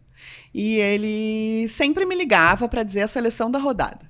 E 0.53 0.77
ele 0.77 1.67
sempre 1.67 2.05
me 2.05 2.15
ligava 2.15 2.67
para 2.67 2.81
dizer 2.83 3.01
a 3.01 3.07
seleção 3.07 3.51
da 3.51 3.59
rodada. 3.59 4.09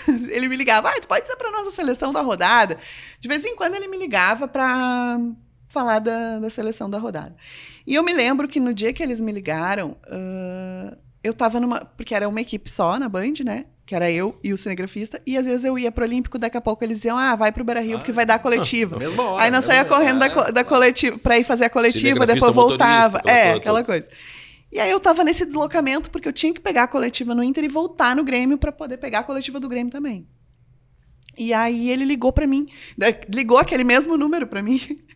ele 0.30 0.48
me 0.48 0.56
ligava, 0.56 0.88
ah, 0.90 1.00
tu 1.00 1.06
pode 1.08 1.22
dizer 1.22 1.36
pra 1.36 1.50
nossa 1.50 1.70
seleção 1.70 2.12
da 2.12 2.20
rodada? 2.20 2.78
De 3.20 3.28
vez 3.28 3.44
em 3.44 3.54
quando 3.56 3.74
ele 3.74 3.88
me 3.88 3.98
ligava 3.98 4.46
para 4.48 5.18
falar 5.68 5.98
da, 6.00 6.38
da 6.38 6.50
seleção 6.50 6.88
da 6.90 6.98
rodada. 6.98 7.34
E 7.86 7.94
eu 7.94 8.02
me 8.02 8.12
lembro 8.12 8.46
que 8.46 8.60
no 8.60 8.72
dia 8.74 8.92
que 8.92 9.02
eles 9.02 9.20
me 9.20 9.32
ligaram, 9.32 9.96
uh, 10.06 10.96
eu 11.24 11.32
tava 11.34 11.58
numa. 11.58 11.80
Porque 11.84 12.14
era 12.14 12.28
uma 12.28 12.40
equipe 12.40 12.68
só 12.70 12.98
na 12.98 13.08
Band, 13.08 13.34
né? 13.44 13.64
Que 13.84 13.94
era 13.96 14.10
eu 14.10 14.38
e 14.44 14.52
o 14.52 14.56
cinegrafista. 14.56 15.20
E 15.26 15.36
às 15.36 15.46
vezes 15.46 15.64
eu 15.64 15.76
ia 15.78 15.90
pro 15.90 16.04
Olímpico, 16.04 16.38
daqui 16.38 16.56
a 16.56 16.60
pouco 16.60 16.84
eles 16.84 16.98
diziam, 16.98 17.18
ah, 17.18 17.34
vai 17.34 17.50
pro 17.50 17.64
Beira 17.64 17.80
Rio, 17.80 17.98
porque 17.98 18.12
vai 18.12 18.24
dar 18.24 18.38
coletiva. 18.38 18.96
Na 18.96 19.04
mesma 19.06 19.22
hora. 19.24 19.44
Aí 19.44 19.50
nós 19.50 19.64
saía 19.64 19.84
correndo 19.84 20.18
da, 20.20 20.30
co- 20.30 20.52
da 20.52 20.62
coletiva 20.64 21.18
pra 21.18 21.38
ir 21.38 21.44
fazer 21.44 21.64
a 21.64 21.70
coletiva, 21.70 22.20
depois 22.34 22.52
voltava. 22.78 23.20
É, 23.26 23.52
aquela 23.54 23.84
coisa. 23.84 24.08
E 24.72 24.80
aí 24.80 24.90
eu 24.90 24.98
tava 24.98 25.22
nesse 25.22 25.44
deslocamento, 25.44 26.10
porque 26.10 26.26
eu 26.26 26.32
tinha 26.32 26.54
que 26.54 26.60
pegar 26.60 26.84
a 26.84 26.88
coletiva 26.88 27.34
no 27.34 27.44
Inter 27.44 27.64
e 27.64 27.68
voltar 27.68 28.16
no 28.16 28.24
Grêmio 28.24 28.56
pra 28.56 28.72
poder 28.72 28.96
pegar 28.96 29.18
a 29.18 29.22
coletiva 29.22 29.60
do 29.60 29.68
Grêmio 29.68 29.92
também. 29.92 30.26
E 31.36 31.52
aí 31.54 31.90
ele 31.90 32.04
ligou 32.04 32.32
pra 32.32 32.46
mim, 32.46 32.66
da- 32.96 33.14
ligou 33.28 33.58
aquele 33.58 33.84
mesmo 33.84 34.16
número 34.16 34.46
pra 34.46 34.62
mim. 34.62 34.78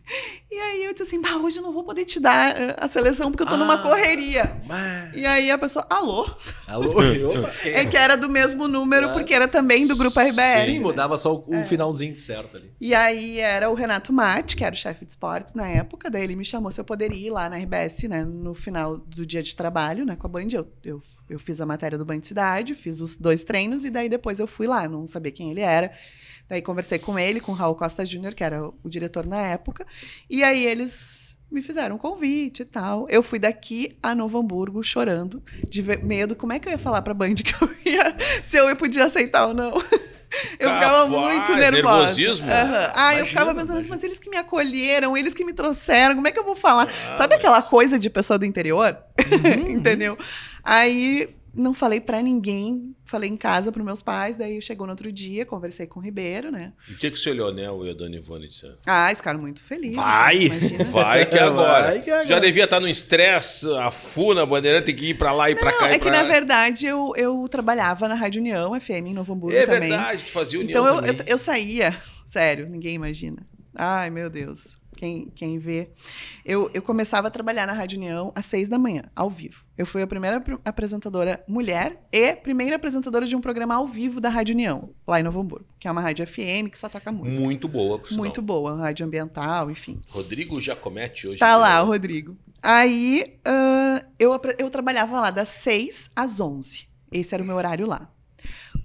E 0.49 0.55
aí 0.57 0.85
eu 0.85 0.93
disse 0.93 1.03
assim, 1.03 1.19
bah, 1.21 1.35
hoje 1.35 1.57
eu 1.57 1.61
não 1.63 1.73
vou 1.73 1.83
poder 1.83 2.05
te 2.05 2.17
dar 2.17 2.57
eh, 2.57 2.73
a 2.79 2.87
seleção 2.87 3.29
porque 3.29 3.43
eu 3.43 3.47
tô 3.47 3.57
numa 3.57 3.73
Ah. 3.73 3.77
correria. 3.79 4.61
Mas- 4.65 5.13
E 5.13 5.25
aí 5.25 5.51
a 5.51 5.57
pessoa, 5.57 5.85
alô? 5.89 6.25
Alô? 6.65 6.95
Quem? 7.61 7.73
É 7.73 7.85
que 7.85 7.97
era 7.97 8.15
do 8.15 8.29
mesmo 8.29 8.69
número, 8.69 9.11
porque 9.11 9.33
era 9.33 9.49
também 9.49 9.85
do 9.85 9.97
grupo 9.97 10.17
RBS. 10.17 10.65
Sim, 10.65 10.73
né? 10.75 10.79
mudava 10.79 11.17
só 11.17 11.35
o, 11.35 11.53
É. 11.53 11.65
finalzinho 11.65 12.17
certo 12.17 12.55
ali. 12.55 12.71
E 12.79 12.95
aí 12.95 13.37
era 13.41 13.69
o 13.69 13.73
Renato 13.73 14.13
Mate, 14.13 14.55
que 14.55 14.63
era 14.63 14.73
o 14.73 14.77
chefe 14.77 15.03
de 15.03 15.11
esportes 15.11 15.53
na 15.53 15.67
época, 15.67 16.09
daí 16.09 16.23
ele 16.23 16.37
me 16.37 16.45
chamou 16.45 16.71
se 16.71 16.79
eu 16.79 16.85
poderia 16.85 17.27
ir 17.27 17.29
lá 17.29 17.49
na 17.49 17.57
RBS, 17.57 18.07
né, 18.07 18.23
no 18.23 18.53
final 18.53 18.95
do 18.97 19.25
dia 19.25 19.43
de 19.43 19.53
trabalho, 19.57 20.05
né, 20.05 20.15
com 20.15 20.27
a 20.27 20.29
Band. 20.29 20.47
Eu, 20.53 20.71
eu, 20.85 21.03
eu 21.29 21.37
fiz 21.37 21.59
a 21.59 21.65
matéria 21.65 21.97
do 21.97 22.05
Band 22.05 22.21
Cidade, 22.23 22.73
fiz 22.75 23.01
os 23.01 23.17
dois 23.17 23.43
treinos 23.43 23.83
e 23.83 23.89
daí 23.89 24.07
depois 24.07 24.39
eu 24.39 24.47
fui 24.47 24.67
lá, 24.67 24.87
não 24.87 25.05
sabia 25.05 25.33
quem 25.33 25.51
ele 25.51 25.59
era. 25.59 25.91
Daí 26.49 26.61
conversei 26.61 26.97
com 26.99 27.17
ele, 27.19 27.39
com 27.39 27.51
o 27.51 27.55
Raul 27.55 27.75
Costa 27.75 28.05
Júnior, 28.05 28.33
que 28.33 28.43
era 28.43 28.63
o, 28.65 28.73
diretor 28.89 29.25
na 29.25 29.41
época, 29.41 29.85
e 30.29 30.43
aí 30.43 30.65
eles 30.65 31.37
me 31.51 31.61
fizeram 31.61 31.95
um 31.95 31.99
convite 31.99 32.61
e 32.61 32.65
tal. 32.65 33.05
Eu 33.09 33.23
fui 33.23 33.39
daqui 33.39 33.97
a 34.03 34.13
Novo 34.13 34.37
Hamburgo 34.37 34.83
chorando, 34.83 35.41
de 35.69 35.81
medo. 36.03 36.35
Como 36.35 36.51
é 36.53 36.59
que 36.59 36.67
eu 36.67 36.71
ia 36.73 36.77
falar 36.77 37.01
pra 37.01 37.13
Band 37.13 37.35
que 37.43 37.53
eu 37.63 37.69
ia, 37.85 38.15
se 38.43 38.57
eu 38.57 38.73
podia 38.75 39.05
aceitar 39.05 39.47
ou 39.47 39.53
não? 39.53 39.73
Eu 40.59 40.69
ficava 40.73 41.09
Capaz, 41.09 41.09
muito 41.09 41.55
nervosa. 41.55 41.71
nervosismo? 41.71 42.51
Aham. 42.51 42.91
Ah, 42.93 43.13
eu 43.13 43.19
Imagina, 43.19 43.25
ficava 43.27 43.55
pensando 43.55 43.77
assim, 43.77 43.87
mas 43.87 44.03
eles 44.03 44.19
que 44.19 44.29
me 44.29 44.35
acolheram, 44.35 45.15
eles 45.15 45.33
que 45.33 45.45
me 45.45 45.53
trouxeram, 45.53 46.15
como 46.15 46.27
é 46.27 46.31
que 46.33 46.37
eu 46.37 46.43
vou 46.43 46.53
falar? 46.55 46.85
Ah, 47.07 47.15
Sabe 47.15 47.29
mas- 47.35 47.39
aquela 47.39 47.61
coisa 47.61 47.97
de 47.97 48.09
pessoa 48.09 48.37
do 48.37 48.45
interior? 48.45 48.97
Uhum, 49.17 49.71
Entendeu? 49.79 50.17
Aí 50.61 51.29
não 51.57 51.73
falei 51.73 51.99
pra 51.99 52.21
ninguém, 52.21 52.95
falei 53.03 53.29
em 53.29 53.35
casa 53.35 53.71
pros 53.71 53.83
meus 53.83 54.01
pais, 54.01 54.37
daí 54.37 54.61
chegou 54.61 54.85
no 54.85 54.91
outro 54.93 55.11
dia, 55.11 55.45
conversei 55.45 55.87
com 55.87 55.99
o 55.99 56.03
Ribeiro, 56.03 56.51
né? 56.51 56.71
E 56.87 56.93
o 56.93 56.97
que, 56.97 57.09
que 57.09 57.17
o 57.17 57.19
seu 57.19 57.33
Leonel 57.33 57.85
e 57.85 57.89
a 57.89 57.93
Dona 57.93 58.15
Ivone 58.15 58.47
disseram? 58.47 58.75
Ah, 58.85 59.07
eles 59.07 59.19
ficaram 59.19 59.39
muito 59.39 59.61
felizes. 59.63 59.95
Vai! 59.97 60.49
né? 60.49 60.59
Vai 60.91 61.25
que 61.25 61.37
é 61.37 61.41
agora. 61.41 61.87
Vai 61.87 62.01
que 62.01 62.09
é 62.09 62.13
agora. 62.13 62.27
Já 62.27 62.39
devia 62.39 62.63
estar 62.65 62.79
no 62.79 62.87
estresse, 62.87 63.69
a 63.77 63.89
FU 63.91 64.33
na 64.33 64.45
bandeira 64.45 64.81
tem 64.81 64.95
que 64.95 65.07
ir 65.09 65.17
pra 65.17 65.31
lá 65.31 65.49
e 65.49 65.55
pra 65.55 65.71
Não, 65.71 65.79
cá. 65.79 65.89
e 65.89 65.95
é 65.95 65.99
que 65.99 66.05
pra... 66.09 66.11
na 66.11 66.23
verdade 66.23 66.85
eu, 66.85 67.11
eu 67.17 67.47
trabalhava 67.49 68.07
na 68.07 68.15
Rádio 68.15 68.39
União, 68.39 68.79
FM, 68.79 69.07
em 69.07 69.13
Novo 69.13 69.33
Hamburgo 69.33 69.55
É 69.57 69.65
também. 69.65 69.89
verdade, 69.89 70.23
tu 70.25 70.31
fazia 70.31 70.59
união 70.59 70.79
Então 70.81 71.05
eu, 71.05 71.13
eu, 71.13 71.23
eu 71.25 71.37
saía, 71.37 71.97
sério, 72.25 72.67
ninguém 72.69 72.93
imagina. 72.95 73.45
Ai, 73.73 74.09
meu 74.09 74.29
Deus. 74.29 74.77
Quem, 74.97 75.31
quem 75.35 75.59
vê. 75.59 75.89
Eu, 76.43 76.69
eu 76.73 76.81
começava 76.81 77.27
a 77.27 77.31
trabalhar 77.31 77.67
na 77.67 77.73
Rádio 77.73 77.97
União 77.97 78.33
às 78.35 78.45
seis 78.45 78.67
da 78.67 78.77
manhã, 78.79 79.03
ao 79.15 79.29
vivo. 79.29 79.63
Eu 79.77 79.85
fui 79.85 80.01
a 80.01 80.07
primeira 80.07 80.41
pr- 80.41 80.55
apresentadora 80.65 81.41
mulher 81.47 82.01
e 82.11 82.35
primeira 82.35 82.75
apresentadora 82.75 83.25
de 83.25 83.35
um 83.35 83.39
programa 83.39 83.75
ao 83.75 83.85
vivo 83.85 84.19
da 84.19 84.27
Rádio 84.27 84.55
União, 84.55 84.89
lá 85.07 85.19
em 85.19 85.23
Novo 85.23 85.39
Hamburgo, 85.39 85.67
que 85.79 85.87
é 85.87 85.91
uma 85.91 86.01
rádio 86.01 86.25
FM 86.25 86.69
que 86.71 86.79
só 86.79 86.89
toca 86.89 87.11
música. 87.11 87.41
Muito 87.41 87.67
boa, 87.67 87.99
por 87.99 88.07
sinal. 88.07 88.19
Muito 88.19 88.41
boa, 88.41 88.75
rádio 88.75 89.05
ambiental, 89.05 89.69
enfim. 89.69 89.99
Rodrigo 90.09 90.59
Giacometti 90.59 91.27
hoje. 91.27 91.39
Tá 91.39 91.51
né? 91.51 91.55
lá, 91.57 91.83
o 91.83 91.85
Rodrigo. 91.85 92.35
Aí 92.61 93.37
ah, 93.45 94.03
eu, 94.17 94.31
eu 94.57 94.69
trabalhava 94.71 95.21
lá 95.21 95.29
das 95.29 95.49
6 95.49 96.09
às 96.15 96.39
11. 96.39 96.87
Esse 97.11 97.35
era 97.35 97.43
o 97.43 97.45
meu 97.45 97.55
horário 97.55 97.85
lá. 97.85 98.09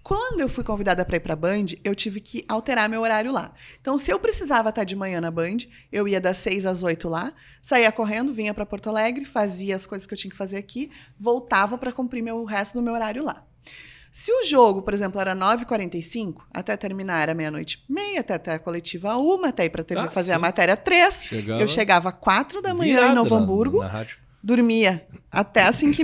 Quando 0.02 0.40
eu 0.40 0.48
fui 0.48 0.64
convidada 0.64 1.04
para 1.04 1.16
ir 1.16 1.20
para 1.20 1.36
Band, 1.36 1.66
eu 1.84 1.94
tive 1.94 2.20
que 2.20 2.44
alterar 2.48 2.88
meu 2.88 3.02
horário 3.02 3.30
lá. 3.30 3.52
Então, 3.80 3.96
se 3.96 4.10
eu 4.10 4.18
precisava 4.18 4.70
estar 4.70 4.82
de 4.84 4.96
manhã 4.96 5.20
na 5.20 5.30
Band, 5.30 5.58
eu 5.92 6.08
ia 6.08 6.20
das 6.20 6.38
6 6.38 6.66
às 6.66 6.82
8 6.82 7.08
lá, 7.08 7.32
saía 7.60 7.92
correndo, 7.92 8.32
vinha 8.34 8.52
para 8.52 8.66
Porto 8.66 8.88
Alegre, 8.90 9.24
fazia 9.24 9.76
as 9.76 9.86
coisas 9.86 10.06
que 10.06 10.12
eu 10.14 10.18
tinha 10.18 10.30
que 10.30 10.36
fazer 10.36 10.56
aqui, 10.56 10.90
voltava 11.18 11.78
para 11.78 11.92
cumprir 11.92 12.20
meu, 12.22 12.38
o 12.38 12.44
resto 12.44 12.74
do 12.74 12.82
meu 12.82 12.94
horário 12.94 13.22
lá. 13.24 13.44
Se 14.10 14.30
o 14.30 14.44
jogo, 14.44 14.82
por 14.82 14.92
exemplo, 14.92 15.18
era 15.20 15.34
9h45, 15.34 16.42
até 16.52 16.76
terminar 16.76 17.22
era 17.22 17.32
meia-noite 17.34 17.82
e 17.88 17.92
meia, 17.92 18.20
até, 18.20 18.34
até 18.34 18.52
a 18.54 18.58
coletiva 18.58 19.16
1, 19.16 19.44
até 19.46 19.64
ir 19.64 19.70
para 19.70 19.84
Ah, 19.96 20.10
fazer 20.10 20.32
a 20.32 20.34
sim. 20.34 20.40
matéria 20.42 20.76
3, 20.76 21.22
Chegava 21.24 21.62
eu 21.62 21.68
chegava 21.68 22.08
às 22.10 22.14
4 22.16 22.60
da 22.60 22.74
manhã 22.74 22.96
virada 22.96 23.12
em 23.12 23.14
Novo 23.14 23.34
Hamburgo, 23.34 23.78
dormia 24.42 25.06
até 25.30 25.62
às 25.62 25.76
5 25.76 25.94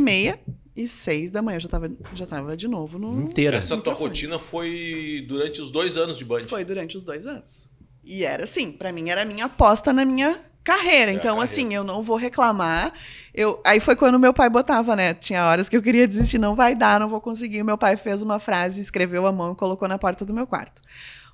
e 0.78 0.86
6 0.86 1.32
da 1.32 1.42
manhã 1.42 1.56
eu 1.56 1.60
já 1.60 1.68
tava, 1.68 1.90
já 2.14 2.24
tava 2.24 2.56
de 2.56 2.68
novo 2.68 3.00
no. 3.00 3.22
Inteira. 3.22 3.56
Essa 3.56 3.70
tua 3.70 3.78
microfone. 3.78 4.08
rotina 4.08 4.38
foi 4.38 5.24
durante 5.26 5.60
os 5.60 5.72
dois 5.72 5.96
anos 5.96 6.16
de 6.16 6.24
Band. 6.24 6.44
Foi 6.44 6.64
durante 6.64 6.96
os 6.96 7.02
dois 7.02 7.26
anos. 7.26 7.68
E 8.04 8.24
era 8.24 8.44
assim, 8.44 8.70
pra 8.70 8.92
mim 8.92 9.10
era 9.10 9.22
a 9.22 9.24
minha 9.24 9.46
aposta 9.46 9.92
na 9.92 10.04
minha 10.04 10.40
carreira. 10.62 11.10
É, 11.10 11.14
então, 11.14 11.36
carreira. 11.36 11.42
assim, 11.42 11.74
eu 11.74 11.82
não 11.82 12.00
vou 12.00 12.16
reclamar. 12.16 12.92
Eu, 13.34 13.60
aí 13.66 13.80
foi 13.80 13.96
quando 13.96 14.20
meu 14.20 14.32
pai 14.32 14.48
botava, 14.48 14.94
né? 14.94 15.14
Tinha 15.14 15.44
horas 15.44 15.68
que 15.68 15.76
eu 15.76 15.82
queria 15.82 16.06
desistir, 16.06 16.38
não 16.38 16.54
vai 16.54 16.76
dar, 16.76 17.00
não 17.00 17.08
vou 17.08 17.20
conseguir. 17.20 17.64
Meu 17.64 17.76
pai 17.76 17.96
fez 17.96 18.22
uma 18.22 18.38
frase, 18.38 18.80
escreveu 18.80 19.26
a 19.26 19.32
mão 19.32 19.54
e 19.54 19.56
colocou 19.56 19.88
na 19.88 19.98
porta 19.98 20.24
do 20.24 20.32
meu 20.32 20.46
quarto. 20.46 20.80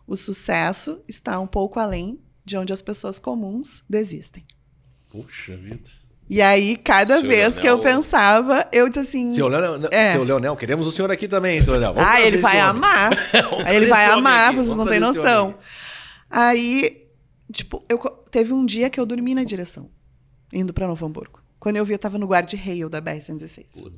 O 0.07 0.17
sucesso 0.17 1.03
está 1.07 1.39
um 1.39 1.47
pouco 1.47 1.79
além 1.79 2.19
de 2.43 2.57
onde 2.57 2.73
as 2.73 2.81
pessoas 2.81 3.19
comuns 3.19 3.85
desistem. 3.89 4.47
Puxa 5.11 5.55
vida. 5.55 6.04
E 6.29 6.41
aí, 6.41 6.77
cada 6.79 7.21
Seu 7.21 7.29
vez 7.29 7.59
que 7.59 7.67
eu 7.69 7.75
Leonel- 7.77 7.97
pensava, 7.97 8.67
eu 8.73 8.89
disse 8.89 9.01
assim. 9.01 9.35
Seu 9.35 9.47
Leonel, 9.47 9.89
É. 9.91 10.13
seu 10.13 10.25
Leonel, 10.25 10.57
queremos 10.57 10.87
o 10.87 10.91
senhor 10.91 11.11
aqui 11.11 11.29
também, 11.29 11.61
seu 11.61 11.73
Leonel. 11.75 11.93
Vamos 11.95 12.09
ah, 12.09 12.21
ele 12.21 12.39
vai 12.39 12.59
amar. 12.61 13.11
Ele 13.69 13.87
vai 13.87 14.07
amar, 14.07 14.47
aqui, 14.47 14.57
vocês 14.57 14.69
vamos 14.69 14.85
não 14.85 14.91
têm 14.91 15.01
noção. 15.01 15.55
Aí, 16.31 17.07
tipo, 17.53 17.85
eu, 17.89 17.99
teve 18.31 18.53
um 18.55 18.65
dia 18.65 18.89
que 18.89 18.99
eu 18.99 19.05
dormi 19.07 19.35
na 19.35 19.45
direção, 19.45 19.91
indo 20.53 20.73
pra 20.73 20.87
Novo 20.87 21.05
Hamburgo. 21.07 21.41
Quando 21.61 21.77
eu 21.77 21.85
vi, 21.85 21.93
eu 21.95 21.99
tava 21.99 22.19
no 22.19 22.27
guarda-rail 22.27 22.89
da 22.89 23.01
BR-116. 23.03 23.93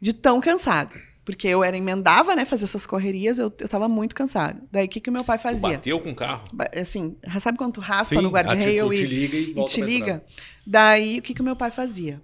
De 0.00 0.12
tão 0.12 0.40
cansada. 0.40 0.94
Porque 1.24 1.48
eu 1.48 1.64
era 1.64 1.76
emendava, 1.76 2.36
né, 2.36 2.44
fazer 2.44 2.64
essas 2.64 2.84
correrias, 2.84 3.38
eu, 3.38 3.52
eu 3.58 3.68
tava 3.68 3.88
muito 3.88 4.14
cansada. 4.14 4.60
Daí, 4.70 4.84
o 4.84 4.88
que 4.88 5.00
que 5.00 5.08
o 5.08 5.12
meu 5.12 5.24
pai 5.24 5.38
Tu 5.38 5.42
fazia? 5.42 5.70
bateu 5.70 5.98
com 5.98 6.10
o 6.10 6.14
carro. 6.14 6.44
Assim, 6.78 7.16
sabe 7.40 7.56
quando 7.56 7.74
tu 7.74 7.80
raspa 7.80 8.16
Sim, 8.16 8.22
no 8.22 8.30
guarda-rail 8.30 8.86
ah, 8.86 8.94
tipo, 8.94 8.94
e, 8.94 8.96
te 8.98 9.06
liga 9.06 9.36
e 9.36 9.60
e 9.60 9.64
te 9.64 9.80
liga? 9.80 10.24
Daí, 10.66 11.18
o 11.18 11.22
que 11.22 11.32
que 11.32 11.40
o 11.40 11.44
meu 11.44 11.56
pai 11.56 11.70
fazia? 11.70 12.20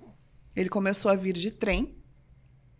Ele 0.54 0.68
começou 0.68 1.10
a 1.10 1.14
vir 1.14 1.32
de 1.32 1.50
trem, 1.50 1.94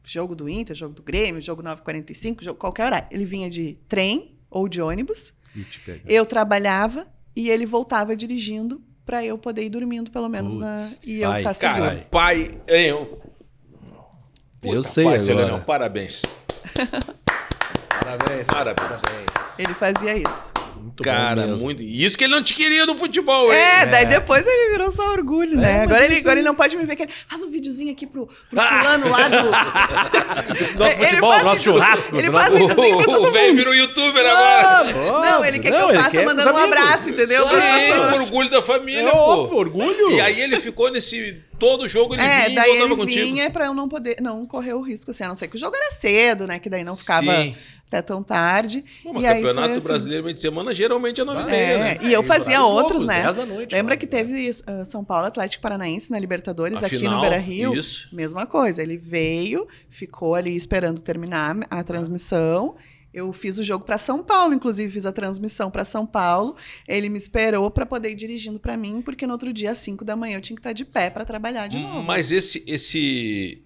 jogo 0.05 0.35
do 0.35 0.49
Inter, 0.49 0.77
jogo 0.77 0.95
do 0.95 1.03
Grêmio, 1.03 1.41
jogo 1.41 1.63
945, 1.63 2.45
jogo 2.45 2.59
qualquer 2.59 2.87
horário. 2.87 3.09
Ele 3.11 3.25
vinha 3.25 3.49
de 3.49 3.79
trem 3.89 4.39
ou 4.51 4.69
de 4.69 4.83
ônibus, 4.83 5.33
E 5.55 6.15
eu 6.15 6.27
trabalhava 6.27 7.07
e 7.35 7.49
ele 7.49 7.65
voltava 7.65 8.15
dirigindo 8.15 8.83
para 9.07 9.25
eu 9.25 9.39
poder 9.39 9.65
ir 9.65 9.71
dormindo 9.71 10.11
pelo 10.11 10.29
menos 10.29 10.55
na 10.55 10.77
Putz, 10.77 10.99
e 11.05 11.21
eu 11.21 11.31
vai, 11.31 11.41
estar 11.41 11.55
seguro. 11.55 11.83
Cara, 11.83 12.07
pai. 12.11 12.61
Hein, 12.69 13.09
eu... 14.63 14.75
Eu 14.75 14.83
sei 14.83 15.05
pai, 15.05 15.21
seu 15.21 15.35
agora. 15.35 15.47
Leonel, 15.47 15.65
parabéns. 15.67 16.23
Parabéns. 17.89 18.47
Parabéns. 18.47 19.03
Ele 19.59 19.75
fazia 19.75 20.17
isso. 20.17 20.53
Muito 20.81 21.03
Cara, 21.03 21.43
bom 21.43 21.49
mesmo. 21.49 21.65
muito. 21.65 21.83
E 21.83 22.05
isso 22.05 22.17
que 22.19 22.25
ele 22.25 22.33
não 22.35 22.43
te 22.43 22.55
queria 22.55 22.87
no 22.87 22.97
futebol, 22.97 23.53
hein? 23.53 23.59
É, 23.59 23.87
daí 23.87 24.03
É. 24.05 24.07
depois 24.07 24.47
ele 24.47 24.71
virou 24.73 24.91
só 24.91 25.13
orgulho, 25.13 25.57
né? 25.57 25.79
É, 25.79 25.83
agora, 25.83 26.05
ele, 26.05 26.17
agora 26.19 26.33
aí- 26.35 26.39
ele 26.41 26.47
não 26.49 26.55
pode 26.55 26.77
me 26.77 26.85
ver 26.85 26.97
que 26.97 27.03
ele 27.05 27.13
faz 27.29 27.43
um 27.43 27.51
videozinho 27.51 27.93
aqui 27.93 28.07
pro, 28.07 28.27
pro 28.27 28.61
fulano 28.61 29.09
lá 29.09 29.29
do. 29.29 29.51
Nosso 30.79 30.95
Ele 30.97 31.05
futebol, 31.07 31.31
faz 31.33 31.43
nosso 31.45 31.57
vídeo- 31.61 31.73
churrasco. 31.73 32.17
Ele 32.17 32.31
faz 32.31 32.53
videozinho 32.53 33.03
pra 33.05 33.19
O 33.21 33.31
velho 33.33 33.47
mundo. 33.49 33.57
virou 33.59 33.75
youtuber 33.75 34.27
agora. 34.27 34.93
Não, 35.31 35.45
ele 35.45 35.59
quer 35.59 35.71
que 35.73 35.77
eu 35.77 36.01
faça 36.03 36.23
mandando 36.23 36.51
um 36.53 36.57
amigos. 36.57 36.77
abraço, 36.79 37.11
entendeu? 37.11 37.45
Sim, 37.45 37.57
Nossa. 37.57 38.17
o 38.17 38.23
orgulho 38.23 38.51
da 38.51 38.63
família, 38.63 39.09
É 39.09 39.13
óbvio, 39.13 39.49
pô. 39.51 39.57
orgulho. 39.57 40.11
E 40.13 40.21
aí 40.21 40.41
ele 40.41 40.59
ficou 40.61 40.91
nesse. 40.91 41.43
Todo 41.59 41.87
jogo 41.87 42.15
ele 42.15 42.23
É, 42.23 42.27
vinha 42.27 42.49
e 42.49 42.55
daí 42.55 42.69
voltava 42.71 42.87
ele 42.89 42.97
contigo. 42.97 43.25
vinha 43.27 43.51
pra 43.51 43.67
eu 43.67 43.75
não 43.75 43.87
poder, 43.87 44.17
não 44.21 44.47
correr 44.47 44.73
o 44.73 44.81
risco, 44.81 45.11
assim, 45.11 45.25
a 45.25 45.29
não 45.29 45.35
ser 45.35 45.47
que 45.47 45.57
o 45.57 45.59
jogo 45.59 45.77
era 45.77 45.91
cedo, 45.91 46.47
né? 46.47 46.59
Que 46.59 46.71
daí 46.71 46.83
não 46.83 46.97
ficava 46.97 47.31
Sim. 47.35 47.55
até 47.87 48.01
tão 48.01 48.23
tarde. 48.23 48.83
Pô, 49.03 49.13
mas 49.13 49.23
e 49.23 49.27
aí 49.27 49.35
campeonato 49.35 49.69
foi 49.69 49.77
assim. 49.77 49.87
brasileiro 49.87 50.25
meio 50.25 50.35
de 50.35 50.41
semana 50.41 50.70
geralmente 50.73 51.21
é 51.21 51.25
9 51.25 51.41
e 51.41 51.43
Ah, 51.43 51.47
meia, 51.47 51.61
É, 51.63 51.79
né? 51.79 51.99
e 52.03 52.13
eu 52.13 52.23
fazia 52.23 52.63
outros, 52.65 53.05
né? 53.05 53.23
10 53.23 53.35
da 53.35 53.47
noite, 53.47 53.75
Lembra 53.75 53.95
lá. 53.95 53.99
que 53.99 54.07
teve 54.07 54.51
uh, 54.51 54.85
São 54.85 55.05
Paulo 55.05 55.27
Atlético 55.27 55.63
Paranaense 55.63 56.11
na 56.11 56.19
Libertadores 56.19 56.83
A 56.83 56.87
aqui 56.87 56.99
final, 56.99 57.17
no 57.17 57.21
Beira 57.21 57.39
Rio? 57.39 57.75
isso. 57.75 58.09
Mesma 58.15 58.47
coisa. 58.47 58.83
Ele 58.83 58.97
veio, 58.97 59.67
ficou 59.89 60.35
ali 60.35 60.55
esperando 60.57 61.01
terminar 61.01 61.57
a 61.71 61.83
transmissão. 61.83 62.77
Eu 63.13 63.33
fiz 63.33 63.59
o 63.59 63.63
jogo 63.65 63.85
para 63.85 63.99
São 63.99 64.23
Paulo, 64.23 64.55
inclusive 64.55 64.93
fiz 64.93 65.05
a 65.05 65.11
transmissão 65.13 65.69
para 65.69 65.85
São 65.85 66.07
Paulo. 66.07 66.55
Ele 66.87 67.09
me 67.09 67.17
esperou 67.19 67.69
para 67.69 67.85
poder 67.85 68.11
ir 68.11 68.15
dirigindo 68.15 68.61
para 68.61 68.77
mim, 68.77 69.03
porque 69.03 69.27
no 69.27 69.33
outro 69.33 69.53
dia, 69.53 69.73
às 69.73 69.79
5 69.79 70.05
da 70.05 70.15
manhã, 70.15 70.37
eu 70.37 70.41
tinha 70.41 70.55
que 70.55 70.61
estar 70.61 70.73
de 70.73 70.85
pé 70.85 71.11
para 71.11 71.25
trabalhar 71.25 71.67
de 71.67 71.77
novo. 71.79 72.05
Mas 72.05 72.31
esse 72.31 72.63
esse 72.69 73.65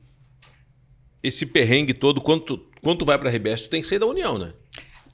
esse 1.22 1.46
perrengue 1.46 1.94
todo, 1.94 2.20
quando 2.20 2.42
tu, 2.42 2.66
quando 2.82 2.98
tu 2.98 3.05
vai 3.05 3.18
pra 3.18 3.30
RBS, 3.30 3.62
tu 3.62 3.70
tem 3.70 3.80
que 3.80 3.86
sair 3.88 3.98
da 3.98 4.07
União, 4.07 4.38
né? 4.38 4.52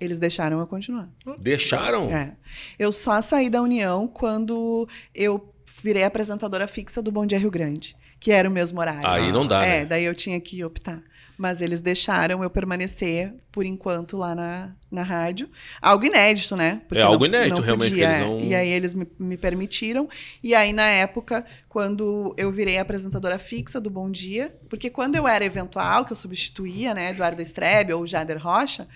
Eles 0.01 0.19
deixaram 0.19 0.59
eu 0.61 0.67
continuar. 0.67 1.09
Deixaram? 1.39 2.11
É. 2.11 2.33
Eu 2.79 2.91
só 2.91 3.21
saí 3.21 3.51
da 3.51 3.61
União 3.61 4.09
quando 4.09 4.89
eu 5.15 5.53
virei 5.83 6.05
apresentadora 6.05 6.67
fixa 6.67 7.03
do 7.03 7.13
Bom 7.13 7.27
Dia 7.27 7.39
Rio 7.39 7.51
Grande, 7.51 7.97
que 8.19 8.33
era 8.33 8.49
o 8.49 8.53
mesmo 8.53 8.81
horário. 8.81 9.07
Aí 9.07 9.31
não 9.31 9.47
dá, 9.47 9.65
É, 9.65 9.81
né? 9.81 9.87
daí 9.87 10.05
eu 10.05 10.15
tinha 10.15 10.41
que 10.41 10.65
optar. 10.65 11.03
Mas 11.39 11.63
eles 11.63 11.81
deixaram 11.81 12.43
eu 12.43 12.51
permanecer 12.51 13.33
por 13.51 13.65
enquanto 13.65 14.15
lá 14.15 14.35
na, 14.35 14.75
na 14.91 15.03
rádio. 15.03 15.49
Algo 15.81 16.05
inédito, 16.05 16.55
né? 16.55 16.83
É 16.93 17.01
algo 17.01 17.25
inédito, 17.25 17.63
realmente, 17.63 17.95
que 17.95 18.01
eles 18.03 18.15
é. 18.15 18.21
não- 18.21 18.41
E 18.41 18.55
aí 18.55 18.69
eles 18.69 18.95
me, 18.95 19.07
me 19.19 19.39
permitiram. 19.39 20.07
E 20.43 20.55
aí, 20.55 20.71
na 20.71 20.85
época, 20.85 21.47
quando 21.67 22.35
eu 22.37 22.53
virei 22.53 22.77
apresentadora 22.77 23.39
fixa 23.39 23.81
do 23.81 23.89
Bom 23.89 24.11
Dia, 24.11 24.55
porque 24.69 24.91
quando 24.91 25.17
eu 25.17 25.27
era 25.27 25.43
eventual, 25.43 26.05
que 26.05 26.13
eu 26.13 26.17
substituía, 26.17 26.93
né, 26.93 27.09
Eduardo 27.09 27.41
Strebe 27.41 27.95
ou 27.95 28.07
Jader 28.07 28.37
Rocha, 28.39 28.87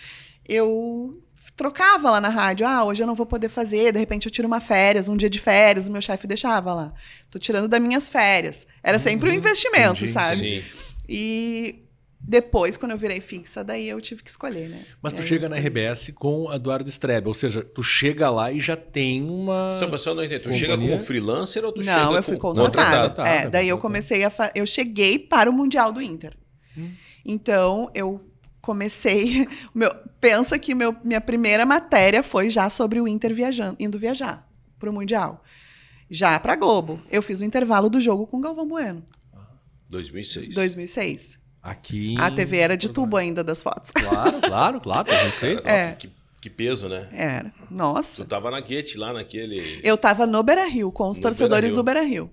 eu 0.49 1.21
trocava 1.57 2.11
lá 2.11 2.21
na 2.21 2.29
rádio. 2.29 2.67
Ah, 2.67 2.85
hoje 2.85 3.03
eu 3.03 3.07
não 3.07 3.15
vou 3.15 3.27
poder 3.27 3.49
fazer, 3.49 3.93
de 3.93 3.99
repente 3.99 4.27
eu 4.27 4.33
tiro 4.33 4.49
uma 4.49 4.61
férias, 4.61 5.09
um 5.09 5.17
dia 5.17 5.31
de 5.31 5.39
férias, 5.39 5.89
o 5.89 5.93
meu 5.93 6.01
chefe 6.03 6.27
deixava 6.27 6.75
lá. 6.75 6.93
Tô 7.31 7.39
tirando 7.39 7.69
das 7.69 7.81
minhas 7.81 8.09
férias. 8.09 8.67
Era 8.83 8.99
sempre 8.99 9.31
um 9.31 9.33
investimento, 9.35 9.97
entendi. 9.99 10.09
sabe? 10.09 10.37
Sim. 10.37 10.63
E 11.09 11.81
depois, 12.27 12.79
quando 12.79 12.93
eu 12.93 12.97
virei 12.99 13.21
fixa, 13.21 13.63
daí 13.63 13.87
eu 13.87 14.01
tive 14.01 14.23
que 14.23 14.31
escolher, 14.31 14.69
né? 14.71 14.81
Mas 15.03 15.13
E 15.13 15.17
tu 15.17 15.23
chega 15.23 15.47
na. 15.49 15.57
RBS 15.59 16.11
com 16.15 16.51
Eduardo 16.53 16.89
Strebe, 16.89 17.29
ou 17.29 17.35
seja, 17.35 17.63
tu 17.63 17.83
chega 17.83 18.31
lá 18.31 18.51
e 18.51 18.61
já 18.63 18.75
tem 18.77 19.23
uma. 19.23 19.77
Só 19.79 19.87
pessoal 19.89 20.17
não 20.17 20.25
entende. 20.25 20.43
Tu 20.43 20.55
chega 20.55 20.77
como 20.79 20.99
freelancer 20.99 21.63
ou 21.65 21.71
tu 21.71 21.83
chega 21.83 21.97
Não, 22.05 22.17
eu 22.17 22.23
fui 22.23 22.37
com- 22.39 22.55
contratada. 22.55 23.09
contratada, 23.11 23.29
É, 23.29 23.49
daí 23.51 23.69
eu 23.69 23.77
comecei 23.79 24.25
a. 24.25 24.31
Fa... 24.31 24.51
Eu 24.55 24.65
cheguei 24.67 25.19
para 25.19 25.51
o 25.51 25.53
Mundial 25.53 25.93
do 25.93 26.01
Inter. 26.01 26.35
Hum. 26.77 26.91
Então, 27.27 27.91
eu 27.95 28.21
comecei. 28.65 29.47
Meu... 29.75 29.95
Pensa 30.21 30.59
que 30.59 30.75
meu... 30.75 30.97
minha 31.05 31.21
primeira 31.21 31.67
matéria 31.67 32.23
foi 32.23 32.49
já 32.49 32.71
sobre 32.71 32.99
o 33.01 33.07
Inter 33.07 33.35
viajando, 33.35 33.77
indo 33.79 33.99
viajar 33.99 34.49
para 34.79 34.89
o 34.89 34.93
Mundial. 34.93 35.45
Já 36.11 36.39
para 36.41 36.57
Globo. 36.57 37.01
Eu 37.11 37.21
fiz 37.21 37.41
o 37.41 37.45
intervalo 37.45 37.91
do 37.91 38.01
jogo 38.01 38.27
com 38.27 38.41
Galvão 38.41 38.67
Bueno, 38.67 39.05
2006. 39.91 40.55
2006. 40.55 41.39
Aqui. 41.63 42.15
A 42.19 42.31
TV 42.31 42.59
era 42.59 42.77
de 42.77 42.91
tubo 42.91 43.17
ainda 43.17 43.43
das 43.45 43.63
fotos. 43.63 43.91
Claro, 43.91 44.41
claro, 44.47 44.81
claro, 44.81 45.05
pra 45.05 45.25
vocês. 45.31 45.61
Cara, 45.61 45.77
É. 45.77 45.93
que, 45.93 46.11
que 46.41 46.51
peso, 46.51 46.89
né? 46.89 47.09
Era. 47.13 47.53
Nossa. 47.71 48.25
Tu 48.25 48.29
tava 48.29 48.51
na 48.51 48.61
Guete 48.61 48.99
lá 48.99 49.13
naquele. 49.13 49.81
Eu 49.83 49.97
tava 49.97 50.27
no 50.27 50.43
Beira 50.43 50.67
Rio, 50.67 50.91
com 50.93 51.09
os 51.09 51.17
No 51.19 51.23
torcedores 51.23 51.73
Beira-Rio. 51.73 51.75
do 51.77 51.83
Beira 51.83 52.03
Rio. 52.03 52.31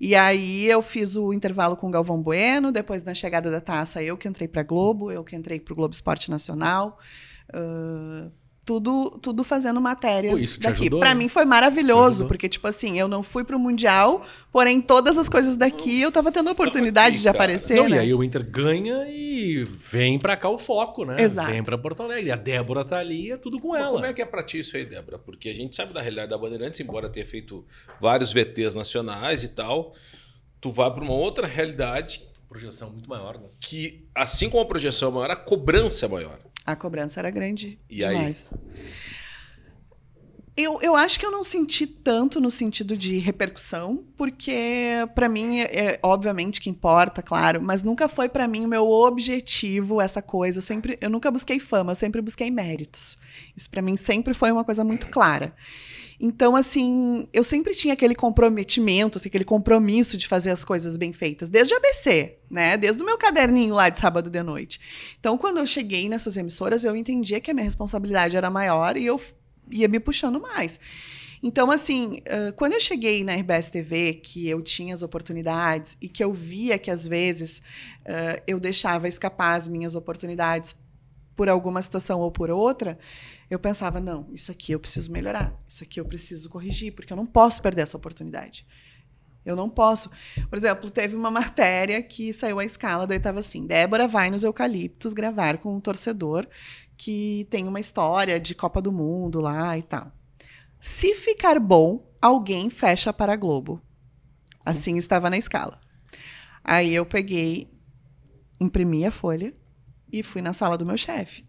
E 0.00 0.16
aí 0.16 0.66
eu 0.66 0.80
fiz 0.80 1.14
o 1.14 1.32
intervalo 1.32 1.76
com 1.76 1.88
o 1.88 1.90
Galvão 1.90 2.22
Bueno, 2.22 2.72
depois 2.72 3.04
na 3.04 3.12
chegada 3.12 3.50
da 3.50 3.60
taça, 3.60 4.02
eu 4.02 4.16
que 4.16 4.26
entrei 4.26 4.48
para 4.48 4.62
Globo, 4.62 5.12
eu 5.12 5.22
que 5.22 5.36
entrei 5.36 5.60
para 5.60 5.72
o 5.72 5.76
Globo 5.76 5.92
Esporte 5.92 6.30
Nacional. 6.30 6.98
ah, 7.52 8.30
tudo, 8.64 9.18
tudo 9.22 9.42
fazendo 9.42 9.80
matérias 9.80 10.34
Pô, 10.34 10.38
isso 10.38 10.58
te 10.58 10.62
daqui. 10.62 10.90
Para 10.90 11.10
né? 11.10 11.14
mim 11.14 11.28
foi 11.28 11.44
maravilhoso, 11.44 12.26
porque, 12.26 12.48
tipo 12.48 12.66
assim, 12.68 12.98
eu 12.98 13.08
não 13.08 13.22
fui 13.22 13.42
pro 13.42 13.58
Mundial, 13.58 14.24
porém 14.52 14.80
todas 14.80 15.18
as 15.18 15.28
coisas 15.28 15.56
daqui 15.56 16.00
eu 16.00 16.12
tava 16.12 16.30
tendo 16.30 16.48
a 16.48 16.52
oportunidade 16.52 17.16
aqui, 17.16 17.22
de 17.22 17.28
aparecer. 17.28 17.76
Não, 17.76 17.88
né? 17.88 17.96
e 17.96 17.98
aí 17.98 18.14
o 18.14 18.22
Inter 18.22 18.48
ganha 18.48 19.06
e 19.08 19.64
vem 19.64 20.18
pra 20.18 20.36
cá 20.36 20.48
o 20.48 20.58
foco, 20.58 21.04
né? 21.04 21.16
Exato. 21.20 21.50
Vem 21.50 21.62
pra 21.62 21.76
Porto 21.76 22.02
Alegre. 22.02 22.30
A 22.30 22.36
Débora 22.36 22.84
tá 22.84 22.98
ali, 22.98 23.32
é 23.32 23.36
tudo 23.36 23.58
com 23.58 23.68
Mas 23.70 23.82
ela. 23.82 23.92
como 23.92 24.04
é 24.04 24.12
que 24.12 24.22
é 24.22 24.26
pra 24.26 24.42
ti 24.42 24.58
isso 24.58 24.76
aí, 24.76 24.84
Débora? 24.84 25.18
Porque 25.18 25.48
a 25.48 25.54
gente 25.54 25.74
sabe 25.74 25.92
da 25.92 26.00
realidade 26.00 26.30
da 26.30 26.38
Bandeirantes, 26.38 26.78
embora 26.80 27.08
tenha 27.08 27.26
feito 27.26 27.64
vários 28.00 28.32
VTs 28.32 28.74
nacionais 28.74 29.42
e 29.42 29.48
tal, 29.48 29.94
tu 30.60 30.70
vai 30.70 30.92
pra 30.92 31.02
uma 31.02 31.14
outra 31.14 31.46
realidade 31.46 32.28
Projeção 32.50 32.90
muito 32.90 33.08
maior, 33.08 33.38
né? 33.38 33.48
que, 33.60 34.08
assim 34.12 34.50
como 34.50 34.60
a 34.60 34.66
projeção 34.66 35.08
é 35.10 35.12
maior, 35.12 35.30
a 35.30 35.36
cobrança 35.36 36.06
é 36.06 36.08
maior. 36.08 36.36
A 36.64 36.76
cobrança 36.76 37.20
era 37.20 37.30
grande 37.30 37.78
E 37.88 38.04
aí? 38.04 38.16
demais. 38.16 38.50
Eu, 40.56 40.78
eu 40.82 40.94
acho 40.94 41.18
que 41.18 41.24
eu 41.24 41.30
não 41.30 41.42
senti 41.42 41.86
tanto 41.86 42.38
no 42.40 42.50
sentido 42.50 42.94
de 42.96 43.16
repercussão, 43.18 44.04
porque 44.16 44.52
pra 45.14 45.28
mim 45.28 45.60
é, 45.60 45.64
é 45.92 46.00
obviamente 46.02 46.60
que 46.60 46.68
importa, 46.68 47.22
claro, 47.22 47.62
mas 47.62 47.82
nunca 47.82 48.08
foi 48.08 48.28
pra 48.28 48.46
mim 48.46 48.66
o 48.66 48.68
meu 48.68 48.86
objetivo 48.86 50.00
essa 50.02 50.20
coisa. 50.20 50.58
Eu 50.58 50.62
sempre, 50.62 50.98
eu 51.00 51.08
nunca 51.08 51.30
busquei 51.30 51.58
fama, 51.58 51.92
eu 51.92 51.96
sempre 51.96 52.20
busquei 52.20 52.50
méritos. 52.50 53.16
Isso 53.56 53.70
pra 53.70 53.80
mim 53.80 53.96
sempre 53.96 54.34
foi 54.34 54.50
uma 54.50 54.64
coisa 54.64 54.84
muito 54.84 55.08
clara. 55.08 55.54
Então, 56.22 56.54
assim, 56.54 57.26
eu 57.32 57.42
sempre 57.42 57.74
tinha 57.74 57.94
aquele 57.94 58.14
comprometimento, 58.14 59.16
assim, 59.16 59.30
aquele 59.30 59.44
compromisso 59.44 60.18
de 60.18 60.28
fazer 60.28 60.50
as 60.50 60.62
coisas 60.62 60.98
bem 60.98 61.14
feitas, 61.14 61.48
desde 61.48 61.72
a 61.72 61.78
ABC, 61.78 62.36
né? 62.50 62.76
Desde 62.76 63.02
o 63.02 63.06
meu 63.06 63.16
caderninho 63.16 63.74
lá 63.74 63.88
de 63.88 63.98
sábado 63.98 64.28
de 64.28 64.42
noite. 64.42 64.78
Então, 65.18 65.38
quando 65.38 65.56
eu 65.56 65.66
cheguei 65.66 66.10
nessas 66.10 66.36
emissoras, 66.36 66.84
eu 66.84 66.94
entendia 66.94 67.40
que 67.40 67.50
a 67.50 67.54
minha 67.54 67.64
responsabilidade 67.64 68.36
era 68.36 68.50
maior 68.50 68.98
e 68.98 69.06
eu 69.06 69.18
ia 69.70 69.88
me 69.88 69.98
puxando 69.98 70.38
mais. 70.38 70.78
Então, 71.42 71.70
assim, 71.70 72.20
quando 72.54 72.74
eu 72.74 72.80
cheguei 72.80 73.24
na 73.24 73.34
RBS 73.34 73.70
TV, 73.70 74.12
que 74.12 74.46
eu 74.46 74.60
tinha 74.60 74.92
as 74.92 75.02
oportunidades 75.02 75.96
e 76.02 76.06
que 76.06 76.22
eu 76.22 76.34
via 76.34 76.78
que 76.78 76.90
às 76.90 77.08
vezes 77.08 77.62
eu 78.46 78.60
deixava 78.60 79.08
escapar 79.08 79.54
as 79.54 79.66
minhas 79.66 79.94
oportunidades 79.94 80.76
por 81.34 81.48
alguma 81.48 81.80
situação 81.80 82.20
ou 82.20 82.30
por 82.30 82.50
outra, 82.50 82.98
eu 83.50 83.58
pensava, 83.58 84.00
não, 84.00 84.28
isso 84.32 84.52
aqui 84.52 84.72
eu 84.72 84.78
preciso 84.78 85.10
melhorar, 85.10 85.52
isso 85.66 85.82
aqui 85.82 85.98
eu 85.98 86.04
preciso 86.04 86.48
corrigir, 86.48 86.94
porque 86.94 87.12
eu 87.12 87.16
não 87.16 87.26
posso 87.26 87.60
perder 87.60 87.82
essa 87.82 87.96
oportunidade. 87.96 88.64
Eu 89.44 89.56
não 89.56 89.68
posso. 89.68 90.10
Por 90.48 90.56
exemplo, 90.56 90.90
teve 90.90 91.16
uma 91.16 91.30
matéria 91.30 92.02
que 92.02 92.32
saiu 92.32 92.60
à 92.60 92.64
escala, 92.64 93.06
daí 93.06 93.16
estava 93.16 93.40
assim: 93.40 93.66
Débora 93.66 94.06
vai 94.06 94.30
nos 94.30 94.44
Eucaliptos 94.44 95.12
gravar 95.12 95.58
com 95.58 95.74
um 95.74 95.80
torcedor 95.80 96.46
que 96.96 97.46
tem 97.50 97.66
uma 97.66 97.80
história 97.80 98.38
de 98.38 98.54
Copa 98.54 98.80
do 98.80 98.92
Mundo 98.92 99.40
lá 99.40 99.76
e 99.76 99.82
tal. 99.82 100.12
Se 100.78 101.14
ficar 101.14 101.58
bom, 101.58 102.06
alguém 102.20 102.70
fecha 102.70 103.12
para 103.12 103.32
a 103.32 103.36
Globo. 103.36 103.82
Assim 104.64 104.98
estava 104.98 105.30
na 105.30 105.38
escala. 105.38 105.80
Aí 106.62 106.94
eu 106.94 107.06
peguei, 107.06 107.70
imprimi 108.60 109.06
a 109.06 109.10
folha 109.10 109.54
e 110.12 110.22
fui 110.22 110.42
na 110.42 110.52
sala 110.52 110.76
do 110.76 110.84
meu 110.84 110.98
chefe. 110.98 111.46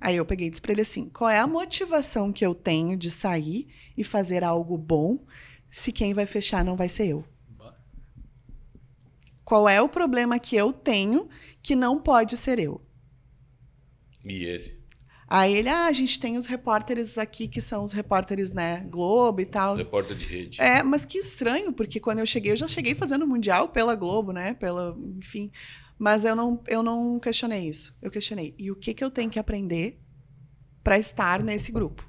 Aí 0.00 0.16
eu 0.16 0.24
peguei 0.24 0.46
e 0.46 0.50
disse 0.50 0.62
para 0.62 0.72
ele 0.72 0.82
assim: 0.82 1.08
qual 1.08 1.28
é 1.28 1.38
a 1.38 1.46
motivação 1.46 2.32
que 2.32 2.44
eu 2.44 2.54
tenho 2.54 2.96
de 2.96 3.10
sair 3.10 3.68
e 3.96 4.04
fazer 4.04 4.44
algo 4.44 4.76
bom 4.76 5.24
se 5.70 5.92
quem 5.92 6.14
vai 6.14 6.26
fechar 6.26 6.64
não 6.64 6.76
vai 6.76 6.88
ser 6.88 7.08
eu? 7.08 7.24
Qual 9.44 9.66
é 9.66 9.80
o 9.80 9.88
problema 9.88 10.38
que 10.38 10.54
eu 10.56 10.72
tenho 10.74 11.26
que 11.62 11.74
não 11.74 11.98
pode 11.98 12.36
ser 12.36 12.58
eu? 12.58 12.82
E 14.22 14.44
ele? 14.44 14.78
Aí 15.26 15.54
ele, 15.54 15.68
ah, 15.68 15.86
a 15.86 15.92
gente 15.92 16.18
tem 16.18 16.38
os 16.38 16.46
repórteres 16.46 17.18
aqui 17.18 17.48
que 17.48 17.60
são 17.60 17.84
os 17.84 17.92
repórteres, 17.92 18.50
né, 18.50 18.86
Globo 18.90 19.42
e 19.42 19.46
tal. 19.46 19.74
Repórter 19.74 20.16
de 20.16 20.26
rede. 20.26 20.60
É, 20.60 20.82
mas 20.82 21.04
que 21.04 21.18
estranho, 21.18 21.72
porque 21.72 22.00
quando 22.00 22.18
eu 22.18 22.26
cheguei, 22.26 22.52
eu 22.52 22.56
já 22.56 22.66
cheguei 22.66 22.94
fazendo 22.94 23.26
mundial 23.26 23.68
pela 23.68 23.94
Globo, 23.94 24.32
né? 24.32 24.54
Pela, 24.54 24.96
enfim. 25.18 25.50
Mas 25.98 26.24
eu 26.24 26.36
não, 26.36 26.62
eu 26.66 26.82
não 26.82 27.18
questionei 27.18 27.68
isso. 27.68 27.96
Eu 28.00 28.10
questionei. 28.10 28.54
E 28.58 28.70
o 28.70 28.76
que, 28.76 28.94
que 28.94 29.02
eu 29.02 29.10
tenho 29.10 29.30
que 29.30 29.38
aprender 29.38 30.00
para 30.84 30.98
estar 30.98 31.42
nesse 31.42 31.72
grupo? 31.72 32.06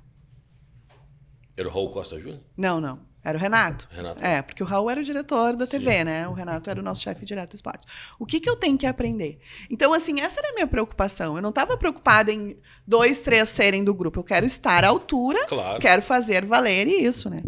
Era 1.58 1.68
o 1.68 1.72
Raul 1.72 1.90
Costa 1.92 2.18
Júnior? 2.20 2.42
Não, 2.56 2.80
não. 2.80 3.10
Era 3.22 3.38
o 3.38 3.42
Renato. 3.42 3.86
Renato. 3.92 4.24
É, 4.24 4.42
porque 4.42 4.64
o 4.64 4.66
Raul 4.66 4.90
era 4.90 5.02
o 5.02 5.04
diretor 5.04 5.54
da 5.54 5.68
TV, 5.68 6.06
né? 6.06 6.26
O 6.30 6.32
Renato 6.32 6.70
era 6.70 6.80
o 6.80 6.84
nosso 6.84 7.02
chefe 7.02 7.26
direto 7.26 7.50
do 7.52 7.56
esporte. 7.56 7.86
O 8.18 8.26
que, 8.26 8.40
que 8.40 8.50
eu 8.50 8.56
tenho 8.56 8.78
que 8.78 8.88
aprender? 8.88 9.40
Então, 9.70 9.94
assim, 9.94 10.22
essa 10.22 10.40
era 10.40 10.52
a 10.52 10.54
minha 10.54 10.68
preocupação. 10.68 11.36
Eu 11.36 11.42
não 11.42 11.50
estava 11.50 11.76
preocupada 11.78 12.32
em 12.32 12.58
dois, 12.88 13.20
três 13.20 13.50
serem 13.50 13.84
do 13.84 13.94
grupo. 13.94 14.20
Eu 14.22 14.24
quero 14.24 14.46
estar 14.46 14.86
à 14.86 14.88
altura 14.88 15.46
Claro. 15.48 15.82
quero 15.82 16.02
fazer 16.02 16.46
valer 16.46 16.88
isso, 16.88 17.30
né? 17.30 17.42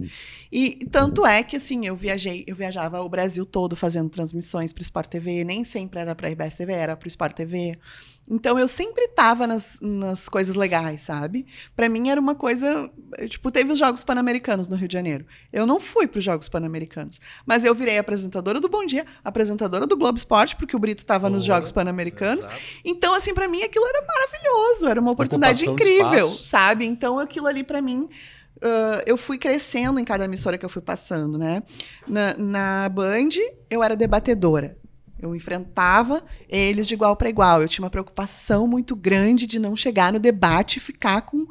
E 0.52 0.86
tanto 0.92 1.26
é 1.26 1.44
que 1.44 1.56
assim, 1.56 1.86
eu 1.86 1.96
viajei, 1.96 2.44
eu 2.48 2.56
viajava 2.56 3.02
o 3.02 3.08
Brasil 3.08 3.46
todo 3.46 3.76
fazendo 3.76 4.10
transmissões 4.10 4.74
para 4.74 4.82
o 4.82 4.84
Sport 4.84 5.10
TV, 5.10 5.44
nem 5.44 5.64
sempre 5.64 6.00
era 6.00 6.14
para 6.14 6.28
a 6.28 6.32
RBS 6.32 6.56
TV, 6.56 6.74
era 6.74 6.96
para 6.96 7.06
o 7.06 7.08
Sport 7.08 7.34
TV. 7.34 7.78
Então 8.30 8.60
eu 8.60 8.68
sempre 8.68 9.06
estava 9.06 9.48
nas, 9.48 9.80
nas 9.82 10.30
coisas 10.30 10.56
legais, 10.56 11.02
sabe? 11.02 11.46
Para 11.76 11.90
mim 11.90 12.10
era 12.10 12.20
uma 12.20 12.36
coisa, 12.36 12.90
tipo, 13.30 13.50
teve 13.50 13.72
os 13.72 13.80
Jogos 13.80 14.04
Pan-Americanos 14.04 14.68
no 14.68 14.76
Rio 14.76 14.88
de 14.88 14.94
Janeiro. 14.94 15.26
Eu 15.52 15.66
não 15.66 15.80
fui 15.80 16.06
para 16.06 16.20
os 16.20 16.24
Jogos 16.24 16.48
Pan-Americanos, 16.48 17.20
mas 17.46 17.66
eu 17.66 17.74
virei 17.74 17.98
apresentadora 17.98 18.60
do 18.60 18.70
Bom 18.70 18.86
Dia, 18.86 19.06
apresentadora 19.24 19.88
do 19.88 19.98
Globo 19.98 20.18
Esporte, 20.18 20.56
porque 20.56 20.76
o 20.76 20.80
Brito 20.80 21.00
estava 21.00 21.30
nos. 21.30 21.42
Jogos 21.52 21.72
Pan-Americanos. 21.72 22.48
Então, 22.86 23.16
assim, 23.16 23.34
para 23.34 23.48
mim 23.48 23.64
aquilo 23.64 23.86
era 23.86 24.06
maravilhoso, 24.06 24.88
era 24.88 25.02
uma 25.02 25.12
oportunidade 25.12 25.68
incrível, 25.68 26.30
sabe? 26.30 26.86
Então, 26.86 27.20
aquilo 27.20 27.48
ali 27.48 27.64
para 27.64 27.82
mim, 27.82 28.08
ah, 28.62 29.02
eu 29.06 29.18
fui 29.18 29.38
crescendo 29.38 30.00
em 30.00 30.06
cada 30.06 30.26
emissora 30.26 30.58
que 30.58 30.66
eu 30.66 30.70
fui 30.70 30.82
passando, 30.82 31.38
né? 31.38 31.64
Na, 32.08 32.36
na 32.38 32.90
Band, 32.90 33.30
eu 33.70 33.84
era 33.84 33.96
debatedora. 33.96 34.78
Eu 35.22 35.36
enfrentava 35.36 36.24
eles 36.50 36.88
de 36.88 36.94
igual 36.94 37.16
para 37.16 37.30
igual. 37.30 37.62
Eu 37.62 37.68
tinha 37.68 37.84
uma 37.84 37.90
preocupação 37.90 38.68
muito 38.68 38.96
grande 38.96 39.46
de 39.46 39.60
não 39.60 39.76
chegar 39.76 40.12
no 40.12 40.20
debate 40.20 40.78
e 40.78 40.80
ficar 40.80 41.22
com, 41.22 41.46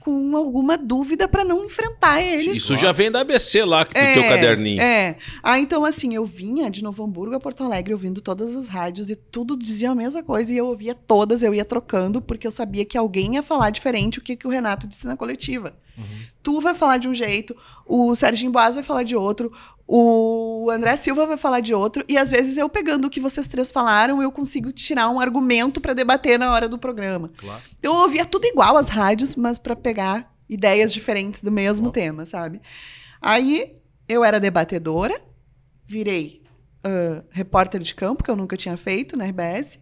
com 0.00 0.36
alguma 0.36 0.78
dúvida 0.78 1.26
para 1.26 1.44
não 1.44 1.64
enfrentar 1.64 2.22
eles. 2.22 2.58
Isso 2.58 2.76
já 2.76 2.92
vem 2.92 3.10
da 3.10 3.20
ABC 3.20 3.64
lá, 3.64 3.84
que 3.84 3.94
do 3.94 4.12
teu 4.14 4.22
caderninho. 4.22 4.80
É. 4.80 5.16
Ah, 5.42 5.58
então 5.58 5.84
assim, 5.84 6.14
eu 6.14 6.24
vinha 6.24 6.70
de 6.70 6.82
Novo 6.82 7.02
Hamburgo 7.04 7.34
a 7.34 7.40
Porto 7.40 7.64
Alegre 7.64 7.92
ouvindo 7.92 8.20
todas 8.20 8.56
as 8.56 8.68
rádios 8.68 9.10
e 9.10 9.16
tudo 9.16 9.56
dizia 9.56 9.90
a 9.90 9.94
mesma 9.94 10.22
coisa 10.22 10.52
e 10.52 10.56
eu 10.56 10.66
ouvia 10.66 10.94
todas, 10.94 11.42
eu 11.42 11.54
ia 11.54 11.64
trocando 11.64 12.20
porque 12.20 12.46
eu 12.46 12.50
sabia 12.50 12.84
que 12.84 12.96
alguém 12.96 13.34
ia 13.34 13.42
falar 13.42 13.70
diferente 13.70 14.18
o 14.18 14.22
que, 14.22 14.36
que 14.36 14.46
o 14.46 14.50
Renato 14.50 14.86
disse 14.86 15.06
na 15.06 15.16
coletiva. 15.16 15.74
Uhum. 15.96 16.04
Tu 16.42 16.60
vai 16.60 16.74
falar 16.74 16.98
de 16.98 17.08
um 17.08 17.14
jeito, 17.14 17.56
o 17.86 18.14
Serginho 18.14 18.52
Boas 18.52 18.74
vai 18.74 18.84
falar 18.84 19.02
de 19.02 19.16
outro, 19.16 19.52
o 19.88 20.68
André 20.70 20.96
Silva 20.96 21.26
vai 21.26 21.36
falar 21.36 21.60
de 21.60 21.72
outro, 21.72 22.04
e 22.08 22.18
às 22.18 22.30
vezes 22.30 22.56
eu 22.56 22.68
pegando 22.68 23.06
o 23.06 23.10
que 23.10 23.20
vocês 23.20 23.46
três 23.46 23.70
falaram, 23.70 24.20
eu 24.20 24.32
consigo 24.32 24.72
tirar 24.72 25.08
um 25.08 25.20
argumento 25.20 25.80
para 25.80 25.94
debater 25.94 26.38
na 26.38 26.52
hora 26.52 26.68
do 26.68 26.78
programa. 26.78 27.30
Claro. 27.36 27.62
Eu 27.82 27.94
ouvia 27.94 28.24
tudo 28.24 28.46
igual 28.46 28.76
as 28.76 28.88
rádios, 28.88 29.36
mas 29.36 29.58
para 29.58 29.76
pegar 29.76 30.34
ideias 30.48 30.92
diferentes 30.92 31.42
do 31.42 31.52
mesmo 31.52 31.90
tema, 31.92 32.26
sabe? 32.26 32.60
Aí 33.20 33.76
eu 34.08 34.24
era 34.24 34.40
debatedora, 34.40 35.20
virei 35.86 36.42
uh, 36.84 37.24
repórter 37.30 37.80
de 37.80 37.94
campo, 37.94 38.24
que 38.24 38.30
eu 38.30 38.36
nunca 38.36 38.56
tinha 38.56 38.76
feito 38.76 39.16
na 39.16 39.24
RBS, 39.24 39.78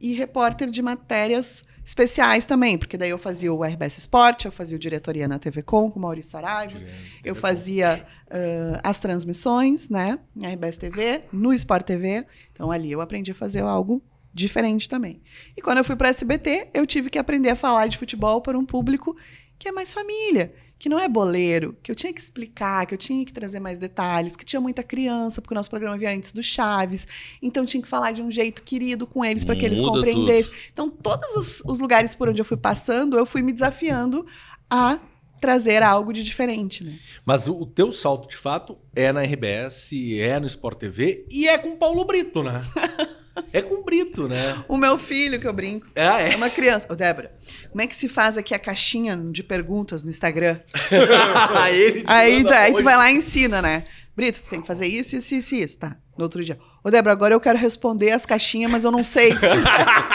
e 0.00 0.14
repórter 0.14 0.70
de 0.70 0.82
matérias 0.82 1.64
especiais 1.84 2.44
também, 2.44 2.78
porque 2.78 2.96
daí 2.96 3.10
eu 3.10 3.18
fazia 3.18 3.52
o 3.52 3.64
RBS 3.64 3.98
Esporte, 3.98 4.46
eu 4.46 4.52
fazia 4.52 4.76
o 4.76 4.78
diretoria 4.78 5.26
na 5.26 5.38
TV 5.38 5.62
Com, 5.62 5.90
com 5.90 5.98
o 5.98 6.02
Maurício 6.02 6.30
Saraiva, 6.30 6.78
eu 7.24 7.34
fazia 7.34 8.06
uh, 8.28 8.80
as 8.82 8.98
transmissões, 8.98 9.88
né, 9.88 10.18
na 10.34 10.48
RBS 10.48 10.76
TV, 10.76 11.22
no 11.32 11.52
Sport 11.52 11.84
TV, 11.84 12.26
então 12.52 12.70
ali 12.70 12.92
eu 12.92 13.00
aprendi 13.00 13.32
a 13.32 13.34
fazer 13.34 13.62
algo 13.62 14.02
diferente 14.32 14.88
também. 14.88 15.20
E 15.56 15.60
quando 15.60 15.78
eu 15.78 15.84
fui 15.84 15.96
para 15.96 16.08
SBT, 16.08 16.68
eu 16.72 16.86
tive 16.86 17.10
que 17.10 17.18
aprender 17.18 17.50
a 17.50 17.56
falar 17.56 17.86
de 17.88 17.98
futebol 17.98 18.40
para 18.40 18.58
um 18.58 18.64
público 18.64 19.16
que 19.58 19.68
é 19.68 19.72
mais 19.72 19.92
família, 19.92 20.52
que 20.82 20.88
não 20.88 20.98
é 20.98 21.08
boleiro, 21.08 21.76
que 21.80 21.92
eu 21.92 21.94
tinha 21.94 22.12
que 22.12 22.20
explicar, 22.20 22.84
que 22.86 22.92
eu 22.92 22.98
tinha 22.98 23.24
que 23.24 23.32
trazer 23.32 23.60
mais 23.60 23.78
detalhes, 23.78 24.34
que 24.34 24.44
tinha 24.44 24.60
muita 24.60 24.82
criança, 24.82 25.40
porque 25.40 25.54
o 25.54 25.56
nosso 25.56 25.70
programa 25.70 25.96
via 25.96 26.10
antes 26.10 26.32
do 26.32 26.42
Chaves, 26.42 27.06
então 27.40 27.64
tinha 27.64 27.80
que 27.80 27.86
falar 27.86 28.10
de 28.10 28.20
um 28.20 28.28
jeito 28.28 28.64
querido 28.64 29.06
com 29.06 29.24
eles 29.24 29.44
para 29.44 29.54
que 29.54 29.64
eles 29.64 29.80
Muda 29.80 29.92
compreendessem. 29.92 30.52
Tudo. 30.52 30.70
Então, 30.72 30.90
todos 30.90 31.36
os, 31.36 31.62
os 31.64 31.78
lugares 31.78 32.16
por 32.16 32.28
onde 32.28 32.40
eu 32.40 32.44
fui 32.44 32.56
passando, 32.56 33.16
eu 33.16 33.24
fui 33.24 33.42
me 33.42 33.52
desafiando 33.52 34.26
a 34.68 34.98
trazer 35.40 35.84
algo 35.84 36.12
de 36.12 36.24
diferente, 36.24 36.82
né? 36.82 36.98
Mas 37.24 37.46
o, 37.46 37.60
o 37.60 37.64
teu 37.64 37.92
salto, 37.92 38.28
de 38.28 38.36
fato, 38.36 38.76
é 38.92 39.12
na 39.12 39.22
RBS, 39.22 39.92
é 40.18 40.40
no 40.40 40.48
Sport 40.48 40.80
TV 40.80 41.28
e 41.30 41.46
é 41.46 41.58
com 41.58 41.74
o 41.74 41.76
Paulo 41.76 42.04
Brito, 42.04 42.42
né? 42.42 42.60
É 43.52 43.62
com 43.62 43.82
Brito, 43.82 44.28
né? 44.28 44.62
O 44.68 44.76
meu 44.76 44.98
filho, 44.98 45.40
que 45.40 45.46
eu 45.46 45.52
brinco. 45.52 45.86
Ah, 45.96 46.20
é? 46.20 46.32
é 46.32 46.36
uma 46.36 46.50
criança. 46.50 46.86
Ô, 46.90 46.94
Débora, 46.94 47.32
como 47.70 47.82
é 47.82 47.86
que 47.86 47.96
se 47.96 48.08
faz 48.08 48.36
aqui 48.36 48.54
a 48.54 48.58
caixinha 48.58 49.16
de 49.16 49.42
perguntas 49.42 50.02
no 50.02 50.10
Instagram? 50.10 50.60
aí, 51.60 52.04
aí, 52.06 52.44
tá, 52.44 52.60
aí 52.60 52.74
tu 52.74 52.82
vai 52.82 52.96
lá 52.96 53.10
e 53.10 53.16
ensina, 53.16 53.62
né? 53.62 53.84
Brito, 54.14 54.42
tu 54.42 54.50
tem 54.50 54.60
que 54.60 54.66
fazer 54.66 54.86
isso, 54.86 55.16
isso, 55.16 55.34
isso, 55.34 55.54
isso. 55.54 55.78
Tá. 55.78 55.96
No 56.16 56.24
outro 56.24 56.44
dia. 56.44 56.58
Ô, 56.84 56.90
Débora, 56.90 57.12
agora 57.12 57.34
eu 57.34 57.40
quero 57.40 57.58
responder 57.58 58.10
as 58.10 58.26
caixinhas, 58.26 58.70
mas 58.70 58.84
eu 58.84 58.90
não 58.90 59.02
sei. 59.02 59.32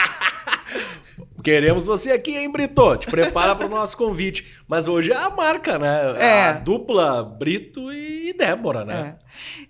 Queremos 1.42 1.86
você 1.86 2.10
aqui, 2.10 2.36
hein, 2.36 2.50
Brito? 2.50 2.96
Te 2.96 3.10
prepara 3.10 3.54
para 3.54 3.66
o 3.66 3.68
nosso 3.68 3.96
convite. 3.96 4.58
Mas 4.66 4.88
hoje 4.88 5.12
é 5.12 5.16
a 5.16 5.30
marca, 5.30 5.78
né? 5.78 6.16
É. 6.18 6.44
A 6.48 6.52
dupla 6.52 7.22
Brito 7.22 7.92
e 7.92 8.32
Débora, 8.32 8.84
né? 8.84 9.16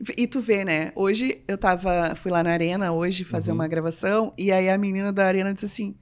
É. 0.09 0.15
E 0.17 0.27
tu 0.27 0.41
vê, 0.41 0.65
né? 0.65 0.93
Hoje 0.95 1.43
eu 1.47 1.59
tava, 1.59 2.15
fui 2.15 2.31
lá 2.31 2.43
na 2.43 2.51
arena 2.51 2.93
hoje 2.93 3.25
fazer 3.25 3.51
uhum. 3.51 3.59
uma 3.59 3.69
gravação 3.69 4.33
e 4.37 4.51
aí 4.51 4.69
a 4.69 4.79
menina 4.79 5.13
da 5.13 5.25
arena 5.25 5.53
disse 5.53 5.67
assim: 5.67 5.95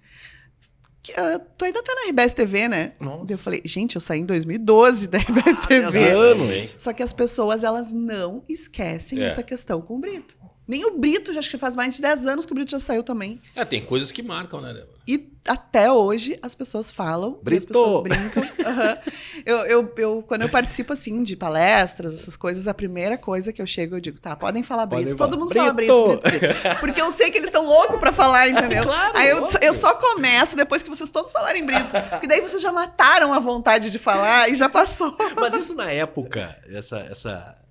Uh, 1.11 1.41
tu 1.57 1.65
ainda 1.65 1.83
tá 1.83 1.95
na 1.95 2.11
RBS 2.11 2.33
TV, 2.33 2.69
né? 2.69 2.93
Nossa. 2.99 3.33
Eu 3.33 3.39
falei, 3.39 3.63
gente, 3.65 3.95
eu 3.95 4.01
saí 4.01 4.21
em 4.21 4.25
2012 4.25 5.07
da 5.07 5.19
RBS 5.19 5.61
TV. 5.67 6.11
anos. 6.11 6.77
Só 6.79 6.93
que 6.93 7.03
as 7.03 7.13
pessoas, 7.13 7.63
elas 7.63 7.93
não 7.93 8.43
esquecem 8.49 9.21
é. 9.21 9.27
essa 9.27 9.43
questão 9.43 9.81
com 9.81 9.97
o 9.97 9.99
Brito. 9.99 10.37
Nem 10.67 10.85
o 10.85 10.99
Brito, 10.99 11.33
já 11.33 11.39
acho 11.39 11.51
que 11.51 11.59
faz 11.59 11.77
mais 11.77 11.95
de 11.95 12.03
10 12.03 12.27
anos 12.27 12.47
que 12.47 12.53
o 12.53 12.55
Brito 12.55 12.73
já 12.73 12.81
saiu 12.81 13.03
também. 13.03 13.41
É, 13.55 13.65
tem 13.65 13.85
coisas 13.85 14.11
que 14.11 14.23
marcam, 14.23 14.61
né, 14.61 14.73
Débora? 14.73 14.97
E 15.07 15.33
até 15.47 15.93
hoje 15.93 16.37
as 16.43 16.57
pessoas 16.57 16.91
falam, 16.91 17.39
Brito. 17.41 17.59
as 17.59 17.65
pessoas 17.65 18.03
brincam. 18.03 18.43
Uhum. 18.43 19.13
Eu, 19.45 19.59
eu, 19.59 19.95
eu, 19.97 20.25
quando 20.27 20.43
eu 20.43 20.49
participo, 20.49 20.93
assim, 20.93 21.23
de 21.23 21.37
palestras, 21.37 22.13
essas 22.13 22.37
coisas, 22.37 22.67
a 22.67 22.75
primeira 22.75 23.17
coisa 23.17 23.53
que 23.53 23.63
eu 23.63 23.67
chego, 23.67 23.95
eu 23.95 24.01
digo, 24.01 24.19
tá, 24.19 24.35
podem 24.35 24.65
falar 24.65 24.87
Brito. 24.87 25.17
Podem 25.17 25.17
Todo 25.17 25.39
mundo 25.39 25.51
Brito. 25.51 25.61
fala 25.61 25.73
Brito, 25.73 26.07
Brito, 26.09 26.23
Brito. 26.23 26.81
Porque 26.81 27.01
eu 27.01 27.13
sei 27.13 27.31
que 27.31 27.39
eles 27.39 27.49
estão 27.49 27.65
loucos 27.65 28.01
pra 28.01 28.13
falar, 28.13 28.49
entendeu? 28.49 28.83
claro, 28.87 29.13
Aí 29.17 29.29
eu, 29.29 29.45
eu 29.63 29.75
só 29.75 29.95
começo 29.95 30.57
depois 30.57 30.83
que 30.83 30.89
vocês 30.89 31.11
todos 31.13 31.31
falarem 31.31 31.65
Brito. 31.65 31.95
Porque 32.11 32.27
daí 32.27 32.41
vocês 32.41 32.61
já 32.61 32.73
mataram 32.73 33.33
a 33.33 33.39
vontade 33.39 33.91
de 33.91 33.99
falar 34.01 34.51
e 34.51 34.57
já 34.57 34.69
passou. 34.69 35.17
Mas 35.37 35.55
isso 35.55 35.77
na 35.77 35.93
época, 35.93 36.57
essa... 36.69 36.99
essa 36.99 37.66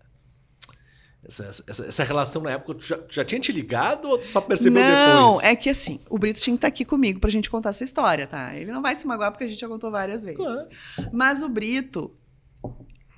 essa, 1.28 1.64
essa, 1.66 1.86
essa, 1.86 2.04
relação 2.04 2.42
na 2.44 2.52
época, 2.52 2.76
tu 2.76 2.84
já, 2.84 2.98
tu 2.98 3.14
já, 3.14 3.26
tinha 3.26 3.42
te 3.42 3.52
ligado 3.52 4.08
ou 4.08 4.18
tu 4.18 4.28
só 4.28 4.40
percebeu 4.40 4.84
não, 4.84 4.90
depois? 4.90 5.14
Não, 5.14 5.42
é 5.42 5.56
que 5.56 5.70
assim, 5.70 6.00
o 6.10 6.20
Brito 6.20 6.40
tinha 6.40 6.54
que 6.54 6.58
estar 6.60 6.68
tá 6.68 6.74
aqui 6.74 6.86
comigo 6.86 7.20
pra 7.20 7.30
gente 7.30 7.50
contar 7.50 7.70
essa 7.70 7.84
história, 7.84 8.28
tá? 8.28 8.56
Ele 8.56 8.72
não 8.72 8.82
vai 8.82 8.96
se 8.96 9.08
magoar 9.08 9.32
porque 9.32 9.44
a 9.44 9.48
gente 9.48 9.60
já 9.60 9.68
contou 9.68 9.90
várias 9.90 10.24
vezes. 10.24 10.38
Claro. 10.38 10.70
Mas 11.12 11.42
o 11.42 11.50
Brito, 11.50 12.16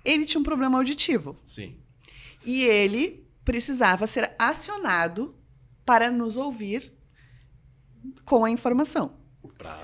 ele 0.06 0.26
tinha 0.26 0.40
um 0.40 0.44
problema 0.44 0.78
auditivo. 0.78 1.36
Sim. 1.44 1.78
E 2.46 2.64
ele 2.64 3.28
precisava 3.44 4.08
ser 4.08 4.34
acionado 4.40 5.36
para 5.86 6.10
nos 6.10 6.38
ouvir 6.38 6.94
com 8.24 8.46
a 8.46 8.50
informação. 8.50 9.18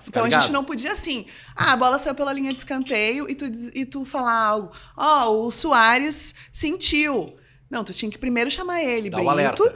então 0.08 0.24
ligado. 0.24 0.40
a 0.40 0.40
gente 0.42 0.52
não 0.52 0.64
podia 0.64 0.94
assim, 0.94 1.26
ah, 1.56 1.74
a 1.74 1.78
bola 1.78 1.98
saiu 1.98 2.16
pela 2.16 2.32
linha 2.32 2.52
de 2.52 2.58
escanteio 2.58 3.30
e 3.30 3.36
tu, 3.36 3.46
e 3.74 3.86
tu 3.86 4.06
falar 4.06 4.34
algo. 4.34 4.72
Ó, 4.96 5.30
oh, 5.30 5.48
o 5.48 5.52
Soares 5.52 6.34
sentiu. 6.52 7.38
Não, 7.74 7.84
tu 7.84 7.92
tinha 7.92 8.12
que 8.12 8.20
primeiro 8.20 8.52
chamar 8.52 8.84
ele, 8.84 9.10
Dá 9.10 9.18
Brito, 9.18 9.74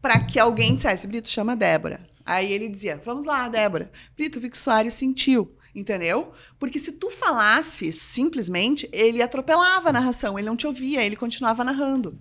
para 0.00 0.18
que 0.18 0.40
alguém 0.40 0.74
dissesse, 0.74 1.06
Brito, 1.06 1.28
chama 1.28 1.52
a 1.52 1.54
Débora. 1.54 2.00
Aí 2.24 2.50
ele 2.50 2.70
dizia, 2.70 2.98
vamos 3.04 3.26
lá, 3.26 3.46
Débora. 3.48 3.92
Brito, 4.16 4.40
vi 4.40 4.48
que 4.48 4.56
o 4.56 4.58
Soares 4.58 4.94
sentiu. 4.94 5.54
Entendeu? 5.74 6.32
Porque 6.58 6.78
se 6.78 6.92
tu 6.92 7.10
falasse 7.10 7.92
simplesmente, 7.92 8.88
ele 8.92 9.20
atropelava 9.20 9.90
a 9.90 9.92
narração, 9.92 10.38
ele 10.38 10.46
não 10.46 10.56
te 10.56 10.66
ouvia, 10.66 11.02
ele 11.02 11.16
continuava 11.16 11.64
narrando. 11.64 12.18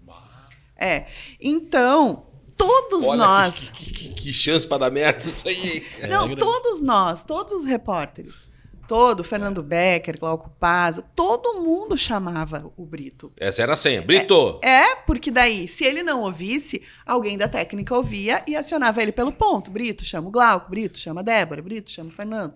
É. 0.75 1.05
Então, 1.39 2.25
todos 2.57 3.05
Olha 3.05 3.17
nós. 3.17 3.69
Que, 3.69 3.93
que, 3.93 4.09
que 4.09 4.33
chance 4.33 4.67
para 4.67 4.79
dar 4.79 4.91
merda 4.91 5.27
isso 5.27 5.47
aí. 5.47 5.85
Não, 6.09 6.31
é, 6.31 6.35
todos 6.35 6.81
nós, 6.81 7.23
todos 7.23 7.53
os 7.53 7.65
repórteres 7.65 8.51
todo, 8.87 9.23
Fernando 9.23 9.63
Becker, 9.63 10.19
Glauco 10.19 10.49
Paz, 10.59 11.01
todo 11.15 11.61
mundo 11.61 11.97
chamava 11.97 12.71
o 12.77 12.85
Brito. 12.85 13.31
Essa 13.39 13.63
era 13.63 13.73
a 13.73 13.75
senha. 13.75 14.01
Brito! 14.01 14.59
É, 14.61 14.91
é, 14.91 14.95
porque 14.95 15.31
daí, 15.31 15.67
se 15.67 15.83
ele 15.83 16.03
não 16.03 16.21
ouvisse, 16.21 16.81
alguém 17.05 17.37
da 17.37 17.47
técnica 17.47 17.95
ouvia 17.95 18.43
e 18.47 18.55
acionava 18.55 19.01
ele 19.01 19.11
pelo 19.11 19.31
ponto. 19.31 19.71
Brito, 19.71 20.03
chama 20.03 20.27
o 20.27 20.31
Glauco, 20.31 20.69
Brito, 20.69 20.97
chama 20.97 21.21
a 21.21 21.23
Débora, 21.23 21.61
Brito, 21.61 21.89
chama 21.89 22.09
o 22.09 22.13
Fernando. 22.13 22.53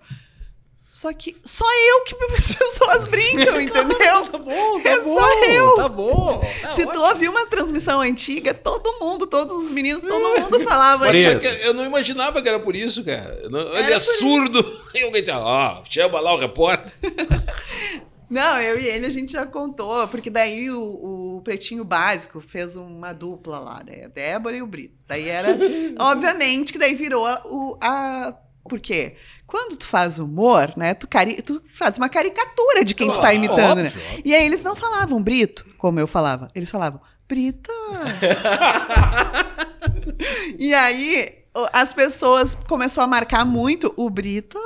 Só 0.98 1.14
que 1.14 1.38
só 1.46 1.64
eu 1.64 2.06
que 2.06 2.16
as 2.34 2.56
pessoas 2.58 3.08
brincam, 3.08 3.62
entendeu? 3.62 4.24
tá 4.32 4.38
bom, 4.40 4.82
tá 4.82 4.90
é 4.90 5.00
bom. 5.00 5.16
só 5.16 5.44
eu. 5.44 5.76
Tá 5.76 5.88
bom. 5.88 6.40
Tá 6.60 6.72
Se 6.72 6.82
ótimo. 6.82 6.94
tu 6.94 7.02
ouvir 7.02 7.30
uma 7.30 7.46
transmissão 7.46 8.02
antiga, 8.02 8.52
todo 8.52 8.98
mundo, 9.00 9.28
todos 9.28 9.54
os 9.54 9.70
meninos, 9.70 10.02
todo 10.02 10.42
mundo 10.42 10.60
falava 10.62 11.16
isso. 11.16 11.30
Eu 11.62 11.76
não 11.76 11.86
imaginava 11.86 12.42
que 12.42 12.50
era 12.50 12.60
por 12.60 12.76
isso, 12.76 13.04
cara. 13.04 13.40
Ele 13.44 13.94
é 13.94 14.00
surdo. 14.00 14.66
E 14.96 15.04
alguém 15.04 15.22
dizia, 15.22 15.38
ó, 15.38 15.84
chama 15.88 16.20
lá 16.20 16.34
o 16.34 16.40
repórter. 16.40 16.92
Não, 18.28 18.60
eu 18.60 18.80
e 18.80 18.88
ele 18.88 19.06
a 19.06 19.10
gente 19.10 19.32
já 19.32 19.46
contou, 19.46 20.08
porque 20.08 20.30
daí 20.30 20.72
o, 20.72 21.38
o 21.38 21.42
Pretinho 21.44 21.84
Básico 21.84 22.42
fez 22.42 22.76
uma 22.76 23.14
dupla 23.14 23.60
lá, 23.60 23.84
né? 23.86 24.06
A 24.06 24.08
Débora 24.08 24.58
e 24.58 24.62
o 24.64 24.68
Brito. 24.68 24.96
Daí 25.08 25.30
era. 25.30 25.56
obviamente 26.00 26.74
que 26.74 26.80
daí 26.80 26.96
virou 26.96 27.28
a, 27.28 27.42
o, 27.46 27.78
a. 27.80 28.34
Por 28.68 28.80
quê? 28.80 29.16
Quando 29.46 29.78
tu 29.78 29.88
faz 29.88 30.20
humor, 30.20 30.74
né, 30.76 30.94
tu, 30.94 31.08
cari 31.08 31.42
tu 31.42 31.62
faz 31.74 31.98
uma 31.98 32.10
caricatura 32.10 32.84
de 32.84 32.94
quem 32.94 33.10
tu 33.10 33.20
tá 33.20 33.34
imitando, 33.34 33.82
né? 33.82 33.90
óbvio, 33.90 34.02
né? 34.02 34.22
E 34.26 34.36
aí 34.36 34.46
eles 34.46 34.62
não 34.62 34.76
falavam 34.76 35.22
Brito, 35.22 35.66
como 35.78 36.00
eu 36.00 36.08
falava. 36.08 36.48
Eles 36.54 36.70
falavam 36.70 37.00
Brito. 37.28 37.72
e 40.58 40.74
aí 40.74 41.38
as 41.74 41.94
pessoas 41.94 42.56
começou 42.56 43.04
a 43.04 43.08
marcar 43.08 43.46
muito 43.46 43.94
o 43.98 44.10
Brito, 44.10 44.60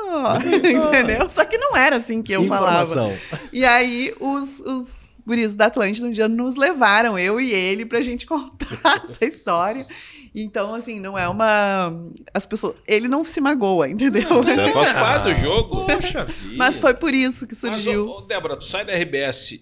entendeu? 0.56 1.30
Só 1.30 1.46
que 1.46 1.58
não 1.58 1.76
era 1.76 1.98
assim 1.98 2.22
que 2.22 2.34
eu 2.34 2.44
Informação. 2.44 3.12
falava. 3.12 3.50
E 3.54 3.64
aí 3.64 4.14
os, 4.20 4.60
os 4.60 5.10
guris 5.26 5.54
da 5.54 5.68
Atlântida 5.68 6.08
um 6.08 6.12
dia 6.12 6.28
nos 6.28 6.56
levaram, 6.56 7.18
eu 7.18 7.40
e 7.40 7.54
ele, 7.54 7.86
pra 7.86 8.02
gente 8.02 8.26
contar 8.28 9.04
essa 9.10 9.26
história. 9.26 9.86
Então, 10.34 10.74
assim, 10.74 11.00
não 11.00 11.18
é 11.18 11.28
uma. 11.28 11.94
As 12.34 12.46
pessoas. 12.46 12.76
Ele 12.88 13.10
não 13.10 13.24
se 13.24 13.42
magoa, 13.42 13.90
entendeu? 13.90 14.30
Você 14.42 14.72
faz 14.72 14.94
parte 14.94 15.24
do 15.26 15.36
jogo. 15.36 15.86
Poxa 15.86 16.24
vida. 16.26 16.56
Mas 16.58 16.80
foi 16.80 16.94
por 16.94 17.14
isso 17.14 17.46
que 17.46 17.54
surgiu. 17.54 18.06
Mas, 18.06 18.16
ô, 18.18 18.22
Débora, 18.22 18.56
tu 18.56 18.66
sai 18.66 18.86
da 18.86 18.94
RBS. 18.94 19.60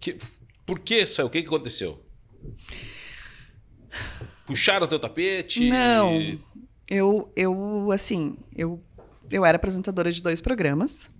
Que... 0.00 0.16
Por 0.64 0.78
que 0.78 1.04
saiu? 1.04 1.26
O 1.26 1.30
que, 1.30 1.42
que 1.42 1.48
aconteceu? 1.48 2.00
Puxaram 4.46 4.86
o 4.86 4.88
teu 4.88 5.00
tapete? 5.00 5.68
Não. 5.68 6.38
Eu, 6.88 7.32
eu 7.34 7.90
assim, 7.92 8.36
eu, 8.56 8.80
eu 9.30 9.44
era 9.44 9.56
apresentadora 9.56 10.12
de 10.12 10.22
dois 10.22 10.40
programas. 10.40 11.10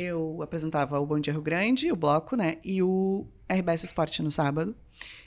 Eu 0.00 0.40
apresentava 0.44 1.00
o 1.00 1.04
Bom 1.04 1.18
Dia 1.18 1.32
Rio 1.32 1.42
Grande, 1.42 1.90
o 1.90 1.96
bloco, 1.96 2.36
né? 2.36 2.54
E 2.64 2.80
o 2.80 3.26
RBS 3.48 3.82
Esporte 3.82 4.22
no 4.22 4.30
sábado. 4.30 4.76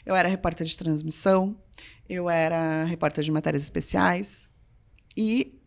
Eu 0.06 0.16
era 0.16 0.30
repórter 0.30 0.66
de 0.66 0.78
transmissão. 0.78 1.62
Eu 2.08 2.30
era 2.30 2.86
repórter 2.86 3.22
de 3.22 3.32
matérias 3.34 3.64
especiais. 3.64 4.50
E 5.16 5.60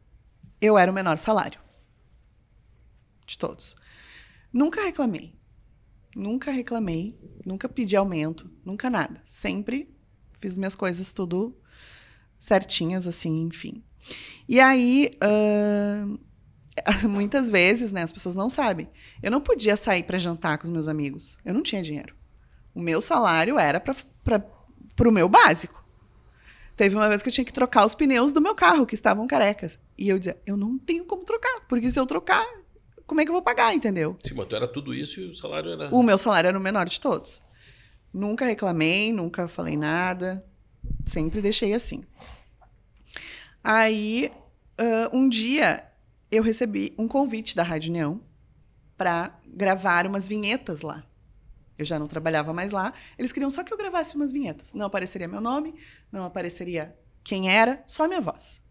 eu 0.59 0.79
era 0.79 0.91
o 0.91 0.95
menor 0.95 1.19
salário. 1.19 1.61
De 3.27 3.37
todos. 3.37 3.77
Nunca 4.51 4.83
reclamei. 4.83 5.35
Nunca 6.17 6.51
reclamei. 6.51 7.15
Nunca 7.45 7.69
pedi 7.69 7.95
aumento. 7.97 8.51
Nunca 8.65 8.89
nada. 8.89 9.21
Sempre 9.23 9.95
fiz 10.41 10.57
minhas 10.57 10.75
coisas 10.75 11.13
tudo 11.13 11.55
certinhas, 12.39 13.07
assim, 13.07 13.43
enfim. 13.43 13.85
E 14.49 14.59
aí, 14.61 15.11
uh, 15.23 16.19
muitas 17.09 17.51
vezes, 17.51 17.93
né, 17.93 18.03
as 18.03 18.13
pessoas 18.13 18.35
não 18.35 18.49
sabem. 18.49 18.89
Eu 19.23 19.31
não 19.31 19.41
podia 19.41 19.77
sair 19.77 20.03
para 20.03 20.19
jantar 20.19 20.59
com 20.59 20.65
os 20.65 20.71
meus 20.71 20.89
amigos. 20.89 21.39
Eu 21.45 21.55
não 21.55 21.63
tinha 21.63 21.83
dinheiro. 21.83 22.15
O 22.75 22.81
meu 22.81 23.01
salário 23.01 23.59
era 23.59 23.81
para 23.81 25.09
o 25.09 25.13
meu 25.13 25.29
básico. 25.29 25.85
Teve 26.77 26.97
uma 26.97 27.09
vez 27.09 27.23
que 27.23 27.29
eu 27.29 27.33
tinha 27.33 27.45
que 27.45 27.53
trocar 27.53 27.87
os 27.87 27.95
pneus 27.95 28.33
do 28.33 28.41
meu 28.41 28.55
carro, 28.55 28.85
que 28.85 28.95
estavam 28.95 29.27
carecas. 29.29 29.79
E 29.97 30.09
eu 30.09 30.19
dizia, 30.19 30.37
eu 30.45 30.57
não 30.57 30.77
tenho 30.77 31.05
como 31.05 31.25
trocar, 31.25 31.61
porque 31.69 31.89
se 31.89 32.01
eu 32.01 32.05
trocar, 32.05 32.45
como 33.07 33.21
é 33.21 33.25
que 33.25 33.31
eu 33.31 33.35
vou 33.35 33.43
pagar, 33.43 33.73
entendeu? 33.73 34.17
Sim, 34.27 34.35
mas 34.35 34.49
tu 34.49 34.57
era 34.57 34.67
tudo 34.67 34.93
isso 34.93 35.21
e 35.21 35.29
o 35.29 35.35
salário 35.35 35.71
era. 35.71 35.95
O 35.95 36.03
meu 36.03 36.19
salário 36.19 36.49
era 36.49 36.59
o 36.59 36.63
menor 36.63 36.89
de 36.89 37.01
todos. 37.01 37.41
Nunca 38.13 38.45
reclamei, 38.45 39.13
nunca 39.13 39.47
falei 39.47 39.77
nada. 39.77 40.45
Sempre 41.07 41.41
deixei 41.41 41.75
assim. 41.75 42.03
Aí, 43.63 44.33
uh, 44.79 45.17
um 45.17 45.29
dia, 45.29 45.85
eu 46.37 46.43
recebi 46.43 46.95
um 46.99 47.07
convite 47.07 47.55
da 47.55 47.63
Rádio 47.63 47.91
União 47.91 48.21
para 48.97 49.39
gravar 49.47 50.07
umas 50.07 50.29
vinhetas 50.29 50.83
lá. 50.83 51.05
Eu 51.77 51.85
já 51.85 51.99
não 51.99 52.07
trabalhava 52.07 52.53
mais 52.53 52.73
lá. 52.73 52.93
Eles 53.19 53.33
queriam 53.33 53.51
só 53.51 53.65
que 53.65 53.73
eu 53.73 53.79
gravasse 53.79 54.15
umas 54.15 54.31
vinhetas. 54.31 54.73
Não 54.73 54.87
apareceria 54.87 55.27
meu 55.27 55.41
nome, 55.41 55.75
não 56.11 56.25
apareceria 56.25 56.97
quem 57.23 57.51
era, 57.51 57.83
só 57.87 58.07
minha 58.07 58.21
voz. 58.21 58.63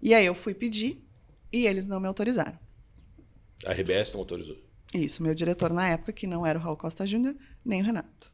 E 0.00 0.14
aí 0.14 0.24
eu 0.24 0.34
fui 0.34 0.54
pedir 0.54 1.04
e 1.52 1.66
eles 1.66 1.86
não 1.86 2.00
me 2.00 2.06
autorizaram. 2.06 2.58
A 3.64 3.72
RBS 3.72 4.14
não 4.14 4.20
autorizou. 4.20 4.56
Isso, 4.94 5.22
meu 5.22 5.34
diretor 5.34 5.72
na 5.72 5.88
época, 5.88 6.12
que 6.12 6.26
não 6.26 6.46
era 6.46 6.58
o 6.58 6.62
Raul 6.62 6.76
Costa 6.76 7.06
Júnior, 7.06 7.34
nem 7.64 7.80
o 7.80 7.84
Renato. 7.84 8.32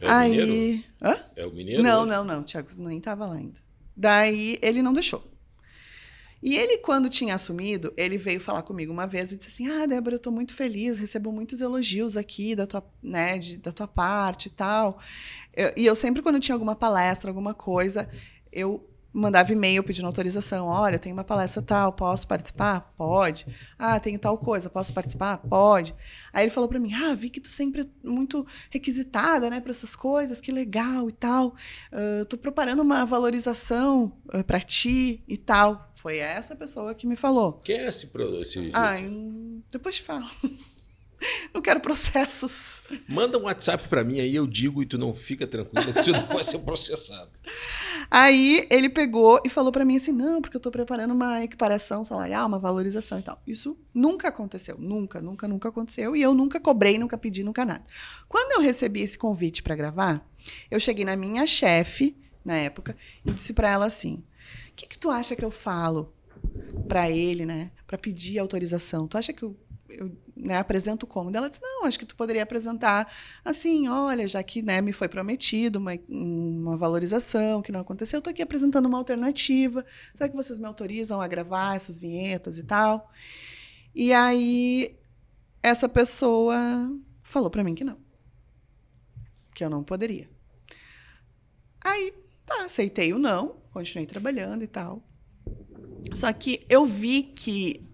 É 0.00 0.06
o 0.06 0.10
aí... 0.10 0.30
mineiro? 0.30 0.84
Hã? 1.02 1.24
É 1.36 1.46
o 1.46 1.52
mineiro? 1.52 1.82
Não, 1.82 2.02
hoje? 2.02 2.10
não, 2.10 2.24
não. 2.24 2.40
O 2.40 2.44
Thiago 2.44 2.70
nem 2.76 2.98
estava 2.98 3.26
lá 3.26 3.34
ainda. 3.34 3.60
Daí 3.96 4.58
ele 4.60 4.82
não 4.82 4.92
deixou. 4.92 5.33
E 6.46 6.56
ele, 6.58 6.76
quando 6.76 7.08
tinha 7.08 7.34
assumido, 7.34 7.90
ele 7.96 8.18
veio 8.18 8.38
falar 8.38 8.62
comigo 8.62 8.92
uma 8.92 9.06
vez 9.06 9.32
e 9.32 9.36
disse 9.38 9.48
assim: 9.48 9.66
Ah, 9.72 9.86
Débora, 9.86 10.16
eu 10.16 10.18
estou 10.18 10.30
muito 10.32 10.54
feliz, 10.54 10.98
recebo 10.98 11.32
muitos 11.32 11.62
elogios 11.62 12.18
aqui 12.18 12.54
da 12.54 12.66
tua, 12.66 12.84
né, 13.02 13.38
de, 13.38 13.56
da 13.56 13.72
tua 13.72 13.88
parte 13.88 14.46
e 14.48 14.50
tal. 14.50 15.00
Eu- 15.56 15.72
e 15.74 15.86
eu 15.86 15.94
sempre, 15.96 16.20
quando 16.20 16.38
tinha 16.38 16.54
alguma 16.54 16.76
palestra, 16.76 17.30
alguma 17.30 17.54
coisa, 17.54 18.10
eu 18.52 18.86
mandava 19.14 19.52
e-mail 19.52 19.82
pedindo 19.84 20.06
autorização. 20.06 20.66
Olha, 20.66 20.98
tem 20.98 21.12
uma 21.12 21.22
palestra 21.24 21.62
tal, 21.62 21.92
posso 21.92 22.26
participar? 22.26 22.92
Pode. 22.96 23.46
Ah, 23.78 23.98
tem 24.00 24.18
tal 24.18 24.36
coisa, 24.36 24.68
posso 24.68 24.92
participar? 24.92 25.38
Pode. 25.38 25.94
Aí 26.32 26.44
ele 26.44 26.50
falou 26.50 26.68
para 26.68 26.80
mim: 26.80 26.92
Ah, 26.92 27.14
vi 27.14 27.30
que 27.30 27.40
tu 27.40 27.48
sempre 27.48 27.82
é 27.82 27.86
muito 28.08 28.44
requisitada, 28.70 29.48
né, 29.48 29.60
para 29.60 29.70
essas 29.70 29.94
coisas, 29.94 30.40
que 30.40 30.50
legal 30.50 31.08
e 31.08 31.12
tal. 31.12 31.54
Ah, 31.92 32.24
tô 32.28 32.36
preparando 32.36 32.82
uma 32.82 33.06
valorização 33.06 34.12
para 34.46 34.60
ti 34.60 35.22
e 35.28 35.36
tal. 35.36 35.92
Foi 35.94 36.18
essa 36.18 36.54
pessoa 36.56 36.94
que 36.94 37.06
me 37.06 37.16
falou. 37.16 37.54
Quem 37.64 37.76
é 37.78 37.86
esse. 37.88 38.08
pro- 38.08 38.42
esse... 38.42 38.70
Ah, 38.74 38.96
depois 39.70 39.96
te 39.96 40.02
falo. 40.02 40.26
Não 41.52 41.62
quero 41.62 41.80
processos. 41.80 42.82
Manda 43.08 43.38
um 43.38 43.42
WhatsApp 43.42 43.88
pra 43.88 44.04
mim 44.04 44.20
aí, 44.20 44.34
eu 44.34 44.46
digo 44.46 44.82
e 44.82 44.86
tu 44.86 44.98
não 44.98 45.12
fica 45.12 45.46
tranquilo 45.46 45.92
que 45.92 46.02
tu 46.02 46.12
não 46.12 46.26
vai 46.26 46.44
ser 46.44 46.58
processado. 46.60 47.30
Aí 48.10 48.66
ele 48.70 48.88
pegou 48.88 49.40
e 49.44 49.48
falou 49.48 49.72
pra 49.72 49.84
mim 49.84 49.96
assim: 49.96 50.12
não, 50.12 50.40
porque 50.40 50.56
eu 50.56 50.60
tô 50.60 50.70
preparando 50.70 51.12
uma 51.12 51.42
equiparação 51.42 52.04
salarial, 52.04 52.46
uma 52.46 52.58
valorização 52.58 53.18
e 53.18 53.22
tal. 53.22 53.40
Isso 53.46 53.78
nunca 53.92 54.28
aconteceu. 54.28 54.76
Nunca, 54.78 55.20
nunca, 55.20 55.48
nunca 55.48 55.68
aconteceu. 55.68 56.14
E 56.14 56.22
eu 56.22 56.34
nunca 56.34 56.60
cobrei, 56.60 56.98
nunca 56.98 57.16
pedi, 57.16 57.42
nunca 57.42 57.64
nada. 57.64 57.84
Quando 58.28 58.52
eu 58.52 58.60
recebi 58.60 59.00
esse 59.00 59.18
convite 59.18 59.62
pra 59.62 59.76
gravar, 59.76 60.26
eu 60.70 60.78
cheguei 60.78 61.04
na 61.04 61.16
minha 61.16 61.46
chefe, 61.46 62.16
na 62.44 62.56
época, 62.56 62.96
e 63.24 63.30
disse 63.30 63.52
pra 63.52 63.70
ela 63.70 63.86
assim: 63.86 64.22
o 64.70 64.74
que, 64.76 64.86
que 64.86 64.98
tu 64.98 65.10
acha 65.10 65.36
que 65.36 65.44
eu 65.44 65.50
falo 65.50 66.12
pra 66.88 67.10
ele, 67.10 67.46
né? 67.46 67.70
Pra 67.86 67.96
pedir 67.96 68.38
autorização? 68.38 69.06
Tu 69.06 69.16
acha 69.16 69.32
que 69.32 69.42
eu. 69.42 69.56
Eu 69.98 70.16
né, 70.36 70.56
apresento 70.56 71.06
como? 71.06 71.34
Ela 71.34 71.48
disse: 71.48 71.62
Não, 71.62 71.84
acho 71.84 71.98
que 71.98 72.06
tu 72.06 72.16
poderia 72.16 72.42
apresentar 72.42 73.12
assim, 73.44 73.88
olha, 73.88 74.26
já 74.28 74.42
que 74.42 74.62
né, 74.62 74.80
me 74.80 74.92
foi 74.92 75.08
prometido 75.08 75.78
uma, 75.78 75.92
uma 76.08 76.76
valorização 76.76 77.62
que 77.62 77.72
não 77.72 77.80
aconteceu, 77.80 78.18
eu 78.18 78.20
estou 78.20 78.30
aqui 78.30 78.42
apresentando 78.42 78.86
uma 78.86 78.98
alternativa. 78.98 79.84
Será 80.14 80.28
que 80.28 80.36
vocês 80.36 80.58
me 80.58 80.66
autorizam 80.66 81.20
a 81.20 81.28
gravar 81.28 81.76
essas 81.76 81.98
vinhetas 81.98 82.58
e 82.58 82.64
tal? 82.64 83.10
E 83.94 84.12
aí, 84.12 84.96
essa 85.62 85.88
pessoa 85.88 86.56
falou 87.22 87.50
para 87.50 87.64
mim 87.64 87.74
que 87.74 87.84
não. 87.84 87.98
Que 89.54 89.64
eu 89.64 89.70
não 89.70 89.84
poderia. 89.84 90.28
Aí, 91.80 92.12
tá, 92.44 92.64
aceitei 92.64 93.12
o 93.12 93.18
não, 93.18 93.56
continuei 93.72 94.06
trabalhando 94.06 94.64
e 94.64 94.66
tal. 94.66 95.02
Só 96.12 96.32
que 96.32 96.64
eu 96.68 96.84
vi 96.84 97.22
que 97.22 97.93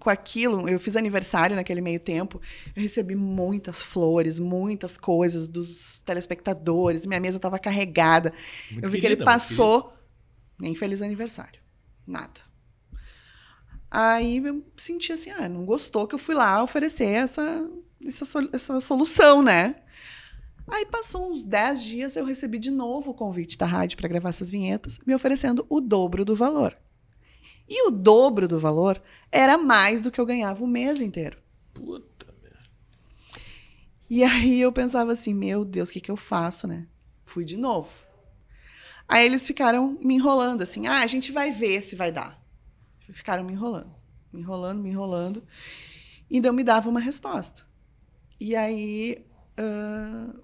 com 0.00 0.10
aquilo, 0.10 0.68
eu 0.68 0.80
fiz 0.80 0.96
aniversário 0.96 1.54
naquele 1.54 1.80
meio 1.80 2.00
tempo, 2.00 2.40
eu 2.74 2.82
recebi 2.82 3.14
muitas 3.14 3.82
flores, 3.82 4.40
muitas 4.40 4.98
coisas 4.98 5.46
dos 5.46 6.00
telespectadores, 6.00 7.06
minha 7.06 7.20
mesa 7.20 7.36
estava 7.36 7.58
carregada. 7.58 8.32
Muito 8.70 8.84
eu 8.84 8.90
vi 8.90 8.96
que 8.96 9.02
querida, 9.02 9.22
ele 9.22 9.24
muito 9.24 9.32
passou, 9.32 9.92
nem 10.58 10.74
feliz 10.74 11.02
aniversário, 11.02 11.60
nada. 12.06 12.40
Aí 13.90 14.38
eu 14.38 14.64
senti 14.76 15.12
assim, 15.12 15.30
ah, 15.30 15.48
não 15.48 15.64
gostou 15.64 16.06
que 16.06 16.14
eu 16.14 16.18
fui 16.18 16.34
lá 16.34 16.62
oferecer 16.62 17.06
essa, 17.06 17.68
essa, 18.04 18.48
essa 18.52 18.80
solução, 18.80 19.42
né? 19.42 19.76
Aí 20.68 20.86
passou 20.86 21.32
uns 21.32 21.44
10 21.44 21.82
dias, 21.82 22.16
eu 22.16 22.24
recebi 22.24 22.56
de 22.56 22.70
novo 22.70 23.10
o 23.10 23.14
convite 23.14 23.58
da 23.58 23.66
rádio 23.66 23.96
para 23.96 24.08
gravar 24.08 24.28
essas 24.28 24.50
vinhetas, 24.50 25.00
me 25.04 25.14
oferecendo 25.14 25.66
o 25.68 25.80
dobro 25.80 26.24
do 26.24 26.36
valor. 26.36 26.76
E 27.68 27.86
o 27.86 27.90
dobro 27.90 28.48
do 28.48 28.58
valor 28.58 29.00
era 29.30 29.56
mais 29.56 30.02
do 30.02 30.10
que 30.10 30.20
eu 30.20 30.26
ganhava 30.26 30.62
o 30.64 30.66
mês 30.66 31.00
inteiro. 31.00 31.38
Puta 31.72 32.26
merda. 32.42 32.58
E 34.08 34.24
aí 34.24 34.60
eu 34.60 34.72
pensava 34.72 35.12
assim, 35.12 35.32
meu 35.32 35.64
Deus, 35.64 35.88
o 35.88 35.92
que, 35.92 36.00
que 36.00 36.10
eu 36.10 36.16
faço, 36.16 36.66
né? 36.66 36.86
Fui 37.24 37.44
de 37.44 37.56
novo. 37.56 37.90
Aí 39.08 39.24
eles 39.24 39.46
ficaram 39.46 39.98
me 40.00 40.14
enrolando, 40.14 40.62
assim, 40.62 40.86
ah, 40.86 41.00
a 41.00 41.06
gente 41.06 41.32
vai 41.32 41.50
ver 41.50 41.82
se 41.82 41.96
vai 41.96 42.12
dar. 42.12 42.40
Ficaram 43.12 43.42
me 43.42 43.52
enrolando, 43.52 43.92
me 44.32 44.40
enrolando, 44.40 44.82
me 44.82 44.90
enrolando. 44.90 45.44
E 46.30 46.40
não 46.40 46.52
me 46.52 46.62
dava 46.62 46.88
uma 46.88 47.00
resposta. 47.00 47.66
E 48.38 48.54
aí, 48.54 49.24
ah, 49.56 50.34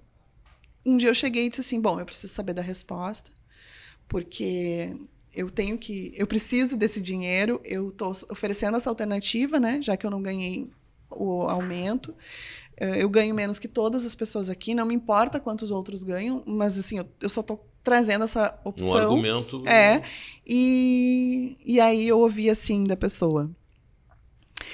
um 0.85 0.95
dia 0.95 1.09
eu 1.09 1.15
cheguei 1.15 1.45
e 1.45 1.49
disse 1.49 1.61
assim, 1.61 1.81
bom, 1.81 1.99
eu 1.99 2.05
preciso 2.05 2.33
saber 2.33 2.53
da 2.53 2.61
resposta, 2.61 3.31
porque 4.07 4.95
eu 5.33 5.49
tenho 5.49 5.77
que, 5.77 6.11
eu 6.15 6.25
preciso 6.27 6.75
desse 6.77 6.99
dinheiro, 7.01 7.61
eu 7.63 7.89
estou 7.89 8.11
oferecendo 8.29 8.75
essa 8.77 8.89
alternativa, 8.89 9.59
né, 9.59 9.79
já 9.81 9.95
que 9.97 10.05
eu 10.05 10.09
não 10.11 10.21
ganhei 10.21 10.69
o 11.09 11.43
aumento. 11.43 12.13
Eh, 12.75 13.01
Eu 13.03 13.09
ganho 13.09 13.33
menos 13.33 13.57
que 13.59 13.67
todas 13.67 14.05
as 14.05 14.13
pessoas 14.15 14.49
aqui, 14.49 14.73
não 14.75 14.85
me 14.85 14.93
importa 14.93 15.39
quantos 15.39 15.71
outros 15.71 16.03
ganham, 16.03 16.43
mas 16.45 16.77
assim, 16.77 16.97
eu, 16.99 17.07
eu 17.21 17.29
só 17.29 17.41
estou 17.41 17.65
trazendo 17.83 18.23
essa 18.25 18.59
Um 18.65 18.69
opção. 18.69 18.97
argumento. 18.97 19.67
É. 19.67 20.01
E, 20.45 21.57
e 21.65 21.79
aí 21.79 22.07
eu 22.07 22.19
ouvi 22.19 22.49
assim 22.49 22.83
da 22.83 22.95
pessoa. 22.97 23.49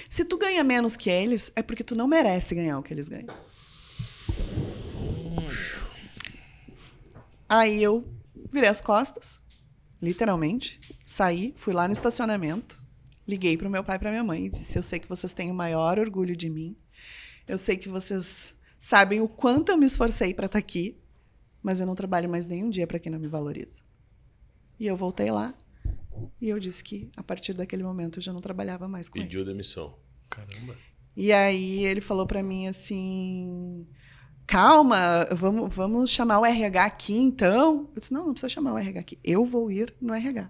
Se 0.09 0.25
tu 0.25 0.37
ganha 0.37 0.63
menos 0.63 0.97
que 0.97 1.09
eles, 1.09 1.51
é 1.55 1.61
porque 1.61 1.83
tu 1.83 1.95
não 1.95 2.07
merece 2.07 2.55
ganhar 2.55 2.79
o 2.79 2.83
que 2.83 2.93
eles 2.93 3.07
ganham. 3.09 3.27
Aí 7.47 7.81
eu 7.83 8.03
virei 8.51 8.69
as 8.69 8.81
costas, 8.81 9.39
literalmente, 10.03 10.81
saí, 11.05 11.53
fui 11.55 11.73
lá 11.73 11.87
no 11.87 11.93
estacionamento, 11.93 12.77
liguei 13.25 13.57
pro 13.57 13.69
meu 13.69 13.85
pai 13.85 13.95
e 13.95 13.99
pra 13.99 14.09
minha 14.11 14.23
mãe 14.23 14.45
e 14.45 14.49
disse: 14.49 14.77
Eu 14.77 14.83
sei 14.83 14.99
que 14.99 15.07
vocês 15.07 15.31
têm 15.31 15.49
o 15.49 15.53
maior 15.53 15.97
orgulho 15.97 16.35
de 16.35 16.49
mim. 16.49 16.75
Eu 17.47 17.57
sei 17.57 17.77
que 17.77 17.87
vocês 17.87 18.53
sabem 18.77 19.21
o 19.21 19.29
quanto 19.29 19.71
eu 19.71 19.77
me 19.77 19.85
esforcei 19.85 20.33
para 20.33 20.47
estar 20.47 20.59
aqui, 20.59 20.97
mas 21.61 21.79
eu 21.79 21.87
não 21.87 21.95
trabalho 21.95 22.29
mais 22.29 22.45
nenhum 22.45 22.69
dia 22.69 22.85
para 22.85 22.99
quem 22.99 23.11
não 23.11 23.19
me 23.19 23.27
valoriza. 23.27 23.81
E 24.77 24.85
eu 24.85 24.97
voltei 24.97 25.31
lá 25.31 25.55
e 26.41 26.49
eu 26.49 26.59
disse 26.59 26.83
que 26.83 27.09
a 27.15 27.23
partir 27.23 27.53
daquele 27.53 27.83
momento 27.83 28.19
eu 28.19 28.23
já 28.23 28.33
não 28.33 28.41
trabalhava 28.41 28.87
mais 28.89 29.07
com 29.07 29.17
ele. 29.17 29.25
Pediu 29.25 29.45
demissão. 29.45 29.97
Caramba. 30.29 30.75
E 31.15 31.31
aí 31.31 31.85
ele 31.85 32.01
falou 32.01 32.27
pra 32.27 32.43
mim 32.43 32.67
assim: 32.67 33.87
calma, 34.45 35.27
vamos, 35.31 35.73
vamos 35.73 36.09
chamar 36.09 36.39
o 36.39 36.45
RH 36.45 36.83
aqui 36.83 37.17
então. 37.17 37.89
Eu 37.95 37.99
disse, 37.99 38.13
não, 38.13 38.25
não 38.25 38.33
precisa 38.33 38.49
chamar 38.49 38.73
o 38.73 38.77
RH 38.77 38.99
aqui. 38.99 39.19
Eu 39.23 39.45
vou 39.45 39.71
ir 39.71 39.93
no 40.01 40.13
RH. 40.13 40.49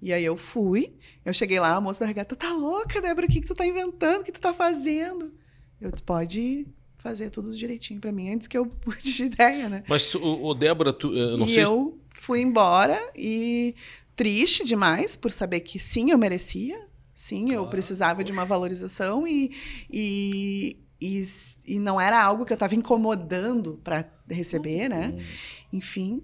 E 0.00 0.12
aí 0.12 0.24
eu 0.24 0.36
fui, 0.36 0.94
eu 1.24 1.32
cheguei 1.32 1.60
lá, 1.60 1.76
a 1.76 1.80
moça 1.80 2.00
da 2.00 2.06
RH, 2.06 2.24
tu 2.24 2.36
tá 2.36 2.52
louca, 2.52 3.00
Débora, 3.00 3.26
o 3.26 3.30
que, 3.30 3.40
que 3.40 3.46
tu 3.46 3.54
tá 3.54 3.64
inventando, 3.64 4.22
o 4.22 4.24
que 4.24 4.32
tu 4.32 4.40
tá 4.40 4.52
fazendo? 4.52 5.32
Eu 5.80 5.92
disse, 5.92 6.02
pode 6.02 6.66
fazer 6.98 7.30
tudo 7.30 7.52
direitinho 7.52 8.00
para 8.00 8.10
mim, 8.10 8.32
antes 8.32 8.48
que 8.48 8.58
eu 8.58 8.66
pude 8.66 9.12
de 9.12 9.24
ideia, 9.24 9.68
né? 9.68 9.84
Mas, 9.88 10.12
o, 10.16 10.44
o 10.44 10.54
Débora, 10.54 10.92
tu, 10.92 11.14
eu 11.16 11.36
não 11.36 11.46
e 11.46 11.50
sei... 11.50 11.64
eu 11.64 12.00
fui 12.14 12.40
embora 12.40 13.00
e 13.14 13.76
triste 14.16 14.64
demais 14.64 15.14
por 15.14 15.30
saber 15.30 15.60
que 15.60 15.78
sim, 15.78 16.10
eu 16.10 16.18
merecia, 16.18 16.84
sim, 17.14 17.52
eu 17.52 17.60
Claro, 17.60 17.70
precisava 17.70 18.24
de 18.24 18.32
uma 18.32 18.44
valorização 18.44 19.24
e, 19.24 19.52
e, 19.88 20.76
e, 21.02 21.22
e 21.66 21.78
não 21.80 22.00
era 22.00 22.22
algo 22.22 22.44
que 22.44 22.52
eu 22.52 22.56
estava 22.56 22.74
incomodando 22.76 23.80
para 23.82 24.06
receber, 24.30 24.88
né? 24.88 25.18
Enfim, 25.72 26.22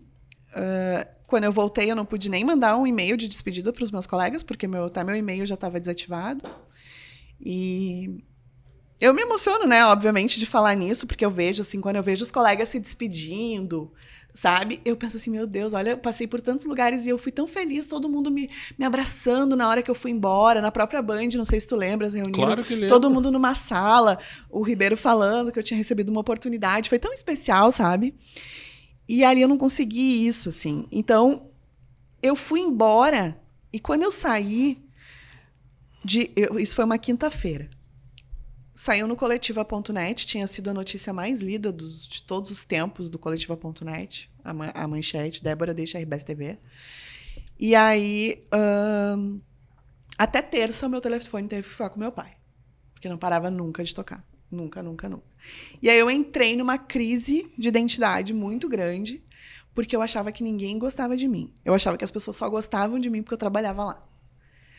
ah, 0.54 1.06
quando 1.26 1.44
eu 1.44 1.52
voltei, 1.52 1.90
eu 1.90 1.96
não 1.96 2.06
pude 2.06 2.30
nem 2.30 2.44
mandar 2.44 2.76
um 2.76 2.86
e-mail 2.86 3.16
de 3.16 3.28
despedida 3.28 3.72
para 3.72 3.82
os 3.82 3.90
meus 3.90 4.06
colegas, 4.06 4.42
porque 4.42 4.66
meu, 4.66 4.84
até 4.84 5.02
meu 5.02 5.16
e-mail 5.16 5.44
já 5.44 5.54
estava 5.54 5.80
desativado. 5.80 6.48
E 7.40 8.22
eu 9.00 9.12
me 9.12 9.22
emociono, 9.22 9.66
né, 9.66 9.84
obviamente, 9.84 10.38
de 10.38 10.46
falar 10.46 10.74
nisso, 10.74 11.06
porque 11.06 11.24
eu 11.24 11.30
vejo, 11.30 11.62
assim, 11.62 11.80
quando 11.80 11.96
eu 11.96 12.02
vejo 12.02 12.22
os 12.22 12.30
colegas 12.30 12.68
se 12.68 12.80
despedindo, 12.80 13.92
sabe? 14.40 14.80
Eu 14.84 14.96
penso 14.96 15.16
assim, 15.16 15.30
meu 15.30 15.46
Deus, 15.46 15.74
olha, 15.74 15.90
eu 15.90 15.98
passei 15.98 16.26
por 16.28 16.40
tantos 16.40 16.64
lugares 16.66 17.04
e 17.06 17.08
eu 17.08 17.18
fui 17.18 17.32
tão 17.32 17.46
feliz, 17.46 17.88
todo 17.88 18.08
mundo 18.08 18.30
me, 18.30 18.48
me 18.78 18.84
abraçando 18.84 19.56
na 19.56 19.68
hora 19.68 19.82
que 19.82 19.90
eu 19.90 19.94
fui 19.94 20.10
embora, 20.12 20.60
na 20.60 20.70
própria 20.70 21.02
Band, 21.02 21.28
não 21.34 21.44
sei 21.44 21.58
se 21.60 21.66
tu 21.66 21.74
lembras, 21.74 22.14
reuniram 22.14 22.34
Claro 22.46 22.64
que 22.64 22.74
lembro. 22.74 22.88
todo 22.88 23.10
mundo 23.10 23.32
numa 23.32 23.54
sala, 23.56 24.18
o 24.48 24.62
Ribeiro 24.62 24.96
falando 24.96 25.50
que 25.50 25.58
eu 25.58 25.62
tinha 25.62 25.76
recebido 25.76 26.10
uma 26.10 26.20
oportunidade, 26.20 26.88
foi 26.88 26.98
tão 27.00 27.12
especial, 27.12 27.72
sabe? 27.72 28.14
E 29.08 29.24
ali 29.24 29.42
eu 29.42 29.48
não 29.48 29.58
consegui 29.58 30.26
isso, 30.26 30.50
assim. 30.50 30.86
Então, 30.92 31.48
eu 32.22 32.36
fui 32.36 32.60
embora 32.60 33.40
e 33.72 33.80
quando 33.80 34.02
eu 34.04 34.10
saí, 34.10 34.78
de, 36.04 36.30
eu- 36.36 36.58
isso 36.60 36.74
foi 36.76 36.84
uma 36.84 36.98
quinta-feira. 36.98 37.68
Saiu 38.80 39.08
no 39.08 39.16
coletiva.net, 39.16 40.24
tinha 40.24 40.46
sido 40.46 40.70
a 40.70 40.72
notícia 40.72 41.12
mais 41.12 41.42
lida 41.42 41.72
dos- 41.72 42.06
de 42.06 42.22
todos 42.22 42.52
os 42.52 42.64
tempos 42.64 43.10
do 43.10 43.18
coletiva.net, 43.18 44.30
a, 44.44 44.50
a 44.84 44.86
manchete, 44.86 45.42
Débora 45.42 45.74
deixa 45.74 45.98
a 45.98 46.00
RBS 46.00 46.22
TV. 46.22 46.56
E 47.58 47.74
aí, 47.74 48.46
ahn, 48.52 49.40
até 50.16 50.40
terça, 50.40 50.88
meu 50.88 51.00
telefone 51.00 51.48
teve 51.48 51.64
que 51.64 51.70
ficar 51.70 51.90
com 51.90 51.98
meu 51.98 52.12
pai, 52.12 52.36
porque 52.94 53.08
não 53.08 53.18
parava 53.18 53.50
nunca 53.50 53.82
de 53.82 53.92
tocar. 53.92 54.24
Nunca, 54.48 54.80
nunca, 54.80 55.08
nunca. 55.08 55.26
E 55.82 55.90
aí 55.90 55.98
eu 55.98 56.08
entrei 56.08 56.54
numa 56.54 56.78
crise 56.78 57.52
de 57.58 57.66
identidade 57.66 58.32
muito 58.32 58.68
grande, 58.68 59.24
porque 59.74 59.96
eu 59.96 60.02
achava 60.02 60.30
que 60.30 60.44
ninguém 60.44 60.78
gostava 60.78 61.16
de 61.16 61.26
mim. 61.26 61.52
Eu 61.64 61.74
achava 61.74 61.96
que 61.98 62.04
as 62.04 62.12
pessoas 62.12 62.36
só 62.36 62.48
gostavam 62.48 63.00
de 63.00 63.10
mim 63.10 63.24
porque 63.24 63.34
eu 63.34 63.38
trabalhava 63.38 63.82
lá. 63.82 63.94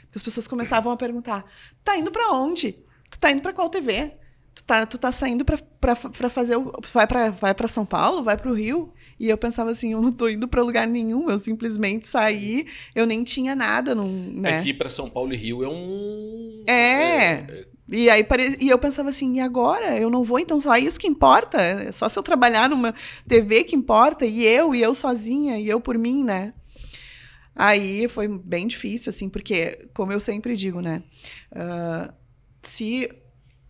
Porque 0.04 0.20
as 0.20 0.24
pessoas 0.24 0.48
começavam 0.48 0.90
a 0.90 0.96
perguntar: 0.96 1.44
tá 1.84 1.98
indo 1.98 2.10
pra 2.12 2.32
onde? 2.32 2.88
Tu 3.10 3.19
tá 3.19 3.31
indo 3.31 3.41
pra 3.41 3.53
qual 3.53 3.69
TV? 3.69 4.11
Tu 4.56 4.64
tá, 4.64 4.86
tu 4.86 4.98
tá 4.98 5.11
saindo 5.11 5.45
pra, 5.45 5.57
pra, 5.80 5.95
pra 5.95 6.30
fazer 6.30 6.57
o. 6.57 6.72
Vai 6.94 7.07
pra, 7.07 7.30
vai 7.31 7.53
pra 7.53 7.68
São 7.68 7.86
Paulo? 7.86 8.22
Vai 8.23 8.36
pro 8.38 8.53
Rio? 8.53 8.94
E 9.19 9.30
eu 9.30 9.38
pensava 9.38 9.72
assim: 9.72 9.94
eu 9.94 10.02
não 10.02 10.11
tô 10.11 10.27
indo 10.27 10.48
pra 10.48 10.61
lugar 10.64 10.88
nenhum, 10.88 11.30
eu 11.30 11.38
simplesmente 11.38 12.07
saí, 12.07 12.65
eu 12.94 13.06
nem 13.06 13.23
tinha 13.23 13.56
nada. 13.56 13.94
Não, 13.95 14.07
né? 14.07 14.57
Aqui 14.57 14.73
para 14.73 14.90
São 14.90 15.10
Paulo 15.10 15.34
e 15.34 15.38
Rio 15.38 15.64
é 15.64 15.68
um... 15.68 16.64
É. 16.68 17.65
E 17.91 18.10
aí 18.10 18.23
pare- 18.23 18.56
e 18.60 18.69
eu 18.69 18.77
pensava 18.77 19.10
assim, 19.10 19.38
e 19.38 19.40
agora? 19.40 19.98
Eu 19.98 20.10
não 20.11 20.23
vou, 20.23 20.38
então 20.40 20.60
só 20.61 20.76
isso 20.77 20.99
que 20.99 21.07
importa? 21.07 21.60
É 21.60 21.91
só 21.91 22.07
se 22.07 22.19
eu 22.19 22.23
trabalhar 22.23 22.69
numa 22.69 22.94
TV 23.27 23.64
que 23.64 23.76
importa, 23.76 24.26
e 24.27 24.45
eu, 24.45 24.76
e 24.76 24.81
eu 24.81 24.94
sozinha, 24.94 25.57
e 25.57 25.68
eu 25.68 25.81
por 25.81 25.98
mim, 25.98 26.23
né? 26.23 26.53
Aí 27.56 28.07
foi 28.07 28.27
bem 28.27 28.68
difícil, 28.68 29.10
assim, 29.10 29.27
porque, 29.27 29.90
como 29.94 30.11
eu 30.14 30.19
sempre 30.19 30.56
digo, 30.56 30.81
né? 30.81 31.03
ah, 31.53 32.14
se 32.64 33.10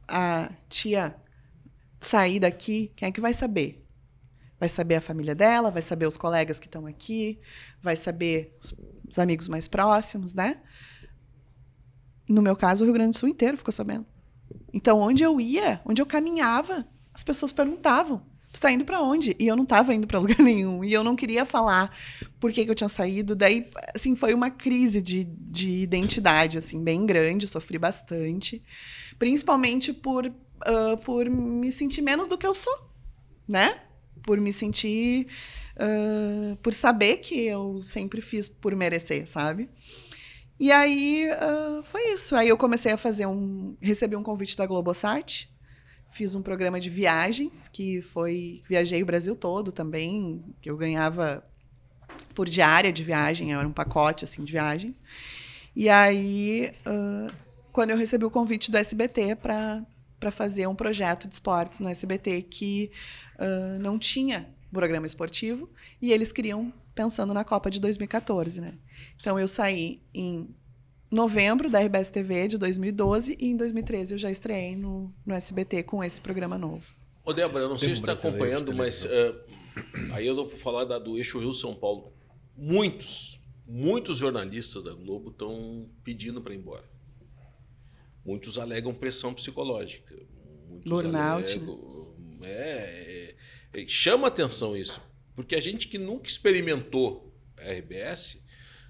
a 0.08 0.52
tia 0.68 1.16
sair 2.02 2.40
daqui, 2.40 2.92
quem 2.96 3.10
é 3.10 3.12
que 3.12 3.22
vai 3.22 3.34
saber? 3.34 3.86
Vai 4.60 4.68
saber 4.68 4.96
a 4.96 5.02
família 5.02 5.36
dela, 5.36 5.72
vai 5.72 5.82
saber 5.82 6.06
os 6.06 6.18
colegas 6.18 6.60
que 6.60 6.68
estão 6.68 6.86
aqui, 6.86 7.40
vai 7.82 7.96
saber 7.96 8.58
os, 8.62 8.74
os 9.08 9.20
amigos 9.20 9.48
mais 9.48 9.68
próximos, 9.68 10.34
né? 10.34 10.62
No 12.28 12.42
meu 12.42 12.56
caso, 12.56 12.84
o 12.84 12.86
Rio 12.86 12.94
Grande 12.94 13.12
do 13.12 13.20
Sul 13.20 13.30
inteiro 13.30 13.58
ficou 13.58 13.72
sabendo. 13.72 14.06
Então, 14.74 15.00
onde 15.00 15.24
eu 15.24 15.40
ia, 15.40 15.82
onde 15.86 16.02
eu 16.02 16.06
caminhava, 16.06 16.86
as 17.14 17.24
pessoas 17.24 17.52
perguntavam: 17.52 18.26
Tu 18.52 18.60
tá 18.60 18.72
indo 18.72 18.84
pra 18.84 19.00
onde? 19.02 19.36
E 19.38 19.48
eu 19.48 19.56
não 19.56 19.66
tava 19.66 19.94
indo 19.94 20.08
pra 20.08 20.18
lugar 20.20 20.40
nenhum. 20.40 20.84
E 20.84 20.92
eu 20.92 21.04
não 21.04 21.16
queria 21.16 21.46
falar 21.46 21.96
por 22.40 22.52
que, 22.52 22.66
que 22.66 22.72
eu 22.72 22.76
tinha 22.76 22.90
saído. 22.90 23.36
Daí, 23.36 23.70
assim, 23.94 24.16
foi 24.16 24.34
uma 24.34 24.50
crise 24.50 25.02
de, 25.02 25.24
de 25.24 25.82
identidade, 25.82 26.58
assim, 26.58 26.84
bem 26.84 27.06
grande. 27.06 27.48
Sofri 27.48 27.78
bastante. 27.78 28.64
Principalmente 29.20 29.94
por, 29.94 30.32
ah, 30.62 30.98
por 31.04 31.30
me 31.30 31.72
sentir 31.72 32.02
menos 32.02 32.28
do 32.28 32.38
que 32.38 32.48
eu 32.48 32.56
sou, 32.56 32.90
né? 33.48 33.82
Por 34.24 34.40
me 34.40 34.52
sentir. 34.52 35.28
ah, 35.78 36.58
por 36.64 36.74
saber 36.74 37.18
que 37.18 37.46
eu 37.46 37.82
sempre 37.84 38.22
fiz 38.22 38.50
por 38.50 38.76
merecer, 38.76 39.28
sabe? 39.28 39.70
E 40.60 40.72
aí 40.72 41.30
ah, 41.32 41.82
foi 41.84 42.14
isso. 42.14 42.36
Aí 42.36 42.50
eu 42.50 42.58
comecei 42.58 42.92
a 42.92 42.98
fazer 42.98 43.28
um. 43.28 43.78
Recebi 43.80 44.16
um 44.16 44.24
convite 44.24 44.58
da 44.58 44.66
Globosat. 44.66 45.48
Fiz 46.12 46.36
um 46.36 46.42
programa 46.42 46.80
de 46.80 46.90
viagens, 46.90 47.68
que 47.68 48.02
foi. 48.02 48.64
Viajei 48.68 49.02
o 49.02 49.06
Brasil 49.06 49.36
todo 49.36 49.72
também, 49.72 50.44
que 50.62 50.70
eu 50.70 50.76
ganhava 50.76 51.44
por 52.34 52.50
diária 52.50 52.92
de 52.92 53.04
viagem, 53.04 53.54
era 53.54 53.68
um 53.68 53.72
pacote 53.72 54.26
assim, 54.26 54.44
de 54.44 54.52
viagens. 54.52 55.04
E 55.76 55.90
aí, 55.90 56.74
ah, 56.86 57.28
quando 57.72 57.92
eu 57.92 57.98
recebi 57.98 58.26
o 58.26 58.32
convite 58.32 58.72
do 58.72 58.78
SBT 58.78 59.36
para 59.36 60.32
fazer 60.32 60.68
um 60.68 60.76
projeto 60.76 61.28
de 61.28 61.36
esportes 61.36 61.80
no 61.80 61.90
SBT 61.90 62.42
que 62.44 62.92
ah, 63.38 63.78
não 63.80 63.98
tinha 64.00 64.48
programa 64.72 65.08
esportivo, 65.08 65.70
e 66.02 66.12
eles 66.12 66.32
queriam 66.32 66.72
pensando 66.94 67.34
na 67.34 67.44
Copa 67.44 67.72
de 67.72 67.80
2014, 67.80 68.62
né? 68.62 68.74
Então 69.20 69.40
eu 69.40 69.48
saí 69.48 70.02
em 70.14 70.54
novembro 71.12 71.70
da 71.70 71.80
RBS 71.82 72.10
TV 72.10 72.48
de 72.48 72.58
2012 72.58 73.36
e 73.40 73.48
em 73.48 73.58
2013 73.58 74.14
eu 74.14 74.18
já 74.18 74.30
estreiei 74.32 74.76
no, 74.76 75.14
no 75.26 75.34
SBT 75.34 75.84
com 75.84 76.04
esse 76.04 76.20
programa 76.22 76.58
novo. 76.58 76.86
Ô, 77.26 77.34
Débora, 77.34 77.64
eu 77.66 77.70
não 77.70 77.78
sei 77.78 77.90
se 77.90 78.02
está 78.02 78.14
acompanhando, 78.14 78.74
mas 78.74 79.06
eh, 79.06 79.36
aí 80.14 80.26
eu 80.28 80.36
vou 80.36 80.48
falar 80.48 80.86
da- 80.86 81.00
do 81.00 81.18
eixo 81.18 81.40
Rio-São 81.40 81.76
Paulo. 81.76 82.14
Muitos, 82.56 83.40
muitos 83.68 84.18
jornalistas 84.18 84.84
da 84.84 84.94
Globo 84.94 85.30
estão 85.30 85.90
pedindo 86.04 86.42
para 86.42 86.54
ir 86.54 86.58
embora. 86.58 86.86
Muitos 88.26 88.58
alegam 88.58 88.94
pressão 88.94 89.34
psicológica. 89.34 90.16
Muitos 90.68 90.90
Burnout, 90.92 91.52
alegam- 91.56 92.16
é, 92.44 93.36
é, 93.74 93.82
é, 93.82 93.88
chama 93.88 94.28
atenção 94.28 94.76
isso. 94.76 95.02
Porque 95.36 95.56
a 95.56 95.62
gente 95.62 95.88
que 95.88 95.98
nunca 95.98 96.28
experimentou 96.28 97.34
a 97.58 97.72
RBS, 97.72 98.44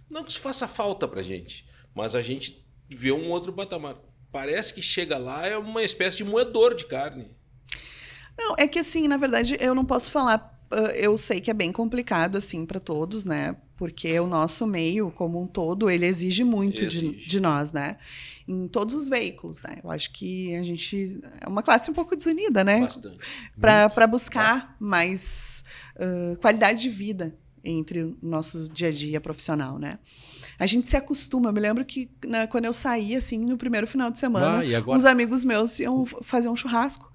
não 0.09 0.23
que 0.23 0.31
isso 0.31 0.39
faça 0.39 0.67
falta 0.67 1.07
para 1.07 1.21
gente, 1.21 1.65
mas 1.99 2.15
a 2.15 2.21
gente 2.21 2.65
vê 2.89 3.11
um 3.11 3.29
outro 3.29 3.51
patamar. 3.51 3.97
Parece 4.31 4.73
que 4.73 4.81
chega 4.81 5.17
lá 5.17 5.45
é 5.45 5.57
uma 5.57 5.83
espécie 5.83 6.15
de 6.15 6.23
moedor 6.23 6.73
de 6.73 6.85
carne. 6.85 7.27
Não, 8.37 8.55
é 8.57 8.69
que 8.69 8.79
assim, 8.79 9.05
na 9.05 9.17
verdade, 9.17 9.57
eu 9.59 9.75
não 9.75 9.83
posso 9.83 10.09
falar. 10.09 10.57
Eu 10.95 11.17
sei 11.17 11.41
que 11.41 11.51
é 11.51 11.53
bem 11.53 11.73
complicado, 11.73 12.37
assim, 12.37 12.65
para 12.65 12.79
todos, 12.79 13.25
né? 13.25 13.57
Porque 13.75 14.17
o 14.17 14.27
nosso 14.27 14.65
meio, 14.65 15.11
como 15.11 15.41
um 15.41 15.47
todo, 15.47 15.89
ele 15.89 16.05
exige 16.05 16.43
muito 16.45 16.87
de, 16.87 17.07
Exige. 17.07 17.27
de 17.27 17.39
nós, 17.41 17.73
né? 17.73 17.97
Em 18.47 18.67
todos 18.69 18.95
os 18.95 19.09
veículos, 19.09 19.61
né? 19.61 19.79
Eu 19.83 19.91
acho 19.91 20.13
que 20.13 20.55
a 20.55 20.63
gente 20.63 21.19
é 21.41 21.47
uma 21.49 21.61
classe 21.61 21.91
um 21.91 21.93
pouco 21.93 22.15
desunida, 22.15 22.63
né? 22.63 22.79
Bastante. 22.79 23.17
para 23.59 24.07
buscar 24.07 24.77
mais 24.79 25.65
ah, 25.97 26.37
qualidade 26.39 26.81
de 26.81 26.89
vida 26.89 27.35
entre 27.63 28.03
o 28.03 28.17
nosso 28.21 28.69
dia 28.69 28.87
a 28.89 28.91
dia 28.91 29.19
profissional, 29.21 29.77
né? 29.79 29.99
A 30.57 30.65
gente 30.65 30.87
se 30.87 30.95
acostuma. 30.97 31.49
Eu 31.49 31.53
me 31.53 31.59
lembro 31.59 31.83
que 31.85 32.09
né, 32.27 32.47
quando 32.47 32.65
eu 32.65 32.73
saí, 32.73 33.15
assim, 33.15 33.37
no 33.37 33.57
primeiro 33.57 33.87
final 33.87 34.09
de 34.11 34.19
semana, 34.19 34.61
Ah, 34.63 34.77
agora? 34.77 34.97
uns 34.97 35.05
amigos 35.05 35.43
meus 35.43 35.79
iam 35.79 36.05
fazer 36.21 36.49
um 36.49 36.55
churrasco. 36.55 37.09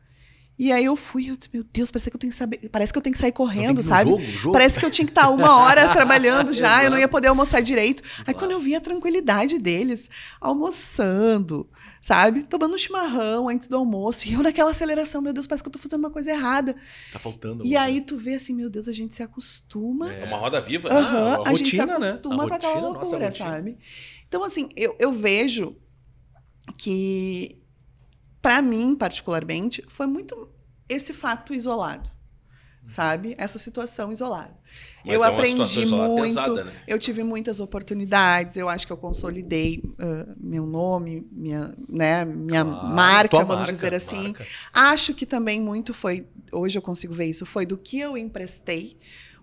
E 0.56 0.70
aí 0.70 0.84
eu 0.84 0.94
fui, 0.94 1.28
eu 1.30 1.36
disse, 1.36 1.50
meu 1.52 1.64
Deus, 1.64 1.90
parece 1.90 2.08
que 2.08 2.14
eu 2.14 2.20
tenho 2.20 2.30
que 2.32 2.36
saber, 2.38 2.68
parece 2.70 2.92
que 2.92 2.96
eu 2.98 3.02
tenho 3.02 3.12
que 3.12 3.18
sair 3.18 3.32
correndo, 3.32 3.82
sabe? 3.82 4.08
Jogo, 4.10 4.22
jogo. 4.24 4.52
Parece 4.52 4.78
que 4.78 4.86
eu 4.86 4.90
tinha 4.90 5.04
que 5.04 5.10
estar 5.10 5.28
uma 5.28 5.56
hora 5.56 5.90
trabalhando 5.92 6.52
já, 6.52 6.84
eu 6.84 6.92
não 6.92 6.98
ia 6.98 7.08
poder 7.08 7.26
almoçar 7.26 7.60
direito. 7.60 8.04
Aí 8.18 8.26
Claro. 8.26 8.38
quando 8.38 8.50
eu 8.52 8.60
vi 8.60 8.72
a 8.76 8.80
tranquilidade 8.80 9.58
deles, 9.58 10.08
almoçando, 10.40 11.68
sabe? 12.04 12.42
Tomando 12.42 12.74
um 12.74 12.78
chimarrão 12.78 13.48
antes 13.48 13.66
do 13.66 13.76
almoço, 13.76 14.28
e 14.28 14.34
eu 14.34 14.42
naquela 14.42 14.72
aceleração, 14.72 15.22
meu 15.22 15.32
Deus, 15.32 15.46
parece 15.46 15.62
que 15.62 15.68
eu 15.68 15.72
tô 15.72 15.78
fazendo 15.78 16.00
uma 16.00 16.10
coisa 16.10 16.30
errada. 16.30 16.76
Tá 17.10 17.18
faltando. 17.18 17.64
E 17.64 17.74
aí 17.78 18.02
tu 18.02 18.18
vê 18.18 18.34
assim, 18.34 18.54
meu 18.54 18.68
Deus, 18.68 18.88
a 18.88 18.92
gente 18.92 19.14
se 19.14 19.22
acostuma. 19.22 20.12
É 20.12 20.26
uma 20.26 20.36
roda 20.36 20.60
viva. 20.60 20.90
Né? 20.90 20.96
a 20.96 21.48
a 21.48 21.54
gente 21.54 21.70
se 21.70 21.78
rotina, 21.78 21.98
né? 21.98 22.08
acostuma 22.10 22.44
A 22.44 22.48
com 22.48 22.54
aquela 22.54 22.72
rotina, 22.74 22.92
nossa 22.92 23.10
loucura, 23.16 23.26
rotina. 23.30 23.48
sabe? 23.48 23.78
Então, 24.28 24.44
assim, 24.44 24.68
eu, 24.76 24.94
eu 24.98 25.12
vejo 25.12 25.78
que, 26.76 27.62
pra 28.42 28.60
mim, 28.60 28.94
particularmente, 28.94 29.82
foi 29.88 30.06
muito 30.06 30.52
esse 30.86 31.14
fato 31.14 31.54
isolado. 31.54 32.10
sabe? 32.86 33.34
Essa 33.38 33.58
situação 33.58 34.12
isolada. 34.12 34.54
Mas 35.04 35.14
eu 35.14 35.24
é 35.24 35.28
aprendi 35.28 35.86
muito, 35.86 36.22
pesada, 36.22 36.64
né? 36.64 36.72
eu 36.88 36.98
tive 36.98 37.22
muitas 37.22 37.60
oportunidades, 37.60 38.56
eu 38.56 38.68
acho 38.68 38.86
que 38.86 38.92
eu 38.92 38.96
consolidei 38.96 39.82
ah, 39.98 40.26
meu 40.38 40.64
nome, 40.66 41.26
minha, 41.30 41.74
né, 41.88 42.24
minha 42.24 42.64
Claro, 42.64 42.88
marca, 42.94 43.36
vamos 43.38 43.56
marca, 43.56 43.72
dizer 43.72 43.94
assim. 43.94 44.22
marca. 44.28 44.46
Acho 44.72 45.12
que 45.14 45.26
também 45.26 45.60
muito 45.60 45.92
foi, 45.92 46.26
hoje 46.50 46.78
eu 46.78 46.82
consigo 46.82 47.12
ver 47.12 47.26
isso, 47.26 47.44
foi 47.44 47.66
do 47.66 47.76
que 47.76 47.98
eu 48.00 48.16
emprestei, 48.16 48.96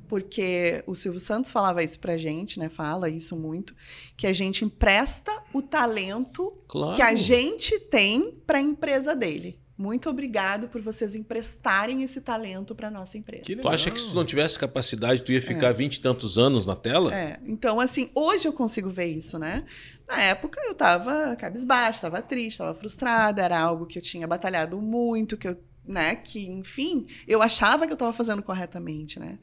porque 0.08 0.84
o 0.86 0.94
Silvio 0.94 1.22
Santos 1.22 1.52
falava 1.52 1.82
isso 1.82 1.98
pra 1.98 2.18
gente, 2.18 2.60
né? 2.60 2.68
Fala 2.68 3.08
isso 3.10 3.34
muito, 3.34 3.74
que 4.18 4.28
a 4.28 4.34
gente 4.34 4.66
empresta 4.66 5.32
o 5.54 5.62
talento 5.62 6.52
Claro. 6.68 6.96
que 6.98 7.02
a 7.02 7.16
gente 7.16 7.80
tem 7.80 8.34
para 8.46 8.58
a 8.58 8.62
empresa 8.62 9.16
dele. 9.16 9.58
Muito 9.78 10.10
obrigado 10.10 10.68
por 10.68 10.80
vocês 10.82 11.16
emprestarem 11.16 12.04
esse 12.04 12.22
talento 12.22 12.76
para 12.76 12.92
nossa 12.92 13.18
empresa. 13.18 13.44
Que 13.44 13.56
Tu 13.56 13.68
acha 13.68 13.90
que 13.90 14.00
se 14.00 14.10
tu 14.10 14.16
não 14.16 14.26
tivesse 14.26 14.60
capacidade, 14.60 15.24
tu 15.24 15.32
ia 15.32 15.40
É. 15.40 15.42
ficar 15.42 15.72
vinte 15.72 15.96
e 15.96 16.02
tantos 16.02 16.38
anos 16.38 16.68
na 16.68 16.76
tela? 16.76 17.14
É, 17.16 17.40
então, 17.46 17.80
assim, 17.80 18.10
hoje 18.14 18.48
eu 18.48 18.54
consigo 18.54 18.90
ver 18.90 19.08
isso, 19.08 19.40
né? 19.40 19.64
Na 20.08 20.22
época 20.22 20.60
eu 20.66 20.76
tava 20.76 21.36
cabisbaixa, 21.36 22.02
tava 22.02 22.22
triste, 22.22 22.60
tava 22.60 22.76
frustrada, 22.76 23.42
era 23.42 23.60
algo 23.60 23.86
que 23.88 23.98
eu 23.98 24.02
tinha 24.04 24.28
batalhado 24.28 24.80
muito, 24.80 25.36
que 25.38 25.48
eu, 25.48 25.58
né, 25.86 26.16
que, 26.16 26.48
enfim, 26.48 27.08
eu 27.28 27.42
achava 27.42 27.88
que 27.88 27.94
eu 27.94 27.98
tava 27.98 28.14
fazendo 28.14 28.44
corretamente, 28.44 29.20
né? 29.20 29.40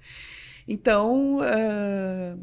Então, 0.68 1.38
ah, 1.42 2.36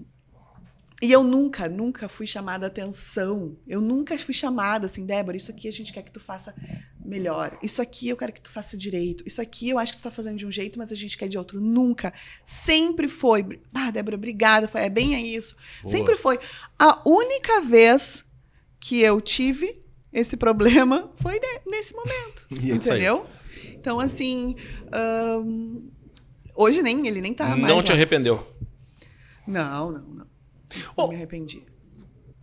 e 1.06 1.12
eu 1.12 1.24
nunca, 1.24 1.70
nunca 1.70 2.08
fui 2.10 2.26
chamada 2.26 2.68
atenção. 2.68 3.56
Eu 3.68 3.80
nunca 3.82 4.18
fui 4.18 4.34
chamada 4.34 4.86
assim, 4.86 5.06
Débora, 5.06 5.38
isso 5.38 5.52
aqui 5.52 5.68
a 5.68 5.72
gente 5.72 5.94
quer 5.94 6.02
que 6.04 6.12
tu 6.12 6.20
faça 6.20 6.54
melhor. 7.04 7.58
Isso 7.62 7.82
aqui 7.82 8.10
eu 8.10 8.18
quero 8.18 8.34
que 8.34 8.42
tu 8.42 8.50
faça 8.50 8.76
direito. 8.76 9.24
Isso 9.28 9.42
aqui 9.42 9.70
eu 9.70 9.78
acho 9.78 9.94
que 9.94 10.00
tu 10.00 10.04
tá 10.04 10.12
fazendo 10.12 10.38
de 10.38 10.46
um 10.46 10.52
jeito, 10.52 10.80
mas 10.80 10.92
a 10.92 10.96
gente 10.96 11.18
quer 11.18 11.28
de 11.28 11.38
outro. 11.38 11.62
Nunca. 11.62 12.14
Sempre 12.44 13.08
foi. 13.08 13.60
Ah, 13.74 13.92
Débora, 13.92 14.16
obrigada. 14.16 14.68
Foi, 14.68 14.82
é 14.82 14.90
bem 14.90 15.16
é 15.16 15.22
isso. 15.22 15.56
Boa. 15.84 15.92
Sempre 15.92 16.18
foi. 16.18 16.40
A 16.80 17.02
única 17.08 17.62
vez 17.62 18.26
que 18.80 19.02
eu 19.02 19.22
tive 19.22 19.82
esse 20.12 20.36
problema 20.38 21.12
foi 21.18 21.34
ne- 21.40 21.62
nesse 21.66 21.94
momento. 21.94 22.46
É 22.72 22.74
entendeu? 22.76 23.26
Então, 23.74 24.00
assim. 24.00 24.56
ahn, 24.92 25.82
hoje 26.56 26.82
nem, 26.82 27.06
ele 27.06 27.22
nem 27.22 27.34
tá 27.34 27.48
mais. 27.56 27.62
não 27.62 27.84
te 27.84 27.90
lá. 27.90 27.96
arrependeu. 27.96 28.48
Não, 29.48 29.92
não, 29.92 30.02
não. 30.02 30.35
Oh, 30.98 31.08
me 31.08 31.16
arrependi. 31.18 31.64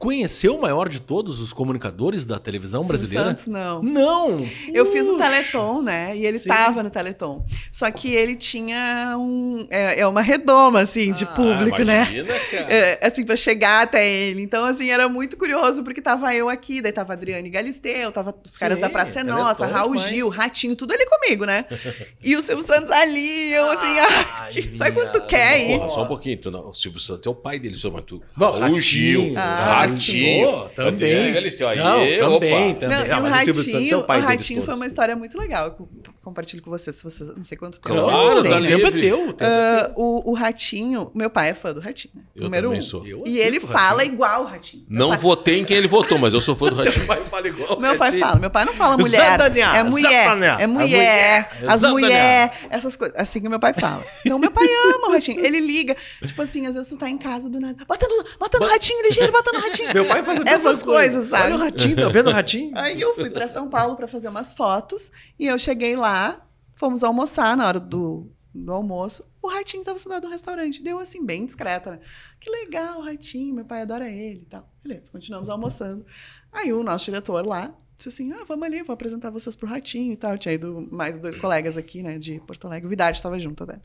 Conheceu 0.03 0.57
o 0.57 0.61
maior 0.61 0.89
de 0.89 1.01
todos 1.01 1.39
os 1.39 1.53
comunicadores 1.53 2.25
da 2.25 2.37
televisão 2.37 2.83
Silvio 2.83 2.99
brasileira? 2.99 3.29
Santos, 3.31 3.47
não. 3.47 3.81
Não! 3.85 4.49
Eu 4.75 4.85
fiz 4.87 5.07
o. 5.07 5.17
Teleton, 5.17 5.81
né? 5.81 6.17
E 6.17 6.27
ele 6.27 6.41
Sim. 6.41 6.49
tava 6.49 6.83
no 6.83 6.91
Teleton. 6.91 7.47
Só 7.71 7.89
que 7.89 8.13
ele 8.13 8.35
tinha 8.35 9.15
um. 9.17 9.65
É, 9.71 10.01
é 10.01 10.07
uma 10.09 10.21
redoma, 10.21 10.81
assim, 10.81 11.13
de 11.13 11.23
Ah, 11.23 11.29
público, 11.29 11.85
né? 11.85 12.03
Imagina, 12.03 12.35
cara. 12.51 12.73
É, 12.75 13.07
assim, 13.07 13.25
pra 13.25 13.37
chegar 13.37 13.83
até 13.83 14.05
ele. 14.05 14.43
Então, 14.43 14.65
assim, 14.65 14.91
era 14.91 15.09
muito 15.09 15.37
curioso, 15.37 15.85
porque 15.85 16.03
tava 16.03 16.35
eu 16.35 16.49
aqui, 16.49 16.83
daí 16.83 16.91
tava 16.91 17.13
a 17.13 17.15
Adriane 17.15 17.49
Galisteu, 17.49 18.11
tava 18.11 18.35
os 18.45 18.57
caras 18.57 18.79
Sim, 18.79 18.83
da 18.83 18.91
Praça 18.91 19.21
é 19.21 19.25
Teleton 19.25 19.41
Nossa, 19.41 19.67
Raul 19.67 19.93
demais. 19.95 20.11
Gil, 20.11 20.29
Ratinho, 20.31 20.75
tudo 20.75 20.95
ali 20.95 21.07
comigo, 21.07 21.45
né? 21.45 21.65
E 22.25 22.35
o 22.35 22.43
Silvio 22.43 22.65
Santos 22.65 22.91
ali, 22.91 23.53
eu 23.53 23.71
assim, 23.71 23.99
ah, 24.01 24.25
Ai, 24.41 24.53
sabe 24.77 24.93
quando 24.93 25.13
tu 25.13 25.21
quer 25.27 25.61
ir? 25.61 25.79
Só 25.91 26.03
um 26.03 26.07
pouquinho. 26.09 26.37
Tu 26.39 26.51
não, 26.51 26.71
o 26.71 26.75
Silvio 26.75 26.99
Santos 27.01 27.25
é 27.27 27.31
o 27.31 27.35
pai 27.35 27.61
dele, 27.61 27.77
mas 27.93 28.05
tu. 28.05 28.21
Bom, 28.37 28.51
Raul 28.51 28.81
Gil, 28.81 29.35
Ah, 29.37 29.92
Ratinho. 29.93 30.69
Também. 30.75 31.37
Aí, 31.37 31.77
Não, 31.77 32.33
também, 32.33 32.75
também. 32.75 33.09
Não, 33.09 33.23
o 33.23 33.29
Ratinho, 33.29 33.99
o 33.99 34.21
Ratinho 34.21 34.63
foi 34.63 34.75
uma 34.75 34.87
história 34.87 35.17
muito 35.17 35.39
legal. 35.39 35.67
eu 35.67 35.89
compartilho 36.23 36.63
com 36.63 36.71
vocês, 36.71 36.97
se 36.97 37.03
vocês 37.03 37.35
não 37.37 37.45
sei 37.45 37.59
quanto 37.59 37.81
tempo. 37.81 37.95
Claro, 37.95 38.43
tá 38.43 38.59
o 38.59 38.63
tempo 38.63 38.87
é 38.87 38.91
teu. 38.91 39.29
o 39.29 39.33
tempo 39.33 39.51
o, 39.97 40.31
o 40.31 40.35
Ratinho, 40.35 41.11
meu 41.15 41.31
pai 41.31 41.51
é 41.51 41.55
fã 41.55 41.73
do 41.73 41.81
Ratinho. 41.81 42.15
né? 42.15 42.23
Eu 42.37 42.45
número 42.45 42.69
também 42.69 42.79
um. 42.79 42.83
sou. 42.83 43.05
E 43.27 43.39
ele 43.39 43.61
fala 43.61 44.05
igual 44.05 44.43
o 44.43 44.47
Ratinho. 44.47 44.85
Meu 44.89 45.09
Não 45.09 45.19
votei 45.19 45.61
em 45.61 45.65
quem 45.65 45.77
ele 45.77 45.89
votou, 45.89 46.19
mas 46.19 46.33
eu 46.35 46.41
sou 46.41 46.55
fã 46.55 46.69
do 46.69 46.77
Ratinho. 46.83 47.07
Pai 47.07 47.23
fala 47.31 47.49
igual. 47.49 47.81
Meu 47.81 47.97
pai 47.97 48.19
fala, 48.19 48.39
meu 48.39 48.51
pai 48.51 48.65
não 48.65 48.73
fala 48.73 48.97
mulher. 48.97 49.41
É 49.75 49.83
mulher. 49.83 50.61
É 50.61 50.67
mulher. 50.67 51.51
As 51.67 51.83
mulheres, 51.83 52.57
essas 52.71 52.97
coisas. 52.97 53.17
Assim 53.19 53.41
que 53.41 53.49
meu 53.49 53.61
pai 53.61 53.73
fala. 53.73 54.05
Então, 54.25 54.39
meu 54.39 54.51
pai 54.51 54.67
ama 54.95 55.09
o 55.09 55.13
ratinho. 55.13 55.45
Ele 55.45 55.61
liga. 55.61 55.97
Tipo 56.27 56.43
assim, 56.43 56.67
às 56.67 56.75
vezes 56.75 56.89
tu 56.89 56.97
tá 56.97 57.09
em 57.09 57.19
casa 57.19 57.49
do 57.49 57.61
nada. 57.61 57.85
Bota 57.87 58.07
no, 58.09 58.25
bota 58.39 58.59
no 58.59 58.67
ratinho, 58.67 59.03
ligeiro, 59.03 59.33
bota 59.33 59.53
no 59.53 59.61
ratinho. 59.61 59.82
Meu 59.95 60.07
pai 60.07 60.23
faz 60.23 60.41
a 60.41 60.45
mesma 60.45 60.57
Essas 60.57 60.83
coisa. 60.83 61.13
coisas, 61.13 61.31
sabe? 61.31 61.45
Olha 61.45 61.57
o 61.57 61.59
ratinho, 61.59 61.97
tá 61.97 62.09
vendo 62.09 62.29
o 62.29 62.33
ratinho? 62.33 62.73
Aí 62.79 63.01
eu 63.01 63.15
fui 63.15 63.31
pra 63.31 63.47
São 63.47 63.69
Paulo 63.69 63.97
pra 63.97 64.07
fazer 64.07 64.29
umas 64.29 64.53
fotos. 64.53 65.11
E 65.39 65.47
eu 65.47 65.59
cheguei 65.59 65.97
lá, 65.97 66.47
fomos 66.75 67.03
almoçar 67.05 67.57
na 67.57 67.67
hora 67.67 67.81
do, 67.81 68.31
do 68.55 68.73
almoço. 68.73 69.31
O 69.41 69.49
ratinho 69.49 69.83
tava 69.83 69.99
sentado 69.99 70.25
no 70.25 70.31
restaurante. 70.31 70.83
Deu 70.83 70.99
assim, 70.99 71.25
bem 71.25 71.45
discreta, 71.45 71.93
né? 71.93 72.01
Que 72.39 72.51
legal, 72.51 73.01
o 73.01 73.05
ratinho, 73.05 73.55
meu 73.55 73.65
pai 73.65 73.83
adora 73.83 74.09
ele 74.09 74.43
e 74.43 74.47
tal. 74.47 74.69
Beleza, 74.83 75.11
continuamos 75.11 75.49
almoçando. 75.49 76.07
Aí 76.53 76.73
o 76.73 76.83
nosso 76.83 77.07
diretor 77.07 77.45
lá 77.47 77.75
disse 77.97 78.09
assim: 78.09 78.33
ah, 78.33 78.45
vamos 78.47 78.65
ali, 78.65 78.83
vou 78.83 78.95
apresentar 78.95 79.31
vocês 79.31 79.57
pro 79.57 79.67
ratinho 79.69 80.13
e 80.13 80.17
tal. 80.17 80.37
Tinha 80.39 80.55
ido 80.55 80.89
mais 80.91 81.19
dois 81.19 81.37
colegas 81.37 81.77
aqui, 81.77 82.03
né, 82.03 82.19
de 82.19 82.41
Porto 82.41 82.67
Alegre. 82.67 82.87
O 82.87 82.91
Vidarte 82.91 83.19
estava 83.19 83.39
junto 83.39 83.65
até. 83.65 83.81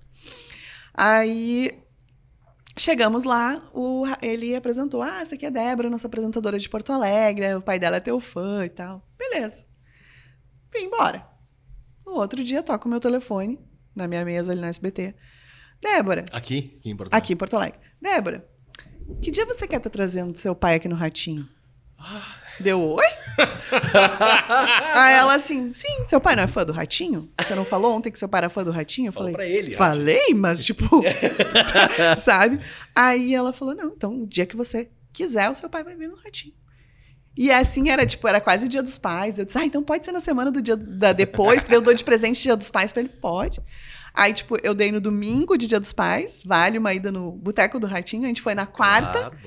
Aí 0.94 1.72
Chegamos 2.78 3.24
lá, 3.24 3.62
o 3.74 4.04
ele 4.22 4.56
apresentou: 4.56 5.02
Ah, 5.02 5.22
essa 5.22 5.36
aqui 5.36 5.46
é 5.46 5.48
a 5.48 5.52
Débora, 5.52 5.90
nossa 5.90 6.08
apresentadora 6.08 6.60
de 6.60 6.70
Porto 6.70 6.92
Alegre, 6.94 7.56
o 7.56 7.62
pai 7.62 7.80
dela 7.80 7.98
é 7.98 8.00
teu 8.00 8.20
fã 8.20 8.66
e 8.66 8.70
tal. 8.70 9.04
Beleza. 9.18 9.66
Vim 10.74 10.86
embora. 10.86 11.28
No 12.06 12.14
outro 12.14 12.44
dia, 12.44 12.62
toco 12.62 12.88
o 12.88 12.92
meu 12.92 13.00
telefone 13.00 13.60
na 13.96 14.08
minha 14.08 14.24
mesa 14.24 14.52
ali 14.52 14.62
na 14.62 14.68
SBT. 14.68 15.16
Débora, 15.82 16.26
Aqui, 16.32 16.78
aqui 16.80 16.90
em 16.90 16.96
Porto 16.96 17.14
aqui 17.14 17.34
em 17.34 17.36
Porto 17.36 17.56
Alegre. 17.56 17.80
Débora, 18.02 18.48
que 19.22 19.32
dia 19.32 19.46
você 19.46 19.68
quer 19.68 19.78
estar 19.78 19.90
trazendo 19.90 20.38
seu 20.38 20.56
pai 20.56 20.76
aqui 20.76 20.88
no 20.88 20.96
Ratinho? 20.96 21.48
Deu 22.60 22.82
oi? 22.82 23.06
Aí 24.96 25.14
ela 25.14 25.36
assim, 25.36 25.72
sim, 25.74 26.04
seu 26.04 26.20
pai 26.20 26.36
não 26.36 26.44
é 26.44 26.48
fã 26.48 26.66
do 26.66 26.74
Ratinho? 26.74 27.30
Você 27.40 27.54
não 27.54 27.64
falou 27.66 27.96
ontem 27.96 28.12
que 28.12 28.18
seu 28.18 28.28
pai 28.28 28.40
era 28.40 28.50
fã 28.50 28.64
do 28.64 28.72
Ratinho? 28.72 29.10
Eu 29.10 29.14
Fala 29.14 29.32
falei, 29.32 29.36
pra 29.36 29.46
ele, 29.46 29.68
acho. 29.68 29.78
falei, 29.78 30.34
mas 30.34 30.66
tipo, 30.66 31.02
sabe? 32.20 32.60
Aí 32.96 33.34
ela 33.36 33.54
falou, 33.54 33.76
não, 33.76 33.90
então 33.90 34.24
o 34.24 34.28
dia 34.28 34.46
que 34.46 34.56
você 34.56 34.90
quiser, 35.14 35.50
o 35.50 35.56
seu 35.56 35.70
pai 35.70 35.84
vai 35.84 35.96
vir 35.96 36.10
no 36.10 36.16
Ratinho. 36.16 36.54
E 37.36 37.52
assim 37.52 37.90
era, 37.90 38.04
tipo, 38.06 38.28
era 38.28 38.42
quase 38.42 38.66
o 38.66 38.70
dia 38.70 38.82
dos 38.82 38.98
pais. 38.98 39.38
Eu 39.38 39.46
disse, 39.46 39.58
ah, 39.60 39.64
então 39.66 39.84
pode 39.84 40.04
ser 40.04 40.12
na 40.12 40.20
semana 40.20 40.52
do 40.52 40.60
dia 40.60 40.76
da 40.76 41.14
depois, 41.14 41.64
que 41.64 41.76
eu 41.76 41.82
dou 41.82 41.94
de 41.94 42.04
presente 42.04 42.42
dia 42.42 42.56
dos 42.56 42.72
pais 42.72 42.92
pra 42.92 43.02
ele? 43.04 43.10
Pode. 43.10 43.62
Aí, 44.18 44.34
tipo, 44.34 44.58
eu 44.64 44.74
dei 44.74 44.92
no 44.92 45.00
domingo 45.00 45.56
de 45.56 45.68
dia 45.68 45.80
dos 45.80 45.94
pais, 45.94 46.42
vale 46.44 46.80
uma 46.80 46.92
ida 46.92 47.12
no 47.12 47.32
Boteco 47.34 47.80
do 47.80 47.86
Ratinho, 47.86 48.24
a 48.24 48.28
gente 48.28 48.42
foi 48.42 48.56
na 48.56 48.66
quarta. 48.66 49.20
Claro. 49.20 49.38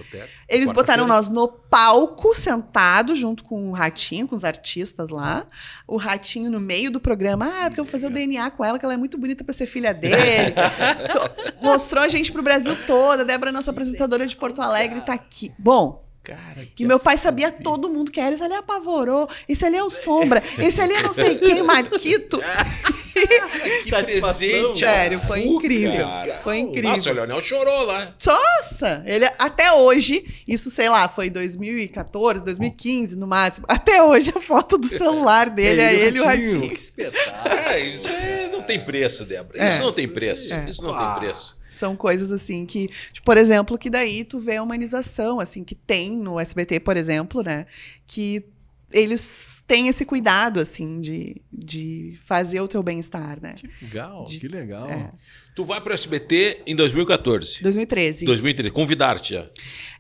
Eles 0.49 0.69
Quarta-feira. 0.69 0.73
botaram 0.75 1.07
nós 1.09 1.29
no 1.29 1.49
palco, 1.49 2.33
sentado, 2.33 3.17
junto 3.17 3.43
com 3.43 3.71
o 3.71 3.73
Ratinho, 3.73 4.29
com 4.29 4.37
os 4.37 4.45
artistas 4.45 5.11
lá. 5.11 5.45
O 5.89 5.97
Ratinho 5.97 6.53
no 6.53 6.61
meio 6.61 6.89
do 6.89 7.01
programa. 7.01 7.47
Ah, 7.47 7.65
porque 7.67 7.81
eu 7.81 7.85
vou 7.85 7.91
fazer 7.91 8.07
o 8.07 8.11
DNA 8.11 8.49
com 8.53 8.65
ela, 8.65 8.79
que 8.79 8.85
ela 8.85 8.95
é 8.95 8.97
muito 8.97 9.19
bonita 9.19 9.43
pra 9.43 9.53
ser 9.53 9.67
filha 9.67 9.93
dele. 9.93 10.55
Mostrou 11.61 12.05
a 12.05 12.07
gente 12.09 12.31
pro 12.31 12.41
Brasil 12.41 12.77
todo. 12.87 13.23
A 13.23 13.25
Débora, 13.25 13.51
nossa 13.51 13.73
apresentadora 13.73 14.25
de 14.25 14.37
Porto 14.37 14.63
Alegre, 14.63 15.01
tá 15.01 15.15
aqui. 15.15 15.51
Bom, 15.59 16.09
Cara, 16.23 16.67
que 16.77 16.85
meu 16.85 17.01
pai 17.01 17.17
sabia 17.17 17.51
todo 17.51 17.89
mundo 17.89 18.11
que 18.11 18.21
era. 18.21 18.35
Esse 18.35 18.45
ali 18.45 18.55
apavorou. 18.55 19.29
Esse 19.49 19.65
ali 19.65 19.77
é 19.77 19.83
o 19.83 19.89
Sombra. 19.89 20.43
Esse 20.59 20.81
ali 20.81 20.93
é 20.93 21.03
não 21.03 21.15
sei 21.15 21.39
quem, 21.39 21.63
Marquito. 21.65 22.39
Que 23.85 23.91
Satisfação. 23.91 24.39
presente, 24.39 24.79
Sério, 24.81 25.19
foi 25.21 25.43
Fu, 25.43 25.49
incrível. 25.49 26.07
cara. 26.07 26.35
Foi 26.43 26.59
incrível. 26.59 26.91
Nossa, 26.91 27.11
o 27.11 27.15
Leonel 27.15 27.41
chorou 27.41 27.83
lá. 27.85 28.15
Nossa, 28.27 29.03
ele 29.07 29.25
até 29.39 29.73
hoje, 29.73 30.25
isso 30.47 30.71
sei 30.71 30.89
lá, 30.89 31.09
foi 31.09 31.29
2014, 31.31 32.45
2015 32.45 33.17
no 33.17 33.27
máximo. 33.27 33.67
Até 33.69 34.03
hoje 34.03 34.33
a 34.35 34.41
foto 34.41 34.77
do 34.79 34.87
celular 34.87 35.49
dele 35.51 35.81
é 35.81 35.95
ele 35.95 36.19
e 36.19 36.21
o 36.21 36.25
Ratinho. 36.25 36.69
Que 36.69 36.75
espetáculo. 36.75 37.55
É, 37.69 37.81
isso 37.81 38.09
é- 38.09 38.49
não 38.51 38.63
tem 38.63 38.81
preço, 38.85 39.25
Débora. 39.25 39.63
É. 39.63 39.69
Isso 39.69 39.83
não 39.83 39.93
tem 39.93 40.09
preço. 40.09 40.53
É. 40.53 40.69
Isso 40.69 40.83
não 40.83 40.95
Ah. 40.95 41.13
tem 41.19 41.21
preço. 41.29 41.59
São 41.71 41.97
coisas 41.97 42.31
assim 42.33 42.67
que, 42.67 42.89
tipo, 43.13 43.25
por 43.25 43.39
exemplo, 43.39 43.79
que 43.79 43.89
daí 43.89 44.23
tu 44.25 44.39
vê 44.39 44.57
a 44.57 44.63
humanização, 44.63 45.41
assim, 45.41 45.65
que 45.65 45.75
tem 45.75 46.11
no 46.17 46.39
SBT, 46.39 46.81
por 46.81 46.97
exemplo, 46.97 47.43
né? 47.43 47.65
Que 48.07 48.45
eles 48.93 49.63
têm 49.67 49.89
esse 49.89 50.05
cuidado, 50.05 50.59
assim, 50.61 51.01
de, 51.01 51.41
de 51.53 52.19
fazer 52.25 52.61
o 52.61 52.69
teu 52.69 52.83
bem-estar, 52.83 53.39
né? 53.41 53.55
Que 53.57 53.69
legal, 53.85 54.25
De- 54.25 54.41
que 54.41 54.49
legal. 54.49 54.89
É. 54.91 55.13
Tu 55.55 55.65
vai 55.65 55.81
pro 55.81 55.93
SBT 55.93 56.63
em 56.67 56.75
2014. 56.75 57.63
2013. 57.63 58.25
2013, 58.25 58.73
convidar-te 58.73 59.35
já. 59.35 59.49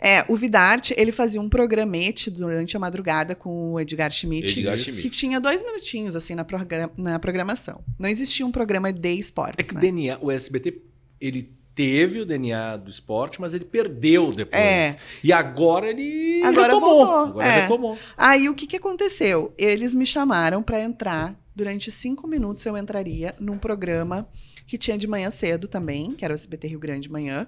É, 0.00 0.24
o 0.28 0.34
Vidarte, 0.36 0.94
ele 0.96 1.12
fazia 1.12 1.40
um 1.40 1.48
programete 1.48 2.30
durante 2.30 2.76
a 2.76 2.80
madrugada 2.80 3.34
com 3.34 3.72
o 3.72 3.80
Edgar 3.80 4.10
Schmidt. 4.10 4.58
Edgar 4.60 4.76
que 4.76 4.84
Schmidt. 4.90 5.10
tinha 5.10 5.38
dois 5.40 5.62
minutinhos, 5.62 6.16
assim, 6.16 6.34
na, 6.34 6.44
progra- 6.44 6.90
na 6.96 7.18
programação. 7.18 7.84
Não 7.98 8.08
existia 8.08 8.46
um 8.46 8.50
programa 8.52 8.92
de 8.92 9.12
esportes, 9.12 9.56
É 9.58 9.62
que 9.68 9.74
né? 9.74 9.80
DNA, 9.80 10.18
o 10.20 10.30
SBT, 10.30 10.80
ele 11.20 11.52
teve 11.80 12.20
o 12.20 12.26
DNA 12.26 12.76
do 12.76 12.90
esporte, 12.90 13.40
mas 13.40 13.54
ele 13.54 13.64
perdeu 13.64 14.30
depois. 14.32 14.62
É. 14.62 14.96
E 15.24 15.32
agora 15.32 15.88
ele 15.88 16.42
Agora 16.44 16.74
retomou. 16.74 17.06
voltou, 17.06 17.24
Agora 17.30 17.46
é. 17.46 17.60
retomou. 17.62 17.98
Aí, 18.18 18.48
o 18.50 18.54
que, 18.54 18.66
que 18.66 18.76
aconteceu? 18.76 19.54
Eles 19.56 19.94
me 19.94 20.04
chamaram 20.04 20.62
para 20.62 20.78
entrar 20.82 21.34
durante 21.54 21.90
cinco 21.90 22.26
minutos 22.28 22.64
eu 22.66 22.76
entraria 22.76 23.34
num 23.40 23.56
programa 23.58 24.28
que 24.66 24.76
tinha 24.76 24.96
de 24.98 25.06
manhã 25.06 25.30
cedo 25.30 25.66
também, 25.66 26.12
que 26.12 26.24
era 26.24 26.32
o 26.32 26.36
SBT 26.36 26.68
Rio 26.68 26.78
Grande 26.78 27.02
de 27.02 27.10
manhã, 27.10 27.46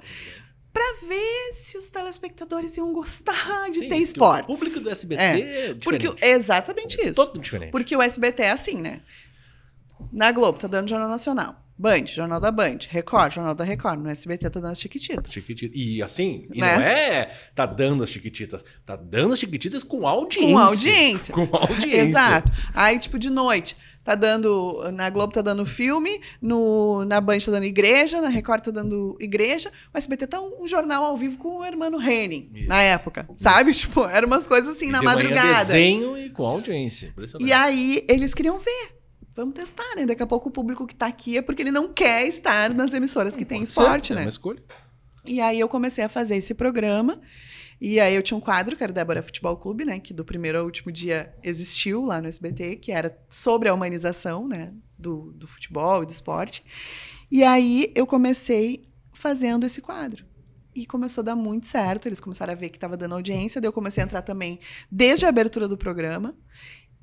para 0.72 0.94
ver 1.06 1.52
se 1.52 1.76
os 1.76 1.90
telespectadores 1.90 2.76
iam 2.78 2.90
gostar 2.92 3.70
de 3.70 3.80
Sim, 3.80 3.88
ter 3.90 3.96
que 3.96 4.02
esportes. 4.02 4.44
O 4.48 4.58
público 4.58 4.80
do 4.80 4.88
SBT 4.90 5.22
É, 5.22 5.66
é, 5.70 5.74
Porque 5.74 5.98
diferente. 6.08 6.24
é 6.24 6.30
exatamente 6.30 7.00
isso. 7.00 7.14
Todo 7.14 7.38
diferente. 7.38 7.70
Porque 7.70 7.94
o 7.94 8.00
SBT 8.00 8.42
é 8.44 8.50
assim, 8.50 8.76
né? 8.80 9.00
Na 10.10 10.32
Globo 10.32 10.58
tá 10.58 10.66
dando 10.66 10.88
Jornal 10.88 11.08
Nacional. 11.10 11.62
Band, 11.82 12.06
Jornal 12.06 12.38
da 12.40 12.52
Band. 12.52 12.78
Record, 12.88 13.32
Jornal 13.34 13.54
da 13.56 13.64
Record. 13.64 13.98
No 14.00 14.08
SBT 14.08 14.48
tá 14.50 14.60
dando 14.60 14.70
as 14.72 14.80
Chiquititas. 14.80 15.34
E 15.74 16.00
assim, 16.00 16.46
e 16.54 16.60
Né? 16.60 16.76
não 16.76 16.82
é 16.84 17.30
tá 17.56 17.66
dando 17.66 18.04
as 18.04 18.10
chiquititas, 18.10 18.64
tá 18.86 18.94
dando 18.94 19.32
as 19.32 19.40
chiquititas 19.40 19.82
com 19.82 20.06
audiência. 20.06 20.52
Com 20.52 20.58
audiência. 20.58 21.34
Com 21.34 21.48
audiência. 21.56 22.00
Exato. 22.02 22.52
Aí, 22.72 22.98
tipo, 23.00 23.18
de 23.18 23.30
noite, 23.30 23.76
tá 24.04 24.14
dando. 24.14 24.90
Na 24.92 25.10
Globo 25.10 25.32
tá 25.32 25.42
dando 25.42 25.66
filme, 25.66 26.20
no, 26.40 27.04
na 27.04 27.20
Band 27.20 27.38
tá 27.38 27.50
dando 27.50 27.64
igreja, 27.64 28.20
na 28.20 28.28
Record 28.28 28.62
tá 28.64 28.70
dando 28.70 29.16
igreja. 29.20 29.70
O 29.92 29.98
SBT 29.98 30.28
tá 30.28 30.40
um, 30.40 30.62
um 30.62 30.66
jornal 30.68 31.02
ao 31.02 31.16
vivo 31.16 31.36
com 31.36 31.58
o 31.58 31.64
hermano 31.64 32.00
Henning, 32.00 32.48
Isso. 32.54 32.68
na 32.68 32.80
época. 32.80 33.28
Sabe? 33.36 33.72
Tipo, 33.74 34.04
eram 34.06 34.28
umas 34.28 34.46
coisas 34.46 34.76
assim 34.76 34.86
E 34.88 34.92
na 34.92 35.00
de 35.00 35.04
manhã 35.04 35.16
madrugada. 35.16 35.58
desenho 35.64 36.16
e 36.16 36.30
com 36.30 36.46
audiência. 36.46 37.08
Impressionante. 37.08 37.48
E 37.48 37.52
aí, 37.52 38.04
eles 38.08 38.32
queriam 38.32 38.58
ver. 38.60 39.01
Vamos 39.34 39.54
testar, 39.54 39.94
né? 39.96 40.04
Daqui 40.04 40.22
a 40.22 40.26
pouco 40.26 40.48
o 40.48 40.52
público 40.52 40.86
que 40.86 40.94
tá 40.94 41.06
aqui 41.06 41.38
é 41.38 41.42
porque 41.42 41.62
ele 41.62 41.70
não 41.70 41.88
quer 41.92 42.26
estar 42.26 42.72
nas 42.74 42.92
emissoras 42.92 43.34
que 43.34 43.44
tem 43.44 43.58
Pode 43.60 43.68
esporte, 43.70 44.06
ser, 44.08 44.12
É 44.12 44.16
né? 44.16 44.22
uma 44.22 44.28
escolha. 44.28 44.62
E 45.24 45.40
aí 45.40 45.58
eu 45.58 45.68
comecei 45.68 46.04
a 46.04 46.08
fazer 46.08 46.36
esse 46.36 46.52
programa. 46.54 47.20
E 47.80 47.98
aí 47.98 48.14
eu 48.14 48.22
tinha 48.22 48.36
um 48.36 48.40
quadro, 48.40 48.76
que 48.76 48.82
era 48.82 48.92
o 48.92 48.94
Débora 48.94 49.22
Futebol 49.22 49.56
Clube, 49.56 49.84
né? 49.84 49.98
Que 49.98 50.12
do 50.14 50.24
primeiro 50.24 50.58
ao 50.58 50.64
último 50.64 50.92
dia 50.92 51.34
existiu 51.42 52.04
lá 52.04 52.20
no 52.20 52.28
SBT, 52.28 52.76
que 52.76 52.92
era 52.92 53.18
sobre 53.28 53.68
a 53.68 53.74
humanização, 53.74 54.46
né? 54.46 54.72
Do, 54.98 55.32
do 55.32 55.48
futebol 55.48 56.02
e 56.02 56.06
do 56.06 56.12
esporte. 56.12 56.64
E 57.30 57.42
aí 57.42 57.90
eu 57.94 58.06
comecei 58.06 58.84
fazendo 59.12 59.64
esse 59.64 59.80
quadro. 59.80 60.24
E 60.74 60.86
começou 60.86 61.22
a 61.22 61.24
dar 61.24 61.36
muito 61.36 61.66
certo. 61.66 62.06
Eles 62.06 62.20
começaram 62.20 62.52
a 62.52 62.56
ver 62.56 62.68
que 62.68 62.76
estava 62.76 62.96
dando 62.96 63.14
audiência. 63.14 63.60
Daí 63.60 63.68
eu 63.68 63.72
comecei 63.72 64.02
a 64.02 64.06
entrar 64.06 64.22
também 64.22 64.58
desde 64.90 65.26
a 65.26 65.28
abertura 65.28 65.66
do 65.66 65.76
programa 65.76 66.34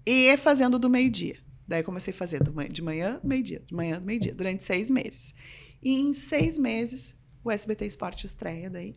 e 0.06 0.36
fazendo 0.38 0.80
do 0.80 0.90
meio-dia. 0.90 1.38
Daí 1.70 1.84
comecei 1.84 2.12
a 2.12 2.18
fazer 2.18 2.42
de 2.42 2.82
manhã, 2.82 3.20
meio-dia, 3.24 3.62
de 3.64 3.76
manhã, 3.76 4.00
meio-dia, 4.00 4.34
durante 4.34 4.64
seis 4.64 4.90
meses. 4.90 5.36
E 5.84 6.00
em 6.00 6.16
seis 6.16 6.58
meses, 6.58 7.16
o 7.44 7.52
SBT 7.52 7.86
Esporte 7.86 8.26
estreia 8.26 8.72
daí. 8.72 8.96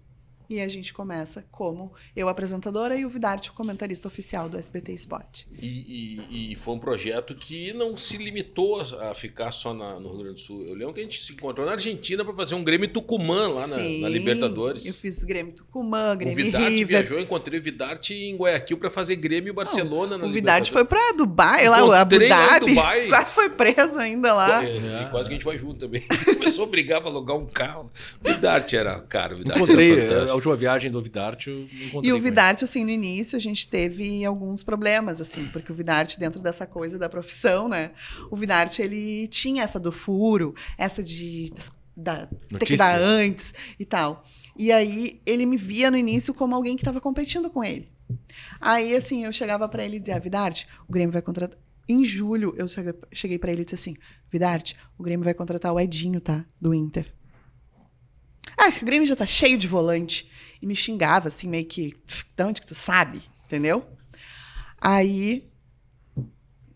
E 0.52 0.60
a 0.60 0.68
gente 0.68 0.92
começa 0.92 1.44
como 1.50 1.92
eu 2.14 2.28
apresentadora 2.28 2.94
e 2.94 3.06
o 3.06 3.08
Vidarte, 3.08 3.48
o 3.48 3.52
comentarista 3.54 4.06
oficial 4.06 4.48
do 4.50 4.58
SBT 4.58 4.92
Esporte. 4.92 5.48
E, 5.58 6.20
e- 6.30 6.52
e 6.52 6.54
foi 6.56 6.74
um 6.74 6.78
projeto 6.78 7.34
que 7.34 7.72
não 7.72 7.96
se 7.96 8.18
limitou 8.18 8.80
a 8.80 9.14
ficar 9.14 9.50
só 9.50 9.72
na- 9.72 9.98
no 9.98 10.10
Rio 10.10 10.18
Grande 10.24 10.34
do 10.34 10.40
Sul. 10.40 10.62
Eu 10.66 10.74
lembro 10.74 10.92
que 10.92 11.00
a 11.00 11.02
gente 11.02 11.22
se 11.22 11.32
encontrou 11.32 11.64
na 11.64 11.72
Argentina 11.72 12.22
para 12.22 12.34
fazer 12.34 12.54
um 12.54 12.62
Grêmio 12.62 12.86
Tucumã 12.88 13.48
lá 13.48 13.66
na, 13.66 13.76
Sim, 13.76 14.00
na 14.02 14.08
Libertadores. 14.10 14.84
Eu 14.86 14.92
fiz 14.92 15.24
Grêmio 15.24 15.54
Tucumã, 15.54 16.12
o 16.12 16.16
Grêmio 16.16 16.36
Vidarte 16.36 16.68
River. 16.70 16.86
viajou, 16.86 17.18
encontrei 17.18 17.58
o 17.58 17.62
Vidarte 17.62 18.12
em 18.14 18.36
Guayaquil 18.36 18.76
para 18.76 18.90
fazer 18.90 19.16
Grêmio 19.16 19.50
e 19.50 19.54
Barcelona 19.54 20.18
na 20.18 20.26
O 20.26 20.30
Vidarte 20.32 20.70
foi 20.70 20.84
pra 20.84 21.12
Dubai, 21.16 21.66
lá, 21.68 21.82
o 21.84 21.92
Abu 21.92 22.18
Dhabi. 22.18 22.74
Dubai. 22.74 23.08
Quase 23.08 23.32
foi 23.32 23.48
preso 23.48 23.98
ainda 23.98 24.34
lá. 24.34 24.62
É, 24.64 25.02
e 25.06 25.10
quase 25.10 25.28
que 25.28 25.34
a 25.34 25.38
gente 25.38 25.44
vai 25.44 25.56
junto 25.56 25.80
também. 25.80 26.02
Começou 26.38 26.64
a 26.64 26.66
brigar 26.68 27.00
para 27.00 27.10
alugar 27.10 27.36
um 27.36 27.46
carro. 27.46 27.90
O 28.22 28.28
Vidarte 28.28 28.76
era, 28.76 29.00
cara, 29.00 29.34
o 29.34 29.38
Vidarte 29.38 29.60
Encontrei 29.62 29.92
era 29.92 30.02
a 30.02 30.08
fantástico. 30.08 30.40
Última 30.42 30.56
viagem 30.56 30.90
do 30.90 31.00
Vidarte, 31.00 31.50
eu 31.50 31.68
encontrei. 31.86 32.10
E 32.10 32.12
o. 32.12 32.18
Vidarte, 32.18 32.64
assim, 32.64 32.84
no 32.84 32.90
início 32.90 33.36
a 33.36 33.40
gente 33.40 33.68
teve 33.68 34.24
alguns 34.24 34.62
problemas, 34.62 35.20
assim, 35.20 35.48
porque 35.48 35.70
o 35.70 35.74
Vidarte, 35.74 36.18
dentro 36.18 36.40
dessa 36.40 36.66
coisa 36.66 36.98
da 36.98 37.08
profissão, 37.08 37.68
né? 37.68 37.92
O 38.30 38.36
Vidarte, 38.36 38.82
ele 38.82 39.28
tinha 39.28 39.62
essa 39.62 39.78
do 39.78 39.92
furo, 39.92 40.54
essa 40.76 41.02
de 41.02 41.52
da, 41.96 42.26
ter 42.58 42.64
que 42.64 42.76
dar 42.76 43.00
antes 43.00 43.54
e 43.78 43.84
tal. 43.84 44.24
E 44.56 44.72
aí 44.72 45.20
ele 45.24 45.46
me 45.46 45.56
via 45.56 45.90
no 45.90 45.96
início 45.96 46.34
como 46.34 46.54
alguém 46.54 46.76
que 46.76 46.82
estava 46.82 47.00
competindo 47.00 47.50
com 47.50 47.62
ele. 47.62 47.90
Aí, 48.60 48.94
assim, 48.94 49.24
eu 49.24 49.32
chegava 49.32 49.68
pra 49.68 49.84
ele 49.84 49.96
e 49.96 50.00
dizia, 50.00 50.16
ah, 50.16 50.18
Vidarte, 50.18 50.66
o 50.88 50.92
Grêmio 50.92 51.12
vai 51.12 51.22
contratar. 51.22 51.58
Em 51.88 52.04
julho, 52.04 52.54
eu 52.56 52.68
cheguei, 52.68 52.94
cheguei 53.12 53.38
para 53.38 53.50
ele 53.50 53.62
e 53.62 53.64
disse 53.64 53.74
assim: 53.74 53.96
Vidarte, 54.30 54.76
o 54.96 55.02
Grêmio 55.02 55.24
vai 55.24 55.34
contratar 55.34 55.72
o 55.72 55.80
Edinho, 55.80 56.20
tá? 56.20 56.44
Do 56.60 56.72
Inter. 56.72 57.12
Ah, 58.56 58.68
o 58.80 58.84
Grêmio 58.84 59.06
já 59.06 59.16
tá 59.16 59.26
cheio 59.26 59.58
de 59.58 59.66
volante. 59.66 60.30
E 60.62 60.66
me 60.66 60.76
xingava, 60.76 61.28
assim, 61.28 61.48
meio 61.48 61.66
que. 61.66 61.94
"Pff, 62.06 62.24
De 62.36 62.44
onde 62.44 62.60
que 62.62 62.66
tu 62.68 62.74
sabe? 62.74 63.22
Entendeu? 63.46 63.84
Aí, 64.80 65.50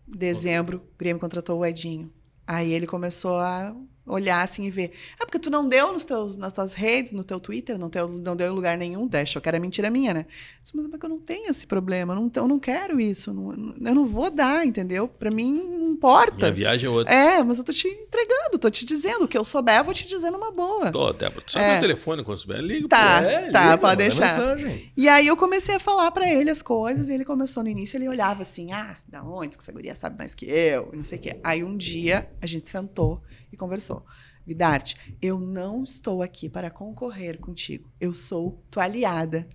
dezembro, 0.07 0.77
o 0.93 0.97
Grêmio 0.97 1.19
contratou 1.19 1.59
o 1.59 1.65
Edinho. 1.65 2.11
Aí 2.45 2.71
ele 2.71 2.87
começou 2.87 3.39
a 3.39 3.75
olhar 4.07 4.41
assim 4.41 4.65
e 4.65 4.71
ver. 4.71 4.91
Ah, 5.19 5.25
porque 5.25 5.37
tu 5.39 5.49
não 5.49 5.67
deu 5.67 5.91
nos 5.93 6.05
teus, 6.05 6.37
nas 6.37 6.53
tuas 6.53 6.73
redes, 6.73 7.11
no 7.11 7.23
teu 7.23 7.39
Twitter, 7.39 7.77
não, 7.77 7.89
teu, 7.89 8.07
não 8.07 8.35
deu 8.35 8.47
em 8.47 8.55
lugar 8.55 8.77
nenhum. 8.77 9.09
Achou 9.21 9.41
que 9.41 9.49
era 9.49 9.59
mentira 9.59 9.89
minha, 9.89 10.13
né? 10.13 10.25
Disse, 10.61 10.75
Mas 10.75 10.85
é 10.85 10.89
porque 10.89 11.05
eu 11.05 11.09
não 11.09 11.19
tenho 11.19 11.49
esse 11.49 11.67
problema, 11.67 12.13
eu 12.13 12.21
não, 12.21 12.31
eu 12.35 12.47
não 12.47 12.59
quero 12.59 12.99
isso. 12.99 13.33
não- 13.33 13.51
eu 13.85 13.95
não 13.95 14.05
vou 14.05 14.29
dar, 14.29 14.65
entendeu? 14.65 15.07
Pra 15.07 15.29
mim, 15.29 15.53
não 15.53 15.91
importa. 15.91 16.35
Minha 16.37 16.51
viagem 16.51 16.87
é 16.87 16.89
outra. 16.89 17.13
É, 17.13 17.43
mas 17.43 17.57
eu 17.57 17.63
tô 17.63 17.73
te 17.73 17.87
entregando, 17.87 18.57
tô 18.59 18.69
te 18.69 18.85
dizendo. 18.85 19.25
O 19.25 19.27
que 19.27 19.37
eu 19.37 19.43
souber, 19.43 19.77
eu 19.79 19.83
vou 19.83 19.93
te 19.93 20.07
dizer 20.07 20.31
numa 20.31 20.51
boa. 20.51 20.91
Tô, 20.91 21.11
Débora, 21.13 21.41
tu 21.45 21.51
sabe 21.51 21.65
É. 21.65 21.71
meu 21.71 21.79
telefone 21.79 22.23
quando 22.23 22.37
souber? 22.37 22.59
Liga 22.61 22.87
Tá. 22.87 23.17
pra 23.19 23.31
É, 23.31 23.49
Tá, 23.51 23.63
liga, 23.65 23.77
pode 23.77 23.95
deixar. 23.97 24.27
Mensagem. 24.27 24.91
E 24.95 25.09
aí 25.09 25.27
eu 25.27 25.35
comecei 25.37 25.75
a 25.75 25.79
falar 25.79 26.11
pra 26.11 26.29
ele 26.31 26.49
as 26.49 26.61
coisas, 26.61 27.09
e 27.09 27.13
ele 27.13 27.25
começou 27.25 27.63
no 27.63 27.69
início, 27.69 27.97
ele 27.97 28.07
olhava 28.07 28.41
assim, 28.41 28.71
ah, 28.71 28.95
da 29.07 29.23
onde 29.23 29.57
que 29.57 29.63
essa 29.63 29.71
guria 29.71 29.95
sabe 29.95 30.17
mais 30.17 30.33
que 30.35 30.45
eu, 30.45 30.89
e 30.93 30.97
não 30.97 31.03
sei 31.03 31.17
o 31.17 31.21
quê. 31.21 31.39
Aí 31.43 31.63
um 31.63 31.75
dia 31.75 32.29
a 32.41 32.45
gente 32.45 32.69
sentou 32.69 33.21
e 33.51 33.57
conversou. 33.57 34.05
Vidarte, 34.45 34.95
eu 35.21 35.39
não 35.39 35.83
estou 35.83 36.21
aqui 36.21 36.47
para 36.47 36.69
concorrer 36.69 37.37
contigo. 37.39 37.89
Eu 37.99 38.13
sou 38.13 38.63
tua 38.71 38.83
aliada. 38.83 39.47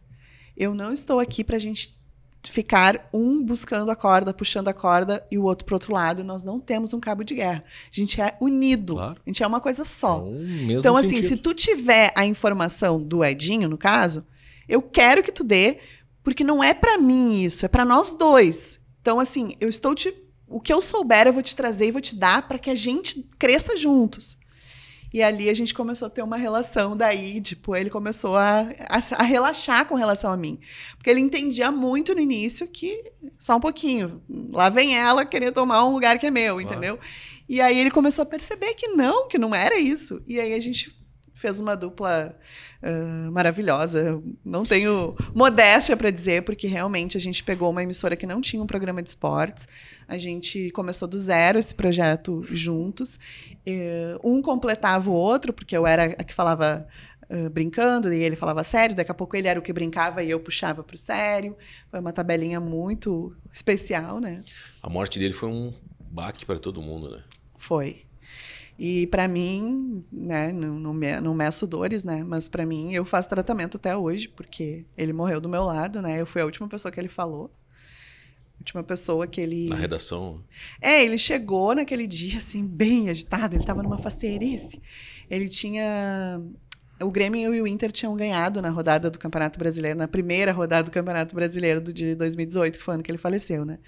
Eu 0.57 0.75
não 0.75 0.93
estou 0.93 1.19
aqui 1.19 1.43
pra 1.43 1.59
gente 1.59 1.99
ficar 2.45 3.09
um 3.13 3.43
buscando 3.43 3.91
a 3.91 3.97
corda, 3.97 4.35
puxando 4.35 4.69
a 4.69 4.75
corda 4.75 5.25
e 5.31 5.39
o 5.39 5.45
outro 5.45 5.65
pro 5.65 5.77
outro 5.77 5.93
lado. 5.95 6.23
Nós 6.25 6.43
não 6.43 6.61
temos 6.61 6.93
um 6.93 7.01
cabo 7.01 7.23
de 7.25 7.35
guerra. 7.35 7.65
A 7.67 7.95
gente 7.95 8.21
é 8.21 8.37
unido. 8.41 8.95
Claro. 8.95 9.21
A 9.25 9.31
gente 9.31 9.43
é 9.43 9.47
uma 9.47 9.61
coisa 9.61 9.85
só. 9.85 10.19
Então, 10.19 10.33
mesmo 10.33 10.79
Então, 10.81 10.97
assim, 10.97 11.09
sentido. 11.11 11.29
se 11.29 11.37
tu 11.37 11.55
tiver 11.55 12.13
a 12.15 12.27
informação 12.27 13.01
do 13.03 13.25
Edinho, 13.25 13.69
no 13.69 13.79
caso, 13.79 14.27
eu 14.69 14.83
quero 14.83 15.23
que 15.23 15.33
tu 15.33 15.45
dê, 15.45 15.79
porque 16.23 16.45
não 16.45 16.63
é 16.63 16.75
pra 16.75 16.99
mim 16.99 17.41
isso, 17.43 17.65
é 17.65 17.69
pra 17.69 17.85
nós 17.85 18.11
dois. 18.11 18.79
Então, 19.01 19.19
assim, 19.19 19.55
eu 19.61 19.69
estou 19.69 19.95
te. 19.95 20.13
O 20.53 20.61
que 20.61 20.73
eu 20.73 20.83
souber, 20.83 21.27
eu 21.27 21.33
vou 21.33 21.43
te 21.43 21.57
trazer 21.57 21.87
e 21.87 21.91
vou 21.91 22.01
te 22.01 22.15
dar 22.15 22.47
pra 22.47 22.59
que 22.59 22.71
a 22.71 22.75
gente 22.75 23.29
cresça 23.39 23.77
juntos. 23.77 24.39
E 25.13 25.23
ali 25.23 25.51
a 25.51 25.55
gente 25.55 25.75
começou 25.75 26.07
a 26.07 26.11
ter 26.11 26.23
uma 26.23 26.39
relação 26.39 26.97
daí, 26.97 27.39
tipo, 27.41 27.77
ele 27.77 27.91
começou 27.91 28.35
a, 28.37 28.61
a, 28.89 28.99
a 29.19 29.23
relaxar 29.23 29.87
com 29.87 29.95
relação 29.95 30.33
a 30.33 30.37
mim. 30.39 30.59
Porque 30.97 31.11
ele 31.11 31.21
entendia 31.21 31.71
muito 31.71 32.15
no 32.15 32.21
início 32.21 32.67
que, 32.67 33.13
só 33.39 33.57
um 33.57 33.61
pouquinho, 33.61 34.23
lá 34.51 34.71
vem 34.71 34.97
ela 34.97 35.27
querer 35.27 35.53
tomar 35.53 35.85
um 35.85 35.93
lugar 35.93 36.19
que 36.19 36.27
é 36.27 36.31
meu, 36.31 36.55
Claro. 36.57 36.63
entendeu? 36.71 36.99
E 37.47 37.61
aí 37.61 37.79
ele 37.79 37.91
começou 37.91 38.23
a 38.23 38.27
perceber 38.27 38.73
que 38.75 38.89
não, 38.89 39.29
que 39.29 39.37
não 39.37 39.55
era 39.55 39.79
isso. 39.79 40.23
E 40.27 40.41
aí 40.41 40.55
a 40.55 40.61
gente 40.61 40.97
fez 41.35 41.61
uma 41.61 41.77
dupla 41.77 42.39
ah, 42.83 43.31
maravilhosa. 43.31 44.21
Não 44.45 44.65
tenho 44.65 45.15
modéstia 45.33 45.97
para 45.97 46.11
dizer, 46.11 46.43
porque 46.43 46.67
realmente 46.67 47.17
a 47.17 47.21
gente 47.21 47.45
pegou 47.45 47.71
uma 47.71 47.83
emissora 47.83 48.17
que 48.17 48.27
não 48.27 48.41
tinha 48.41 48.61
um 48.61 48.67
programa 48.67 49.01
de 49.01 49.09
esportes. 49.09 49.69
A 50.09 50.19
gente 50.19 50.71
começou 50.73 51.07
do 51.07 51.17
zero 51.17 51.59
esse 51.59 51.75
projeto 51.75 52.43
juntos. 52.51 53.21
Eh, 53.65 54.19
um 54.25 54.43
completava 54.43 55.09
o 55.09 55.13
outro, 55.15 55.53
porque 55.53 55.77
eu 55.77 55.87
era 55.87 56.07
a 56.07 56.25
que 56.25 56.35
falava 56.35 56.87
ah, 57.31 57.49
brincando 57.51 58.13
e 58.13 58.21
ele 58.21 58.35
falava 58.35 58.65
sério. 58.65 58.97
Daqui 58.97 59.13
a 59.13 59.15
pouco 59.15 59.37
ele 59.37 59.47
era 59.47 59.61
o 59.61 59.63
que 59.63 59.73
brincava 59.73 60.23
e 60.25 60.31
eu 60.31 60.41
puxava 60.41 60.83
para 60.83 60.95
o 60.95 60.99
sério. 60.99 61.57
Foi 61.89 62.01
uma 62.01 62.13
tabelinha 62.13 62.59
muito 62.59 63.33
especial, 63.53 64.19
né? 64.21 64.43
A 64.83 64.91
morte 64.91 65.21
dele 65.21 65.35
foi 65.35 65.49
um 65.49 65.73
baque 66.01 66.45
para 66.45 66.59
todo 66.59 66.83
mundo, 66.83 67.11
né? 67.11 67.23
Foi. 67.59 68.03
E 68.79 69.07
para 69.09 69.29
mim, 69.29 70.03
né, 70.11 70.51
não, 70.53 70.75
não, 70.79 70.93
me- 70.95 71.21
não 71.21 71.35
meço 71.35 71.67
dores, 71.67 72.03
né? 72.03 72.25
Mas 72.25 72.49
para 72.49 72.65
mim, 72.67 72.93
eu 72.93 73.05
faço 73.05 73.29
tratamento 73.29 73.77
até 73.77 73.97
hoje, 73.97 74.29
porque 74.29 74.85
ele 74.97 75.13
morreu 75.13 75.41
do 75.41 75.49
meu 75.49 75.63
lado, 75.65 76.01
né? 76.03 76.21
Eu 76.21 76.27
fui 76.27 76.41
a 76.41 76.45
última 76.45 76.67
pessoa 76.69 76.91
que 76.91 76.99
ele 76.99 77.09
falou. 77.09 77.51
Última 78.59 78.83
pessoa 78.83 79.27
que 79.27 79.41
ele. 79.41 79.67
Na 79.69 79.77
redação. 79.77 80.41
É, 80.81 81.03
ele 81.05 81.19
chegou 81.19 81.75
naquele 81.75 82.07
dia, 82.07 82.39
assim, 82.39 82.65
bem 82.65 83.09
agitado, 83.11 83.57
ele 83.57 83.65
tava 83.65 83.83
numa 83.83 83.99
faceirice. 83.99 84.81
Ele 85.29 85.49
tinha. 85.49 86.41
O 87.03 87.11
Grêmio 87.11 87.53
e 87.53 87.61
o 87.61 87.67
Inter 87.67 87.91
tinham 87.91 88.15
ganhado 88.17 88.63
na 88.63 88.71
rodada 88.71 89.11
do 89.11 89.19
Campeonato 89.19 89.59
Brasileiro, 89.59 89.99
na 89.99 90.07
primeira 90.07 90.53
rodada 90.53 90.85
do 90.85 90.93
Campeonato 90.93 91.35
Brasileiro 91.35 91.81
do 91.81 91.93
de 91.93 92.15
2018, 92.15 92.79
que 92.79 92.85
foi 92.85 92.93
o 92.93 92.95
ano 92.95 93.03
que 93.03 93.11
ele 93.11 93.19
faleceu, 93.19 93.65
né? 93.65 93.79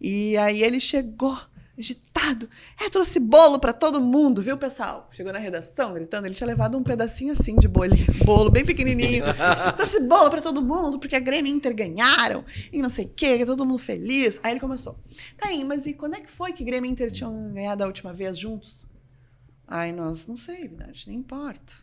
E 0.00 0.34
aí 0.38 0.62
ele 0.62 0.80
chegou 0.80 1.36
agitado. 1.78 2.48
É, 2.80 2.88
trouxe 2.88 3.20
bolo 3.20 3.58
para 3.58 3.72
todo 3.72 4.00
mundo, 4.00 4.42
viu, 4.42 4.56
pessoal? 4.56 5.08
Chegou 5.12 5.32
na 5.32 5.38
redação 5.38 5.92
gritando, 5.92 6.26
ele 6.26 6.34
tinha 6.34 6.46
levado 6.46 6.76
um 6.76 6.82
pedacinho 6.82 7.32
assim 7.32 7.56
de 7.56 7.68
bolo, 7.68 7.94
bolo 8.24 8.50
bem 8.50 8.64
pequenininho. 8.64 9.24
trouxe 9.76 10.00
bolo 10.00 10.30
para 10.30 10.40
todo 10.40 10.62
mundo, 10.62 10.98
porque 10.98 11.16
a 11.16 11.20
Grêmio 11.20 11.52
e 11.52 11.56
Inter 11.56 11.74
ganharam, 11.74 12.44
e 12.72 12.80
não 12.80 12.88
sei 12.88 13.04
o 13.04 13.08
quê, 13.14 13.44
todo 13.44 13.66
mundo 13.66 13.78
feliz. 13.78 14.40
Aí 14.42 14.52
ele 14.52 14.60
começou. 14.60 14.98
Tá 15.36 15.48
aí, 15.48 15.62
mas 15.64 15.86
e 15.86 15.94
quando 15.94 16.14
é 16.14 16.20
que 16.20 16.30
foi 16.30 16.52
que 16.52 16.64
Grêmio 16.64 16.88
e 16.88 16.92
Inter 16.92 17.10
tinham 17.10 17.52
ganhado 17.52 17.84
a 17.84 17.86
última 17.86 18.12
vez 18.12 18.38
juntos? 18.38 18.78
Aí 19.68 19.92
nós, 19.92 20.26
não 20.26 20.36
sei, 20.36 20.68
verdade, 20.68 21.04
nem 21.08 21.18
importa. 21.18 21.74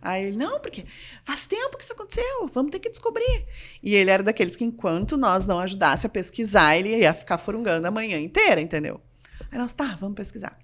Aí 0.00 0.26
ele, 0.26 0.36
não, 0.36 0.60
porque 0.60 0.84
faz 1.24 1.46
tempo 1.46 1.78
que 1.78 1.82
isso 1.82 1.94
aconteceu, 1.94 2.46
vamos 2.52 2.70
ter 2.70 2.78
que 2.78 2.90
descobrir. 2.90 3.46
E 3.82 3.94
ele 3.94 4.10
era 4.10 4.22
daqueles 4.22 4.54
que, 4.54 4.64
enquanto 4.64 5.16
nós 5.16 5.46
não 5.46 5.58
ajudasse 5.58 6.06
a 6.06 6.10
pesquisar, 6.10 6.76
ele 6.76 6.94
ia 6.94 7.14
ficar 7.14 7.38
furungando 7.38 7.86
a 7.86 7.90
manhã 7.90 8.20
inteira, 8.20 8.60
entendeu? 8.60 9.00
Aí 9.54 9.60
nós, 9.60 9.72
tá, 9.72 9.96
vamos 10.00 10.16
pesquisar. 10.16 10.58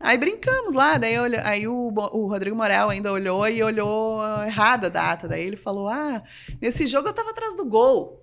Aí 0.00 0.18
brincamos 0.18 0.74
lá, 0.74 0.98
daí 0.98 1.16
olho, 1.16 1.38
aí 1.44 1.68
o, 1.68 1.94
o 1.94 2.26
Rodrigo 2.26 2.56
Morel 2.56 2.90
ainda 2.90 3.12
olhou 3.12 3.46
e 3.48 3.62
olhou 3.62 4.20
errada 4.44 4.88
a 4.88 4.90
data. 4.90 5.28
Daí 5.28 5.44
ele 5.44 5.56
falou: 5.56 5.88
Ah, 5.88 6.20
nesse 6.60 6.88
jogo 6.88 7.06
eu 7.06 7.12
tava 7.12 7.30
atrás 7.30 7.54
do 7.54 7.64
gol. 7.64 8.20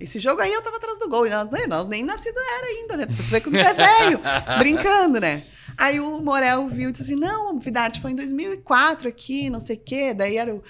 Esse 0.00 0.18
jogo 0.18 0.40
aí 0.40 0.50
eu 0.50 0.62
tava 0.62 0.78
atrás 0.78 0.98
do 0.98 1.10
gol. 1.10 1.26
E 1.26 1.30
nós, 1.30 1.50
né, 1.50 1.66
nós 1.66 1.86
nem 1.86 2.02
nascido 2.02 2.38
era 2.56 2.66
ainda, 2.68 2.96
né? 2.96 3.04
Tu 3.04 3.16
vê 3.24 3.38
como 3.38 3.54
é 3.58 3.74
velho, 3.74 4.18
brincando, 4.58 5.20
né? 5.20 5.42
Aí 5.76 5.98
o 5.98 6.20
Morel 6.20 6.68
viu 6.68 6.88
e 6.88 6.92
disse 6.92 7.02
assim: 7.04 7.16
não, 7.16 7.58
Vidarte 7.58 8.00
foi 8.00 8.12
em 8.12 8.14
2004 8.14 9.08
aqui, 9.08 9.50
não 9.50 9.60
sei 9.60 9.76
o 9.76 9.80
quê. 9.80 10.14
Daí 10.14 10.36
era 10.36 10.54
o, 10.54 10.58
uh, 10.58 10.62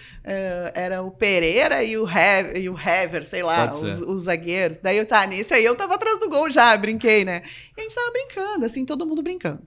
era 0.74 1.02
o 1.02 1.10
Pereira 1.10 1.82
e 1.82 1.96
o, 1.96 2.08
Hever, 2.08 2.56
e 2.56 2.68
o 2.68 2.78
Hever, 2.78 3.24
sei 3.24 3.42
lá, 3.42 3.70
os, 3.70 4.02
os, 4.02 4.24
zagueiros. 4.24 4.78
Daí 4.78 4.96
eu, 4.96 5.06
nesse 5.28 5.52
aí 5.52 5.64
eu 5.64 5.74
tava 5.74 5.94
atrás 5.94 6.18
do 6.20 6.28
gol 6.28 6.50
já, 6.50 6.76
brinquei, 6.76 7.24
né? 7.24 7.42
E 7.76 7.80
a 7.80 7.82
gente 7.82 7.94
tava 7.94 8.10
brincando, 8.10 8.64
assim, 8.64 8.84
todo 8.84 9.06
mundo 9.06 9.22
brincando. 9.22 9.62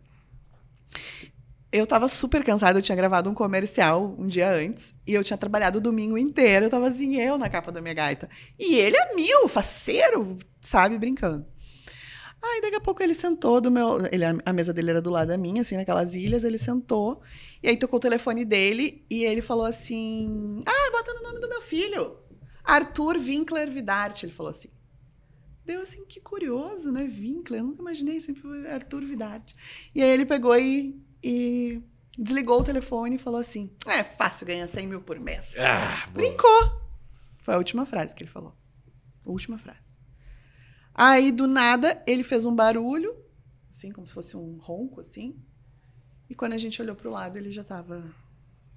Eu 1.72 1.85
tava 1.85 2.07
super 2.07 2.43
cansada, 2.43 2.80
eu 2.80 2.81
tinha 2.81 2.95
gravado 2.95 3.30
um 3.30 3.34
comercial 3.34 4.15
um 4.18 4.26
dia 4.26 4.49
antes, 4.49 4.95
e 5.05 5.14
eu 5.14 5.23
tinha 5.23 5.38
trabalhado 5.38 5.80
o 5.80 5.81
domingo 5.81 6.18
inteiro, 6.18 6.65
eu 6.65 6.69
tava 6.69 6.88
assim, 6.88 7.18
eu 7.18 7.38
na 7.38 7.49
capa 7.49 7.72
da 7.72 7.81
minha 7.81 7.93
gaita. 7.93 8.30
E 8.57 8.76
ele 8.76 8.97
é 8.97 9.14
mil, 9.14 9.47
faceiro, 9.49 10.38
sabe, 10.61 10.97
brincando. 10.97 11.45
Aí 12.41 12.61
daqui 12.61 12.76
a 12.76 12.81
pouco 12.81 13.01
ele 13.01 13.14
sentou 13.14 13.59
do 13.59 13.72
meu. 13.72 14.05
Ele, 14.11 14.23
a 14.45 14.53
mesa 14.53 14.73
dele 14.73 14.91
era 14.91 15.01
do 15.01 15.09
lado 15.09 15.30
da 15.30 15.38
minha, 15.38 15.61
assim, 15.61 15.76
naquelas 15.76 16.15
ilhas. 16.15 16.43
Ele 16.43 16.57
sentou. 16.57 17.22
E 17.61 17.68
aí 17.68 17.77
tocou 17.77 17.97
o 17.97 18.01
telefone 18.01 18.45
dele 18.45 19.05
e 19.09 19.23
ele 19.23 19.41
falou 19.41 19.65
assim: 19.65 20.61
Ah, 20.65 20.91
bota 20.91 21.14
no 21.14 21.23
nome 21.23 21.39
do 21.39 21.49
meu 21.49 21.61
filho. 21.61 22.18
Arthur 22.64 23.18
Winkler 23.18 23.72
Vidarte. 23.72 24.26
Ele 24.26 24.34
falou 24.34 24.49
assim. 24.49 24.69
Deu 25.65 25.81
assim, 25.81 26.05
que 26.05 26.22
curioso, 26.22 26.91
né? 26.91 27.03
Winkler. 27.03 27.59
Eu 27.59 27.65
nunca 27.65 27.81
imaginei, 27.81 28.22
sempre 28.22 28.41
foi 28.41 28.69
Arthur 28.69 29.03
Vidarte. 29.03 29.53
E 29.93 30.01
aí 30.01 30.09
ele 30.09 30.26
pegou 30.26 30.55
e, 30.57 30.95
e 31.22 31.81
desligou 32.18 32.61
o 32.61 32.64
telefone 32.64 33.15
e 33.15 33.19
falou 33.19 33.39
assim: 33.39 33.69
É 33.85 34.03
fácil 34.03 34.47
ganhar 34.47 34.68
100 34.68 34.88
mil 34.88 35.01
por 35.01 35.19
mês. 35.19 35.55
Ah, 35.59 36.05
Brincou. 36.14 36.88
Foi 37.41 37.53
a 37.53 37.57
última 37.57 37.85
frase 37.85 38.15
que 38.15 38.23
ele 38.23 38.30
falou. 38.30 38.55
Última 39.26 39.57
frase. 39.57 39.97
Aí, 40.98 41.32
do 41.32 41.48
nada, 41.48 42.02
ele 42.07 42.24
fez 42.24 42.44
um 42.48 42.56
barulho, 42.56 43.15
assim, 43.69 43.91
como 43.91 44.07
se 44.07 44.14
fosse 44.14 44.36
um 44.36 44.57
ronco, 44.57 44.99
assim. 44.99 45.36
E 46.28 46.34
quando 46.34 46.53
a 46.53 46.57
gente 46.57 46.82
olhou 46.82 46.95
para 46.95 47.07
o 47.07 47.11
lado, 47.11 47.38
ele 47.38 47.52
já 47.52 47.61
estava. 47.61 48.03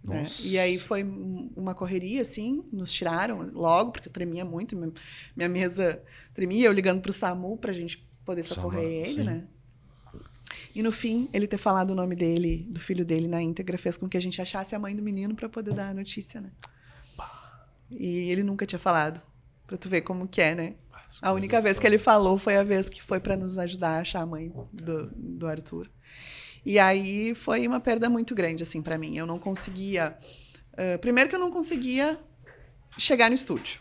Né? 0.05 0.23
E 0.45 0.59
aí 0.59 0.79
foi 0.79 1.03
uma 1.03 1.75
correria, 1.75 2.21
assim, 2.21 2.63
nos 2.71 2.93
tiraram 2.93 3.51
logo, 3.53 3.93
porque 3.93 4.09
eu 4.09 4.13
tremia 4.13 4.45
muito, 4.45 4.77
minha 5.35 5.49
mesa 5.49 6.03
tremia, 6.35 6.67
eu 6.67 6.73
ligando 6.73 7.01
para 7.01 7.11
o 7.11 7.13
SAMU 7.13 7.57
para 7.57 7.71
a 7.71 7.75
gente 7.75 8.07
poder 8.25 8.43
socorrer 8.43 8.83
Sama, 8.83 9.09
ele, 9.09 9.13
sim. 9.13 9.25
né? 9.25 9.49
E 10.75 10.83
no 10.83 10.93
fim, 10.93 11.29
ele 11.33 11.47
ter 11.47 11.59
falado 11.59 11.91
o 11.91 11.95
nome 11.95 12.15
dele, 12.15 12.67
do 12.71 12.81
filho 12.81 13.05
dele 13.05 13.29
na 13.29 13.43
íntegra, 13.43 13.77
fez 13.77 13.97
com 13.97 14.09
que 14.09 14.17
a 14.17 14.21
gente 14.21 14.41
achasse 14.41 14.75
a 14.75 14.79
mãe 14.79 14.95
do 14.95 15.03
menino 15.03 15.35
para 15.35 15.49
poder 15.49 15.75
dar 15.75 15.91
a 15.91 15.95
notícia, 15.95 16.41
né? 16.41 16.51
E 17.91 18.31
ele 18.31 18.43
nunca 18.43 18.65
tinha 18.65 18.79
falado, 18.79 19.21
para 19.67 19.77
tu 19.77 19.89
ver 19.89 20.03
como 20.03 20.29
que 20.29 20.41
é, 20.41 20.55
né? 20.55 20.75
A 21.20 21.32
única 21.32 21.61
vez 21.61 21.78
que 21.78 21.87
ele 21.87 21.99
falou 21.99 22.39
foi 22.39 22.57
a 22.57 22.62
vez 22.62 22.89
que 22.89 23.03
foi 23.03 23.19
para 23.19 23.37
nos 23.37 23.59
ajudar 23.59 23.97
a 23.97 24.01
achar 24.01 24.20
a 24.20 24.27
mãe 24.27 24.53
do, 24.73 25.11
do 25.15 25.47
Arthur. 25.47 25.91
E 26.65 26.78
aí 26.78 27.35
foi 27.35 27.66
uma 27.66 27.81
perda 27.81 28.09
muito 28.09 28.35
grande, 28.35 28.62
assim, 28.62 28.82
para 28.82 28.99
mim. 28.99 29.16
Eu 29.16 29.27
não 29.27 29.39
conseguia. 29.39 30.16
Uh, 30.73 30.99
primeiro 30.99 31.28
que 31.28 31.35
eu 31.35 31.41
não 31.41 31.51
conseguia 31.51 32.19
chegar 32.99 33.28
no 33.28 33.35
estúdio. 33.35 33.81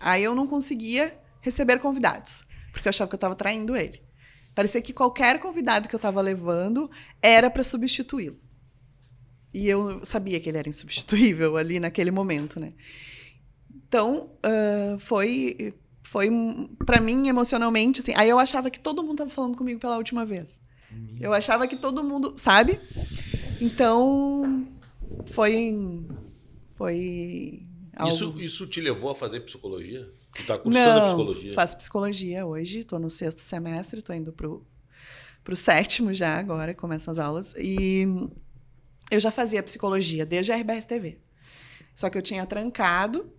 Aí 0.00 0.22
eu 0.22 0.34
não 0.34 0.46
conseguia 0.46 1.18
receber 1.40 1.78
convidados, 1.78 2.44
porque 2.72 2.88
eu 2.88 2.90
achava 2.90 3.08
que 3.08 3.14
eu 3.14 3.18
estava 3.18 3.34
traindo 3.34 3.76
ele. 3.76 4.02
Parecia 4.54 4.82
que 4.82 4.92
qualquer 4.92 5.38
convidado 5.38 5.88
que 5.88 5.94
eu 5.94 5.98
estava 5.98 6.20
levando 6.20 6.90
era 7.22 7.48
para 7.48 7.62
substituí-lo. 7.62 8.38
E 9.54 9.68
eu 9.68 10.04
sabia 10.04 10.38
que 10.40 10.48
ele 10.48 10.58
era 10.58 10.68
insubstituível 10.68 11.56
ali 11.56 11.80
naquele 11.80 12.10
momento, 12.10 12.60
né? 12.60 12.74
Então, 13.88 14.32
uh, 14.44 14.98
foi 14.98 15.74
foi 16.08 16.30
para 16.86 17.00
mim 17.00 17.28
emocionalmente 17.28 18.00
assim. 18.00 18.14
Aí 18.16 18.30
eu 18.30 18.38
achava 18.38 18.70
que 18.70 18.80
todo 18.80 19.02
mundo 19.02 19.18
tava 19.18 19.30
falando 19.30 19.56
comigo 19.56 19.78
pela 19.78 19.98
última 19.98 20.24
vez. 20.24 20.58
Eu 21.20 21.34
achava 21.34 21.68
que 21.68 21.76
todo 21.76 22.02
mundo, 22.02 22.34
sabe? 22.38 22.80
Então 23.60 24.66
foi 25.26 25.76
foi 26.76 27.66
algo... 27.94 28.14
isso 28.14 28.34
isso 28.40 28.66
te 28.66 28.80
levou 28.80 29.10
a 29.10 29.14
fazer 29.14 29.40
psicologia? 29.40 30.10
Tu 30.34 30.46
tá 30.46 30.56
cursando 30.56 31.00
Não, 31.00 31.04
psicologia? 31.04 31.52
Faço 31.52 31.76
psicologia 31.76 32.46
hoje, 32.46 32.80
estou 32.80 32.98
no 32.98 33.10
sexto 33.10 33.40
semestre, 33.40 33.98
estou 33.98 34.16
indo 34.16 34.32
pro 34.32 34.66
pro 35.44 35.54
sétimo 35.54 36.14
já 36.14 36.38
agora, 36.38 36.74
começam 36.74 37.12
as 37.12 37.18
aulas 37.18 37.54
e 37.58 38.06
eu 39.10 39.20
já 39.20 39.30
fazia 39.30 39.62
psicologia 39.62 40.24
desde 40.24 40.52
a 40.52 40.56
RBS 40.56 40.86
TV. 40.86 41.18
Só 41.94 42.08
que 42.08 42.16
eu 42.16 42.22
tinha 42.22 42.46
trancado 42.46 43.30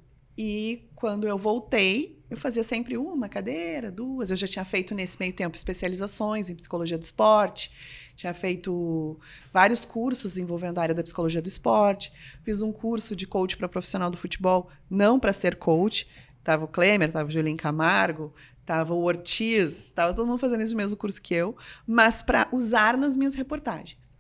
e 0.42 0.88
quando 0.96 1.28
eu 1.28 1.38
voltei, 1.38 2.18
eu 2.30 2.38
fazia 2.38 2.64
sempre 2.64 2.96
uma 2.96 3.28
cadeira, 3.28 3.92
duas. 3.92 4.32
Eu 4.32 4.38
já 4.38 4.48
tinha 4.48 4.64
feito 4.64 4.96
nesse 4.96 5.20
meio 5.20 5.34
tempo 5.34 5.54
especializações 5.54 6.50
em 6.50 6.56
psicologia 6.56 6.98
do 6.98 7.04
esporte, 7.04 7.70
tinha 8.16 8.34
feito 8.34 9.20
vários 9.52 9.84
cursos 9.84 10.38
envolvendo 10.38 10.78
a 10.78 10.82
área 10.82 10.96
da 10.96 11.04
psicologia 11.04 11.42
do 11.42 11.50
esporte. 11.50 12.14
Fiz 12.42 12.62
um 12.62 12.72
curso 12.72 13.18
de 13.18 13.28
coach 13.28 13.58
para 13.58 13.68
profissional 13.68 14.10
do 14.10 14.16
futebol, 14.16 14.70
não 14.90 15.20
para 15.20 15.34
ser 15.34 15.58
coach. 15.58 16.08
Tava 16.42 16.64
o 16.64 16.70
Klemer, 16.70 17.12
tava 17.12 17.28
o 17.28 17.32
Julinho 17.32 17.58
Camargo, 17.58 18.34
tava 18.66 18.94
o 18.94 19.04
Ortiz, 19.04 19.92
tava 19.92 20.14
todo 20.14 20.26
mundo 20.26 20.40
fazendo 20.40 20.62
esse 20.62 20.74
mesmo 20.74 20.96
curso 20.96 21.22
que 21.22 21.34
eu, 21.34 21.54
mas 21.86 22.24
para 22.24 22.48
usar 22.54 22.98
nas 22.98 23.18
minhas 23.18 23.36
reportagens 23.36 24.18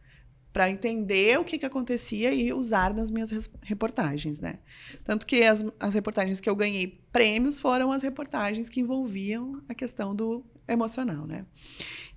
para 0.51 0.69
entender 0.69 1.39
o 1.39 1.43
que, 1.43 1.57
que 1.59 1.65
acontecia 1.65 2.33
e 2.33 2.51
usar 2.51 2.93
nas 2.93 3.11
minhas 3.11 3.49
reportagens, 3.61 4.39
né? 4.39 4.59
Tanto 5.05 5.25
que 5.25 5.43
as, 5.43 5.63
as 5.79 5.93
reportagens 5.93 6.41
que 6.41 6.49
eu 6.49 6.55
ganhei 6.55 6.99
prêmios 7.11 7.59
foram 7.59 7.91
as 7.91 8.01
reportagens 8.01 8.69
que 8.69 8.79
envolviam 8.79 9.61
a 9.69 9.73
questão 9.73 10.15
do 10.15 10.43
emocional, 10.67 11.27
né? 11.27 11.45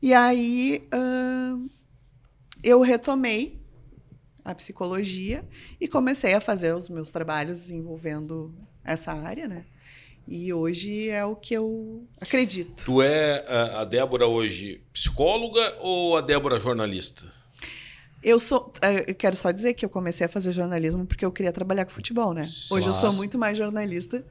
E 0.01 0.15
aí 0.15 0.89
uh, 0.95 1.71
eu 2.63 2.81
retomei 2.81 3.61
a 4.45 4.55
psicologia 4.55 5.45
e 5.81 5.87
comecei 5.87 6.35
a 6.35 6.41
fazer 6.41 6.75
os 6.75 6.89
meus 6.89 7.11
trabalhos 7.11 7.71
envolvendo 7.71 8.53
essa 8.85 9.13
área, 9.13 9.47
né? 9.47 9.65
E 10.27 10.53
hoje 10.53 11.09
é 11.09 11.25
o 11.25 11.35
que 11.35 11.53
eu 11.55 12.07
acredito. 12.21 12.85
Tu 12.85 13.03
é 13.03 13.45
a 13.75 13.85
Débora 13.85 14.27
hoje 14.27 14.81
psicóloga 14.93 15.77
ou 15.81 16.17
a 16.17 16.21
Débora 16.21 16.61
jornalista? 16.61 17.42
Eu 18.23 18.39
sou. 18.39 18.73
É, 18.81 19.11
eu 19.11 19.15
quero 19.15 19.37
só 19.37 19.51
dizer 19.51 19.75
que 19.75 19.85
eu 19.85 19.89
comecei 19.89 20.25
a 20.25 20.29
fazer 20.29 20.53
jornalismo 20.53 21.05
porque 21.07 21.25
eu 21.25 21.33
queria 21.33 21.53
trabalhar 21.53 21.85
com 21.85 21.91
futebol, 21.91 22.33
né? 22.33 22.45
Hoje 22.71 22.87
eu 22.87 22.93
sou 22.93 23.13
muito 23.13 23.39
mais 23.39 23.59
jornalista 23.59 24.25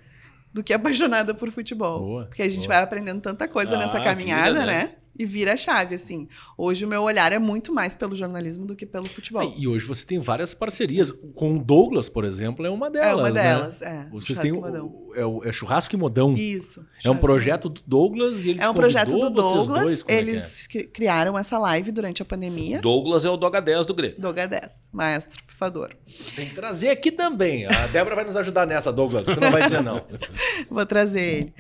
do 0.54 0.64
que 0.64 0.72
apaixonada 0.74 1.34
por 1.34 1.52
futebol. 1.52 2.00
Boa, 2.00 2.26
porque 2.26 2.42
a 2.42 2.50
gente 2.50 2.68
boa. 2.68 2.76
vai 2.76 2.84
aprendendo 2.84 3.22
tanta 3.22 3.48
coisa 3.48 3.76
ah, 3.76 3.80
nessa 3.80 4.00
caminhada, 4.00 4.54
vida, 4.60 4.66
né? 4.66 4.84
né? 4.84 4.96
E 5.18 5.26
vira 5.26 5.54
a 5.54 5.58
chave, 5.58 5.96
assim. 5.96 6.28
Hoje 6.58 6.86
o 6.86 6.88
meu 6.88 7.02
olhar 7.02 7.32
é 7.32 7.40
muito 7.40 7.74
mais 7.74 7.96
pelo 7.96 8.16
jornalismo 8.16 8.66
do 8.66 8.76
que 8.76 8.86
pelo 8.86 9.06
futebol. 9.06 9.54
E 9.58 9.68
hoje 9.68 9.86
você 9.86 10.06
tem 10.06 10.20
várias 10.20 10.54
parcerias. 10.54 11.12
Com 11.36 11.56
o 11.56 11.60
Douglas, 11.64 12.10
por 12.10 12.24
exemplo, 12.24 12.66
é 12.66 12.70
uma 12.70 12.90
delas. 12.90 13.12
É 13.12 13.16
uma 13.16 13.30
né? 13.30 13.44
delas, 13.44 13.82
né? 13.82 14.08
é. 14.08 14.12
Vocês 14.12 14.38
têm 14.40 14.52
o, 14.52 15.14
é, 15.16 15.26
o, 15.26 15.44
é 15.44 15.52
Churrasco 15.52 15.96
e 15.96 15.98
Modão. 15.98 16.34
Isso. 16.34 16.86
É 17.04 17.10
um 17.10 17.18
projeto 17.18 17.70
do 17.70 17.82
Douglas 17.86 18.46
e 18.46 18.52
ele 18.52 18.62
É 18.62 18.70
um 18.70 18.74
projeto 18.74 19.12
do 19.12 19.30
Douglas. 19.30 19.68
Dois, 19.68 20.06
eles 20.08 20.68
é 20.74 20.80
é? 20.80 20.84
criaram 20.84 21.38
essa 21.38 21.58
live 21.58 21.92
durante 21.92 22.22
a 22.22 22.26
pandemia. 22.26 22.80
Douglas 22.80 23.26
é 23.26 23.30
o 23.30 23.38
Doga 23.38 23.62
10 23.62 23.86
do 23.86 23.94
Grêmio. 23.94 24.20
Doga 24.20 24.48
10, 24.48 24.90
maestro, 24.92 25.44
pifador. 25.44 25.92
Tem 26.36 26.48
que 26.48 26.56
trazer 26.56 26.90
aqui 26.90 27.12
também. 27.12 27.66
A 27.66 27.88
Débora 27.92 28.16
vai 28.16 28.26
nos 28.26 28.36
ajudar 28.36 28.66
nessa, 28.66 28.92
Douglas. 28.92 29.26
Você 29.26 29.40
não 29.40 29.52
vai 29.52 29.64
dizer 29.64 29.84
não. 29.84 30.02
Vou 30.70 30.86
trazer 30.86 31.22
ele. 31.22 31.54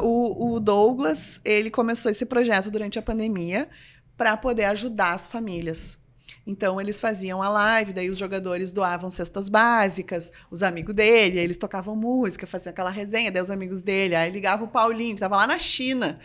Uh, 0.00 0.04
o, 0.04 0.54
o 0.54 0.60
Douglas, 0.60 1.40
ele 1.44 1.70
começou 1.70 2.10
esse 2.10 2.24
projeto 2.24 2.70
durante 2.70 2.79
a 2.98 3.02
pandemia 3.02 3.68
para 4.16 4.36
poder 4.36 4.64
ajudar 4.64 5.14
as 5.14 5.28
famílias. 5.28 5.98
Então 6.46 6.80
eles 6.80 7.00
faziam 7.00 7.42
a 7.42 7.48
live, 7.48 7.92
daí 7.92 8.08
os 8.08 8.16
jogadores 8.18 8.72
doavam 8.72 9.10
cestas 9.10 9.48
básicas, 9.48 10.32
os 10.50 10.62
amigos 10.62 10.94
dele, 10.96 11.38
eles 11.38 11.56
tocavam 11.56 11.94
música, 11.94 12.46
faziam 12.46 12.70
aquela 12.70 12.90
resenha, 12.90 13.30
daí 13.30 13.42
os 13.42 13.50
amigos 13.50 13.82
dele, 13.82 14.14
aí 14.14 14.30
ligava 14.30 14.64
o 14.64 14.68
Paulinho, 14.68 15.10
que 15.10 15.16
estava 15.16 15.36
lá 15.36 15.46
na 15.46 15.58
China, 15.58 16.18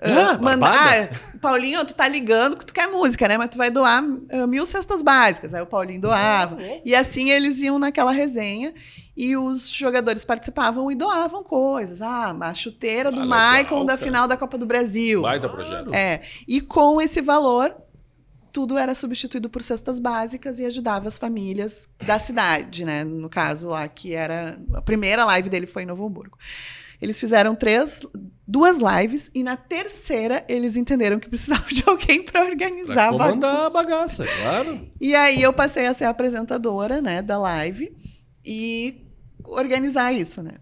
Ah, 0.00 0.36
manda, 0.38 0.58
barbada. 0.58 1.10
ah, 1.12 1.38
Paulinho, 1.40 1.84
tu 1.84 1.94
tá 1.94 2.06
ligando 2.08 2.56
que 2.56 2.66
tu 2.66 2.74
quer 2.74 2.86
música, 2.88 3.26
né? 3.28 3.38
Mas 3.38 3.48
tu 3.50 3.56
vai 3.58 3.70
doar 3.70 4.02
ah, 4.30 4.46
mil 4.46 4.66
cestas 4.66 5.00
básicas. 5.00 5.54
Aí 5.54 5.62
o 5.62 5.66
Paulinho 5.66 6.00
doava. 6.00 6.58
E 6.84 6.94
assim 6.94 7.30
eles 7.30 7.60
iam 7.60 7.78
naquela 7.78 8.10
resenha 8.12 8.74
e 9.16 9.36
os 9.36 9.68
jogadores 9.68 10.24
participavam 10.24 10.90
e 10.90 10.94
doavam 10.94 11.42
coisas. 11.44 12.00
Ah, 12.00 12.36
a 12.40 12.54
chuteira 12.54 13.12
do 13.12 13.20
Ah, 13.20 13.26
Maicon 13.26 13.84
da 13.84 13.96
final 13.96 14.26
da 14.26 14.36
Copa 14.36 14.56
do 14.56 14.66
Brasil. 14.66 15.22
Baita 15.22 15.48
projeto. 15.48 15.92
É. 15.94 16.22
E 16.48 16.60
com 16.60 17.00
esse 17.00 17.20
valor, 17.20 17.74
tudo 18.52 18.78
era 18.78 18.94
substituído 18.94 19.50
por 19.50 19.62
cestas 19.62 19.98
básicas 19.98 20.58
e 20.58 20.64
ajudava 20.64 21.08
as 21.08 21.18
famílias 21.18 21.88
da 22.04 22.18
cidade, 22.18 22.84
né? 22.84 23.04
No 23.04 23.28
caso 23.28 23.68
lá, 23.68 23.86
que 23.86 24.14
era. 24.14 24.58
A 24.74 24.82
primeira 24.82 25.24
live 25.26 25.50
dele 25.50 25.66
foi 25.66 25.82
em 25.82 25.86
Novo 25.86 26.06
Hamburgo. 26.06 26.38
Eles 27.00 27.18
fizeram 27.18 27.54
três, 27.56 28.00
duas 28.46 28.78
lives 28.78 29.28
e 29.34 29.42
na 29.42 29.56
terceira 29.56 30.44
eles 30.48 30.76
entenderam 30.76 31.18
que 31.18 31.28
precisavam 31.28 31.66
de 31.68 31.82
alguém 31.84 32.22
para 32.22 32.44
organizar 32.44 33.08
a 33.08 33.10
Comandar 33.10 33.66
a 33.66 33.70
bagaça, 33.70 34.24
claro. 34.40 34.88
E 35.00 35.12
aí 35.14 35.42
eu 35.42 35.52
passei 35.52 35.86
a 35.86 35.94
ser 35.94 36.04
a 36.04 36.10
apresentadora, 36.10 37.02
né, 37.02 37.20
da 37.20 37.36
live 37.38 37.92
e 38.44 39.06
organizar 39.44 40.12
isso, 40.12 40.42
né? 40.42 40.54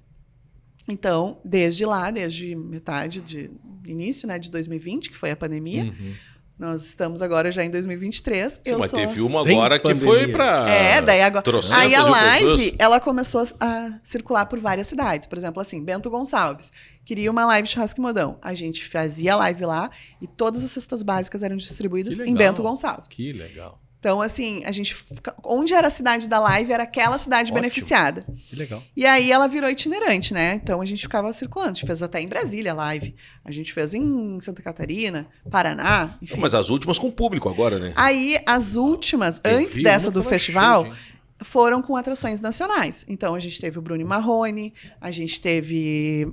Então, 0.89 1.41
desde 1.45 1.85
lá, 1.85 2.11
desde 2.11 2.55
metade 2.57 3.21
de 3.21 3.51
início, 3.87 4.27
né, 4.27 4.39
de 4.39 4.51
2020, 4.51 5.11
que 5.11 5.17
foi 5.17 5.31
a 5.31 5.37
pandemia, 5.37 5.85
Uhum. 5.85 6.15
nós 6.59 6.85
estamos 6.85 7.23
agora 7.23 7.51
já 7.51 7.65
em 7.65 7.71
2023. 7.71 8.61
eu 8.65 8.79
Mas 8.79 8.91
sou 8.91 8.99
teve 8.99 9.21
uma 9.21 9.41
agora 9.41 9.79
que 9.79 9.85
pandemia. 9.85 10.05
foi 10.07 10.29
pra. 10.29 10.69
É, 10.69 11.01
daí 11.01 11.23
agora. 11.23 11.45
Aí 11.77 11.95
a 11.95 12.05
live, 12.05 12.45
pessoas. 12.57 12.73
ela 12.79 13.01
começou 13.01 13.45
a 13.61 14.01
circular 14.03 14.47
por 14.47 14.59
várias 14.59 14.87
cidades. 14.89 15.27
Por 15.29 15.39
exemplo, 15.39 15.61
assim, 15.63 15.83
Bento 15.83 16.11
Gonçalves 16.11 16.73
queria 17.05 17.31
uma 17.31 17.45
live 17.47 17.69
churrasco 17.69 18.01
e 18.01 18.03
modão. 18.03 18.39
A 18.43 18.53
gente 18.53 18.85
fazia 18.89 19.35
a 19.35 19.37
live 19.37 19.65
lá 19.65 19.91
e 20.21 20.27
todas 20.27 20.65
as 20.65 20.71
cestas 20.73 21.03
básicas 21.03 21.43
eram 21.43 21.57
distribuídas 21.57 22.21
em. 22.21 22.35
Bento 22.35 22.63
Gonçalves. 22.63 23.09
Que 23.11 23.33
legal. 23.33 23.81
Então, 24.01 24.23
assim, 24.23 24.63
a 24.65 24.73
gente. 24.73 24.97
Onde 25.45 25.75
era 25.75 25.87
a 25.87 25.91
cidade 25.91 26.27
da 26.27 26.41
live, 26.41 26.73
era 26.73 26.85
aquela 26.85 27.19
cidade 27.19 27.43
Ótimo. 27.53 27.57
beneficiada. 27.57 28.25
Que 28.49 28.57
legal. 28.57 28.83
E 28.97 29.05
aí 29.07 29.31
ela 29.31 29.47
virou 29.47 29.69
itinerante, 29.69 30.33
né? 30.33 30.55
Então 30.55 30.81
a 30.81 30.87
gente 30.87 31.03
ficava 31.03 31.31
circulando. 31.35 31.73
A 31.73 31.75
gente 31.75 31.87
fez 31.87 32.03
até 32.03 32.19
em 32.19 32.27
Brasília 32.27 32.73
a 32.73 32.75
live. 32.75 33.15
A 33.45 33.53
gente 33.53 33.75
fez 33.75 33.93
em 33.93 34.41
Santa 34.41 34.63
Catarina, 34.63 35.27
Paraná, 35.51 36.17
enfim. 36.23 36.41
Mas 36.41 36.55
as 36.55 36.71
últimas 36.71 36.99
com 36.99 37.11
público 37.11 37.47
agora, 37.49 37.79
né? 37.79 37.93
Aí 37.95 38.39
as 38.47 38.75
últimas, 38.77 39.39
Eu 39.45 39.59
antes 39.59 39.83
dessa 39.83 40.11
do 40.11 40.23
festival, 40.23 40.87
gente. 40.87 40.97
foram 41.43 41.83
com 41.83 41.95
atrações 41.95 42.41
nacionais. 42.41 43.05
Então 43.07 43.35
a 43.35 43.39
gente 43.39 43.61
teve 43.61 43.79
o 43.79 43.83
Bruno 43.83 44.07
Marrone, 44.07 44.73
a 44.99 45.11
gente 45.11 45.39
teve. 45.39 46.27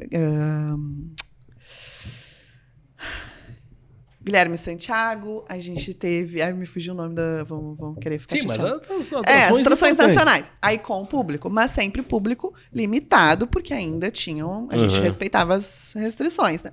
Guilherme 4.28 4.58
Santiago, 4.58 5.44
a 5.49 5.58
gente 5.58 5.94
teve. 5.94 6.41
Ai, 6.41 6.54
me 6.54 6.66
fugiu 6.66 6.94
o 6.94 6.98
nome 6.98 7.16
da. 7.16 7.44
Vamos, 7.44 7.78
vamos 7.78 7.98
querer 7.99 8.20
ficar 8.20 8.36
Sim, 8.36 8.45
mas 8.45 8.58
chateado. 8.58 8.82
as 8.90 8.98
as 8.98 9.14
É, 9.14 9.16
as 9.16 9.20
atrações 9.45 9.66
atrações 9.66 9.98
nacionais. 9.98 10.52
Aí 10.62 10.78
com 10.78 11.02
o 11.02 11.06
público, 11.08 11.49
mas 11.49 11.72
sempre 11.72 12.02
público 12.02 12.54
limitado, 12.74 13.48
porque 13.48 13.74
ainda 13.74 14.12
tinham. 14.12 14.68
A 14.70 14.78
gente 14.78 14.95
Uhum. 14.95 15.02
respeitava 15.02 15.56
as 15.56 15.94
restrições, 15.95 16.62
né? 16.62 16.72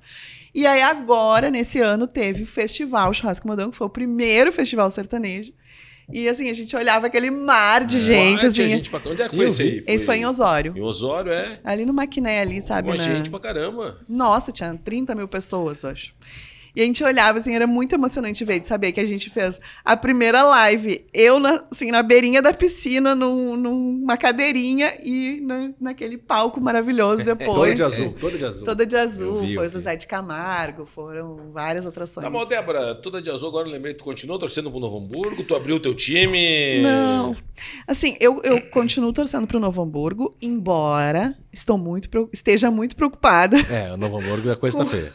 E 0.53 0.67
aí 0.67 0.81
agora, 0.81 1.49
nesse 1.49 1.79
ano, 1.79 2.05
teve 2.07 2.43
o 2.43 2.45
Festival 2.45 3.13
Churrasco 3.13 3.47
Modão, 3.47 3.71
que 3.71 3.77
foi 3.77 3.87
o 3.87 3.89
primeiro 3.89 4.51
festival 4.51 4.91
sertanejo. 4.91 5.53
E 6.13 6.29
assim, 6.29 6.51
a 6.51 6.53
gente 6.53 6.75
olhava 6.75 7.07
aquele 7.07 7.31
mar 7.31 7.83
de 7.83 7.97
gente, 7.97 8.45
Ah, 8.45 8.49
assim. 8.49 8.69
gente 8.69 8.91
pra... 8.91 9.01
Onde 9.09 9.23
é 9.23 9.27
que 9.27 9.35
foi 9.35 9.47
esse 9.47 9.61
aí? 9.63 9.83
Esse 9.87 10.05
foi 10.05 10.17
em 10.17 10.25
Osório. 10.27 10.71
Em 10.77 10.81
Osório, 10.81 11.31
é. 11.31 11.59
Ali 11.63 11.83
no 11.83 11.91
Maquiné, 11.91 12.41
ali, 12.41 12.61
sabe? 12.61 12.89
Uma 12.89 12.95
na- 12.95 13.03
gente 13.03 13.31
pra 13.31 13.39
caramba. 13.39 13.97
Nossa, 14.07 14.51
tinha 14.51 14.75
30 14.75 15.15
mil 15.15 15.27
pessoas, 15.27 15.83
acho. 15.83 16.13
E 16.75 16.81
a 16.81 16.83
gente 16.85 17.03
olhava, 17.03 17.37
assim, 17.37 17.55
era 17.55 17.65
muito 17.65 17.95
emocionante 17.95 18.43
ver, 18.43 18.59
de 18.59 18.67
saber 18.67 18.91
que 18.91 18.99
a 18.99 19.05
gente 19.05 19.29
fez 19.29 19.59
a 19.83 19.95
primeira 19.95 20.43
live, 20.43 21.05
eu, 21.13 21.39
na, 21.39 21.63
assim, 21.71 21.89
na 21.91 22.03
beirinha 22.03 22.41
da 22.41 22.53
piscina, 22.53 23.15
num- 23.15 23.55
numa 23.55 24.17
cadeirinha 24.17 24.93
e 25.03 25.39
na- 25.41 25.71
naquele 25.79 26.17
palco 26.17 26.59
maravilhoso 26.59 27.23
Toda 27.25 27.35
depois. 27.35 27.75
de 27.75 27.83
azul, 27.83 28.13
toda 28.19 28.37
de 28.37 28.45
azul. 28.45 28.65
Toda 28.65 28.85
de 28.85 28.97
azul, 28.97 29.39
vi, 29.39 29.55
foi 29.55 29.65
o. 29.65 29.69
Zezé 29.69 29.95
de 29.95 30.05
Camargo, 30.07 30.85
foram 30.85 31.51
várias 31.53 31.85
atrações. 31.85 32.23
Tá 32.23 32.29
bom, 32.29 32.45
Débora, 32.45 32.93
toda 32.95 33.21
de 33.21 33.29
azul, 33.29 33.47
agora 33.49 33.67
eu 33.67 33.71
lembrei, 33.71 33.93
tu 33.93 34.03
continuou 34.03 34.37
torcendo 34.39 34.69
pro 34.69 34.79
Novo 34.79 34.97
Hamburgo, 34.97 35.43
tu 35.43 35.55
abriu 35.55 35.75
o 35.77 35.79
teu 35.79 35.93
time. 35.95 36.81
Não. 36.81 37.35
Assim, 37.87 38.17
eu, 38.19 38.41
eu 38.43 38.61
continuo 38.69 39.13
torcendo 39.13 39.47
pro 39.47 39.59
Novo 39.59 39.81
Hamburgo, 39.81 40.35
embora 40.41 41.37
estou 41.53 41.77
muito, 41.77 42.09
esteja 42.33 42.69
muito 42.69 42.95
preocupada 42.97 43.57
É, 43.71 43.93
o 43.93 43.97
Novo 43.97 44.17
Hamburgo 44.17 44.51
a 44.51 44.57
coisa 44.57 44.77
tá 44.79 44.85
feia. 44.85 45.13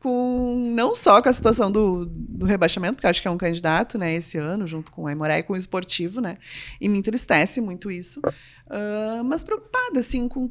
com 0.00 0.72
não 0.74 0.93
só 0.94 1.20
com 1.22 1.28
a 1.28 1.32
situação 1.32 1.70
do, 1.70 2.06
do 2.06 2.46
rebaixamento, 2.46 2.94
porque 2.94 3.06
acho 3.06 3.22
que 3.22 3.28
é 3.28 3.30
um 3.30 3.38
candidato, 3.38 3.98
né, 3.98 4.14
esse 4.14 4.38
ano, 4.38 4.66
junto 4.66 4.90
com 4.92 5.02
o 5.02 5.06
Aimoré 5.06 5.38
e 5.38 5.42
com 5.42 5.52
o 5.52 5.56
Esportivo, 5.56 6.20
né? 6.20 6.38
E 6.80 6.88
me 6.88 6.98
entristece 6.98 7.60
muito 7.60 7.90
isso. 7.90 8.20
Ah, 8.68 9.22
mas 9.24 9.44
preocupada, 9.44 10.00
assim, 10.00 10.28
com. 10.28 10.50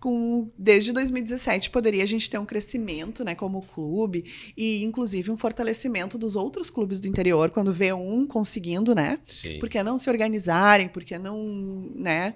Com, 0.00 0.50
desde 0.58 0.92
2017 0.92 1.70
poderia 1.70 2.02
a 2.02 2.06
gente 2.06 2.28
ter 2.28 2.36
um 2.36 2.44
crescimento, 2.44 3.24
né, 3.24 3.34
como 3.34 3.62
clube 3.62 4.52
e 4.54 4.84
inclusive 4.84 5.30
um 5.30 5.36
fortalecimento 5.38 6.18
dos 6.18 6.36
outros 6.36 6.68
clubes 6.68 7.00
do 7.00 7.08
interior 7.08 7.48
quando 7.48 7.72
vê 7.72 7.90
um 7.90 8.26
conseguindo, 8.26 8.94
né? 8.94 9.18
Sim. 9.26 9.58
Por 9.58 9.66
que 9.66 9.82
não 9.82 9.96
se 9.96 10.10
organizarem? 10.10 10.90
Por 10.90 11.02
que 11.02 11.18
não, 11.18 11.90
né, 11.94 12.34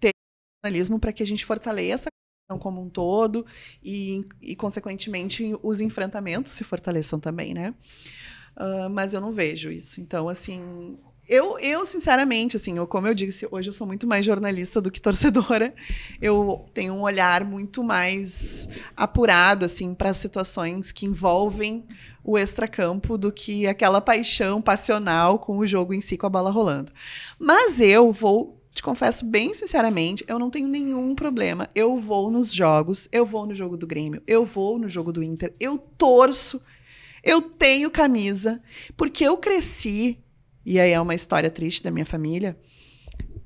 ter 0.00 0.12
jornalismo 0.64 0.98
para 0.98 1.12
que 1.12 1.22
a 1.22 1.26
gente 1.26 1.44
fortaleça 1.44 2.08
como 2.58 2.82
um 2.82 2.88
todo 2.88 3.44
e, 3.82 4.24
e, 4.40 4.56
consequentemente, 4.56 5.54
os 5.62 5.80
enfrentamentos 5.80 6.52
se 6.52 6.64
fortaleçam 6.64 7.18
também, 7.18 7.54
né? 7.54 7.74
Ah, 8.56 8.88
mas 8.88 9.14
eu 9.14 9.20
não 9.20 9.32
vejo 9.32 9.70
isso. 9.70 10.00
Então, 10.00 10.28
assim, 10.28 10.98
eu, 11.26 11.58
eu 11.58 11.86
sinceramente, 11.86 12.56
assim, 12.56 12.76
eu, 12.76 12.86
como 12.86 13.06
eu 13.06 13.14
disse, 13.14 13.46
hoje 13.50 13.70
eu 13.70 13.72
sou 13.72 13.86
muito 13.86 14.06
mais 14.06 14.26
jornalista 14.26 14.80
do 14.80 14.90
que 14.90 15.00
torcedora. 15.00 15.74
Eu 16.20 16.66
tenho 16.74 16.92
um 16.92 17.02
olhar 17.02 17.44
muito 17.44 17.82
mais 17.82 18.68
apurado, 18.96 19.64
assim, 19.64 19.94
para 19.94 20.12
situações 20.12 20.92
que 20.92 21.06
envolvem 21.06 21.86
o 22.22 22.36
extracampo 22.36 23.16
do 23.16 23.32
que 23.32 23.66
aquela 23.66 24.00
paixão 24.00 24.60
passional 24.60 25.38
com 25.38 25.56
o 25.56 25.66
jogo 25.66 25.94
em 25.94 26.00
si, 26.00 26.18
com 26.18 26.26
a 26.26 26.30
bola 26.30 26.50
rolando. 26.50 26.92
Mas 27.38 27.80
eu 27.80 28.12
vou 28.12 28.59
te 28.72 28.82
confesso 28.82 29.24
bem 29.24 29.52
sinceramente, 29.52 30.24
eu 30.28 30.38
não 30.38 30.50
tenho 30.50 30.68
nenhum 30.68 31.14
problema. 31.14 31.68
Eu 31.74 31.98
vou 31.98 32.30
nos 32.30 32.52
jogos, 32.52 33.08
eu 33.12 33.26
vou 33.26 33.46
no 33.46 33.54
jogo 33.54 33.76
do 33.76 33.86
Grêmio, 33.86 34.22
eu 34.26 34.44
vou 34.44 34.78
no 34.78 34.88
jogo 34.88 35.12
do 35.12 35.22
Inter, 35.22 35.54
eu 35.58 35.76
torço, 35.78 36.62
eu 37.22 37.42
tenho 37.42 37.90
camisa, 37.90 38.62
porque 38.96 39.24
eu 39.24 39.36
cresci, 39.36 40.18
e 40.64 40.78
aí 40.78 40.92
é 40.92 41.00
uma 41.00 41.14
história 41.14 41.50
triste 41.50 41.82
da 41.82 41.90
minha 41.90 42.06
família, 42.06 42.58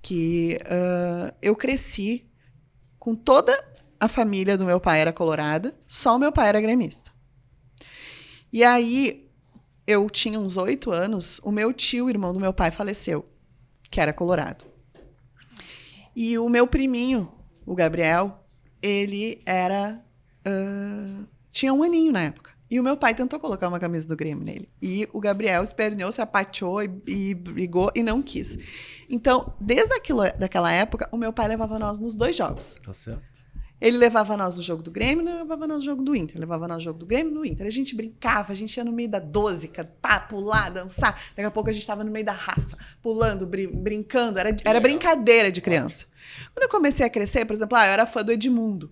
que 0.02 0.58
ah, 0.66 1.34
eu 1.40 1.56
cresci 1.56 2.26
com 2.98 3.14
toda 3.14 3.52
a 3.98 4.08
família 4.08 4.56
do 4.58 4.64
meu 4.64 4.78
pai 4.78 5.00
era 5.00 5.12
colorada, 5.12 5.74
só 5.86 6.16
o 6.16 6.18
meu 6.18 6.30
pai 6.30 6.48
era 6.48 6.60
gremista. 6.60 7.10
E 8.52 8.62
aí, 8.62 9.28
eu 9.86 10.08
tinha 10.08 10.38
uns 10.38 10.56
oito 10.56 10.92
anos, 10.92 11.40
o 11.42 11.50
meu 11.50 11.72
tio, 11.72 12.08
irmão 12.08 12.32
do 12.32 12.38
meu 12.38 12.52
pai, 12.52 12.70
faleceu, 12.70 13.28
que 13.90 14.00
era 14.00 14.12
colorado. 14.12 14.73
E 16.14 16.38
o 16.38 16.48
meu 16.48 16.66
priminho, 16.66 17.32
o 17.66 17.74
Gabriel, 17.74 18.44
ele 18.82 19.42
era. 19.44 20.00
ah, 20.44 21.24
tinha 21.50 21.72
um 21.72 21.82
aninho 21.82 22.12
na 22.12 22.22
época. 22.22 22.52
E 22.70 22.80
o 22.80 22.82
meu 22.82 22.96
pai 22.96 23.14
tentou 23.14 23.38
colocar 23.38 23.68
uma 23.68 23.78
camisa 23.78 24.08
do 24.08 24.16
Grêmio 24.16 24.44
nele. 24.44 24.68
E 24.82 25.08
o 25.12 25.20
Gabriel 25.20 25.62
esperneou, 25.62 26.10
se 26.10 26.20
apateou 26.20 26.82
e, 26.82 26.90
e 27.06 27.34
brigou 27.34 27.90
e 27.94 28.02
não 28.02 28.22
quis. 28.22 28.58
Então, 29.08 29.54
desde 29.60 29.94
aquilo, 29.94 30.22
daquela 30.38 30.72
época, 30.72 31.08
o 31.12 31.16
meu 31.16 31.32
pai 31.32 31.46
levava 31.46 31.78
nós 31.78 31.98
nos 31.98 32.16
dois 32.16 32.34
jogos. 32.34 32.80
Tá 32.84 32.92
certo. 32.92 33.33
Ele 33.86 33.98
levava 33.98 34.34
nós 34.34 34.56
no 34.56 34.62
jogo 34.62 34.82
do 34.82 34.90
Grêmio 34.90 35.22
levava 35.22 35.66
nós 35.66 35.76
no 35.78 35.84
jogo 35.84 36.02
do 36.02 36.16
Inter. 36.16 36.40
Levava 36.40 36.66
nós 36.66 36.78
no 36.78 36.82
jogo 36.84 36.98
do 36.98 37.04
Grêmio 37.04 37.34
no 37.34 37.44
Inter. 37.44 37.66
A 37.66 37.70
gente 37.70 37.94
brincava, 37.94 38.50
a 38.52 38.56
gente 38.56 38.74
ia 38.76 38.82
no 38.84 38.90
meio 38.90 39.10
da 39.10 39.18
12, 39.18 39.68
cantar, 39.68 40.26
pular, 40.26 40.70
dançar. 40.70 41.12
Daqui 41.36 41.46
a 41.46 41.50
pouco 41.50 41.68
a 41.68 41.72
gente 41.72 41.82
estava 41.82 42.02
no 42.02 42.10
meio 42.10 42.24
da 42.24 42.32
raça, 42.32 42.78
pulando, 43.02 43.46
brin- 43.46 43.68
brincando. 43.70 44.38
Era, 44.38 44.56
era 44.64 44.80
brincadeira 44.80 45.52
de 45.52 45.60
criança. 45.60 46.06
Quando 46.54 46.64
eu 46.64 46.70
comecei 46.70 47.04
a 47.04 47.10
crescer, 47.10 47.44
por 47.44 47.52
exemplo, 47.52 47.76
ah, 47.76 47.86
eu 47.86 47.92
era 47.92 48.06
fã 48.06 48.24
do 48.24 48.32
Edmundo. 48.32 48.90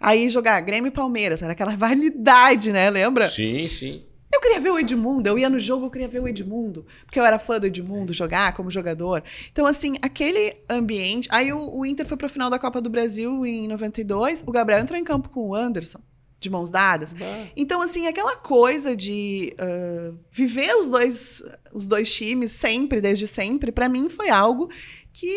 Aí 0.00 0.28
jogar 0.28 0.60
Grêmio 0.60 0.88
e 0.88 0.92
Palmeiras, 0.92 1.42
era 1.42 1.50
aquela 1.52 1.74
validade, 1.76 2.70
né? 2.70 2.88
Lembra? 2.90 3.26
Sim, 3.28 3.68
sim. 3.68 4.04
Eu 4.38 4.42
queria 4.42 4.60
ver 4.60 4.70
o 4.70 4.78
Edmundo, 4.78 5.28
eu 5.28 5.36
ia 5.36 5.50
no 5.50 5.58
jogo, 5.58 5.86
eu 5.86 5.90
queria 5.90 6.06
ver 6.06 6.22
o 6.22 6.28
Edmundo, 6.28 6.86
porque 7.04 7.18
eu 7.18 7.24
era 7.24 7.40
fã 7.40 7.58
do 7.58 7.66
Edmundo 7.66 8.12
jogar 8.12 8.52
como 8.52 8.70
jogador. 8.70 9.24
Então, 9.50 9.66
assim, 9.66 9.96
aquele 10.00 10.54
ambiente. 10.70 11.28
Aí 11.32 11.52
o, 11.52 11.78
o 11.78 11.84
Inter 11.84 12.06
foi 12.06 12.16
pra 12.16 12.28
final 12.28 12.48
da 12.48 12.56
Copa 12.56 12.80
do 12.80 12.88
Brasil 12.88 13.44
em 13.44 13.66
92, 13.66 14.44
o 14.46 14.52
Gabriel 14.52 14.80
entrou 14.80 14.96
em 14.96 15.02
campo 15.02 15.28
com 15.28 15.48
o 15.48 15.54
Anderson, 15.56 15.98
de 16.38 16.48
mãos 16.48 16.70
dadas. 16.70 17.16
Então, 17.56 17.82
assim, 17.82 18.06
aquela 18.06 18.36
coisa 18.36 18.94
de 18.94 19.52
ah, 19.58 20.14
viver 20.30 20.72
os 20.76 20.88
dois, 20.88 21.42
os 21.72 21.88
dois 21.88 22.14
times 22.14 22.52
sempre, 22.52 23.00
desde 23.00 23.26
sempre, 23.26 23.72
pra 23.72 23.88
mim 23.88 24.08
foi 24.08 24.30
algo 24.30 24.70
que 25.12 25.36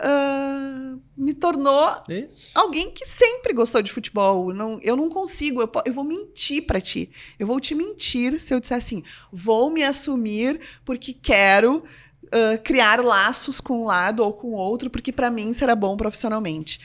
ah, 0.00 0.96
me 1.16 1.32
tornou 1.32 2.02
Isso. 2.08 2.52
alguém 2.54 2.90
que 2.90 3.06
sempre 3.06 3.52
gostou 3.52 3.80
de 3.82 3.92
futebol. 3.92 4.52
Não, 4.52 4.78
eu 4.82 4.96
não 4.96 5.08
consigo, 5.08 5.60
eu, 5.60 5.70
eu 5.84 5.92
vou 5.92 6.04
mentir 6.04 6.66
pra 6.66 6.80
ti. 6.80 7.10
Eu 7.38 7.46
vou 7.46 7.60
te 7.60 7.74
mentir 7.74 8.38
se 8.38 8.54
eu 8.54 8.60
disser 8.60 8.76
assim: 8.76 9.02
vou 9.32 9.70
me 9.70 9.82
assumir 9.82 10.60
porque 10.84 11.12
quero 11.12 11.82
ah, 12.32 12.58
criar 12.58 13.02
laços 13.02 13.60
com 13.60 13.82
um 13.82 13.84
lado 13.84 14.22
ou 14.22 14.32
com 14.32 14.48
o 14.48 14.56
outro, 14.56 14.90
porque 14.90 15.12
pra 15.12 15.30
mim 15.30 15.52
será 15.52 15.74
bom 15.74 15.96
profissionalmente. 15.96 16.80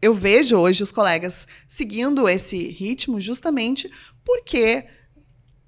Eu 0.00 0.14
vejo 0.14 0.56
hoje 0.56 0.82
os 0.82 0.90
colegas 0.90 1.46
seguindo 1.68 2.28
esse 2.28 2.58
ritmo 2.68 3.20
justamente 3.20 3.90
porque 4.24 4.84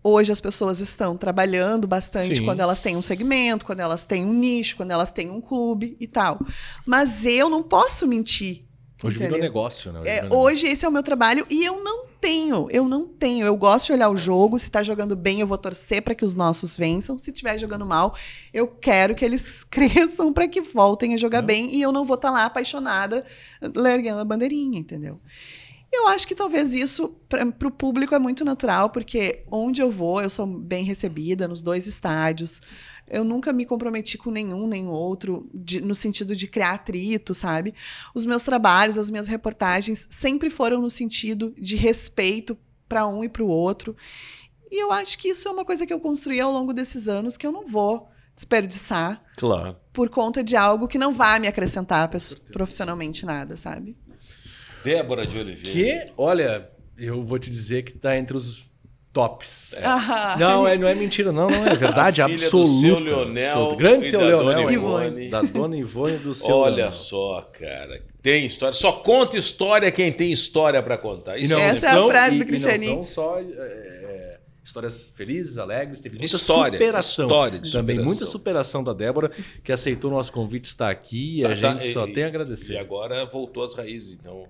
hoje 0.05 0.31
as 0.31 0.41
pessoas 0.41 0.81
estão 0.81 1.17
trabalhando 1.17 1.89
bastante 1.89 2.37
Sim. 2.37 2.45
quando 2.45 2.61
elas 2.61 2.79
têm 2.79 2.95
um 2.95 3.03
segmento, 3.03 3.65
quando 3.65 3.81
elas 3.81 4.05
têm 4.05 4.25
um 4.25 4.35
nicho, 4.35 4.77
quando 4.77 4.91
elas 4.91 5.11
têm 5.11 5.31
um 5.31 5.41
clube 5.41 5.97
e 5.99 6.07
tal. 6.07 6.39
Mas 6.85 7.25
eu 7.25 7.49
não 7.49 7.63
posso 7.63 8.07
mentir. 8.07 8.65
Hoje 9.03 9.19
virou 9.19 9.37
entendeu? 9.37 9.53
negócio, 9.53 9.93
né? 9.93 10.03
É, 10.05 10.23
virou 10.23 10.39
hoje 10.39 10.67
esse 10.67 10.85
é 10.85 10.89
o 10.89 10.93
meu 10.93 11.03
trabalho 11.03 11.47
e 11.51 11.65
eu 11.65 11.83
não 11.83 12.05
tenho, 12.21 12.69
eu 12.71 12.89
não 12.89 13.07
tenho. 13.07 13.45
Eu 13.45 13.57
gosto 13.57 13.87
de 13.87 13.93
olhar 13.93 14.09
o 14.09 14.17
jogo, 14.17 14.59
se 14.59 14.71
tá 14.71 14.83
jogando 14.83 15.15
bem, 15.15 15.41
eu 15.41 15.47
vou 15.47 15.59
torcer 15.59 16.01
para 16.01 16.15
que 16.15 16.25
os 16.25 16.35
nossos 16.35 16.77
vençam. 16.77 17.19
Se 17.19 17.31
estiver 17.31 17.59
jogando 17.59 17.85
mal, 17.85 18.15
eu 18.53 18.67
quero 18.67 19.15
que 19.15 19.25
eles 19.25 19.65
cresçam 19.69 20.33
para 20.33 20.49
que 20.49 20.61
voltem 20.61 21.15
a 21.15 21.19
jogar 21.19 21.41
Não. 21.41 21.47
bem 21.47 21.75
e 21.75 21.83
eu 21.83 21.93
não 21.93 22.05
vou 22.05 22.15
estar 22.15 22.31
lá 22.31 22.47
apaixonada, 22.47 23.27
largando 23.75 24.21
a 24.21 24.25
bandeirinha, 24.25 24.79
entendeu? 24.79 25.21
Eu 25.97 26.09
acho 26.09 26.27
que 26.27 26.35
talvez 26.35 26.75
isso 26.75 27.09
para 27.29 27.47
o 27.69 27.71
público 27.71 28.15
é 28.15 28.19
muito 28.19 28.45
natural, 28.45 28.91
porque 28.91 29.45
onde 29.51 29.81
eu 29.81 29.91
vou, 29.91 30.21
eu 30.21 30.29
sou 30.29 30.47
bem 30.47 30.85
recebida 30.85 31.47
nos 31.49 31.63
dois 31.63 31.87
estádios. 31.87 32.61
Eu 33.07 33.23
nunca 33.23 33.53
me 33.53 33.65
comprometi 33.67 34.17
com 34.19 34.31
nenhum 34.31 34.67
nem 34.67 34.87
outro, 34.89 35.49
de- 35.55 35.81
no 35.81 35.95
sentido 35.95 36.35
de 36.35 36.47
criar 36.49 36.73
atrito, 36.75 37.35
sabe? 37.35 37.75
Os 38.15 38.25
meus 38.27 38.43
trabalhos, 38.43 38.99
as 38.99 39.11
minhas 39.11 39.29
reportagens 39.29 40.07
sempre 40.11 40.51
foram 40.51 40.81
no 40.81 40.91
sentido 40.91 41.55
de 41.59 41.77
respeito 41.77 42.57
para 42.89 43.07
um 43.07 43.23
e 43.23 43.29
para 43.29 43.43
o 43.45 43.49
outro. 43.49 43.97
E 44.71 44.83
eu 44.83 44.91
acho 44.91 45.19
que 45.19 45.29
isso 45.29 45.49
é 45.49 45.51
uma 45.53 45.65
coisa 45.65 45.87
que 45.87 45.93
eu 45.93 46.01
construí 46.01 46.41
ao 46.41 46.51
longo 46.53 46.73
desses 46.75 47.09
anos 47.09 47.37
que 47.37 47.47
eu 47.47 47.53
não 47.53 47.67
vou 47.67 48.09
desperdiçar 48.35 49.23
Claro. 49.37 49.77
por 49.93 50.09
conta 50.09 50.43
de 50.43 50.57
algo 50.57 50.89
que 50.89 50.99
não 50.99 51.13
vai 51.15 51.39
me 51.39 51.47
acrescentar 51.47 52.11
profissionalmente 52.53 53.25
nada, 53.25 53.57
sabe? 53.57 53.97
Débora 54.85 55.27
de 55.27 55.39
Oliveira. 55.39 55.73
Que, 56.07 56.13
olha, 56.17 56.69
eu 56.99 57.25
vou 57.25 57.39
te 57.39 57.51
dizer 57.51 57.83
que 57.83 57.93
tá 57.93 58.17
entre 58.17 58.37
os 58.37 58.63
tops. 59.13 59.77
Ah, 59.83 60.37
Não, 60.39 60.67
é, 60.67 60.77
não 60.77 60.89
é 60.89 60.95
mentira, 60.95 61.31
não, 61.33 61.49
não 61.49 61.67
é 61.67 61.75
verdade 61.77 62.21
A 62.23 62.27
filha 62.27 62.39
do 62.39 62.45
absoluta. 62.45 62.81
seu 62.81 62.99
Leonel 62.99 63.47
absoluta. 63.51 63.77
Grande 63.77 64.07
e 64.07 64.11
seu 64.11 64.21
da 64.21 64.27
Leonel? 64.27 64.71
Ivone. 64.73 65.29
da 65.31 65.43
dona 65.43 65.77
Ivone 65.77 66.15
e 66.17 66.19
do 66.19 66.35
seu 66.35 66.55
Olha 66.57 66.75
Leonel. 66.75 66.93
só, 66.93 67.49
cara. 67.59 68.03
Tem 68.21 68.45
história. 68.45 68.73
Só 68.75 68.91
conta 68.93 69.39
história 69.39 69.91
quem 69.93 70.13
tem 70.13 70.33
história 70.33 70.83
pra 70.83 70.99
contar. 70.99 71.39
E 71.39 71.45
Isso 71.45 71.53
não 71.55 71.61
Essa 71.61 71.87
é 71.87 71.89
a 71.91 71.93
são, 71.93 72.07
frase 72.09 72.35
e- 72.35 72.39
do 72.39 72.45
e 72.45 72.47
Cristianinho. 72.47 72.97
não 72.97 73.05
são 73.05 73.25
só 73.25 73.39
é, 73.39 73.43
é, 73.43 74.39
histórias 74.65 75.07
felizes, 75.15 75.59
alegres, 75.59 76.01
teve 76.01 76.19
muita 76.19 76.35
História, 76.35 76.79
superação. 76.79 77.27
história 77.27 77.59
de 77.61 77.71
Também 77.71 77.97
superação. 77.97 78.05
muita 78.07 78.25
superação 78.27 78.83
da 78.83 78.93
Débora, 78.95 79.31
que 79.63 79.71
aceitou 79.71 80.11
o 80.11 80.15
nosso 80.15 80.33
convite, 80.33 80.65
está 80.65 80.89
aqui 80.91 81.41
e 81.41 81.45
a 81.45 81.51
Tá, 81.51 81.55
tá, 81.61 81.73
gente 81.81 81.93
só 81.93 82.07
e- 82.09 82.13
tem 82.15 82.23
a 82.25 82.27
E 82.27 82.31
agradecer. 82.31 82.79
agora 82.79 83.25
voltou 83.27 83.63
às 83.63 83.75
raízes, 83.75 84.17
então. 84.19 84.45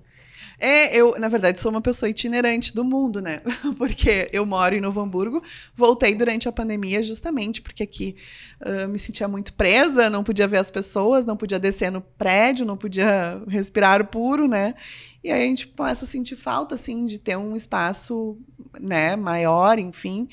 É, 0.58 0.96
eu, 0.96 1.18
na 1.18 1.28
verdade, 1.28 1.60
sou 1.60 1.70
uma 1.70 1.80
pessoa 1.80 2.08
itinerante 2.08 2.74
do 2.74 2.84
mundo, 2.84 3.20
né? 3.20 3.40
Porque 3.76 4.28
eu 4.32 4.46
moro 4.46 4.74
em 4.74 4.80
Novo 4.80 5.00
Hamburgo, 5.00 5.42
voltei 5.74 6.14
durante 6.14 6.48
a 6.48 6.52
pandemia 6.52 7.02
justamente 7.02 7.60
porque 7.60 7.82
aqui 7.82 8.16
ah, 8.60 8.86
me 8.86 8.98
sentia 8.98 9.28
muito 9.28 9.52
presa, 9.52 10.08
não 10.08 10.24
podia 10.24 10.46
ver 10.46 10.58
as 10.58 10.70
pessoas, 10.70 11.24
não 11.24 11.36
podia 11.36 11.58
descer 11.58 11.90
no 11.90 12.00
prédio, 12.00 12.64
não 12.64 12.76
podia 12.76 13.42
respirar 13.48 13.94
ar 13.94 14.06
puro, 14.06 14.48
né? 14.48 14.74
E 15.22 15.30
aí 15.30 15.42
a 15.42 15.46
gente 15.46 15.68
começa 15.68 16.04
a 16.04 16.08
sentir 16.08 16.36
falta, 16.36 16.74
assim, 16.74 17.06
de 17.06 17.18
ter 17.18 17.36
um 17.36 17.56
espaço, 17.56 18.36
né, 18.78 19.16
maior, 19.16 19.78
enfim. 19.78 20.28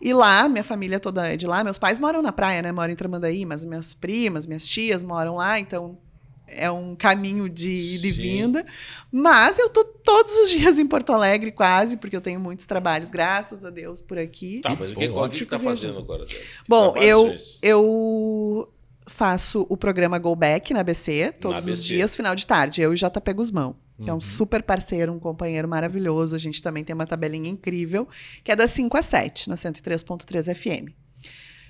E 0.00 0.12
lá, 0.12 0.48
minha 0.48 0.62
família 0.62 1.00
toda 1.00 1.26
é 1.26 1.36
de 1.36 1.46
lá, 1.46 1.64
meus 1.64 1.78
pais 1.78 1.98
moram 1.98 2.22
na 2.22 2.32
praia, 2.32 2.62
né? 2.62 2.70
Moram 2.70 2.92
em 2.92 2.96
Tramandaí, 2.96 3.44
mas 3.44 3.64
minhas 3.64 3.92
primas, 3.92 4.46
minhas 4.46 4.66
tias 4.66 5.02
moram 5.02 5.36
lá, 5.36 5.58
então 5.58 5.98
é 6.46 6.70
um 6.70 6.94
caminho 6.94 7.48
de 7.48 7.70
ida 7.72 8.06
e 8.06 8.10
vinda. 8.12 8.66
Mas 9.10 9.58
eu 9.58 9.68
tô 9.70 9.84
todos 9.84 10.32
os 10.38 10.50
dias 10.50 10.78
em 10.78 10.86
Porto 10.86 11.12
Alegre, 11.12 11.52
quase, 11.52 11.96
porque 11.96 12.16
eu 12.16 12.20
tenho 12.20 12.38
muitos 12.40 12.66
trabalhos, 12.66 13.10
graças 13.10 13.64
a 13.64 13.70
Deus, 13.70 14.00
por 14.00 14.18
aqui. 14.18 14.60
Tá, 14.62 14.76
mas 14.78 14.92
o 14.92 14.96
que, 14.96 15.08
bom, 15.08 15.24
o 15.24 15.28
que, 15.28 15.44
tá 15.46 15.56
viajando. 15.58 15.80
fazendo 15.80 15.98
agora, 15.98 16.26
Bom, 16.68 16.94
eu, 16.96 17.34
eu 17.62 18.72
faço 19.06 19.66
o 19.68 19.76
programa 19.76 20.18
Go 20.18 20.34
Back 20.34 20.72
na 20.74 20.80
ABC, 20.80 21.32
todos 21.40 21.64
Na 21.64 21.72
os 21.72 21.78
ABC. 21.78 21.82
dias, 21.88 22.16
final 22.16 22.34
de 22.34 22.46
tarde. 22.46 22.80
Eu 22.82 22.92
e 22.92 22.96
JP 22.96 23.32
Guzmão, 23.34 23.76
que 24.02 24.08
é 24.08 24.12
Uhum. 24.12 24.18
um 24.18 24.20
super 24.20 24.62
parceiro, 24.62 25.12
um 25.12 25.18
companheiro 25.18 25.68
maravilhoso. 25.68 26.34
A 26.34 26.38
gente 26.38 26.62
também 26.62 26.82
tem 26.84 26.94
uma 26.94 27.06
tabelinha 27.06 27.48
incrível, 27.50 28.08
que 28.42 28.50
é 28.50 28.56
das 28.56 28.70
5 28.72 28.96
às 28.96 29.06
7, 29.06 29.48
na 29.48 29.56
103.3 29.56 30.52
FM. 30.54 30.92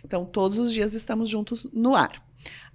Então, 0.05 0.25
todos 0.25 0.59
os 0.59 0.73
dias 0.73 0.95
estamos 0.95 1.29
juntos 1.29 1.69
no 1.73 1.95
ar. 1.95 2.25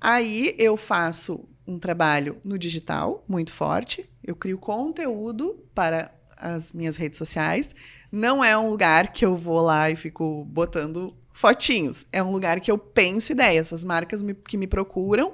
Aí 0.02 0.54
eu 0.58 0.76
faço 0.76 1.48
um 1.72 1.80
trabalho 1.80 2.38
no 2.44 2.58
digital 2.58 3.24
muito 3.28 3.54
forte. 3.54 4.10
Eu 4.24 4.36
crio 4.36 4.58
conteúdo 4.58 5.64
para 5.74 6.12
as 6.38 6.74
minhas 6.74 6.98
redes 6.98 7.18
sociais. 7.18 7.74
Não 8.12 8.44
é 8.44 8.58
um 8.58 8.70
lugar 8.70 9.12
que 9.12 9.26
eu 9.26 9.36
vou 9.36 9.62
lá 9.62 9.90
e 9.90 9.96
fico 9.96 10.44
botando 10.46 11.16
fotinhos. 11.34 12.06
É 12.12 12.22
um 12.22 12.32
lugar 12.32 12.60
que 12.60 12.70
eu 12.72 12.78
penso 12.78 13.32
ideias. 13.32 13.72
As 13.74 13.84
marcas 13.84 14.22
me- 14.22 14.34
que 14.36 14.58
me 14.58 14.68
procuram 14.68 15.34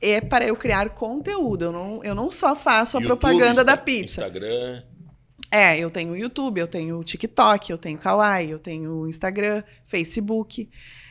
é 0.00 0.20
para 0.20 0.44
eu 0.46 0.56
criar 0.56 0.90
conteúdo. 0.90 1.66
Eu 1.66 1.72
não, 1.72 2.04
eu 2.04 2.14
não 2.14 2.30
só 2.30 2.54
faço 2.56 2.96
a 2.96 3.00
YouTube, 3.00 3.18
propaganda 3.20 3.64
da 3.64 3.76
pizza. 3.76 4.20
Instagram. 4.22 4.82
É, 5.50 5.78
eu 5.78 5.90
tenho 5.90 6.14
YouTube, 6.16 6.58
eu 6.60 6.66
tenho 6.68 7.02
TikTok, 7.02 7.70
eu 7.70 7.78
tenho 7.78 7.98
Kawaii, 7.98 8.50
eu 8.50 8.58
tenho 8.58 9.08
Instagram, 9.08 9.62
Facebook. 9.86 10.68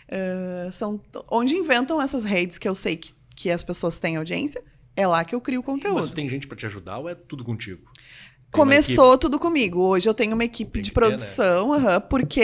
eh, 0.10 0.70
são 0.72 1.02
onde 1.30 1.56
inventam 1.56 2.02
essas 2.02 2.24
redes 2.24 2.58
que 2.58 2.68
eu 2.70 2.74
sei 2.76 2.96
que, 2.96 3.12
que 3.38 3.52
as 3.52 3.64
pessoas 3.64 4.00
têm 4.00 4.18
audiência, 4.18 4.64
é 4.96 5.06
lá 5.06 5.24
que 5.24 5.36
eu 5.36 5.40
crio 5.40 5.64
Mas 5.66 5.66
conteúdo. 5.68 6.10
tem 6.10 6.28
gente 6.28 6.48
pra 6.48 6.58
te 6.58 6.66
ajudar 6.66 6.98
ou 6.98 7.08
é 7.08 7.14
tudo 7.14 7.46
contigo? 7.46 7.84
Tem 7.84 8.52
Começou 8.52 9.16
tudo 9.16 9.38
comigo. 9.38 9.80
Hoje 9.80 10.10
eu 10.10 10.14
tenho 10.14 10.34
uma 10.34 10.44
equipe 10.44 10.82
de 10.82 10.90
que 10.90 10.96
ter, 10.96 11.02
né? 11.02 11.08
produção, 11.10 11.72
aham, 11.72 12.02
porque 12.02 12.42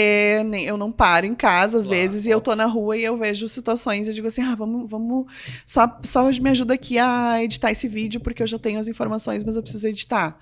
eu 0.61 0.77
não 0.77 0.91
paro 0.91 1.25
em 1.25 1.33
casa 1.33 1.79
às 1.79 1.85
Claro, 1.87 1.99
vezes 1.99 2.27
e 2.27 2.29
eu 2.29 2.39
tô 2.39 2.55
na 2.55 2.65
rua 2.65 2.95
e 2.95 3.03
eu 3.03 3.17
vejo 3.17 3.49
situações 3.49 4.05
e 4.07 4.11
eu 4.11 4.13
digo 4.13 4.27
assim: 4.27 4.43
ah, 4.43 4.53
vamos, 4.53 4.87
vamos. 4.87 5.25
Só, 5.65 5.99
só 6.03 6.29
me 6.29 6.49
ajuda 6.51 6.75
aqui 6.75 6.99
a 6.99 7.41
editar 7.43 7.71
esse 7.71 7.87
vídeo, 7.87 8.21
porque 8.21 8.43
eu 8.43 8.47
já 8.47 8.59
tenho 8.59 8.79
as 8.79 8.87
informações, 8.87 9.43
mas 9.43 9.55
eu 9.55 9.63
preciso 9.63 9.87
editar. 9.87 10.37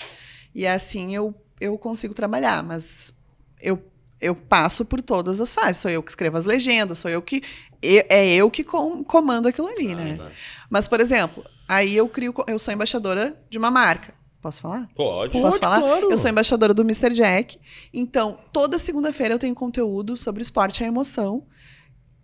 E 0.54 0.68
assim 0.68 1.16
eu, 1.16 1.34
eu 1.62 1.78
consigo 1.78 2.14
trabalhar, 2.14 2.62
mas 2.62 3.14
eu, 3.62 3.82
eu 4.22 4.36
passo 4.36 4.86
por 4.86 5.02
todas 5.02 5.42
as 5.42 5.54
fases. 5.54 5.82
Sou 5.82 5.90
eu 5.92 6.02
que 6.04 6.12
escrevo 6.12 6.38
as 6.38 6.46
legendas, 6.46 7.00
sou 7.00 7.10
eu 7.12 7.22
que. 7.22 7.42
É 7.84 8.34
eu 8.36 8.50
que 8.52 8.64
com- 8.64 9.04
comando 9.04 9.48
aquilo 9.48 9.68
ali, 9.68 9.96
né? 9.96 10.16
Tá. 10.18 10.32
Mas, 10.70 10.88
por 10.88 11.00
exemplo, 11.00 11.44
aí 11.68 11.96
eu 11.98 12.08
crio. 12.08 12.34
Eu 12.48 12.60
sou 12.60 12.74
embaixadora 12.74 13.36
de 13.50 13.58
uma 13.58 13.72
marca. 13.72 14.14
Posso 14.42 14.62
falar? 14.62 14.88
Pode. 14.96 15.32
Pode, 15.34 15.44
Posso 15.44 15.60
falar? 15.60 15.80
claro. 15.82 16.10
Eu 16.12 16.18
sou 16.18 16.30
embaixadora 16.30 16.74
do 16.74 16.82
Mr. 16.84 17.12
Jack. 17.14 17.60
Então, 17.94 18.40
toda 18.52 18.78
segunda-feira 18.78 19.34
eu 19.36 19.40
tenho 19.40 19.54
conteúdo 19.56 20.16
sobre 20.18 20.42
esporte 20.42 20.80
e 20.82 20.84
a 20.84 20.88
emoção, 20.88 21.46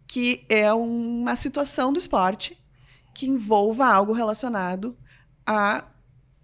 que 0.08 0.46
é 0.50 0.72
uma 0.74 1.36
situação 1.36 1.92
do 1.94 2.00
esporte 2.00 2.58
que 3.14 3.28
envolva 3.28 3.86
algo 3.88 4.14
relacionado 4.14 4.96
a 5.46 5.86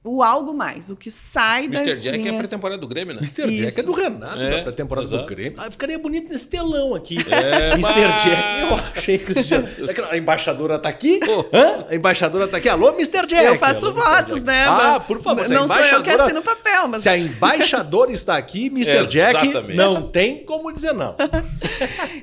o 0.04 0.22
algo 0.22 0.54
mais, 0.54 0.90
o 0.92 0.96
que 0.98 1.10
sai 1.10 1.68
da 1.70 1.80
Mr. 1.80 2.00
Jack 2.00 2.18
é 2.18 2.22
linha... 2.22 2.34
a 2.34 2.38
pré-temporada 2.38 2.80
do 2.82 2.88
Grêmio, 2.88 3.14
né? 3.14 3.22
Mr. 3.22 3.44
Jack 3.44 3.68
Isso. 3.70 3.80
é 3.80 3.84
do 3.84 3.92
Renato, 3.94 4.38
É, 4.42 4.62
da 4.64 4.72
temporada 4.74 5.08
do. 5.08 5.26
Grêmio. 5.26 5.54
Ah, 5.58 5.72
ficaria 5.72 5.98
bonito 5.98 6.30
nesse 6.30 6.46
telão 6.48 6.94
aqui. 6.94 7.18
É, 7.30 7.72
Mr. 7.80 7.82
mas- 7.82 8.24
Jack, 8.24 8.62
eu 8.62 8.76
achei 8.98 9.18
que 9.18 9.34
a 10.12 10.18
embaixadora 10.18 10.78
tá 10.78 10.90
aqui. 10.90 11.20
Pô. 11.20 11.46
Hã? 11.54 11.86
A 11.90 11.96
embaixadora 11.96 12.48
tá 12.50 12.58
aqui. 12.58 12.68
Alô, 12.68 12.90
Mr. 12.90 13.26
Jack. 13.28 13.46
Eu 13.46 13.56
faço 13.58 13.86
Alô, 13.88 13.96
Mr. 13.98 14.10
votos, 14.12 14.34
Jack. 14.36 14.46
né? 14.46 14.66
Ah, 14.68 15.00
por 15.00 15.22
favor. 15.22 15.48
Não 15.48 15.68
sou 15.68 15.78
eu 15.78 15.82
que 15.82 15.88
embaixadora- 16.10 16.24
assino 16.26 16.42
papel, 16.42 16.88
mas 16.90 17.04
Se 17.04 17.10
a 17.10 17.18
embaixadora 17.18 18.12
está 18.12 18.36
aqui, 18.36 18.66
Mr. 18.68 19.06
Jack, 19.08 19.54
não 19.74 20.02
tem 20.10 20.44
como 20.46 20.72
dizer 20.72 20.94
não. 20.94 21.16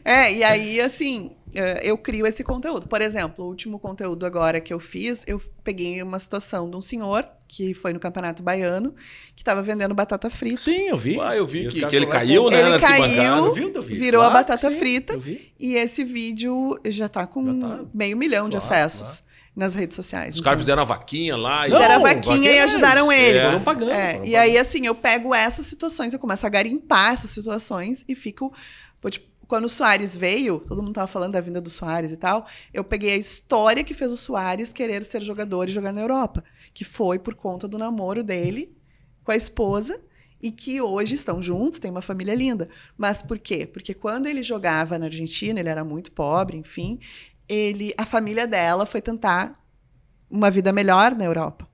É, 0.04 0.32
e 0.32 0.44
aí, 0.44 0.80
assim, 0.80 1.30
eu 1.82 1.96
crio 1.98 2.26
esse 2.26 2.42
conteúdo. 2.44 2.86
Por 2.86 3.00
exemplo, 3.00 3.44
o 3.44 3.48
último 3.48 3.78
conteúdo 3.78 4.24
agora 4.24 4.60
que 4.60 4.72
eu 4.72 4.78
fiz, 4.80 5.24
eu 5.26 5.40
peguei 5.64 6.02
uma 6.02 6.18
situação 6.18 6.70
de 6.70 6.76
um 6.76 6.80
senhor 6.80 7.26
que 7.48 7.74
foi 7.74 7.92
no 7.92 7.98
Campeonato 7.98 8.42
Baiano, 8.42 8.94
que 9.34 9.42
estava 9.42 9.60
vendendo 9.60 9.92
batata 9.94 10.30
frita. 10.30 10.60
Sim, 10.60 10.88
eu 10.88 10.96
vi. 10.96 11.18
Ah, 11.20 11.36
eu 11.36 11.46
vi 11.46 11.66
que- 11.68 11.80
caras 11.80 11.90
que 11.90 11.96
ele 11.96 12.06
caiu, 12.06 12.48
né, 12.48 12.60
Ele 12.60 12.78
caiu, 12.78 13.52
vi, 13.52 13.94
virou 13.94 14.22
a 14.22 14.28
Claro 14.30 14.44
que 14.44 14.50
batata 14.52 14.70
sim, 14.70 14.78
frita. 14.78 15.18
E 15.58 15.74
esse 15.74 16.04
vídeo 16.04 16.78
já 16.86 17.08
tá 17.08 17.26
com 17.26 17.44
Já 17.60 17.68
tá. 17.78 17.84
meio 17.92 18.16
milhão 18.16 18.48
de 18.48 18.56
Claro, 18.56 18.72
acessos. 18.74 19.24
nas 19.56 19.74
redes 19.74 19.96
sociais. 19.96 20.36
Os 20.36 20.40
caras 20.40 20.58
então. 20.58 20.64
fizeram 20.66 20.82
a 20.82 20.84
vaquinha 20.84 21.36
lá 21.36 21.66
e. 21.66 21.70
Não, 21.70 21.76
Fizeram 21.78 21.94
a 21.96 21.98
vaquinha 21.98 22.50
e 22.52 22.56
é 22.58 22.62
ajudaram 22.62 23.10
isso, 23.10 23.20
ele. 23.20 23.38
é. 23.38 23.44
Foram 23.46 23.60
pagando. 23.64 23.90
É, 23.90 23.96
foram 24.12 24.24
e 24.26 24.30
pagando. 24.30 24.36
aí, 24.42 24.58
assim, 24.58 24.86
eu 24.86 24.94
pego 24.94 25.34
essas 25.34 25.66
situações, 25.66 26.12
eu 26.12 26.18
começo 26.20 26.46
a 26.46 26.48
garimpar 26.48 27.14
essas 27.14 27.30
situações 27.30 28.04
e 28.08 28.14
fico. 28.14 28.52
pô, 29.00 29.10
tipo, 29.10 29.26
quando 29.50 29.64
o 29.64 29.68
Soares 29.68 30.16
veio, 30.16 30.60
todo 30.60 30.80
mundo 30.80 30.94
tava 30.94 31.08
falando 31.08 31.32
da 31.32 31.40
vinda 31.40 31.60
do 31.60 31.68
Soares 31.68 32.12
e 32.12 32.16
tal, 32.16 32.46
eu 32.72 32.84
peguei 32.84 33.14
a 33.14 33.16
história 33.16 33.82
que 33.82 33.92
fez 33.92 34.12
o 34.12 34.16
Soares 34.16 34.72
querer 34.72 35.02
ser 35.02 35.20
jogador 35.20 35.68
e 35.68 35.72
jogar 35.72 35.92
na 35.92 36.00
Europa. 36.00 36.44
Que 36.72 36.84
foi 36.84 37.18
por 37.18 37.34
conta 37.34 37.66
do 37.66 37.76
namoro 37.76 38.22
dele 38.22 38.72
com 39.24 39.32
a 39.32 39.34
esposa 39.34 40.00
e 40.40 40.52
que 40.52 40.80
hoje 40.80 41.16
estão 41.16 41.42
juntos, 41.42 41.80
tem 41.80 41.90
uma 41.90 42.00
família 42.00 42.32
linda. 42.32 42.68
Mas 42.96 43.22
por 43.22 43.40
quê? 43.40 43.66
Porque 43.66 43.92
quando 43.92 44.26
ele 44.26 44.40
jogava 44.40 44.96
na 45.00 45.06
Argentina, 45.06 45.58
ele 45.58 45.68
era 45.68 45.84
muito 45.84 46.12
pobre, 46.12 46.56
enfim, 46.56 47.00
ele, 47.48 47.92
a 47.98 48.06
família 48.06 48.46
dela 48.46 48.86
foi 48.86 49.02
tentar 49.02 49.60
uma 50.30 50.48
vida 50.48 50.72
melhor 50.72 51.12
na 51.16 51.24
Europa. 51.24 51.68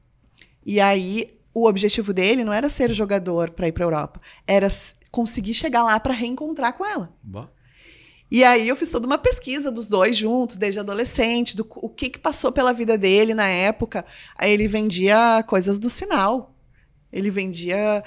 E 0.65 0.81
aí 0.81 1.39
o 1.53 1.67
objetivo 1.67 2.15
dele 2.15 2.43
não 2.43 2.55
era 2.55 2.71
ser 2.71 2.91
jogador 2.95 3.51
para 3.51 3.69
ir 3.69 3.73
para 3.73 3.85
Europa, 3.85 4.19
era 4.47 4.69
conseguir 5.11 5.53
chegar 5.53 5.83
lá 5.83 6.01
para 6.01 6.15
reencontrar 6.15 6.73
com 6.73 6.87
ela. 6.87 7.15
Bah. 7.23 7.51
E 8.31 8.43
aí 8.43 8.67
eu 8.67 8.75
fiz 8.75 8.91
toda 8.91 9.07
uma 9.07 9.19
pesquisa 9.19 9.71
dos 9.71 9.89
dois 9.89 10.17
juntos, 10.17 10.57
desde 10.57 10.81
adolescente, 10.81 11.57
do 11.57 11.67
o 11.77 11.89
que, 11.89 12.11
que 12.11 12.19
passou 12.19 12.51
pela 12.51 12.73
vida 12.73 12.99
dele 12.99 13.35
na 13.35 13.47
época. 13.49 14.05
Aí 14.37 14.51
ele 14.51 14.67
vendia 14.67 15.45
coisas 15.47 15.79
do 15.79 15.89
sinal. 15.89 16.53
Ele 17.13 17.31
vendia. 17.31 18.03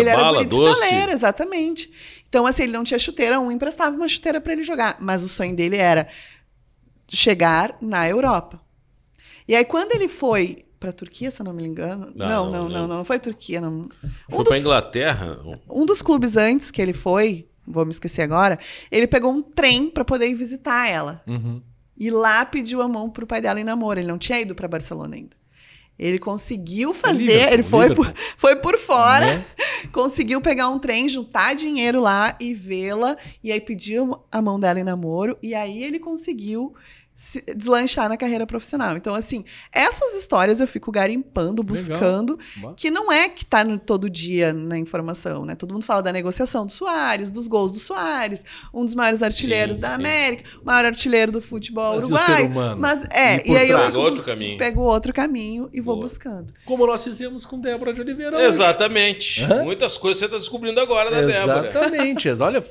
ele 0.00 0.08
era 0.10 0.22
bala, 0.22 0.44
doce. 0.44 0.80
exatamente. 1.10 1.90
Então, 2.28 2.46
assim, 2.46 2.64
ele 2.64 2.72
não 2.72 2.84
tinha 2.84 2.98
chuteira, 2.98 3.40
um 3.40 3.50
emprestava 3.50 3.96
uma 3.96 4.06
chuteira 4.06 4.40
para 4.40 4.52
ele 4.52 4.62
jogar. 4.62 4.98
Mas 5.00 5.24
o 5.24 5.28
sonho 5.28 5.56
dele 5.56 5.76
era 5.76 6.06
chegar 7.08 7.76
na 7.80 8.06
Europa. 8.08 8.60
E 9.48 9.56
aí, 9.56 9.64
quando 9.64 9.94
ele 9.94 10.06
foi 10.06 10.66
para 10.78 10.92
Turquia, 10.92 11.30
se 11.30 11.40
eu 11.40 11.44
não 11.44 11.52
me 11.52 11.64
engano. 11.64 12.12
Não, 12.14 12.28
Não, 12.28 12.44
não, 12.44 12.52
não, 12.52 12.68
não, 12.68 12.88
não. 12.98 13.04
foi 13.04 13.18
Turquia, 13.18 13.60
não. 13.60 13.88
Foi 14.30 14.38
Um 14.40 14.44
pra 14.44 14.52
dos, 14.52 14.56
Inglaterra. 14.60 15.38
um 15.68 15.84
dos 15.86 16.02
clubes 16.02 16.36
antes 16.36 16.70
que 16.70 16.80
ele 16.80 16.92
foi, 16.92 17.47
vou 17.70 17.84
me 17.84 17.90
esquecer 17.90 18.22
agora, 18.22 18.58
ele 18.90 19.06
pegou 19.06 19.32
um 19.32 19.42
trem 19.42 19.90
para 19.90 20.04
poder 20.04 20.28
ir 20.28 20.34
visitar 20.34 20.88
ela. 20.88 21.22
Uhum. 21.26 21.60
E 21.96 22.10
lá 22.10 22.44
pediu 22.44 22.80
a 22.80 22.88
mão 22.88 23.10
pro 23.10 23.26
pai 23.26 23.40
dela 23.40 23.60
em 23.60 23.64
namoro. 23.64 23.98
Ele 23.98 24.06
não 24.06 24.18
tinha 24.18 24.40
ido 24.40 24.54
para 24.54 24.68
Barcelona 24.68 25.16
ainda. 25.16 25.36
Ele 25.98 26.18
conseguiu 26.18 26.94
fazer, 26.94 27.50
Liverpool, 27.50 27.52
ele 27.52 27.62
foi 27.64 27.94
por, 27.94 28.14
foi 28.36 28.56
por 28.56 28.78
fora, 28.78 29.38
Né? 29.38 29.44
conseguiu 29.92 30.40
pegar 30.40 30.68
um 30.68 30.78
trem, 30.78 31.08
juntar 31.08 31.56
dinheiro 31.56 32.00
lá 32.00 32.36
e 32.38 32.54
vê-la. 32.54 33.16
E 33.42 33.50
aí 33.50 33.60
pediu 33.60 34.24
a 34.30 34.40
mão 34.40 34.60
dela 34.60 34.78
em 34.78 34.84
namoro. 34.84 35.36
E 35.42 35.56
aí 35.56 35.82
ele 35.82 35.98
conseguiu 35.98 36.72
se 36.72 36.97
deslanchar 37.56 38.08
na 38.08 38.16
carreira 38.16 38.46
profissional. 38.46 38.96
Então, 38.96 39.12
assim, 39.12 39.44
essas 39.72 40.14
histórias 40.14 40.60
eu 40.60 40.68
fico 40.68 40.92
garimpando, 40.92 41.64
buscando, 41.64 42.38
que 42.76 42.92
não 42.92 43.10
é 43.10 43.28
que 43.28 43.44
tá 43.44 43.64
no, 43.64 43.76
todo 43.76 44.08
dia 44.08 44.52
na 44.52 44.78
informação, 44.78 45.44
né? 45.44 45.56
Todo 45.56 45.72
mundo 45.72 45.84
fala 45.84 46.00
da 46.00 46.12
negociação 46.12 46.64
do 46.64 46.72
Soares, 46.72 47.30
dos 47.30 47.48
gols 47.48 47.72
do 47.72 47.78
Soares, 47.80 48.44
um 48.72 48.84
dos 48.84 48.94
maiores 48.94 49.20
artilheiros 49.20 49.76
Sim, 49.76 49.80
da 49.80 49.88
sim. 49.88 49.94
América, 49.94 50.48
o 50.62 50.64
maior 50.64 50.84
artilheiro 50.84 51.32
do 51.32 51.40
futebol 51.40 52.00
Mas 52.08 52.20
ser 52.20 52.42
humano? 52.42 52.80
Mas 52.80 53.04
é, 53.10 53.46
E 53.46 53.52
e, 53.52 53.56
aí 53.56 53.70
eu 53.70 53.78
Outro 53.98 54.22
caminho. 54.22 54.58
pego 54.58 54.82
outro 54.82 55.12
caminho 55.12 55.68
e 55.72 55.80
vou 55.80 55.96
Boa. 55.96 56.06
buscando. 56.06 56.52
Como 56.64 56.86
nós 56.86 57.02
fizemos 57.02 57.44
com 57.44 57.58
Débora 57.58 57.92
de 57.92 58.00
Oliveira. 58.00 58.40
Exatamente. 58.44 59.42
Hã? 59.44 59.64
Muitas 59.64 59.96
coisas 59.96 60.18
você 60.18 60.26
está 60.26 60.36
descobrindo 60.38 60.78
agora 60.80 61.10
da 61.10 61.22
Débora. 61.22 61.68
Exatamente. 61.68 62.28
Olha, 62.28 62.64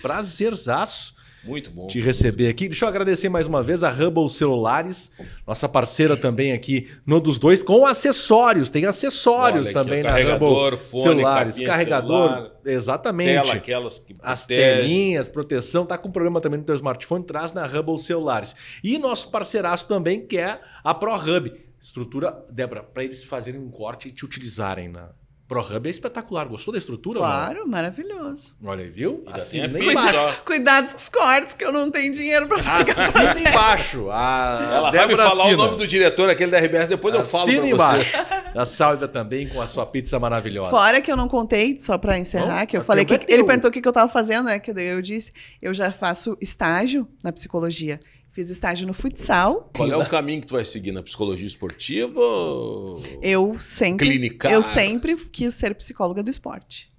prazerzaço 0.00 1.14
Muito 1.44 1.70
bom. 1.70 1.86
te 1.86 2.00
receber 2.00 2.48
aqui. 2.48 2.68
Deixa 2.68 2.84
eu 2.84 2.88
agradecer 2.88 3.28
mais 3.28 3.46
uma 3.46 3.62
vez 3.62 3.82
a 3.82 3.90
Hubble 3.90 4.28
Celulares, 4.28 5.12
nossa 5.46 5.68
parceira 5.68 6.16
também 6.16 6.52
aqui 6.52 6.88
no 7.04 7.20
dos 7.20 7.38
dois, 7.38 7.62
com 7.62 7.84
acessórios. 7.84 8.70
Tem 8.70 8.86
acessórios 8.86 9.68
Olha 9.68 9.80
aqui, 9.80 9.90
também 9.90 10.00
ó, 10.00 10.04
na 10.04 10.10
carregador, 10.10 10.64
Hubble 10.66 10.78
fone, 10.78 11.02
Celulares. 11.02 11.60
Carregador, 11.60 12.30
celular, 12.30 12.52
exatamente. 12.64 13.42
Tela, 13.42 13.54
aquelas 13.54 13.98
que 13.98 14.16
As 14.22 14.44
telinhas, 14.44 15.28
proteção, 15.28 15.84
tá 15.84 15.98
com 15.98 16.10
problema 16.10 16.40
também 16.40 16.58
no 16.58 16.64
teu 16.64 16.74
smartphone, 16.74 17.24
traz 17.24 17.52
na 17.52 17.66
Hubble 17.66 17.98
Celulares. 17.98 18.54
E 18.82 18.98
nosso 18.98 19.30
parceiraço 19.30 19.88
também, 19.88 20.26
que 20.26 20.38
é 20.38 20.60
a 20.84 20.94
ProHub. 20.94 21.52
Estrutura, 21.80 22.44
Débora, 22.48 22.84
para 22.84 23.02
eles 23.02 23.24
fazerem 23.24 23.60
um 23.60 23.68
corte 23.68 24.08
e 24.08 24.12
te 24.12 24.24
utilizarem 24.24 24.88
na 24.88 25.10
ProHub 25.48 25.86
é 25.86 25.90
espetacular. 25.90 26.46
Gostou 26.46 26.72
da 26.72 26.78
estrutura? 26.78 27.18
Claro, 27.18 27.68
maravilhoso. 27.68 28.54
Olha 28.64 28.84
aí, 28.84 28.90
viu? 28.90 29.22
Ainda 29.26 29.36
Assina 29.38 29.68
tem 29.78 29.88
a 29.88 29.92
embaixo. 29.92 30.42
Cuidados 30.46 30.92
com 30.92 30.98
os 30.98 31.08
cortes, 31.10 31.54
que 31.54 31.64
eu 31.64 31.70
não 31.72 31.90
tenho 31.90 32.12
dinheiro 32.14 32.46
pra 32.48 32.56
pagar. 32.62 33.08
Assina 33.08 33.50
embaixo. 33.50 34.08
A 34.10 34.70
Ela 34.72 34.90
vai 34.90 35.00
me 35.02 35.08
Débora 35.08 35.28
falar 35.28 35.44
assina. 35.44 35.62
o 35.62 35.66
nome 35.66 35.76
do 35.78 35.86
diretor, 35.86 36.30
aquele 36.30 36.50
da 36.50 36.58
RBS, 36.58 36.88
depois 36.88 37.14
eu 37.14 37.24
falo 37.24 37.44
Assina 37.44 37.60
pra 37.60 37.68
embaixo. 37.70 38.10
você. 38.16 38.58
A 38.58 38.64
Sálvia 38.64 39.08
também 39.08 39.48
com 39.48 39.60
a 39.60 39.66
sua 39.66 39.84
pizza 39.84 40.18
maravilhosa. 40.18 40.70
Fora 40.70 41.00
que 41.00 41.10
eu 41.12 41.16
não 41.16 41.28
contei, 41.28 41.78
só 41.80 41.98
pra 41.98 42.18
encerrar, 42.18 42.60
Não, 42.60 42.66
que 42.66 42.76
eu 42.76 42.84
falei 42.84 43.04
que 43.04 43.14
é 43.14 43.20
ele 43.28 43.44
perguntou 43.44 43.68
o 43.68 43.72
que 43.72 43.80
que 43.82 43.88
eu 43.88 43.92
tava 43.92 44.10
fazendo, 44.10 44.46
né? 44.46 44.58
Que 44.58 44.72
daí 44.72 44.86
eu 44.86 45.02
disse, 45.02 45.32
eu 45.60 45.74
já 45.74 45.90
faço 45.92 46.36
estágio 46.40 47.06
na 47.22 47.32
psicologia. 47.32 48.00
Fiz 48.32 48.48
estágio 48.48 48.86
no 48.86 48.94
futsal. 48.94 49.70
Qual 49.76 49.90
é 49.92 49.96
o 49.96 50.08
caminho 50.08 50.40
que 50.40 50.46
tu 50.46 50.54
vai 50.54 50.64
seguir 50.64 50.90
na 50.92 51.02
psicologia 51.02 51.46
esportiva? 51.46 52.18
ou- 52.20 53.02
Eu 53.20 53.58
sempre, 53.60 54.08
Clinicar. 54.08 54.50
eu 54.50 54.62
sempre 54.62 55.14
quis 55.16 55.54
ser 55.54 55.74
psicóloga 55.74 56.22
do 56.22 56.30
esporte. 56.30 56.90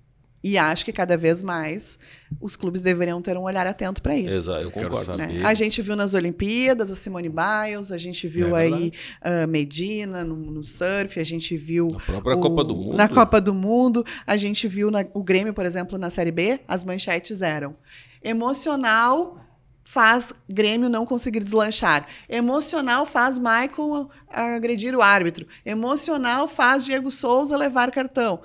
E 0.45 0.57
acho 0.57 0.83
que 0.83 0.91
cada 0.91 1.15
vez 1.15 1.41
mais 1.41 1.97
os 2.41 2.57
clubes 2.57 2.81
deveriam 2.81 3.21
ter 3.21 3.37
um 3.37 3.43
olhar 3.43 3.65
atento 3.65 4.01
para 4.01 4.13
isso. 4.15 4.29
Exato, 4.35 4.59
eu 4.61 4.71
Quero 4.71 4.89
concordo. 4.89 5.05
saber. 5.05 5.27
né? 5.39 5.45
A 5.45 5.53
gente 5.53 5.81
viu 5.81 5.95
nas 5.95 6.13
Olimpíadas 6.13 6.91
a 6.91 6.95
Simone 6.97 7.29
Biles, 7.29 7.93
a 7.93 7.97
gente 7.97 8.27
viu 8.27 8.53
É 8.55 8.63
aí 8.63 8.91
a 9.21 9.47
Medina 9.47 10.23
no, 10.25 10.35
no 10.35 10.61
surf, 10.61 11.17
a 11.17 11.23
gente 11.23 11.55
viu 11.55 11.87
Na 11.89 11.99
própria 12.01 12.35
o- 12.35 12.39
Copa 12.41 12.61
do 12.63 12.75
Mundo. 12.75 12.97
Na 12.97 13.07
Copa 13.07 13.39
do 13.39 13.53
Mundo, 13.53 14.05
a 14.27 14.35
gente 14.35 14.67
viu 14.67 14.91
na- 14.91 15.05
o 15.13 15.23
Grêmio, 15.23 15.53
por 15.53 15.65
exemplo, 15.65 15.97
na 15.97 16.09
Série 16.09 16.31
B, 16.31 16.59
as 16.67 16.83
manchetes 16.83 17.41
eram 17.41 17.73
emocional 18.21 19.39
faz 19.83 20.33
Grêmio 20.49 20.89
não 20.89 21.05
conseguir 21.05 21.43
deslanchar. 21.43 22.07
Emocional 22.27 23.05
faz 23.05 23.37
Michael 23.37 24.09
agredir 24.29 24.95
o 24.95 25.01
árbitro. 25.01 25.47
Emocional 25.65 26.47
faz 26.47 26.85
Diego 26.85 27.11
Souza 27.11 27.57
levar 27.57 27.91
cartão. 27.91 28.41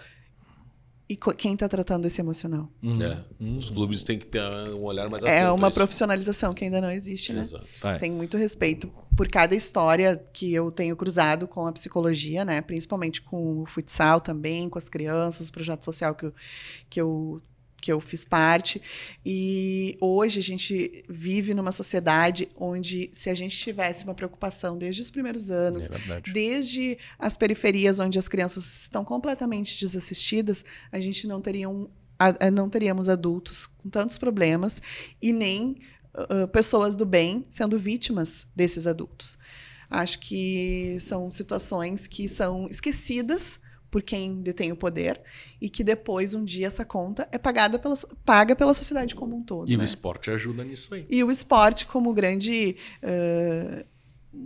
E 1.09 1.17
quem 1.17 1.55
está 1.55 1.67
tratando 1.67 2.05
esse 2.05 2.21
emocional? 2.21 2.71
Hum, 2.83 2.99
É. 3.03 3.25
Os 3.41 3.71
clubes 3.71 4.05
têm 4.05 4.19
que 4.19 4.27
ter 4.27 4.43
um 4.43 4.83
olhar 4.83 5.09
mais 5.09 5.25
atento. 5.25 5.39
É 5.39 5.45
a 5.45 5.55
uma 5.55 5.71
profissionalização 5.71 6.53
que 6.53 6.65
ainda 6.65 6.83
não 6.83 6.91
existe, 6.91 7.33
né? 7.33 7.41
Exato. 7.41 7.67
Tá. 7.81 7.99
Tem 7.99 8.11
muito 8.11 8.37
respeito 8.37 8.93
por 9.17 9.27
cada 9.29 9.55
história 9.55 10.23
que 10.35 10.53
eu 10.53 10.71
tenho 10.71 10.95
cruzado 10.95 11.49
com 11.49 11.67
a 11.67 11.73
psicologia, 11.73 12.45
né? 12.45 12.61
Principalmente 12.61 13.23
com 13.23 13.63
o 13.63 13.67
futsal 13.67 14.21
também, 14.21 14.69
com 14.69 14.79
as 14.79 14.89
crianças, 14.91 15.49
o 15.49 15.53
projeto 15.53 15.83
social 15.83 16.15
que 16.15 16.27
eu, 16.27 16.35
que 16.91 17.01
eu, 17.01 17.41
que 17.81 17.93
eu 17.93 18.01
fiz 18.01 18.25
parte. 18.25 18.81
E 19.25 19.97
hoje 20.01 20.41
a 20.41 20.43
gente 20.43 21.05
vive 21.09 21.55
numa 21.55 21.73
sociedade 21.73 22.49
onde, 22.57 23.11
se 23.13 23.31
a 23.31 23.35
gente 23.35 23.57
tivesse 23.57 24.05
uma 24.05 24.15
preocupação 24.15 24.77
desde 24.77 25.03
os 25.03 25.11
primeiros 25.11 25.51
anos, 25.51 25.91
É 25.91 26.33
desde 26.33 26.99
as 27.19 27.37
periferias 27.37 28.01
onde 28.01 28.19
as 28.19 28.29
crianças 28.29 28.83
estão 28.83 29.05
completamente 29.05 29.79
desassistidas, 29.79 30.65
a 30.91 31.01
gente 31.01 31.27
não 31.27 31.41
teria 31.41 31.69
um 31.69 31.89
não 32.53 32.69
teríamos 32.69 33.09
adultos 33.09 33.67
com 33.67 33.89
tantos 33.89 34.19
problemas 34.19 34.83
e 35.23 35.33
nem 35.33 35.77
ah, 36.13 36.49
pessoas 36.49 36.97
do 36.97 37.07
bem 37.07 37.45
sendo 37.49 37.79
vítimas 37.79 38.45
desses 38.55 38.89
adultos. 38.89 39.39
Acho 39.89 40.19
que 40.19 40.99
são 41.01 41.31
situações 41.31 42.09
que 42.09 42.29
são 42.29 42.67
esquecidas 42.69 43.61
por 43.91 44.03
quem 44.03 44.41
detém 44.43 44.71
o 44.71 44.77
poder 44.77 45.21
e 45.61 45.71
que 45.71 45.83
depois 45.83 46.35
um 46.35 46.45
dia 46.45 46.67
essa 46.67 46.85
conta 46.85 47.27
é 47.33 47.39
pagada 47.39 47.79
pela, 47.79 47.95
paga 48.25 48.55
pela 48.55 48.75
sociedade 48.75 49.15
como 49.15 49.37
um 49.37 49.43
todo. 49.43 49.71
E 49.71 49.75
o 49.75 49.79
né? 49.79 49.85
esporte 49.85 50.31
ajuda 50.31 50.63
nisso 50.65 50.95
aí. 50.95 51.07
E 51.09 51.25
o 51.25 51.31
esporte 51.31 51.87
como 51.87 52.13
grande 52.13 52.77
eh, 53.03 53.87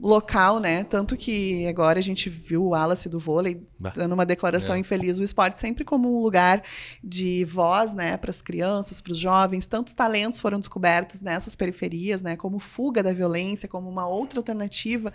local, 0.00 0.60
né? 0.60 0.84
Tanto 0.84 1.16
que 1.16 1.66
agora 1.66 1.98
a 1.98 2.02
gente 2.02 2.30
viu 2.30 2.62
o 2.62 2.68
Wallace 2.68 3.08
do 3.08 3.18
vôlei 3.18 3.60
Bah. 3.78 3.92
dando 3.94 4.12
uma 4.12 4.24
declaração 4.24 4.76
É. 4.76 4.78
infeliz. 4.78 5.18
O 5.18 5.24
esporte 5.24 5.58
sempre 5.58 5.84
como 5.84 6.16
um 6.16 6.22
lugar 6.22 6.62
de 7.02 7.44
voz, 7.44 7.92
né? 7.92 8.16
Para 8.16 8.30
as 8.30 8.40
crianças, 8.40 9.00
para 9.00 9.12
os 9.12 9.18
jovens. 9.18 9.66
Tantos 9.66 9.92
talentos 9.92 10.38
foram 10.38 10.60
descobertos 10.60 11.20
nessas 11.20 11.56
periferias, 11.56 12.22
né? 12.22 12.36
Como 12.36 12.58
fuga 12.60 13.02
da 13.02 13.12
violência, 13.12 13.68
como 13.68 13.90
uma 13.90 14.06
outra 14.06 14.38
alternativa 14.38 15.12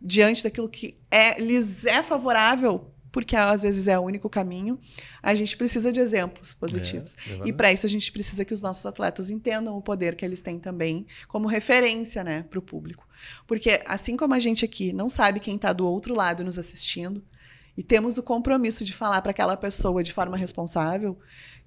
diante 0.00 0.42
daquilo 0.42 0.68
que 0.68 0.96
é, 1.10 1.40
lhes 1.40 1.84
é 1.86 2.02
favorável. 2.02 2.90
Porque 3.12 3.36
às 3.36 3.62
vezes 3.62 3.86
é 3.86 3.98
o 3.98 4.02
único 4.02 4.28
caminho. 4.28 4.78
A 5.22 5.34
gente 5.34 5.56
precisa 5.56 5.92
de 5.92 6.00
exemplos 6.00 6.54
positivos. 6.54 7.14
É, 7.28 7.32
é 7.34 7.48
E 7.48 7.52
para 7.52 7.70
isso 7.70 7.86
a 7.86 7.88
gente 7.88 8.10
precisa 8.10 8.44
que 8.44 8.54
os 8.54 8.62
nossos 8.62 8.84
atletas 8.86 9.30
entendam 9.30 9.76
o 9.76 9.82
poder 9.82 10.16
que 10.16 10.24
eles 10.24 10.40
têm 10.40 10.58
também 10.58 11.06
como 11.28 11.46
referência, 11.46 12.24
né, 12.24 12.44
para 12.48 12.58
o 12.58 12.62
público. 12.62 13.06
Porque 13.46 13.82
assim 13.86 14.16
como 14.16 14.34
a 14.34 14.38
gente 14.38 14.64
aqui 14.64 14.92
não 14.92 15.08
sabe 15.08 15.38
quem 15.38 15.56
está 15.56 15.72
do 15.72 15.86
outro 15.86 16.14
lado 16.14 16.42
nos 16.42 16.58
assistindo 16.58 17.22
e 17.76 17.82
temos 17.82 18.18
o 18.18 18.22
compromisso 18.22 18.84
de 18.84 18.92
falar 18.92 19.20
para 19.22 19.30
aquela 19.30 19.56
pessoa 19.56 20.02
de 20.02 20.12
forma 20.12 20.36
responsável, 20.36 21.18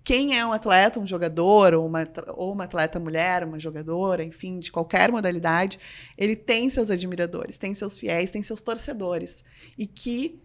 quem 0.05 0.37
é 0.37 0.45
um 0.45 0.53
atleta, 0.53 0.99
um 0.99 1.07
jogador, 1.07 1.73
ou 1.73 1.87
uma, 1.87 2.07
ou 2.35 2.53
uma 2.53 2.65
atleta 2.65 2.99
mulher, 2.99 3.43
uma 3.43 3.59
jogadora, 3.59 4.23
enfim, 4.23 4.59
de 4.59 4.71
qualquer 4.71 5.11
modalidade, 5.11 5.79
ele 6.15 6.35
tem 6.35 6.69
seus 6.69 6.91
admiradores, 6.91 7.57
tem 7.57 7.73
seus 7.73 7.97
fiéis, 7.97 8.29
tem 8.29 8.43
seus 8.43 8.61
torcedores. 8.61 9.43
E 9.75 9.87
que 9.87 10.39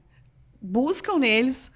buscam 0.60 1.18
neles 1.18 1.70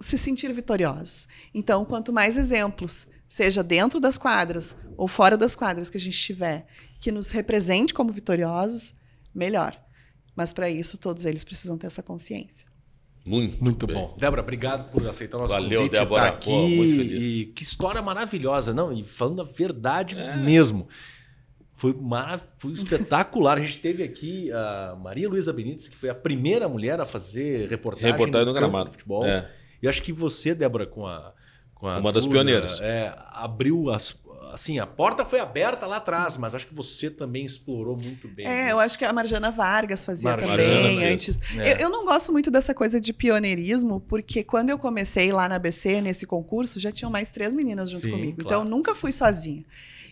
se 0.00 0.18
sentir 0.18 0.52
vitoriosos. 0.52 1.28
Então, 1.52 1.84
quanto 1.84 2.12
mais 2.12 2.36
exemplos, 2.36 3.06
seja 3.28 3.62
dentro 3.62 3.98
das 4.00 4.18
quadras 4.18 4.76
ou 4.96 5.08
fora 5.08 5.36
das 5.36 5.56
quadras 5.56 5.88
que 5.88 5.96
a 5.96 6.00
gente 6.00 6.18
tiver, 6.18 6.66
que 7.00 7.10
nos 7.12 7.30
represente 7.30 7.94
como 7.94 8.12
vitoriosos, 8.12 8.94
melhor. 9.34 9.80
Mas 10.36 10.52
para 10.52 10.68
isso, 10.68 10.98
todos 10.98 11.24
eles 11.24 11.44
precisam 11.44 11.78
ter 11.78 11.86
essa 11.86 12.02
consciência. 12.02 12.66
Muito, 13.26 13.62
Muito 13.64 13.86
bem. 13.86 13.96
bom. 13.96 14.14
Débora, 14.18 14.42
obrigado 14.42 14.90
por 14.90 15.06
aceitar 15.08 15.38
nosso 15.38 15.54
Valeu, 15.54 15.80
convite. 15.82 15.92
Débora. 15.98 16.22
Tá 16.22 16.28
aqui. 16.36 16.50
Pô, 16.50 16.68
muito 16.68 16.96
feliz. 16.96 17.24
E 17.24 17.46
que 17.46 17.62
história 17.62 18.02
maravilhosa. 18.02 18.74
Não, 18.74 18.92
e 18.92 19.02
falando 19.02 19.40
a 19.40 19.44
verdade 19.44 20.18
É. 20.18 20.36
mesmo. 20.36 20.86
Foi, 21.74 21.92
marav 21.92 22.40
foi 22.58 22.72
espetacular. 22.72 23.58
A 23.58 23.60
gente 23.60 23.80
teve 23.80 24.02
aqui 24.02 24.50
a 24.52 24.96
Maria 25.02 25.28
Luísa 25.28 25.52
Benítez, 25.52 25.88
que 25.88 25.96
foi 25.96 26.08
a 26.08 26.14
primeira 26.14 26.68
mulher 26.68 27.00
a 27.00 27.04
fazer 27.06 27.68
reportagem, 27.68 28.10
Reportagem 28.12 28.46
no 28.46 28.52
gramado. 28.54 28.86
de 28.86 28.92
futebol. 28.92 29.24
É. 29.24 29.50
E 29.82 29.88
acho 29.88 30.00
que 30.02 30.12
você, 30.12 30.54
Débora, 30.54 30.86
com 30.86 31.06
a. 31.06 31.32
Com 31.74 31.88
a 31.88 31.98
Uma 31.98 32.12
das 32.12 32.26
pioneiras. 32.28 32.80
é, 32.80 33.12
abriu 33.32 33.90
as. 33.90 34.22
Assim, 34.52 34.78
a 34.78 34.86
porta 34.86 35.24
foi 35.24 35.40
aberta 35.40 35.84
lá 35.84 35.96
atrás, 35.96 36.36
mas 36.36 36.54
acho 36.54 36.68
que 36.68 36.74
você 36.74 37.10
também 37.10 37.44
explorou 37.44 37.96
muito 38.00 38.28
bem. 38.28 38.46
É, 38.46 38.60
isso. 38.66 38.70
eu 38.70 38.78
acho 38.78 38.96
que 38.96 39.04
a 39.04 39.12
Marjana 39.12 39.50
Vargas 39.50 40.04
fazia 40.04 40.30
Marjana 40.30 40.52
também 40.52 41.00
fez. 41.00 41.12
antes. 41.12 41.40
É. 41.58 41.72
Eu, 41.72 41.76
eu 41.78 41.90
não 41.90 42.04
gosto 42.04 42.30
muito 42.30 42.52
dessa 42.52 42.72
coisa 42.72 43.00
de 43.00 43.12
pioneirismo, 43.12 44.00
porque 44.02 44.44
quando 44.44 44.70
eu 44.70 44.78
comecei 44.78 45.32
lá 45.32 45.48
na 45.48 45.56
ABC, 45.56 46.00
nesse 46.00 46.24
concurso, 46.24 46.78
já 46.78 46.92
tinham 46.92 47.10
mais 47.10 47.30
três 47.30 47.52
meninas 47.52 47.90
junto 47.90 48.02
Sim, 48.04 48.10
comigo. 48.12 48.34
claro. 48.36 48.46
Então, 48.46 48.62
eu 48.62 48.64
nunca 48.64 48.94
fui 48.94 49.10
sozinha. 49.10 49.64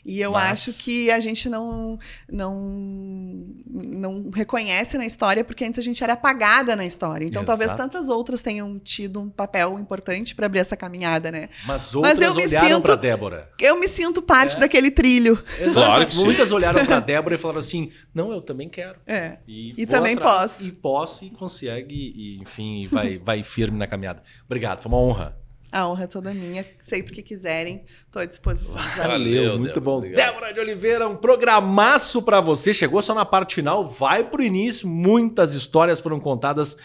E 0.05 0.20
eu 0.20 0.33
Mas- 0.33 0.51
acho 0.69 0.73
que 0.83 1.11
a 1.11 1.20
gente 1.20 1.49
não, 1.49 1.99
não, 2.31 3.47
não 3.70 4.31
reconhece 4.31 4.99
na 4.99 5.07
história, 5.07 5.45
porque 5.45 5.65
antes 5.65 5.79
a 5.79 5.83
gente 5.83 6.03
era 6.03 6.15
apagada 6.15 6.74
na 6.74 6.85
história. 6.85 7.24
Então, 7.24 7.45
talvez 7.45 7.70
Exato. 7.70 7.83
tantas 7.83 8.09
outras 8.09 8.43
tenham 8.43 8.79
tido 8.79 9.20
um 9.20 9.31
papel 9.31 9.79
importante 9.79 10.35
para 10.35 10.47
abrir 10.47 10.59
essa 10.59 10.77
caminhada, 10.77 11.31
né? 11.31 11.49
Mas 11.66 11.95
outras 11.95 12.20
eu 12.20 12.35
me 12.35 12.47
olharam 12.47 12.69
sinto- 12.69 12.83
pra 12.83 12.97
Débora. 12.97 13.49
Eu 13.61 13.79
me 13.79 13.87
sinto 13.89 14.20
parte 14.20 14.57
É. 14.57 14.61
daquele 14.61 14.91
trilho. 14.91 15.43
Claro 15.73 16.07
que 16.07 16.15
sim. 16.15 16.24
Muitas 16.24 16.51
olharam 16.51 16.85
pra 16.85 16.99
Débora 17.01 17.35
e 17.35 17.39
falaram 17.39 17.61
assim: 17.61 17.91
não, 18.15 18.33
eu 18.33 18.41
também 18.43 18.69
quero. 18.69 18.99
É. 19.07 19.39
E, 19.47 19.74
E 19.81 19.87
também 19.87 20.15
atrás, 20.16 20.53
posso. 20.57 20.66
E 20.69 20.73
posso 20.73 21.24
e 21.24 21.31
consegue, 21.31 21.95
e, 21.95 22.39
enfim, 22.43 22.89
vai, 22.91 23.19
vai 23.19 23.43
firme 23.43 23.79
na 23.79 23.87
caminhada. 23.87 24.23
Obrigado, 24.47 24.81
foi 24.83 24.91
uma 24.91 24.99
honra. 24.99 25.37
A 25.73 25.89
honra 25.89 26.05
é 26.05 26.07
toda 26.07 26.35
minha. 26.35 26.66
Sempre 26.82 27.15
que 27.15 27.23
quiserem, 27.23 27.85
estou 28.07 28.20
à 28.20 28.27
disposição. 28.27 28.78
amigos. 28.78 28.97
Valeu, 29.07 29.59
muito 29.59 29.65
Débora, 29.69 29.81
bom. 29.81 29.97
obrigado. 29.97 30.27
Débora 30.27 30.53
de 30.53 30.61
Oliveira, 30.61 31.09
um 31.09 31.16
programaço 31.16 32.20
pra 32.20 32.43
você. 32.43 32.74
Chegou 32.74 33.01
só 33.01 33.15
na 33.15 33.24
parte 33.24 33.55
final, 33.55 33.86
vai 33.89 34.23
pro 34.23 34.43
início. 34.43 34.86
Muitas 34.86 35.55
histórias 35.55 35.99
foram 35.99 36.20
contadas 36.20 36.77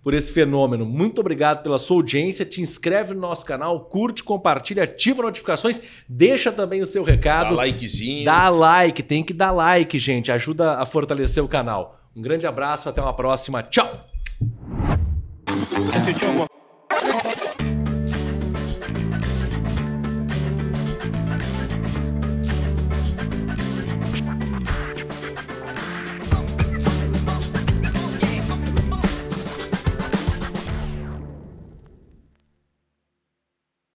por 0.00 0.14
esse 0.14 0.32
fenômeno. 0.32 0.86
Muito 0.86 1.20
obrigado 1.20 1.64
pela 1.64 1.76
sua 1.78 1.96
audiência. 1.96 2.44
Te 2.46 2.60
inscreve 2.60 3.12
no 3.14 3.20
nosso 3.20 3.44
canal, 3.44 3.80
curte, 3.86 4.22
compartilha, 4.22 4.84
ativa 4.84 5.20
notificações, 5.24 5.80
deixa 6.08 6.52
também 6.52 6.80
o 6.80 6.86
seu 6.86 7.04
Dá 7.04 7.10
recado. 7.10 7.54
likezinho. 7.56 8.24
Dá 8.24 8.48
like, 8.48 9.02
tem 9.02 9.24
que 9.24 9.32
dar 9.34 9.50
like, 9.50 9.98
gente. 9.98 10.30
Ajuda 10.30 10.74
a 10.78 10.86
fortalecer 10.86 11.42
o 11.42 11.48
canal. 11.48 11.98
Um 12.14 12.22
grande 12.22 12.46
abraço, 12.46 12.88
até 12.88 13.02
uma 13.02 13.12
próxima. 13.12 13.64
Tchau! 13.64 14.06